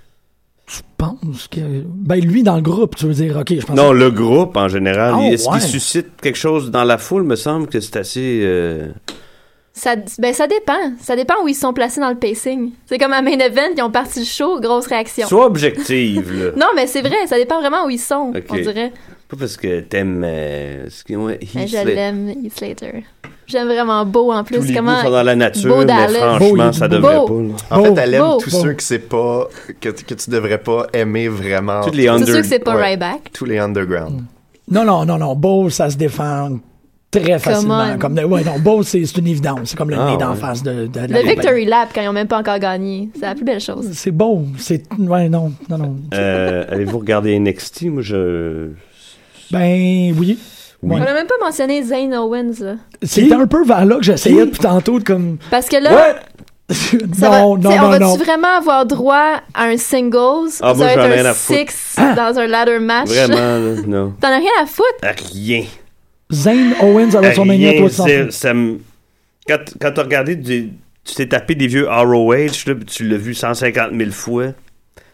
Je 0.72 0.80
pense 0.96 1.48
que, 1.48 1.60
ben 1.84 2.20
lui 2.20 2.44
dans 2.44 2.54
le 2.56 2.62
groupe, 2.62 2.94
tu 2.94 3.06
veux 3.06 3.12
dire, 3.14 3.36
ok, 3.36 3.54
je 3.58 3.66
pense. 3.66 3.76
Non, 3.76 3.92
le 3.92 4.10
groupe 4.12 4.56
en 4.56 4.68
général. 4.68 5.14
Ah, 5.18 5.22
Est-ce 5.32 5.48
ouais. 5.48 5.58
qu'il 5.58 5.68
suscite 5.68 6.20
quelque 6.22 6.38
chose 6.38 6.70
dans 6.70 6.84
la 6.84 6.96
foule? 6.96 7.24
Me 7.24 7.34
semble 7.34 7.66
que 7.66 7.80
c'est 7.80 7.96
assez. 7.96 8.40
euh, 8.44 8.88
Ça, 9.72 9.96
ben, 10.20 10.32
ça 10.32 10.46
dépend. 10.46 10.92
Ça 11.00 11.16
dépend 11.16 11.34
où 11.42 11.48
ils 11.48 11.54
sont 11.54 11.72
placés 11.72 12.00
dans 12.00 12.10
le 12.10 12.18
pacing. 12.18 12.70
C'est 12.86 12.98
comme 12.98 13.12
à 13.12 13.20
Main 13.20 13.38
Event, 13.40 13.72
ils 13.76 13.82
ont 13.82 13.90
parti 13.90 14.20
le 14.20 14.24
show, 14.26 14.60
grosse 14.60 14.86
réaction. 14.86 15.26
Sois 15.26 15.46
objective, 15.46 16.32
là. 16.32 16.50
Non, 16.56 16.66
mais 16.76 16.86
c'est 16.86 17.02
vrai, 17.02 17.26
ça 17.26 17.36
dépend 17.36 17.60
vraiment 17.60 17.86
où 17.86 17.90
ils 17.90 17.98
sont, 17.98 18.32
on 18.48 18.54
dirait. 18.54 18.92
Pas 19.30 19.36
parce 19.38 19.56
que 19.56 19.80
t'aimes. 19.80 20.22
euh, 20.26 20.86
ouais, 21.10 21.38
Mais 21.54 21.62
Heath 21.64 21.68
je 21.70 21.86
l'aime, 21.86 22.28
Heath 22.30 22.58
Slater. 22.58 23.04
J'aime 23.46 23.66
vraiment 23.68 24.04
beau 24.06 24.32
en 24.32 24.42
plus. 24.44 24.56
Tous 24.58 24.64
les 24.64 24.74
comment... 24.74 24.96
goûts 24.96 25.02
sont 25.06 25.10
dans 25.10 25.22
la 25.22 25.34
nature, 25.36 25.74
beau 25.74 25.84
mais. 25.84 26.06
Beau, 26.06 26.36
franchement, 26.36 26.72
ça 26.72 26.88
devrait 26.88 27.16
Beau. 27.16 27.26
pas. 27.26 27.34
là. 27.34 27.54
En 27.70 27.78
Beau. 27.78 27.94
fait, 27.94 28.00
elle 28.02 28.14
aime 28.14 28.22
Beau. 28.22 28.38
tous 28.38 28.50
Beau. 28.52 28.60
ceux 28.62 28.72
que 28.74 28.82
c'est 28.82 28.98
pas, 29.08 29.48
que, 29.80 29.88
que 29.88 30.14
tu 30.14 30.30
devrais 30.30 30.58
pas 30.58 30.86
aimer 30.92 31.28
vraiment. 31.28 31.80
Tous 31.82 31.92
les 31.92 32.04
C'est 32.04 32.08
under... 32.08 32.26
sûr 32.28 32.36
que 32.42 32.46
c'est 32.46 32.58
pas 32.60 32.76
Ouais. 32.76 32.90
Ryback. 32.90 33.30
Tous 33.32 33.44
les 33.44 33.58
underground. 33.58 34.22
Non, 34.70 34.84
non, 34.84 35.04
non, 35.04 35.18
non. 35.18 35.34
Beau, 35.34 35.68
ça 35.70 35.90
se 35.90 35.96
défend 35.96 36.58
très 37.10 37.38
facilement. 37.40 37.98
Comme 37.98 38.14
de- 38.14 38.22
ouais, 38.24 38.44
non, 38.44 38.58
Beau, 38.60 38.82
c'est 38.84 39.04
c'est 39.04 39.18
une 39.18 39.26
évidence. 39.26 39.60
C'est 39.70 39.76
comme 39.76 39.90
le 39.90 39.96
Ah, 39.98 40.10
nez 40.12 40.16
d'en 40.16 40.30
ouais. 40.32 40.36
face 40.38 40.62
de, 40.62 40.86
de, 40.86 41.06
de 41.06 41.12
la 41.12 41.22
Le. 41.22 41.28
Victory 41.28 41.64
Lap, 41.64 41.88
quand 41.92 42.02
ils 42.02 42.08
ont 42.08 42.12
même 42.12 42.28
pas 42.28 42.38
encore 42.38 42.58
gagné, 42.60 43.10
c'est 43.14 43.22
la 43.26 43.34
plus 43.34 43.44
belle 43.44 43.60
chose. 43.60 43.88
C'est 43.92 44.12
beau. 44.12 44.44
C'est. 44.58 44.84
Ouais, 44.96 45.28
non, 45.28 45.52
non, 45.68 45.78
non. 45.78 45.96
Euh, 46.14 46.64
Avez-vous 46.68 46.98
regardé 46.98 47.36
NXT? 47.38 47.82
Moi, 47.86 48.02
je. 48.02 48.68
Ben, 49.50 50.14
oui. 50.18 50.38
On 50.82 50.88
Ouais. 50.90 51.06
a 51.06 51.12
même 51.14 51.26
pas 51.26 51.34
mentionné 51.44 51.82
Zane 51.82 52.14
Owens, 52.14 52.52
là. 52.60 52.74
C'était 53.02 53.34
un 53.34 53.46
peu 53.46 53.64
vers 53.64 53.84
là 53.84 53.96
que 53.96 54.02
j'essayais 54.02 54.46
depuis 54.46 54.60
tantôt 54.60 54.98
de 54.98 55.04
comme. 55.04 55.36
Parce 55.50 55.68
que 55.68 55.76
là, 55.76 55.90
Ouais! 55.94 56.14
ça 57.18 57.28
va- 57.28 57.40
non, 57.40 57.56
non, 57.58 57.70
on 57.70 57.76
non, 57.82 57.88
va-tu 57.90 58.02
non. 58.04 58.16
vraiment 58.16 58.56
avoir 58.56 58.86
droit 58.86 59.40
à 59.54 59.64
un 59.64 59.76
singles? 59.76 60.50
Ah, 60.62 60.72
moi, 60.72 60.88
j'en 60.94 61.04
ai 61.04 61.12
rien 61.14 61.24
à 61.26 61.34
foutre. 61.34 61.58
six 61.70 61.96
dans 62.16 62.38
un 62.38 62.46
ladder 62.46 62.78
match. 62.78 63.08
Vraiment, 63.08 63.82
non. 63.86 64.14
T'en 64.20 64.28
as 64.28 64.36
rien 64.38 64.50
à 64.62 64.66
foutre? 64.66 64.86
Rien. 65.32 65.64
Zane 66.32 66.74
Owens 66.80 67.14
à 67.14 67.20
WrestleMania, 67.20 67.78
toi, 67.78 67.88
tu 67.90 67.94
c'est- 67.96 68.30
ça 68.30 68.54
me- 68.54 68.78
Quand, 69.48 69.58
quand 69.80 69.90
t'as 69.92 70.02
regardé 70.04 70.36
du, 70.36 70.70
tu 71.04 71.14
t'es 71.16 71.26
tapé 71.26 71.56
des 71.56 71.66
vieux 71.66 71.88
ROH, 71.90 72.36
là, 72.68 72.74
tu 72.86 73.08
l'as 73.08 73.16
vu 73.16 73.34
150 73.34 73.90
000 73.98 74.10
fois. 74.12 74.52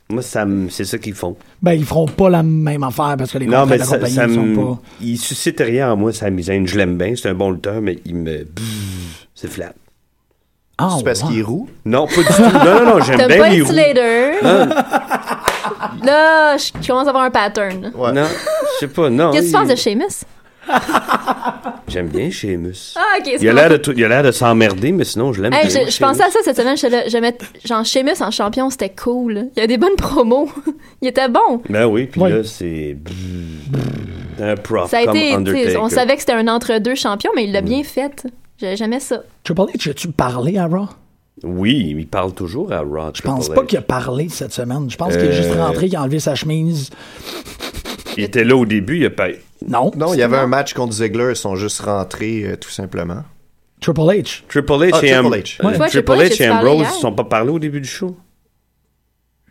Moi, 0.09 0.23
ça 0.23 0.47
c'est 0.71 0.85
ça 0.85 0.99
qu'ils 0.99 1.15
font. 1.15 1.37
Ben, 1.61 1.73
ils 1.73 1.85
feront 1.85 2.07
pas 2.07 2.31
la 2.31 2.43
même 2.45 2.85
affaire 2.85 3.17
parce 3.19 3.33
que 3.33 3.39
les 3.39 3.47
Non, 3.47 3.67
mais 3.67 3.75
de 3.75 3.81
la 3.81 3.85
ça, 3.87 3.97
compagnie 3.97 4.15
ça 4.15 4.27
ne 4.29 4.35
sont 4.35 4.43
me- 4.43 4.57
pas. 4.57 4.79
il 5.01 5.19
suscite 5.19 5.59
rien 5.61 5.93
en 5.93 5.97
moi, 5.97 6.13
sa 6.13 6.31
misaine. 6.31 6.67
Je 6.67 6.77
l'aime 6.79 6.97
bien, 6.97 7.15
c'est 7.17 7.29
un 7.29 7.35
bon 7.35 7.51
lutteur, 7.51 7.81
mais 7.81 7.99
il 8.05 8.15
me. 8.15 8.47
C'est 9.35 9.49
flat. 9.51 9.73
Ah, 10.79 10.91
C'est 10.99 11.05
parce 11.05 11.23
ouais. 11.23 11.29
qu'il 11.31 11.39
est 11.41 11.43
roux? 11.43 11.69
Non, 11.85 12.07
pas 12.07 12.15
du 12.17 12.23
tout. 12.25 12.43
Non, 12.43 12.85
non, 12.85 12.85
non, 12.99 13.01
j'aime 13.03 13.27
bien 13.27 13.49
les 13.49 13.63
roues. 13.63 13.69
Slater? 13.73 14.33
Non, 14.45 14.69
Là, 16.05 16.57
je 16.57 16.87
commence 16.87 17.07
à 17.07 17.11
avoir 17.11 17.25
un 17.25 17.31
pattern. 17.31 17.91
Ouais. 17.95 18.13
non, 18.13 18.27
je 18.27 18.79
sais 18.81 18.89
pas, 18.89 19.11
non. 19.11 19.33
Qu'est-ce 19.33 19.47
que 19.47 19.51
tu 19.53 19.59
penses 19.59 19.69
de 19.69 19.75
Seamus? 19.77 20.25
J'aime 21.89 22.09
bien 22.09 22.31
Sheamus. 22.31 22.95
Ah, 22.97 23.01
ok, 23.19 23.25
c'est 23.25 23.43
Il 23.43 23.49
a 23.49 23.53
l'air 23.53 23.71
de, 23.71 23.77
tout- 23.77 23.93
il 23.97 24.05
a 24.05 24.09
l'air 24.09 24.23
de 24.23 24.31
s'emmerder, 24.33 24.93
mais 24.93 25.05
sinon, 25.05 25.33
je 25.33 25.41
l'aime 25.43 25.53
Hey, 25.53 25.69
bien. 25.69 25.87
je, 25.87 25.91
je 25.91 25.99
pensais 25.99 26.23
à 26.23 26.31
ça 26.31 26.39
cette 26.45 26.57
semaine. 26.57 26.77
J'étais 26.77 26.91
là, 26.97 27.09
j'aimais- 27.09 27.37
genre, 27.65 27.87
Seamus 27.87 28.21
en 28.21 28.31
champion, 28.31 28.69
c'était 28.71 28.91
cool. 28.91 29.49
Il 29.57 29.61
y 29.61 29.63
a 29.63 29.67
des 29.67 29.79
bonnes 29.79 29.97
promos. 29.97 30.49
il 31.03 31.09
était 31.09 31.29
bon. 31.29 31.63
Ben 31.69 31.87
oui, 31.87 32.07
puis 32.07 32.21
Ouais. 32.21 32.31
là, 32.31 32.45
c'est. 32.45 32.97
Un 34.41 34.55
prof 34.57 34.91
Ça 34.91 34.99
a 34.99 35.05
comme 35.07 35.17
été, 35.17 35.27
tu 35.29 35.31
sais, 35.31 35.35
Undertaker. 35.37 35.77
on 35.83 35.89
savait 35.89 36.15
que 36.15 36.21
c'était 36.21 36.33
un 36.33 36.49
entre-deux 36.49 36.95
champion, 36.95 37.31
mais 37.35 37.45
il 37.45 37.53
l'a 37.53 37.63
bien 37.63 37.83
fait. 37.85 38.27
J'ai- 38.59 38.77
J'aimais 38.77 39.01
ça. 39.01 39.23
Triple 39.45 39.63
H, 39.77 39.91
as-tu 39.91 40.09
parlé 40.09 40.59
à 40.59 40.67
Raw? 40.67 40.89
Oui, 41.45 41.95
il 41.97 42.07
parle 42.07 42.33
toujours 42.33 42.73
à 42.73 42.81
Raw. 42.81 43.11
Je 43.15 43.23
pense 43.23 43.49
pas 43.49 43.65
qu'il 43.65 43.79
a 43.79 43.83
parlé 43.83 44.29
cette 44.29 44.53
semaine. 44.53 44.91
Je 44.91 44.97
pense 44.97 45.17
qu'il 45.17 45.27
est 45.27 45.33
juste 45.33 45.51
Euh, 45.55 45.65
rentré, 45.65 45.87
qu'il 45.89 45.97
a 45.97 46.03
enlevé 46.03 46.19
sa 46.19 46.35
chemise. 46.35 46.91
Il 48.17 48.25
était 48.25 48.45
là 48.45 48.57
au 48.57 48.67
début, 48.67 48.99
il 48.99 49.07
a 49.07 49.11
pas. 49.11 49.29
Non. 49.67 49.91
Non, 49.97 50.13
il 50.15 50.21
y 50.21 50.23
avait 50.23 50.37
un 50.37 50.47
match 50.47 50.75
contre 50.75 50.93
Ziggler, 50.95 51.31
ils 51.31 51.37
sont 51.37 51.57
juste 51.57 51.81
rentrés 51.81 52.45
euh, 52.45 52.57
tout 52.57 52.71
simplement. 52.71 53.23
Triple 53.81 54.01
H. 54.01 54.43
Triple 54.49 54.73
H 54.73 54.91
Ah, 54.95 54.99
et, 55.05 55.11
Triple 55.13 55.35
H. 55.35 55.57
euh, 55.63 55.67
Ouais. 55.67 55.89
Triple 55.89 55.91
Triple 55.91 56.13
H, 56.13 56.29
H 56.39 56.43
et 56.43 56.51
Ambrose 56.51 56.87
ne 56.87 57.01
sont 57.01 57.13
pas 57.13 57.25
parlé 57.25 57.51
au 57.51 57.59
début 57.59 57.81
du 57.81 57.89
show? 57.89 58.17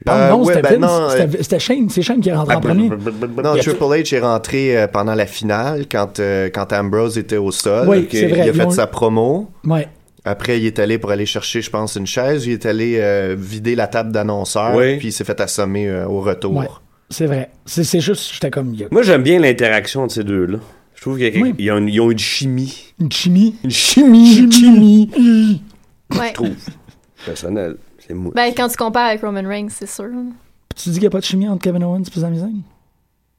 Euh, 0.08 0.30
non, 0.30 0.44
ouais, 0.44 0.54
c'était 0.56 0.78
ben 0.78 1.10
C'était- 1.42 1.60
Shane. 1.60 1.90
C'est 1.90 2.02
Shane 2.04 2.20
qui 2.22 2.30
est 2.30 2.36
rentré 2.36 2.56
en 2.56 2.60
premier. 2.62 2.90
Non, 2.90 3.56
Triple 3.58 3.84
H 3.84 4.16
est 4.16 4.20
rentré 4.20 4.88
pendant 4.92 5.16
la 5.16 5.26
finale 5.26 5.86
quand, 5.92 6.20
euh, 6.20 6.50
quand 6.54 6.72
Ambrose 6.74 7.18
était 7.18 7.38
au 7.38 7.52
sol. 7.52 7.88
Oui, 7.90 8.08
c'est 8.12 8.28
vrai, 8.28 8.42
Il 8.46 8.50
a 8.50 8.54
fait 8.54 8.66
ont- 8.66 8.72
sa 8.72 8.88
promo. 8.88 9.50
Ouais. 9.64 9.88
Après, 10.24 10.60
il 10.60 10.66
est 10.66 10.80
allé 10.80 10.98
pour 10.98 11.12
aller 11.12 11.26
chercher, 11.26 11.62
je 11.62 11.70
pense, 11.70 11.96
une 11.96 12.08
chaise. 12.08 12.46
Il 12.46 12.54
est 12.54 12.66
allé 12.66 12.98
euh, 13.00 13.36
vider 13.38 13.76
la 13.76 13.88
table 13.88 14.12
d'annonceurs. 14.12 14.76
Oui. 14.76 14.98
Puis 14.98 15.10
il 15.10 15.12
s'est 15.12 15.24
fait 15.24 15.40
assommer 15.40 15.88
euh, 15.88 16.08
au 16.08 16.20
retour. 16.22 16.56
Ouais. 16.56 16.68
C'est 17.10 17.28
vrai. 17.28 17.52
C'est 17.66 18.00
juste, 18.00 18.34
j'étais 18.34 18.50
comme. 18.52 18.74
y 18.74 18.86
Moi, 18.92 19.04
j'aime 19.04 19.24
bien 19.24 19.40
l'interaction 19.40 20.04
entre 20.04 20.14
ces 20.14 20.24
deux-là. 20.24 20.58
Je 20.96 21.02
trouve 21.02 21.18
qu'ils 21.18 21.42
Oui. 21.42 21.54
ils 21.60 21.72
ont, 21.72 21.78
une- 21.78 21.90
ils 21.90 22.00
ont 22.02 22.10
une 22.12 22.18
chimie, 22.18 22.94
Une 23.00 23.12
chimie? 23.12 23.56
Une 23.64 23.70
chimie. 23.72 24.38
Une 24.38 24.52
chimie. 24.52 25.10
Ouais. 26.12 26.30
je 26.30 26.34
trouve. 26.34 26.56
Personnel. 27.26 27.78
C'est 28.08 28.14
moi. 28.14 28.32
Ben, 28.36 28.54
quand 28.56 28.68
tu 28.70 28.78
compares 28.78 29.10
avec 29.10 29.22
Roman 29.22 29.48
Reigns, 29.48 29.70
c'est 29.70 29.90
sûr. 29.90 30.06
Tu 30.76 30.90
dis 30.90 30.94
qu'il 30.96 31.02
n'y 31.02 31.08
a 31.08 31.10
pas 31.12 31.20
de 31.20 31.26
chimie 31.26 31.48
entre 31.48 31.62
Kevin 31.64 31.84
Owens 31.84 32.04
et 32.04 32.20
Sami 32.20 32.40
Zayn? 32.40 32.62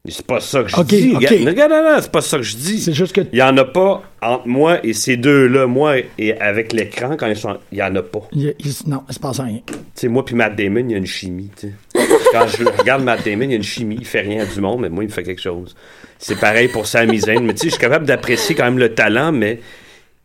C'est 0.09 0.26
pas 0.26 0.40
ça 0.40 0.62
que 0.62 0.68
je 0.68 0.76
dis. 0.82 1.14
Regarde, 1.46 1.70
non, 1.72 1.82
non, 1.82 1.96
c'est 2.00 2.11
pas 2.12 2.20
ça 2.20 2.36
que 2.36 2.42
je 2.42 2.57
dis. 2.57 2.80
C'est 2.80 2.92
juste 2.92 3.14
que. 3.14 3.22
Il 3.32 3.38
y 3.38 3.42
en 3.42 3.57
a 3.57 3.64
pas 3.64 4.02
entre 4.22 4.46
moi 4.46 4.78
et 4.84 4.92
ces 4.92 5.16
deux-là. 5.16 5.66
Moi 5.66 5.96
et 6.18 6.38
avec 6.40 6.72
l'écran, 6.72 7.16
quand 7.18 7.26
ils 7.26 7.36
sont. 7.36 7.57
Il 7.72 7.78
y 7.78 7.82
en 7.82 7.94
a 7.96 8.02
pas. 8.02 8.20
il 8.32 8.54
il- 8.59 8.72
non, 8.90 9.02
il 9.09 9.14
se 9.14 9.20
passe 9.20 9.40
rien. 9.40 9.61
Tu 9.66 9.74
sais, 9.94 10.09
moi 10.09 10.24
puis 10.24 10.34
Matt 10.34 10.57
Damon, 10.57 10.80
il 10.80 10.92
y 10.92 10.94
a 10.94 10.98
une 10.98 11.07
chimie, 11.07 11.50
tu. 11.59 11.72
Quand 12.32 12.46
je 12.48 12.64
regarde 12.64 13.02
Matt 13.02 13.24
Damon, 13.24 13.44
il 13.44 13.50
y 13.50 13.54
a 13.54 13.57
une 13.57 13.62
chimie. 13.62 13.96
Il 14.00 14.07
fait 14.07 14.20
rien 14.20 14.44
du 14.44 14.61
monde, 14.61 14.80
mais 14.82 14.88
moi, 14.88 15.04
il 15.04 15.09
me 15.09 15.12
fait 15.12 15.22
quelque 15.22 15.40
chose. 15.42 15.74
C'est 16.18 16.38
pareil 16.38 16.68
pour 16.68 16.86
Sami 16.86 17.18
Zayn. 17.20 17.42
Mais 17.44 17.52
tu 17.54 17.61
sais, 17.61 17.66
je 17.66 17.72
suis 17.72 17.80
capable 17.80 18.07
d'apprécier 18.07 18.54
quand 18.54 18.64
même 18.64 18.78
le 18.78 18.94
talent, 18.94 19.32
mais 19.32 19.61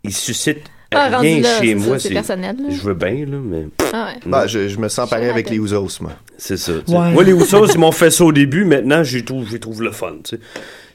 il 0.03 0.13
suscite 0.13 0.61
Ah, 0.93 1.09
rendu 1.09 1.27
rien 1.27 1.41
là, 1.41 1.61
chez 1.61 1.75
moi. 1.75 1.99
c'est 1.99 2.09
personnel. 2.09 2.55
là. 2.57 2.69
Je 2.69 2.81
veux 2.81 2.93
bien, 2.93 3.25
là, 3.25 3.37
mais 3.41 3.67
Ah 3.93 4.07
ouais. 4.13 4.19
Bah, 4.25 4.45
je, 4.47 4.67
je 4.67 4.77
me 4.77 4.89
sens 4.89 5.09
pareil 5.09 5.29
avec 5.29 5.49
les. 5.49 5.57
Usos, 5.57 5.99
moi. 6.01 6.11
c'est 6.37 6.57
ça. 6.57 6.73
Ouais. 6.87 7.11
Moi, 7.11 7.23
les 7.23 7.31
Usos, 7.31 7.67
ils 7.73 7.79
m'ont 7.79 7.91
fait 7.93 8.11
ça 8.11 8.25
au 8.25 8.31
début. 8.31 8.65
Maintenant, 8.65 9.03
j'y 9.03 9.23
trouve, 9.23 9.47
j'y 9.49 9.59
trouve 9.59 9.81
le 9.83 9.91
fun, 9.91 10.15
tu 10.23 10.35
sais. 10.35 10.41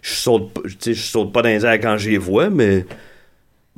Je 0.02 0.12
saute, 0.14 0.50
je 0.84 0.92
saute 0.92 1.32
pas 1.32 1.42
dans 1.42 1.48
les 1.48 1.64
airs 1.64 1.80
quand 1.80 1.96
je 1.96 2.10
les 2.10 2.18
vois, 2.18 2.48
mais 2.50 2.84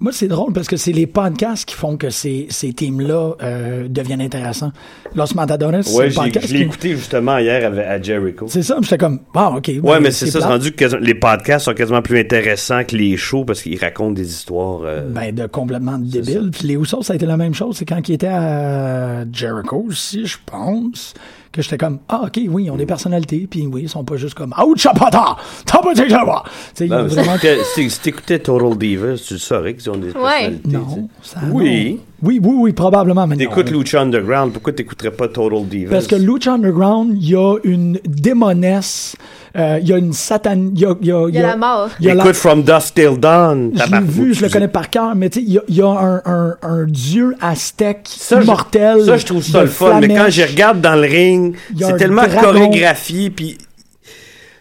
Moi, 0.00 0.12
c'est 0.12 0.28
drôle 0.28 0.52
parce 0.52 0.68
que 0.68 0.76
c'est 0.76 0.92
les 0.92 1.08
podcasts 1.08 1.68
qui 1.68 1.74
font 1.74 1.96
que 1.96 2.08
ces, 2.10 2.46
ces 2.50 2.72
teams-là 2.72 3.32
euh, 3.42 3.88
deviennent 3.88 4.20
intéressants. 4.20 4.70
Los 5.16 5.34
Matadones, 5.34 5.82
c'est 5.82 5.96
ouais, 5.96 6.08
le 6.10 6.14
podcast. 6.14 6.46
je 6.46 6.52
l'ai 6.52 6.58
qui- 6.60 6.64
écouté 6.66 6.90
justement 6.96 7.38
hier 7.38 7.66
avec- 7.66 7.84
à 7.84 8.00
Jericho. 8.00 8.46
C'est 8.48 8.62
ça, 8.62 8.78
j'étais 8.80 8.96
comme, 8.98 9.18
ah, 9.34 9.50
ok. 9.56 9.66
Ouais, 9.68 9.80
ben, 9.82 10.00
mais 10.00 10.10
c'est 10.12 10.26
ça, 10.26 10.40
c'est 10.40 10.46
rendu 10.46 10.70
que 10.72 10.84
les 10.96 11.14
podcasts 11.14 11.64
sont 11.64 11.74
quasiment 11.74 12.00
plus 12.02 12.20
intéressants 12.20 12.84
que 12.84 12.94
les 12.96 13.16
shows 13.16 13.44
parce 13.44 13.60
qu'ils 13.60 13.78
racontent 13.78 14.12
des 14.12 14.28
histoires. 14.28 14.82
euh, 14.84 15.08
Ben, 15.10 15.34
de 15.34 15.46
complètement 15.46 15.98
débile. 15.98 16.50
Puis 16.52 16.68
les 16.68 16.74
Usos, 16.74 17.02
ça 17.02 17.14
a 17.14 17.16
été 17.16 17.26
la 17.26 17.36
même 17.36 17.54
chose. 17.54 17.76
C'est 17.76 17.84
quand 17.84 18.08
ils 18.08 18.12
étaient 18.14 18.28
à 18.28 19.24
Jericho 19.32 19.84
aussi, 19.88 20.26
je 20.26 20.38
pense, 20.46 21.14
que 21.52 21.62
j'étais 21.62 21.78
comme, 21.78 21.98
ah, 22.08 22.22
ok, 22.24 22.40
oui, 22.48 22.64
ils 22.64 22.70
ont 22.70 22.76
des 22.76 22.86
personnalités. 22.86 23.46
Puis 23.50 23.66
oui, 23.66 23.82
ils 23.84 23.88
sont 23.88 24.04
pas 24.04 24.16
juste 24.16 24.34
comme, 24.34 24.54
ouch, 24.64 24.80
chapata, 24.80 25.36
tapata, 25.64 26.08
chapa. 26.08 26.42
Tu 26.74 26.88
sais, 26.88 27.88
si- 27.88 28.00
t'écoutais 28.00 28.38
Total 28.38 28.76
Divas, 28.76 29.16
tu 29.26 29.34
le 29.34 29.38
saurais 29.40 29.74
qu'ils 29.74 29.90
ont 29.90 29.96
des 29.96 30.08
personnalités. 30.12 30.68
Non, 30.68 31.08
ça. 31.22 31.40
Oui. 31.52 32.00
Oui, 32.20 32.40
oui, 32.42 32.54
oui, 32.58 32.72
probablement. 32.72 33.26
Mais. 33.28 33.36
T'écoutes 33.36 33.70
Lucha 33.70 34.00
Underground, 34.02 34.52
pourquoi 34.52 34.72
t'écouterais 34.72 35.12
pas 35.12 35.28
Total 35.28 35.64
Divas? 35.66 35.90
Parce 35.92 36.06
que 36.08 36.16
Lucha 36.16 36.54
Underground, 36.54 37.16
il 37.16 37.28
y 37.30 37.36
a 37.36 37.56
une 37.62 37.98
démonesse, 38.04 39.16
euh, 39.58 39.78
il 39.82 39.88
y 39.88 39.92
a 39.92 39.98
une 39.98 40.12
satane, 40.12 40.70
il 40.74 40.80
y 40.80 40.84
a, 40.86 40.94
il 41.00 41.06
y 41.08 41.12
a, 41.12 41.26
Il 41.28 41.34
y 41.34 41.38
a 41.38 41.42
la 41.42 41.56
mort. 41.56 41.88
il 42.00 42.06
y 42.06 42.10
a 42.10 42.14
la- 42.14 42.22
Écoute 42.22 42.36
From 42.36 42.62
Dusk 42.62 42.94
Till 42.94 43.18
Dawn. 43.18 43.72
Je 43.74 43.90
l'ai 43.92 44.00
vu, 44.06 44.34
je 44.34 44.44
le 44.44 44.50
connais 44.50 44.68
par 44.68 44.88
cœur, 44.90 45.14
mais 45.14 45.28
tu 45.30 45.40
sais, 45.40 45.44
il 45.46 45.52
y 45.52 45.58
a, 45.58 45.62
il 45.68 45.74
y 45.76 45.82
a 45.82 45.88
un, 45.88 46.22
un, 46.24 46.56
un 46.62 46.84
dieu 46.84 47.34
aztèque 47.40 48.08
Ça, 48.08 48.38
je- 48.40 48.44
immortel. 48.44 49.04
Ça, 49.04 49.16
je 49.16 49.26
trouve 49.26 49.42
ça 49.42 49.62
le 49.62 49.68
fun. 49.68 50.00
Mais 50.00 50.08
quand 50.08 50.26
je 50.28 50.42
regarde 50.42 50.80
dans 50.80 50.94
le 50.94 51.08
ring, 51.08 51.56
c'est 51.78 51.96
tellement 51.96 52.26
dragon. 52.26 52.52
chorégraphié. 52.52 53.30
Puis 53.30 53.58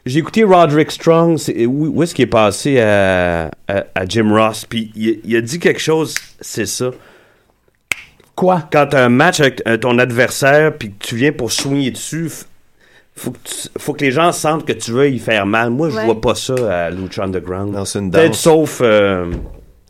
j'ai 0.06 0.20
écouté 0.20 0.44
Roderick 0.44 0.90
Strong. 0.92 1.38
Où, 1.68 1.88
où 1.88 2.04
est-ce 2.04 2.16
qu'il 2.16 2.24
est 2.24 2.28
passé 2.28 2.80
à, 2.80 3.52
à, 3.68 3.84
à 3.94 4.06
Jim 4.08 4.30
Ross? 4.34 4.66
Puis 4.68 4.92
il, 4.96 5.20
il 5.26 5.36
a 5.36 5.42
dit 5.42 5.60
quelque 5.60 5.82
chose, 5.82 6.16
c'est 6.42 6.66
ça. 6.66 6.92
Quoi? 8.36 8.64
Quand 8.72 8.88
t'as 8.92 9.04
un 9.06 9.10
match 9.10 9.40
avec 9.40 9.62
euh, 9.68 9.78
ton 9.78 9.98
adversaire, 9.98 10.72
puis 10.78 10.90
que 10.90 11.06
tu 11.06 11.16
viens 11.16 11.32
pour 11.32 11.52
soigner 11.52 11.90
dessus, 11.92 12.30
faut 13.18 13.32
que, 13.32 13.38
tu- 13.44 13.68
faut 13.78 13.94
que 13.94 14.06
les 14.06 14.12
gens 14.12 14.32
sentent 14.32 14.66
que 14.66 14.74
tu 14.74 14.92
veux 14.92 15.10
y 15.10 15.20
faire 15.20 15.46
mal. 15.46 15.70
Moi, 15.72 15.90
je 15.90 15.96
Ouais. 15.98 16.06
vois 16.06 16.22
pas 16.22 16.36
ça 16.36 16.86
à 16.86 16.90
Lucha 16.90 17.24
Underground. 17.24 17.74
Non, 17.74 17.84
c'est 17.86 18.00
une 18.00 18.12
Peut-être 18.12 18.28
danse. 18.30 18.40
sauf. 18.40 18.80
euh, 18.82 19.32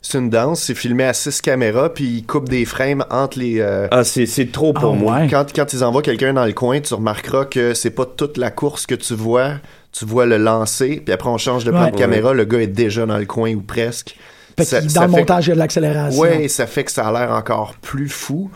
C'est 0.01 0.19
une 0.19 0.29
danse, 0.29 0.61
c'est 0.61 0.75
filmé 0.75 1.03
à 1.03 1.11
six 1.13 1.41
caméras, 1.41 1.93
puis 1.93 2.05
ils 2.05 2.25
coupent 2.25 2.47
des 2.47 2.63
frames 2.63 3.03
entre 3.09 3.39
les. 3.39 3.59
euh, 3.59 3.87
ah, 3.91 4.05
c'est 4.05 4.25
c'est 4.25 4.51
trop 4.51 4.71
pour 4.71 4.93
Ah, 4.93 4.95
moi. 4.95 5.15
ouais. 5.17 5.27
Quand, 5.29 5.45
quand 5.53 5.73
ils 5.73 5.83
envoient 5.83 6.01
quelqu'un 6.03 6.31
dans 6.33 6.45
le 6.45 6.53
coin, 6.53 6.79
tu 6.79 6.93
remarqueras 6.93 7.43
que 7.45 7.73
c'est 7.73 7.89
pas 7.91 8.05
toute 8.05 8.37
la 8.37 8.49
course 8.49 8.85
que 8.85 8.95
tu 8.95 9.15
vois. 9.15 9.55
Tu 9.91 10.05
vois 10.05 10.25
le 10.25 10.37
lancer, 10.37 11.01
puis 11.03 11.13
après 11.13 11.29
on 11.29 11.37
change 11.37 11.65
de 11.65 11.71
plan 11.71 11.85
Ouais. 11.85 11.91
de 11.91 11.97
caméra, 11.97 12.33
le 12.33 12.45
gars 12.45 12.59
est 12.61 12.67
déjà 12.67 13.05
dans 13.05 13.17
le 13.17 13.25
coin 13.25 13.53
ou 13.53 13.61
presque. 13.61 14.15
Fait 14.57 14.63
Ça- 14.65 14.81
dans 14.81 15.01
le 15.01 15.07
montage, 15.09 15.47
il 15.47 15.49
y 15.49 15.51
a 15.51 15.55
de 15.55 15.59
l'accélération. 15.59 16.21
Ouais, 16.21 16.47
ça 16.47 16.67
fait 16.67 16.83
que 16.85 16.91
ça 16.91 17.07
a 17.07 17.11
l'air 17.11 17.31
encore 17.35 17.73
plus 17.81 18.07
fou. 18.09 18.49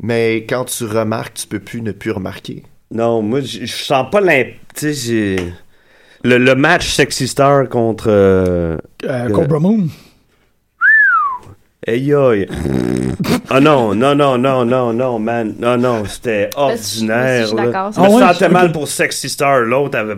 Mais 0.00 0.44
quand 0.48 0.64
tu 0.66 0.84
remarques, 0.84 1.34
tu 1.34 1.46
peux 1.46 1.58
plus 1.60 1.82
ne 1.82 1.92
plus 1.92 2.10
remarquer. 2.12 2.62
Non, 2.92 3.22
moi, 3.22 3.40
je 3.40 3.64
je 3.64 3.84
sens 3.84 4.06
pas 4.10 4.20
l'imp... 4.20 4.48
Tu 4.74 4.92
sais, 4.92 4.94
j'ai... 4.94 5.52
Le, 6.24 6.38
le 6.38 6.54
match 6.54 6.88
Sexy 6.92 7.26
Star 7.26 7.68
contre... 7.68 8.06
Euh... 8.08 8.76
Euh, 9.04 9.28
Cobra 9.30 9.58
Moon. 9.58 9.88
Aïe 11.86 12.14
aïe. 12.14 12.46
Ah 13.50 13.60
non, 13.60 13.92
non, 13.94 14.14
non, 14.14 14.38
non, 14.38 14.64
non, 14.64 14.92
non, 14.92 15.18
man. 15.18 15.54
Non, 15.58 15.76
non, 15.76 16.04
c'était 16.04 16.44
je- 16.52 16.56
je 16.56 16.62
ordinaire. 16.62 17.46
suis 17.48 17.56
là. 17.56 17.66
d'accord. 17.66 17.92
Je 17.92 18.00
me 18.00 18.22
Ah 18.22 18.32
sentais 18.34 18.48
mal 18.48 18.70
pour 18.70 18.86
Sexy 18.86 19.28
Star. 19.28 19.60
L'autre 19.62 19.98
avait 19.98 20.14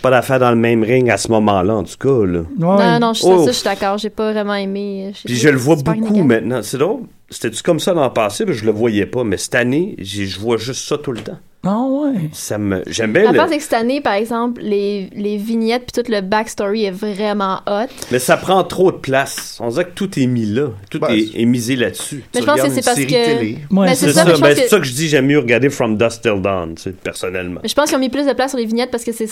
pas 0.00 0.10
d'affaire 0.10 0.38
dans 0.38 0.50
le 0.50 0.56
même 0.56 0.82
ring 0.82 1.10
à 1.10 1.18
ce 1.18 1.28
moment-là, 1.32 1.74
en 1.74 1.84
tout 1.84 1.96
cas. 2.00 2.26
Là. 2.26 2.38
Ouais. 2.40 2.44
Non, 2.58 2.98
non, 2.98 3.12
je, 3.12 3.22
Oh. 3.26 3.44
ça, 3.44 3.50
je 3.52 3.56
suis 3.56 3.64
d'accord. 3.64 3.98
J'ai 3.98 4.08
pas 4.10 4.32
vraiment 4.32 4.54
aimé. 4.54 5.12
j'ai 5.14 5.26
Puis 5.26 5.36
je 5.36 5.48
le 5.50 5.58
vois 5.58 5.76
beaucoup 5.76 6.22
maintenant. 6.22 6.62
C'est 6.62 6.78
drôle. 6.78 7.02
C'était-tu 7.28 7.62
comme 7.62 7.78
ça 7.80 7.92
dans 7.92 8.04
le 8.04 8.12
passé? 8.12 8.46
Puis 8.46 8.54
je 8.54 8.64
le 8.64 8.70
voyais 8.72 9.04
pas. 9.06 9.22
Mais 9.22 9.36
cette 9.36 9.54
année, 9.56 9.96
je 9.98 10.38
vois 10.40 10.56
juste 10.56 10.88
ça 10.88 10.96
tout 10.96 11.12
le 11.12 11.20
temps. 11.20 11.38
Ah 11.66 11.80
ouais. 11.88 12.30
Ça 12.32 12.58
me... 12.58 12.82
J'aime 12.86 13.12
bien 13.12 13.24
La 13.24 13.32
le... 13.32 13.36
part, 13.36 13.48
c'est 13.48 13.56
que 13.56 13.62
cette 13.62 13.72
année, 13.72 14.00
par 14.00 14.12
exemple, 14.14 14.60
les, 14.62 15.10
les 15.14 15.36
vignettes 15.36 15.90
puis 15.92 16.02
tout 16.02 16.10
le 16.10 16.20
backstory 16.20 16.84
est 16.84 16.90
vraiment 16.90 17.60
hot. 17.66 17.86
Mais 18.12 18.18
ça 18.18 18.36
prend 18.36 18.62
trop 18.64 18.92
de 18.92 18.96
place. 18.98 19.58
On 19.60 19.68
dirait 19.70 19.84
que 19.86 19.90
tout 19.94 20.18
est 20.18 20.26
mis 20.26 20.46
là. 20.46 20.68
Tout 20.90 21.00
Ben, 21.00 21.10
est, 21.10 21.40
est 21.40 21.44
misé 21.44 21.74
là-dessus. 21.76 22.22
Mais 22.34 22.40
Tu 22.40 22.46
je 22.46 22.50
pense 22.52 22.60
que 22.62 22.70
c'est 22.70 22.84
parce 22.84 23.00
que. 23.00 23.06
télé. 23.08 23.58
Ouais, 23.70 23.86
Mais 23.88 23.94
c'est 23.94 24.12
ça, 24.12 24.22
ça, 24.22 24.24
mais 24.26 24.34
je 24.36 24.40
ben, 24.40 24.54
que- 24.54 24.68
ça 24.68 24.78
que 24.78 24.84
je 24.84 24.92
dis, 24.92 25.08
j'aime 25.08 25.26
mieux 25.26 25.38
regarder 25.38 25.68
From 25.70 25.96
Dust 25.98 26.22
Till 26.22 26.40
Dawn, 26.40 26.74
tu 26.76 26.82
sais, 26.82 26.90
personnellement. 26.92 27.60
Mais 27.62 27.68
je 27.68 27.74
pense 27.74 27.88
qu'ils 27.88 27.96
ont 27.96 28.00
mis 28.00 28.08
plus 28.10 28.26
de 28.26 28.32
place 28.32 28.50
sur 28.50 28.58
les 28.58 28.66
vignettes 28.66 28.90
parce 28.90 29.04
que 29.04 29.12
c'est 29.12 29.28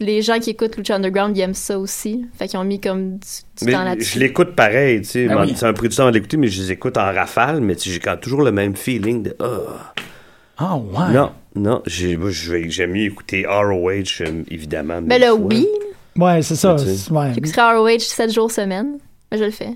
les 0.00 0.22
gens 0.22 0.38
qui 0.40 0.50
écoutent 0.50 0.76
Lucha 0.76 0.96
Underground 0.96 1.36
ils 1.36 1.40
aiment 1.42 1.54
ça 1.54 1.78
aussi. 1.78 2.24
Fait 2.38 2.48
qu'ils 2.48 2.58
ont 2.58 2.64
mis 2.64 2.80
comme 2.80 3.12
du, 3.18 3.18
du 3.58 3.64
Mais 3.66 3.72
temps 3.72 3.80
je 3.80 3.84
là-dessus. 3.84 4.18
l'écoute 4.18 4.56
pareil, 4.56 5.02
tu 5.02 5.08
sais. 5.08 5.26
Ben 5.26 5.34
man, 5.36 5.46
oui. 5.48 5.54
C'est 5.56 5.66
un 5.66 5.72
peu 5.72 5.88
du 5.88 5.94
temps 5.96 6.06
à 6.06 6.10
l'écouter, 6.10 6.36
mais 6.36 6.48
je 6.48 6.60
les 6.62 6.72
écoute 6.72 6.96
en 6.96 7.04
rafale, 7.12 7.60
mais 7.60 7.76
tu 7.76 7.88
sais, 7.88 7.94
j'ai 7.94 8.00
quand 8.00 8.16
toujours 8.20 8.42
le 8.42 8.50
même 8.52 8.74
feeling 8.74 9.22
de 9.22 9.36
Ah. 9.40 9.92
Ah 10.58 10.76
ouais. 10.76 11.12
Non, 11.14 11.30
non, 11.54 11.82
j'ai- 11.86 12.18
j'aime 12.70 12.92
mieux 12.92 13.04
écouter 13.04 13.44
ROH, 13.46 14.20
euh, 14.22 14.42
évidemment. 14.50 15.00
Mais 15.02 15.18
là, 15.18 15.28
fois. 15.30 15.38
oui. 15.40 15.66
Ouais, 16.16 16.42
c'est 16.42 16.56
ça. 16.56 16.76
Ouais. 17.10 17.32
J'écouterai 17.34 17.76
ROH 17.76 17.98
7 18.00 18.32
jours 18.32 18.50
semaine. 18.50 18.98
Mais 19.32 19.38
je 19.38 19.44
le 19.44 19.50
fais. 19.50 19.70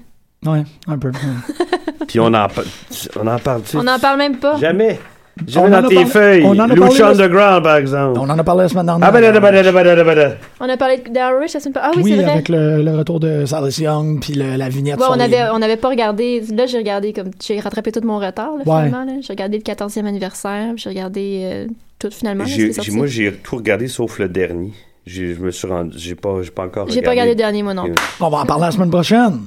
Ouais, 0.45 0.63
un 0.87 0.99
peu. 0.99 1.09
ouais. 1.09 2.07
Puis 2.09 2.21
on 2.21 2.27
en, 2.35 2.49
on 3.17 3.27
en 3.27 3.39
parle, 3.39 3.63
tu 3.63 3.71
sais. 3.71 3.79
On 3.79 3.85
n'en 3.85 3.99
parle 3.99 4.19
même 4.19 4.37
pas. 4.39 4.57
Jamais. 4.59 4.99
On 5.43 5.51
Jamais 5.51 5.67
en 5.67 5.71
dans 5.71 5.87
a 5.87 5.89
tes 5.89 5.95
parlé- 5.97 6.11
feuilles. 6.11 6.45
on 6.45 6.51
en 6.51 6.59
a 6.61 6.69
parlé 6.69 6.91
Lucha 6.93 7.09
Underground, 7.09 7.65
par 7.65 7.77
exemple. 7.77 8.19
On 8.21 8.31
en 8.31 8.39
a 8.39 8.45
parlé 8.45 8.63
la 8.63 8.69
semaine 8.69 8.87
dernière. 8.87 9.09
Ah, 9.09 9.13
ben, 9.13 9.21
ben, 9.21 10.05
ben. 10.05 10.37
On 10.61 10.69
a 10.69 10.77
parlé 10.77 10.99
d'Irish 10.99 11.55
la 11.55 11.61
semaine 11.61 11.73
passée. 11.73 11.87
Ah 11.89 11.91
oui, 11.97 12.03
oui, 12.05 12.11
c'est 12.17 12.23
vrai. 12.23 12.33
avec 12.33 12.49
le, 12.49 12.83
le 12.83 12.97
retour 12.97 13.19
de 13.19 13.45
Silas 13.45 13.77
Young 13.81 14.21
puis 14.21 14.35
le- 14.35 14.57
la 14.57 14.69
vignette. 14.69 14.99
Ouais, 15.01 15.07
on 15.11 15.15
les- 15.17 15.23
avait, 15.25 15.43
on 15.53 15.61
avait 15.61 15.77
pas 15.77 15.89
regardé. 15.89 16.41
Là, 16.55 16.67
j'ai 16.67 16.79
regardé 16.79 17.13
comme. 17.13 17.31
J'ai 17.45 17.59
rattrapé 17.59 17.91
tout 17.91 18.01
mon 18.05 18.19
retard, 18.21 18.53
là, 18.57 18.63
Ouais. 18.65 18.87
finalement. 18.87 19.05
là. 19.13 19.19
J'ai 19.23 19.33
regardé 19.33 19.57
le 19.57 19.63
14e 19.65 20.07
anniversaire. 20.07 20.73
J'ai 20.77 20.89
regardé 20.91 21.41
euh, 21.45 21.67
tout 21.99 22.11
finalement. 22.13 22.45
là, 22.45 22.51
moi, 22.93 23.07
j'ai 23.09 23.33
tout 23.33 23.57
regardé 23.57 23.89
sauf 23.89 24.21
le 24.21 24.29
dernier. 24.29 24.73
J'ai- 25.05 25.35
Je 25.35 25.41
me 25.41 25.51
suis 25.51 25.67
rendu. 25.67 25.99
J'ai 25.99 26.15
pas, 26.15 26.43
j'ai 26.43 26.51
pas 26.53 26.65
encore 26.65 26.89
J'ai 26.89 27.03
pas 27.03 27.11
regardé 27.11 27.33
le 27.33 27.37
dernier, 27.37 27.63
moi 27.65 27.75
non. 27.75 27.85
Ok. 27.87 27.95
On 28.21 28.29
va 28.31 28.39
en 28.39 28.47
parler 28.47 28.67
la 28.67 28.71
semaine 28.71 28.91
prochaine. 28.91 29.41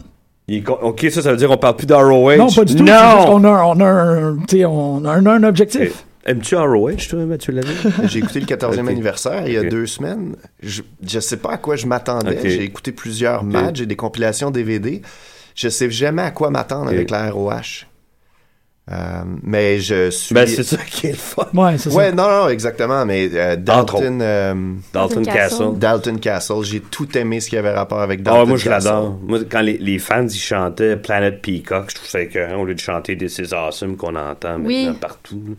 Il 0.48 0.64
Ok, 0.70 1.08
ça, 1.12 1.22
ça 1.22 1.32
veut 1.32 1.38
dire 1.38 1.50
qu'on 1.50 1.58
parle 1.58 1.76
plus 1.76 1.88
d'ROH. 1.88 2.38
Non, 2.38 2.50
pas 2.52 2.64
du 2.64 2.76
tout. 2.76 2.84
Non! 2.84 2.94
a, 2.94 3.26
on 3.66 3.80
a 3.82 3.86
un, 3.86 4.38
tu 4.48 4.58
sais, 4.60 4.66
on 4.66 5.04
a 5.04 5.12
un, 5.12 5.26
un 5.26 5.44
objectif. 5.44 6.06
Aimes-tu 6.26 6.56
ROH, 6.58 6.92
toi, 7.10 7.20
Mathieu 7.26 7.54
Lavigne? 7.54 7.74
J'ai 8.04 8.20
écouté 8.20 8.42
le 8.42 8.46
14e 8.46 8.82
Ok. 8.82 8.90
anniversaire 8.90 9.44
il 9.48 9.54
y 9.54 9.58
a 9.58 9.64
deux 9.64 9.86
semaines. 9.86 10.36
Je, 10.62 10.82
je 11.06 11.20
sais 11.22 11.38
pas 11.38 11.54
à 11.54 11.58
quoi 11.58 11.78
je 11.78 11.86
m'attendais. 11.86 12.38
J'ai 12.44 12.64
écouté 12.64 12.92
plusieurs 12.92 13.44
matchs 13.46 13.82
et 13.82 13.86
des 13.86 13.96
compilations 13.96 14.52
DVD. 14.52 15.02
Je 15.56 15.70
sais 15.70 15.90
jamais 15.90 16.22
à 16.22 16.32
quoi 16.32 16.50
m'attendre 16.50 16.90
avec 16.90 17.10
la 17.12 17.32
ROH. 17.32 17.86
Euh, 18.90 19.24
mais 19.44 19.80
je 19.80 20.10
suis. 20.12 20.34
Ben, 20.34 20.48
c'est 20.48 20.64
ça 20.64 20.78
qui 20.78 21.08
est 21.08 21.12
le 21.12 21.18
fun. 21.18 21.46
Ouais, 21.54 21.78
c'est 21.78 21.92
Ouais, 21.94 22.10
ça. 22.10 22.16
non, 22.16 22.30
non, 22.30 22.48
exactement. 22.50 23.06
Mais 23.06 23.30
euh, 23.34 23.54
Entre 23.56 23.62
Dalton, 23.64 24.20
euh, 24.22 24.54
Dalton 24.94 25.24
Castle. 25.26 25.34
Castle. 25.58 25.78
Dalton 25.80 26.20
Castle, 26.20 26.64
j'ai 26.64 26.80
tout 26.80 27.18
aimé 27.18 27.42
ce 27.42 27.50
qui 27.50 27.58
avait 27.58 27.74
rapport 27.74 28.00
avec 28.02 28.22
Ah, 28.22 28.24
Dalton 28.24 28.40
ouais, 28.42 28.48
moi, 28.48 28.58
je 28.58 28.64
Castle. 28.64 28.90
l'adore. 28.90 29.20
Moi, 29.28 29.40
quand 29.52 29.60
les, 29.62 29.78
les 29.78 30.00
fans, 30.00 30.26
ils 30.26 30.34
chantaient 30.40 30.96
Planet 30.96 31.42
Peacock, 31.42 31.90
je 31.90 31.96
trouve 31.96 32.08
ça 32.08 32.22
écœurant 32.22 32.62
au 32.62 32.66
lieu 32.66 32.76
de 32.76 32.80
chanter 32.80 33.18
This 33.18 33.40
is 33.40 33.54
Awesome 33.54 33.98
qu'on 33.98 34.16
entend 34.16 34.58
Oui. 34.64 34.86
maintenant 34.86 35.00
partout. 35.00 35.58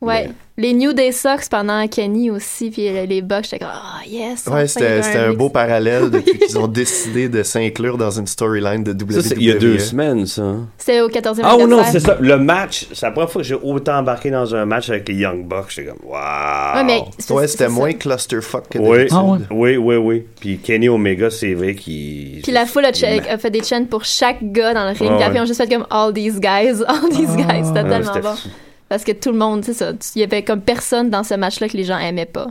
Ouais. 0.00 0.30
Les 0.56 0.74
New 0.74 0.92
Day 0.92 1.12
Sox 1.12 1.48
pendant 1.50 1.86
Kenny 1.88 2.30
aussi, 2.30 2.70
puis 2.70 2.88
les, 3.06 3.22
Bucks, 3.22 3.44
j'étais 3.44 3.58
comme, 3.60 3.68
ah, 3.72 4.00
yes! 4.08 4.44
Ouais, 4.46 4.66
c'était 4.66 5.00
un 5.16 5.32
beau 5.32 5.50
parallèle 5.50 6.10
depuis 6.10 6.38
qu'ils 6.38 6.58
ont 6.58 6.66
décidé 6.68 7.28
de 7.28 7.42
s'inclure 7.44 7.96
dans 7.96 8.10
une 8.10 8.26
storyline 8.26 8.82
de 8.84 8.92
WWE. 8.92 9.12
Ça, 9.12 9.22
c'est 9.22 9.34
il 9.36 9.44
y 9.44 9.50
a 9.52 9.54
deux 9.54 9.78
semaines, 9.78 10.26
ça. 10.26 10.54
C'était 10.76 11.00
au 11.00 11.08
14e 11.08 11.40
Ah, 11.44 11.56
ou 11.56 11.66
non, 11.68 11.82
c'est 11.84 12.00
ça. 12.00 12.16
Le 12.20 12.38
match, 12.38 12.86
c'est 12.92 13.06
la 13.06 13.12
première 13.12 13.30
fois 13.30 13.42
que 13.42 13.46
j'ai 13.48 13.54
autant 13.56 13.98
embarqué 13.98 14.30
dans 14.30 14.52
un 14.54 14.64
match 14.66 14.88
avec 14.90 15.08
les 15.08 15.14
Young 15.16 15.44
Bucks. 15.46 15.70
J'étais 15.70 15.88
comme, 15.90 16.08
waouh! 16.10 16.76
Ouais, 16.76 16.84
mais 16.84 17.02
c'est- 17.18 17.32
Ouais, 17.32 17.46
c'était 17.48 17.64
ça. 17.64 17.70
moins 17.70 17.92
clusterfuck 17.92 18.68
que 18.68 18.78
Oui, 18.78 18.98
d'habitude. 18.98 19.16
Ah 19.18 19.24
ouais. 19.24 19.38
oui, 19.50 19.76
oui, 19.76 19.96
oui. 19.96 20.26
Puis 20.40 20.58
Kenny 20.58 20.88
Omega, 20.88 21.30
c'est 21.30 21.54
vrai 21.54 21.74
qu'il. 21.76 22.40
Puis 22.42 22.52
la 22.52 22.66
foule 22.66 22.84
a, 22.84 22.88
a 22.90 23.38
fait 23.38 23.50
des 23.50 23.62
chants 23.62 23.84
pour 23.84 24.04
chaque 24.04 24.38
gars 24.42 24.74
dans 24.74 24.84
le 24.88 24.96
ring. 24.96 25.10
Ouais, 25.18 25.26
puis 25.28 25.36
ils 25.38 25.40
ont 25.40 25.46
juste 25.46 25.60
fait 25.62 25.72
comme 25.72 25.86
All 25.90 26.12
these 26.12 26.38
guys, 26.40 26.82
All 26.86 27.08
these 27.10 27.30
Ah, 27.38 27.52
guys. 27.52 27.64
C'était 27.66 27.82
Ouais, 27.82 27.88
tellement 27.88 28.12
bon. 28.20 28.34
fou. 28.34 28.48
Parce 28.88 29.04
que 29.04 29.12
tout 29.12 29.30
le 29.32 29.38
monde, 29.38 29.64
c'est 29.64 29.74
ça. 29.74 29.92
Il 30.14 30.20
y 30.20 30.24
avait 30.24 30.42
comme 30.42 30.60
personne 30.62 31.10
dans 31.10 31.22
ce 31.24 31.34
match-là 31.34 31.68
que 31.68 31.76
les 31.76 31.84
gens 31.84 31.98
aimaient 31.98 32.24
pas. 32.26 32.48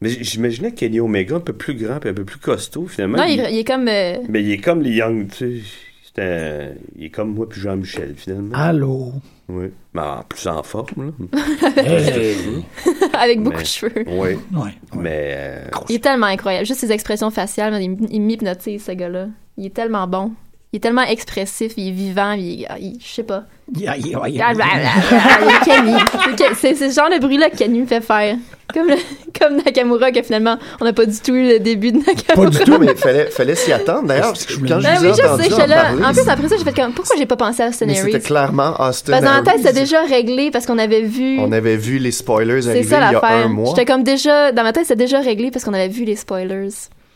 Mais 0.00 0.08
j'imaginais 0.10 0.72
Kenny 0.72 1.00
Omega 1.00 1.36
un 1.36 1.40
peu 1.40 1.52
plus 1.52 1.74
grand 1.74 1.98
puis 2.00 2.10
un 2.10 2.14
peu 2.14 2.24
plus 2.24 2.38
costaud, 2.38 2.86
finalement. 2.88 3.18
Non, 3.18 3.24
il, 3.24 3.34
il 3.50 3.58
est 3.58 3.64
comme. 3.64 3.86
euh, 3.88 4.16
Mais 4.28 4.42
il 4.42 4.50
est 4.52 4.58
comme 4.58 4.82
les 4.82 4.90
Young, 4.90 5.28
tu 5.30 5.60
sais. 5.60 5.66
c'est 6.14 6.22
un- 6.22 6.74
Il 6.96 7.04
est 7.04 7.10
comme 7.10 7.34
moi 7.34 7.48
puis 7.48 7.60
Jean-Michel, 7.60 8.14
finalement. 8.16 8.54
Allô? 8.56 9.12
Oui. 9.48 9.66
Mais 9.94 10.00
en 10.00 10.22
plus 10.28 10.46
en 10.46 10.62
forme, 10.62 11.12
là. 11.32 11.38
Hey. 11.76 12.64
avec 13.12 13.40
beaucoup 13.42 13.56
Mais- 13.56 13.62
de 13.62 13.66
cheveux. 13.68 14.04
Oui. 14.08 14.30
Ouais. 14.54 14.70
Mais. 14.96 15.34
euh, 15.36 15.64
Il 15.88 15.96
est 15.96 16.02
tellement 16.02 16.26
incroyable. 16.26 16.66
Juste 16.66 16.80
ses 16.80 16.90
expressions 16.92 17.30
faciales, 17.30 17.80
il, 17.82 17.96
il 18.10 18.20
m'hypnotise, 18.22 18.84
ce 18.84 18.92
gars-là. 18.92 19.28
Il 19.56 19.66
est 19.66 19.74
tellement 19.74 20.06
bon. 20.08 20.32
Il 20.72 20.78
est 20.78 20.80
tellement 20.80 21.02
expressif, 21.02 21.72
il 21.76 21.88
est 21.88 21.92
vivant, 21.92 22.32
il, 22.32 22.66
il- 22.80 22.96
je 22.98 23.06
sais 23.06 23.22
pas. 23.24 23.44
C'est- 26.54 26.74
ce 26.74 26.90
genre 26.94 27.10
de 27.10 27.18
bruit-là 27.20 27.50
que 27.50 27.56
Kenny 27.58 27.80
me 27.80 27.86
fait 27.86 28.00
faire. 28.00 28.36
Comme, 28.72 28.86
le- 28.88 28.94
comme 29.38 29.56
Nakamura, 29.56 30.10
que 30.12 30.22
finalement, 30.22 30.56
on 30.80 30.84
n'a 30.86 30.94
pas 30.94 31.04
du 31.04 31.18
tout 31.20 31.34
eu 31.34 31.46
le 31.46 31.58
début 31.58 31.92
de 31.92 31.98
Nakamura. 31.98 32.50
Pas 32.50 32.64
du 32.64 32.70
Non, 32.70 32.78
mais 32.78 32.94
fallait, 32.94 33.26
fallait 33.26 33.54
s'y 33.54 33.70
attendre 33.70 34.04
d'ailleurs. 34.08 34.28
parce 34.28 34.46
que 34.46 34.54
Quand 34.54 34.80
je 34.80 34.86
Ben 34.86 34.94
vous 34.96 35.02
oui, 35.04 35.08
ai 35.08 35.10
je 35.10 35.14
sais, 35.16 35.24
entendu 35.28 35.42
j'étais 35.42 35.54
en 35.62 35.66
là. 35.66 35.82
parler, 35.82 36.04
En 36.04 36.12
plus, 36.12 36.28
après 36.28 36.48
ça, 36.48 36.56
j'ai 36.56 36.64
fait 36.64 36.72
comme, 36.80 36.92
pourquoi 36.94 37.16
j'ai 37.18 37.26
pas 37.26 37.36
pensé 37.36 37.62
à 37.62 37.68
Austin 37.68 37.84
mais 37.86 37.94
c'était 37.96 38.20
clairement 38.20 38.74
Austin 38.80 39.12
Parce 39.12 39.20
que 39.22 39.26
dans 39.28 39.42
ma 39.42 39.42
tête, 39.42 39.58
c'était 39.58 39.78
déjà 39.80 40.00
réglé 40.04 40.50
parce 40.50 40.64
qu'on 40.64 40.78
avait 40.78 41.02
vu. 41.02 41.38
On 41.40 41.52
avait 41.52 41.76
vu 41.76 41.98
les 41.98 42.12
spoilers 42.12 42.62
C'est 42.62 42.70
arriver 42.70 42.88
ça 42.88 42.96
il 43.10 43.12
y 43.12 43.16
a 43.16 43.26
un 43.44 43.48
mois. 43.48 43.74
J'étais 43.76 43.84
comme 43.84 44.04
déjà. 44.04 44.52
Dans 44.52 44.62
ma 44.62 44.72
tête, 44.72 44.84
c'était 44.86 45.04
déjà 45.04 45.20
réglé 45.20 45.50
parce 45.50 45.66
qu'on 45.66 45.74
avait 45.74 45.88
vu 45.88 46.04
les 46.04 46.16
spoilers. 46.16 46.68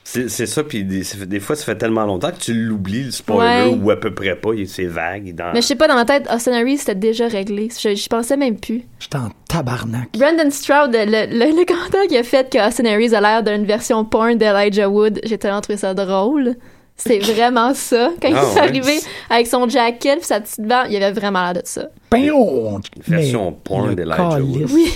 C'est 0.09 0.29
c'est 0.31 0.47
ça, 0.47 0.63
puis 0.63 0.85
des, 0.85 1.03
des 1.27 1.41
fois, 1.41 1.57
ça 1.57 1.65
fait 1.65 1.75
tellement 1.75 2.05
longtemps 2.07 2.31
que 2.31 2.39
tu 2.39 2.55
l'oublies, 2.55 3.03
le 3.03 3.11
spoiler, 3.11 3.71
Ouais. 3.71 3.79
ou 3.83 3.91
à 3.91 3.97
peu 3.99 4.15
près 4.15 4.37
pas, 4.37 4.51
il- 4.55 4.69
c'est 4.69 4.85
vague. 4.87 5.35
Dans... 5.35 5.53
Mais 5.53 5.61
je 5.61 5.67
sais 5.67 5.75
pas, 5.75 5.89
dans 5.89 5.97
ma 5.97 6.05
tête, 6.05 6.29
Austin 6.33 6.53
Aries, 6.53 6.79
c'était 6.79 6.95
déjà 6.95 7.27
réglé. 7.27 7.69
Je 7.77 7.93
J'y 7.93 8.09
pensais 8.09 8.37
même 8.37 8.57
plus. 8.57 8.83
J'étais 9.01 9.17
en 9.17 9.31
tabarnak. 9.49 10.11
Brandon 10.17 10.49
Stroud, 10.51 10.93
le, 10.95 11.05
le, 11.27 11.59
le 11.59 11.65
commentaire 11.67 12.03
qu'il 12.07 12.19
a 12.19 12.23
fait 12.23 12.49
que 12.49 12.69
Austin 12.69 12.85
Aries 12.85 13.17
a 13.17 13.21
l'air 13.21 13.43
d'une 13.43 13.65
version 13.67 14.05
porn 14.05 14.37
d'Elijah 14.39 14.89
Wood, 14.89 15.19
j'ai 15.25 15.39
tellement 15.39 15.61
trouvé 15.61 15.77
ça 15.77 15.93
drôle. 15.93 16.55
C'est 16.99 17.19
vraiment 17.19 17.75
ça. 17.75 18.11
Quand 18.23 18.29
il 18.29 18.35
Ah 18.37 18.41
est 18.43 18.55
ouais. 18.55 18.61
arrivé 18.61 19.01
avec 19.29 19.47
son 19.47 19.69
jacket 19.69 20.17
puis 20.19 20.27
sa 20.27 20.41
petite 20.41 20.67
barbe, 20.67 20.89
il 20.91 20.97
avait 21.03 21.13
vraiment 21.19 21.43
l'air 21.45 21.53
de 21.55 21.61
ça. 21.65 21.83
Pion! 22.09 22.81
Version 23.07 23.51
Mais 23.51 23.57
porn 23.65 23.95
d'Elijah 23.95 24.41
Wood. 24.41 24.71
Oui. 24.73 24.93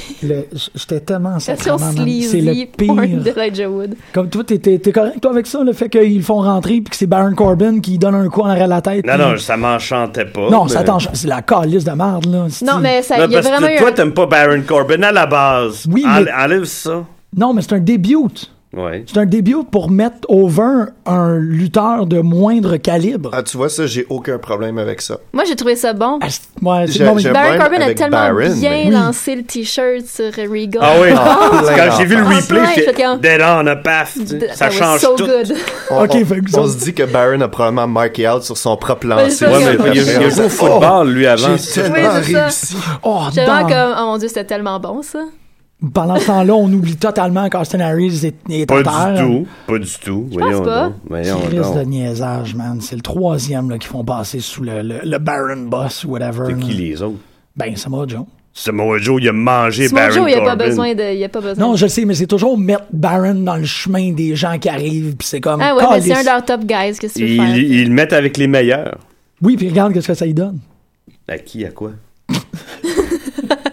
J'étais 0.74 1.00
tellement 1.00 1.36
Version 1.36 1.76
sleazy 1.76 2.40
le 2.40 2.86
porn 2.86 3.06
pire. 3.06 3.18
d'Elijah 3.34 3.68
Wood. 3.68 3.94
Comme 4.14 4.30
toi, 4.30 4.44
t'es- 4.44 4.78
correct, 4.92 5.20
toi, 5.20 5.30
avec 5.32 5.46
ça, 5.46 5.62
le 5.62 5.72
fait 5.74 5.88
qu'ils 5.90 6.16
le 6.16 6.22
font 6.22 6.40
rentrer 6.40 6.74
puis 6.80 6.84
que 6.90 6.96
c'est 6.96 7.06
Baron 7.06 7.34
Corbin 7.34 7.80
qui 7.80 7.98
donne 7.98 8.14
un 8.14 8.28
coup 8.28 8.40
en 8.40 8.46
arrière 8.46 8.64
de 8.66 8.70
la 8.70 8.80
tête. 8.80 9.04
Non, 9.06 9.18
non, 9.18 9.36
ça 9.36 9.56
m'enchantait 9.58 10.24
pas. 10.24 10.48
Non, 10.48 10.64
mais- 10.64 10.70
ça 10.70 10.82
t'en- 10.82 10.98
c'est 11.00 11.28
la 11.28 11.42
calice 11.42 11.84
de 11.84 11.90
merde, 11.92 12.24
là. 12.26 12.46
Non, 12.62 12.78
mais 12.80 13.02
ça, 13.02 13.18
Non, 13.18 13.26
il 13.26 13.32
y 13.32 13.36
a 13.36 13.42
parce 13.42 13.50
vraiment 13.52 13.66
que 13.74 13.78
toi, 13.78 13.88
un- 13.88 13.92
t'aimes 13.92 14.14
pas 14.14 14.26
Baron 14.26 14.62
Corbin 14.66 15.02
à 15.02 15.12
la 15.12 15.26
base. 15.26 15.84
Oui, 15.90 16.04
mais- 16.06 16.32
Enlève 16.32 16.64
ça. 16.64 17.04
Non, 17.36 17.52
mais 17.52 17.60
c'est 17.62 17.74
un 17.74 17.78
début. 17.80 18.16
Ouais. 18.72 19.04
C'est 19.12 19.18
un 19.18 19.26
début 19.26 19.56
pour 19.68 19.90
mettre 19.90 20.18
over 20.28 20.84
un 21.04 21.38
lutteur 21.38 22.06
de 22.06 22.20
moindre 22.20 22.76
calibre. 22.76 23.30
Ah, 23.32 23.42
tu 23.42 23.56
vois, 23.56 23.68
ça, 23.68 23.84
j'ai 23.86 24.06
aucun 24.08 24.38
problème 24.38 24.78
avec 24.78 25.00
ça. 25.02 25.18
Moi, 25.32 25.42
j'ai 25.44 25.56
trouvé 25.56 25.74
ça 25.74 25.92
bon. 25.92 26.20
Ah, 26.22 26.26
ouais, 26.62 26.86
c'est- 26.86 26.92
J'ai- 26.92 27.04
non, 27.04 27.16
mais- 27.16 27.20
j'ai- 27.22 27.32
Baron 27.32 27.58
Corbin 27.58 27.80
a 27.80 27.94
tellement 27.94 28.16
Baron, 28.32 28.54
bien 28.54 28.70
mais- 28.70 28.90
lancé 28.90 29.34
le 29.34 29.42
t-shirt 29.42 30.06
sur 30.06 30.26
Regal. 30.26 30.80
Ah 30.80 30.92
oui. 31.02 31.08
Ah, 31.12 31.62
Quand 31.64 31.96
j'ai 31.98 32.04
vu 32.04 32.14
le 32.16 32.22
Ah, 32.24 32.28
replay, 32.28 32.92
comme- 32.96 33.18
dead 33.20 33.40
on 33.42 33.66
a 33.66 33.74
paf. 33.76 34.16
Ça 34.54 34.70
change 34.70 35.00
so 35.00 35.16
tout. 35.16 35.26
good. 35.26 35.52
On, 35.90 36.06
se 36.68 36.76
dit 36.78 36.94
que 36.94 37.02
Baron 37.02 37.40
a 37.40 37.48
probablement 37.48 37.88
marqué 37.88 38.28
out 38.28 38.44
sur 38.44 38.56
son 38.56 38.76
propre 38.76 39.06
lancer. 39.08 39.46
Ouais, 39.46 39.76
mais 39.82 39.90
il 39.96 40.10
a, 40.10 40.18
a 40.26 40.30
joué 40.30 40.44
au 40.44 40.48
football, 40.48 41.10
lui, 41.10 41.26
avant. 41.26 41.56
J'ai 41.56 41.82
tellement 41.82 42.10
réussi. 42.12 42.76
Oh, 43.02 43.18
comme, 43.34 43.94
oh 43.98 44.04
mon 44.06 44.18
dieu, 44.18 44.28
c'était 44.28 44.44
tellement 44.44 44.78
bon 44.78 45.02
ça. 45.02 45.18
Pendant 45.94 46.16
ce 46.16 46.26
temps-là, 46.26 46.54
on 46.54 46.70
oublie 46.72 46.96
totalement 46.96 47.48
qu'Austin 47.48 47.80
Harris 47.80 48.20
est, 48.26 48.34
est 48.50 48.66
Pas 48.66 48.80
à 48.80 48.82
terre. 49.14 49.26
du 49.26 49.32
tout. 49.44 49.46
Pas 49.66 49.78
du 49.78 49.90
tout. 50.04 50.28
Voyons 50.30 50.62
pas. 50.62 50.84
donc. 50.88 50.94
Voyons 51.08 51.40
Crise 51.40 51.60
donc. 51.60 51.76
de 51.78 51.82
niaisage, 51.84 52.54
man? 52.54 52.78
C'est 52.82 52.96
le 52.96 53.00
troisième 53.02 53.70
là, 53.70 53.78
qu'ils 53.78 53.88
font 53.90 54.04
passer 54.04 54.40
sous 54.40 54.62
le, 54.62 54.82
le, 54.82 55.00
le 55.02 55.18
Baron 55.18 55.62
Boss 55.68 56.04
ou 56.04 56.10
whatever. 56.10 56.44
C'est 56.48 56.58
qui 56.58 56.72
les 56.74 57.00
autres? 57.02 57.16
Ben, 57.56 57.74
Samoa 57.76 58.06
Joe. 58.06 58.24
Samoa 58.52 58.98
Joe, 58.98 59.22
il 59.22 59.28
a 59.28 59.32
mangé 59.32 59.88
Simon 59.88 60.00
Baron 60.00 60.12
Joe, 60.14 60.24
il 60.24 60.26
n'y 60.26 60.34
a 60.34 60.38
pas 60.40 60.46
Corbin. 60.48 60.66
besoin 60.66 60.94
de. 60.94 61.14
Il 61.16 61.24
a 61.24 61.28
pas 61.28 61.40
besoin 61.40 61.66
Non, 61.66 61.76
je 61.76 61.86
sais, 61.86 62.04
mais 62.04 62.14
c'est 62.14 62.26
toujours 62.26 62.58
mettre 62.58 62.84
Baron 62.92 63.34
dans 63.36 63.56
le 63.56 63.64
chemin 63.64 64.12
des 64.12 64.34
gens 64.36 64.58
qui 64.58 64.68
arrivent, 64.68 65.16
puis 65.16 65.26
c'est 65.28 65.40
comme. 65.40 65.60
Ah 65.62 65.74
ouais, 65.76 65.82
mais 65.92 66.00
c'est 66.02 66.12
un 66.14 66.20
de 66.20 66.26
leurs 66.26 66.44
top 66.44 66.62
guys, 66.66 66.98
qu'est-ce 67.00 67.14
que 67.14 67.18
tu 67.20 67.24
veux 67.24 67.30
Ils, 67.30 67.36
faire? 67.40 67.56
ils 67.56 67.84
le 67.88 67.94
mettent 67.94 68.12
avec 68.12 68.36
les 68.36 68.48
meilleurs. 68.48 68.98
Oui, 69.40 69.56
puis 69.56 69.68
regarde 69.68 69.94
qu'est-ce 69.94 70.08
que 70.08 70.14
ça 70.14 70.26
y 70.26 70.34
donne. 70.34 70.58
À 71.28 71.38
qui, 71.38 71.64
à 71.64 71.70
quoi? 71.70 71.92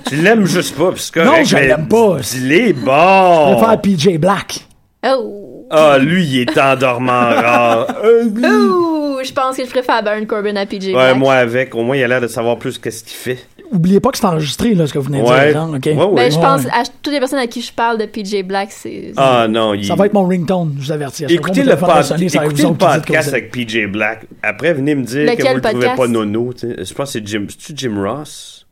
Tu 0.10 0.16
l'aimes 0.16 0.46
juste 0.46 0.76
pas, 0.76 0.92
pis 0.92 1.02
c'est 1.14 1.24
Non, 1.24 1.44
je 1.44 1.56
l'aime 1.58 1.88
pas. 1.88 2.18
Il 2.36 2.52
est 2.52 2.68
Je 2.70 2.74
bon! 2.74 3.56
préfère 3.58 3.82
PJ 3.82 4.18
Black. 4.20 4.60
Oh! 5.06 5.66
Ah, 5.70 5.98
lui, 6.00 6.26
il 6.26 6.40
est 6.42 6.58
endormant 6.58 7.12
rare. 7.12 7.88
Euh, 8.04 8.24
Ouh! 8.26 9.20
Je 9.24 9.34
pense 9.34 9.58
que 9.58 9.66
je 9.66 9.70
préfère 9.70 10.02
Baron 10.04 10.26
Corbin 10.26 10.56
à 10.56 10.66
PJ 10.66 10.88
Ouais, 10.88 10.92
Black. 10.94 11.18
moi 11.18 11.34
avec. 11.36 11.76
Au 11.76 11.84
moins, 11.84 11.98
il 11.98 12.04
a 12.04 12.08
l'air 12.08 12.22
de 12.22 12.28
savoir 12.28 12.58
plus 12.58 12.78
qu'est-ce 12.78 13.04
qu'il 13.04 13.18
fait. 13.18 13.40
Oubliez 13.72 14.00
pas 14.00 14.12
que 14.12 14.18
c'est 14.18 14.26
enregistré, 14.26 14.74
là, 14.76 14.88
ce 14.88 14.94
que 14.94 14.98
vous 15.00 15.06
venez 15.06 15.22
de 15.22 15.28
Ouais. 15.28 15.50
dire. 15.52 15.62
hein, 15.62 15.72
OK? 15.76 15.86
Ouais, 15.86 15.94
ouais. 15.94 16.16
Ben, 16.16 16.32
je 16.32 16.38
Ouais, 16.38 16.42
pense 16.42 16.64
ouais. 16.64 16.70
à 16.72 16.84
toutes 17.02 17.12
les 17.12 17.20
personnes 17.20 17.40
à 17.40 17.48
qui 17.48 17.62
je 17.62 17.74
parle 17.74 17.98
de 17.98 18.06
PJ 18.06 18.44
Black, 18.46 18.70
c'est. 18.72 19.12
Ah 19.18 19.48
non, 19.50 19.74
il... 19.74 19.84
Ça 19.86 19.96
va 19.96 20.06
être 20.06 20.14
mon 20.14 20.26
ringtone, 20.26 20.76
je 20.80 20.86
vous 20.86 20.92
avertis. 20.94 21.26
Écoutez 21.28 21.64
que 21.64 21.70
le, 21.70 21.76
pod- 21.76 22.02
sonner, 22.04 22.28
écoutez 22.28 22.62
le 22.62 22.68
autres 22.70 22.78
que 22.78 22.96
podcast 22.96 23.28
avec 23.30 23.52
PJ 23.52 23.88
Black. 23.92 24.22
Après, 24.42 24.74
venez 24.74 24.96
me 24.96 25.04
dire 25.04 25.26
que 25.26 25.32
Lequel 25.32 25.48
vous 25.50 25.56
le 25.56 25.62
trouvez 25.62 25.96
pas 25.98 26.08
nono. 26.08 26.54
tu 26.54 26.60
sais. 26.70 26.76
Je 26.86 26.94
pense 26.94 27.12
que 27.12 27.20
c'est 27.20 27.28
Jim, 27.28 27.46
c'est-tu 27.50 27.74
Jim 27.76 28.02
Ross? 28.02 28.66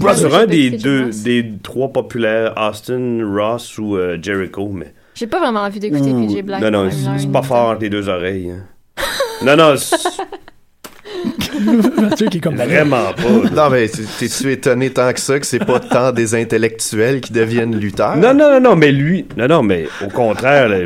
Ouais, 0.00 0.14
Sur 0.16 0.30
je 0.30 0.36
un 0.36 0.46
des 0.46 0.70
deux, 0.70 1.10
des 1.24 1.52
trois 1.62 1.88
populaires, 1.92 2.54
Austin, 2.56 3.20
Ross 3.24 3.76
ou 3.78 3.96
euh, 3.96 4.16
Jericho, 4.20 4.68
mais. 4.72 4.92
J'ai 5.14 5.26
pas 5.26 5.38
vraiment 5.40 5.60
envie 5.60 5.80
d'écouter 5.80 6.10
Ouh, 6.10 6.26
PJ 6.26 6.42
Black. 6.42 6.62
non, 6.62 6.70
non, 6.70 6.90
c'est 7.18 7.30
pas 7.32 7.42
fort 7.42 7.70
entre 7.70 7.82
les 7.82 7.90
deux 7.90 8.08
oreilles. 8.08 8.50
hein. 8.50 9.02
non, 9.44 9.56
non, 9.56 9.74
c'est 9.76 9.96
Mathieu 12.00 12.28
qui 12.28 12.38
est 12.38 12.40
comme 12.40 12.56
vraiment 12.56 13.12
pas. 13.12 13.50
Non, 13.54 13.70
mais 13.70 13.88
t'es- 13.88 14.02
t'es-tu 14.18 14.50
étonné 14.52 14.90
tant 14.90 15.12
que 15.12 15.20
ça 15.20 15.38
que 15.38 15.46
c'est 15.46 15.58
pas 15.64 15.80
tant 15.80 16.12
des 16.12 16.34
intellectuels 16.34 17.20
qui 17.20 17.32
deviennent 17.32 17.76
lutteurs? 17.76 18.16
Non, 18.16 18.32
non, 18.32 18.50
non, 18.52 18.60
non, 18.60 18.76
mais 18.76 18.92
lui, 18.92 19.26
non, 19.36 19.46
non, 19.48 19.62
mais 19.62 19.86
au 20.04 20.08
contraire, 20.08 20.68
là, 20.68 20.78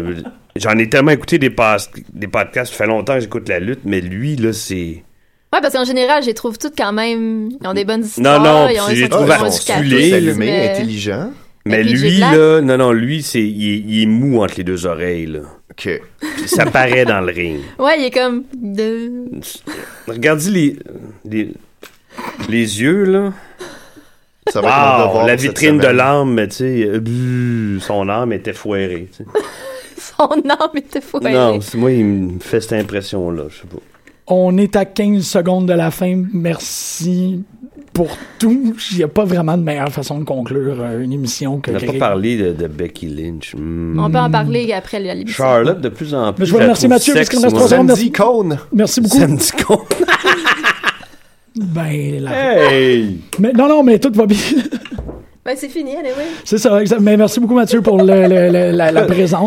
j'en 0.56 0.76
ai 0.78 0.88
tellement 0.88 1.12
écouté 1.12 1.38
des, 1.38 1.50
pas- 1.50 1.76
des 2.12 2.26
podcasts, 2.26 2.72
ça 2.72 2.78
fait 2.78 2.86
longtemps 2.88 3.14
que 3.14 3.20
j'écoute 3.20 3.48
la 3.48 3.60
lutte, 3.60 3.80
mais 3.84 4.00
lui, 4.00 4.34
là, 4.36 4.52
c'est. 4.52 5.04
Ouais, 5.54 5.60
parce 5.62 5.72
qu'en 5.74 5.84
général, 5.84 6.22
je 6.22 6.26
les 6.26 6.34
trouve 6.34 6.58
toutes 6.58 6.74
quand 6.76 6.92
même. 6.92 7.48
Ils 7.62 7.66
ont 7.68 7.74
des 7.74 7.84
bonnes 7.84 8.02
histoires. 8.04 8.42
non, 8.42 8.68
ils 8.68 8.80
ont, 8.80 8.88
je 8.88 8.94
les 8.94 9.02
sont 9.02 9.08
trouve 9.08 9.26
toujours 9.28 9.44
articulés, 9.44 9.96
éducatifs, 10.08 10.28
allumé, 10.28 10.46
mais- 10.46 10.70
intelligent. 10.70 11.30
Mais 11.66 11.82
lui, 11.82 12.18
là, 12.18 12.60
non, 12.60 12.76
non, 12.76 12.92
lui, 12.92 13.22
c'est, 13.22 13.40
il, 13.42 13.74
est- 13.74 13.82
il 13.86 14.02
est 14.02 14.06
mou 14.06 14.42
entre 14.42 14.54
les 14.58 14.64
deux 14.64 14.84
oreilles, 14.84 15.26
là. 15.26 15.38
OK. 15.70 15.88
Ça 16.46 16.66
paraît 16.66 17.04
dans 17.06 17.20
le 17.20 17.32
ring. 17.32 17.60
Ouais, 17.78 17.98
il 18.00 18.04
est 18.04 18.10
comme. 18.10 18.42
De... 18.54 19.10
Regardez 20.06 20.50
les, 20.50 20.76
les, 21.24 21.52
les 22.50 22.82
yeux, 22.82 23.04
là. 23.04 23.32
Ça 24.52 24.60
va 24.60 24.98
Wow, 24.98 25.06
devoir 25.06 25.26
la 25.26 25.36
vitrine 25.36 25.78
de 25.78 25.86
l'âme, 25.86 26.34
mais 26.34 26.48
tu 26.48 26.56
sais, 26.56 26.84
euh, 26.86 27.80
son 27.80 28.08
âme 28.10 28.32
était 28.34 28.52
foirée. 28.52 29.08
tu 29.16 29.24
sais. 29.24 29.30
Son 30.18 30.28
âme 30.50 30.70
était 30.76 31.00
foirée. 31.00 31.32
Non, 31.32 31.60
c'est 31.62 31.78
moi, 31.78 31.90
il 31.90 32.04
me 32.04 32.38
fait 32.40 32.60
cette 32.60 32.74
impression-là, 32.74 33.44
je 33.48 33.54
sais 33.62 33.66
pas. 33.66 33.78
On 34.26 34.56
est 34.56 34.74
à 34.76 34.84
15 34.84 35.22
secondes 35.22 35.66
de 35.66 35.74
la 35.74 35.90
fin. 35.90 36.22
Merci 36.32 37.42
pour 37.92 38.08
tout. 38.38 38.74
Il 38.92 38.96
n'y 38.96 39.02
a 39.02 39.08
pas 39.08 39.24
vraiment 39.24 39.56
de 39.56 39.62
meilleure 39.62 39.90
façon 39.90 40.18
de 40.18 40.24
conclure 40.24 40.76
euh, 40.80 41.00
une 41.02 41.12
émission 41.12 41.60
que 41.60 41.70
On 41.70 41.74
n'a 41.74 41.80
pas 41.80 41.92
parlé 41.98 42.36
de, 42.36 42.52
de 42.52 42.66
Becky 42.66 43.06
Lynch. 43.06 43.54
Hmm. 43.54 43.98
On 43.98 44.10
peut 44.10 44.18
en 44.18 44.30
parler 44.30 44.72
après 44.72 44.98
la 44.98 45.14
l'émission. 45.14 45.44
Charlotte, 45.44 45.80
de 45.80 45.88
plus 45.90 46.14
en 46.14 46.32
plus. 46.32 46.40
Mais 46.42 46.46
je 46.46 46.52
vous 46.52 46.58
remercie, 46.58 46.88
Mathieu, 46.88 47.14
parce 47.14 47.32
nous 47.34 47.40
reste 47.42 47.52
moi. 47.54 47.60
trois 47.60 47.68
secondes. 47.76 47.90
Sandy 47.90 48.12
Cone. 48.12 48.58
Merci 48.72 49.00
beaucoup. 49.00 49.18
Sandy 49.18 49.50
Cone. 49.66 49.78
Ben, 51.56 52.20
la- 52.20 52.72
Hey! 52.72 53.20
mais, 53.38 53.52
non, 53.52 53.68
non, 53.68 53.84
mais 53.84 54.00
tout 54.00 54.10
va 54.12 54.26
bien. 54.26 54.36
Ben, 55.44 55.54
c'est 55.56 55.68
fini, 55.68 55.92
anyway. 55.92 56.12
C'est 56.42 56.58
ça, 56.58 56.80
exact. 56.80 56.98
Mais 57.00 57.16
merci 57.16 57.38
beaucoup, 57.38 57.54
Mathieu, 57.54 57.80
pour 57.80 57.98
le- 57.98 58.26
le- 58.26 58.50
le- 58.50 58.70
la, 58.76 58.90
la 58.90 59.02
présence. 59.02 59.40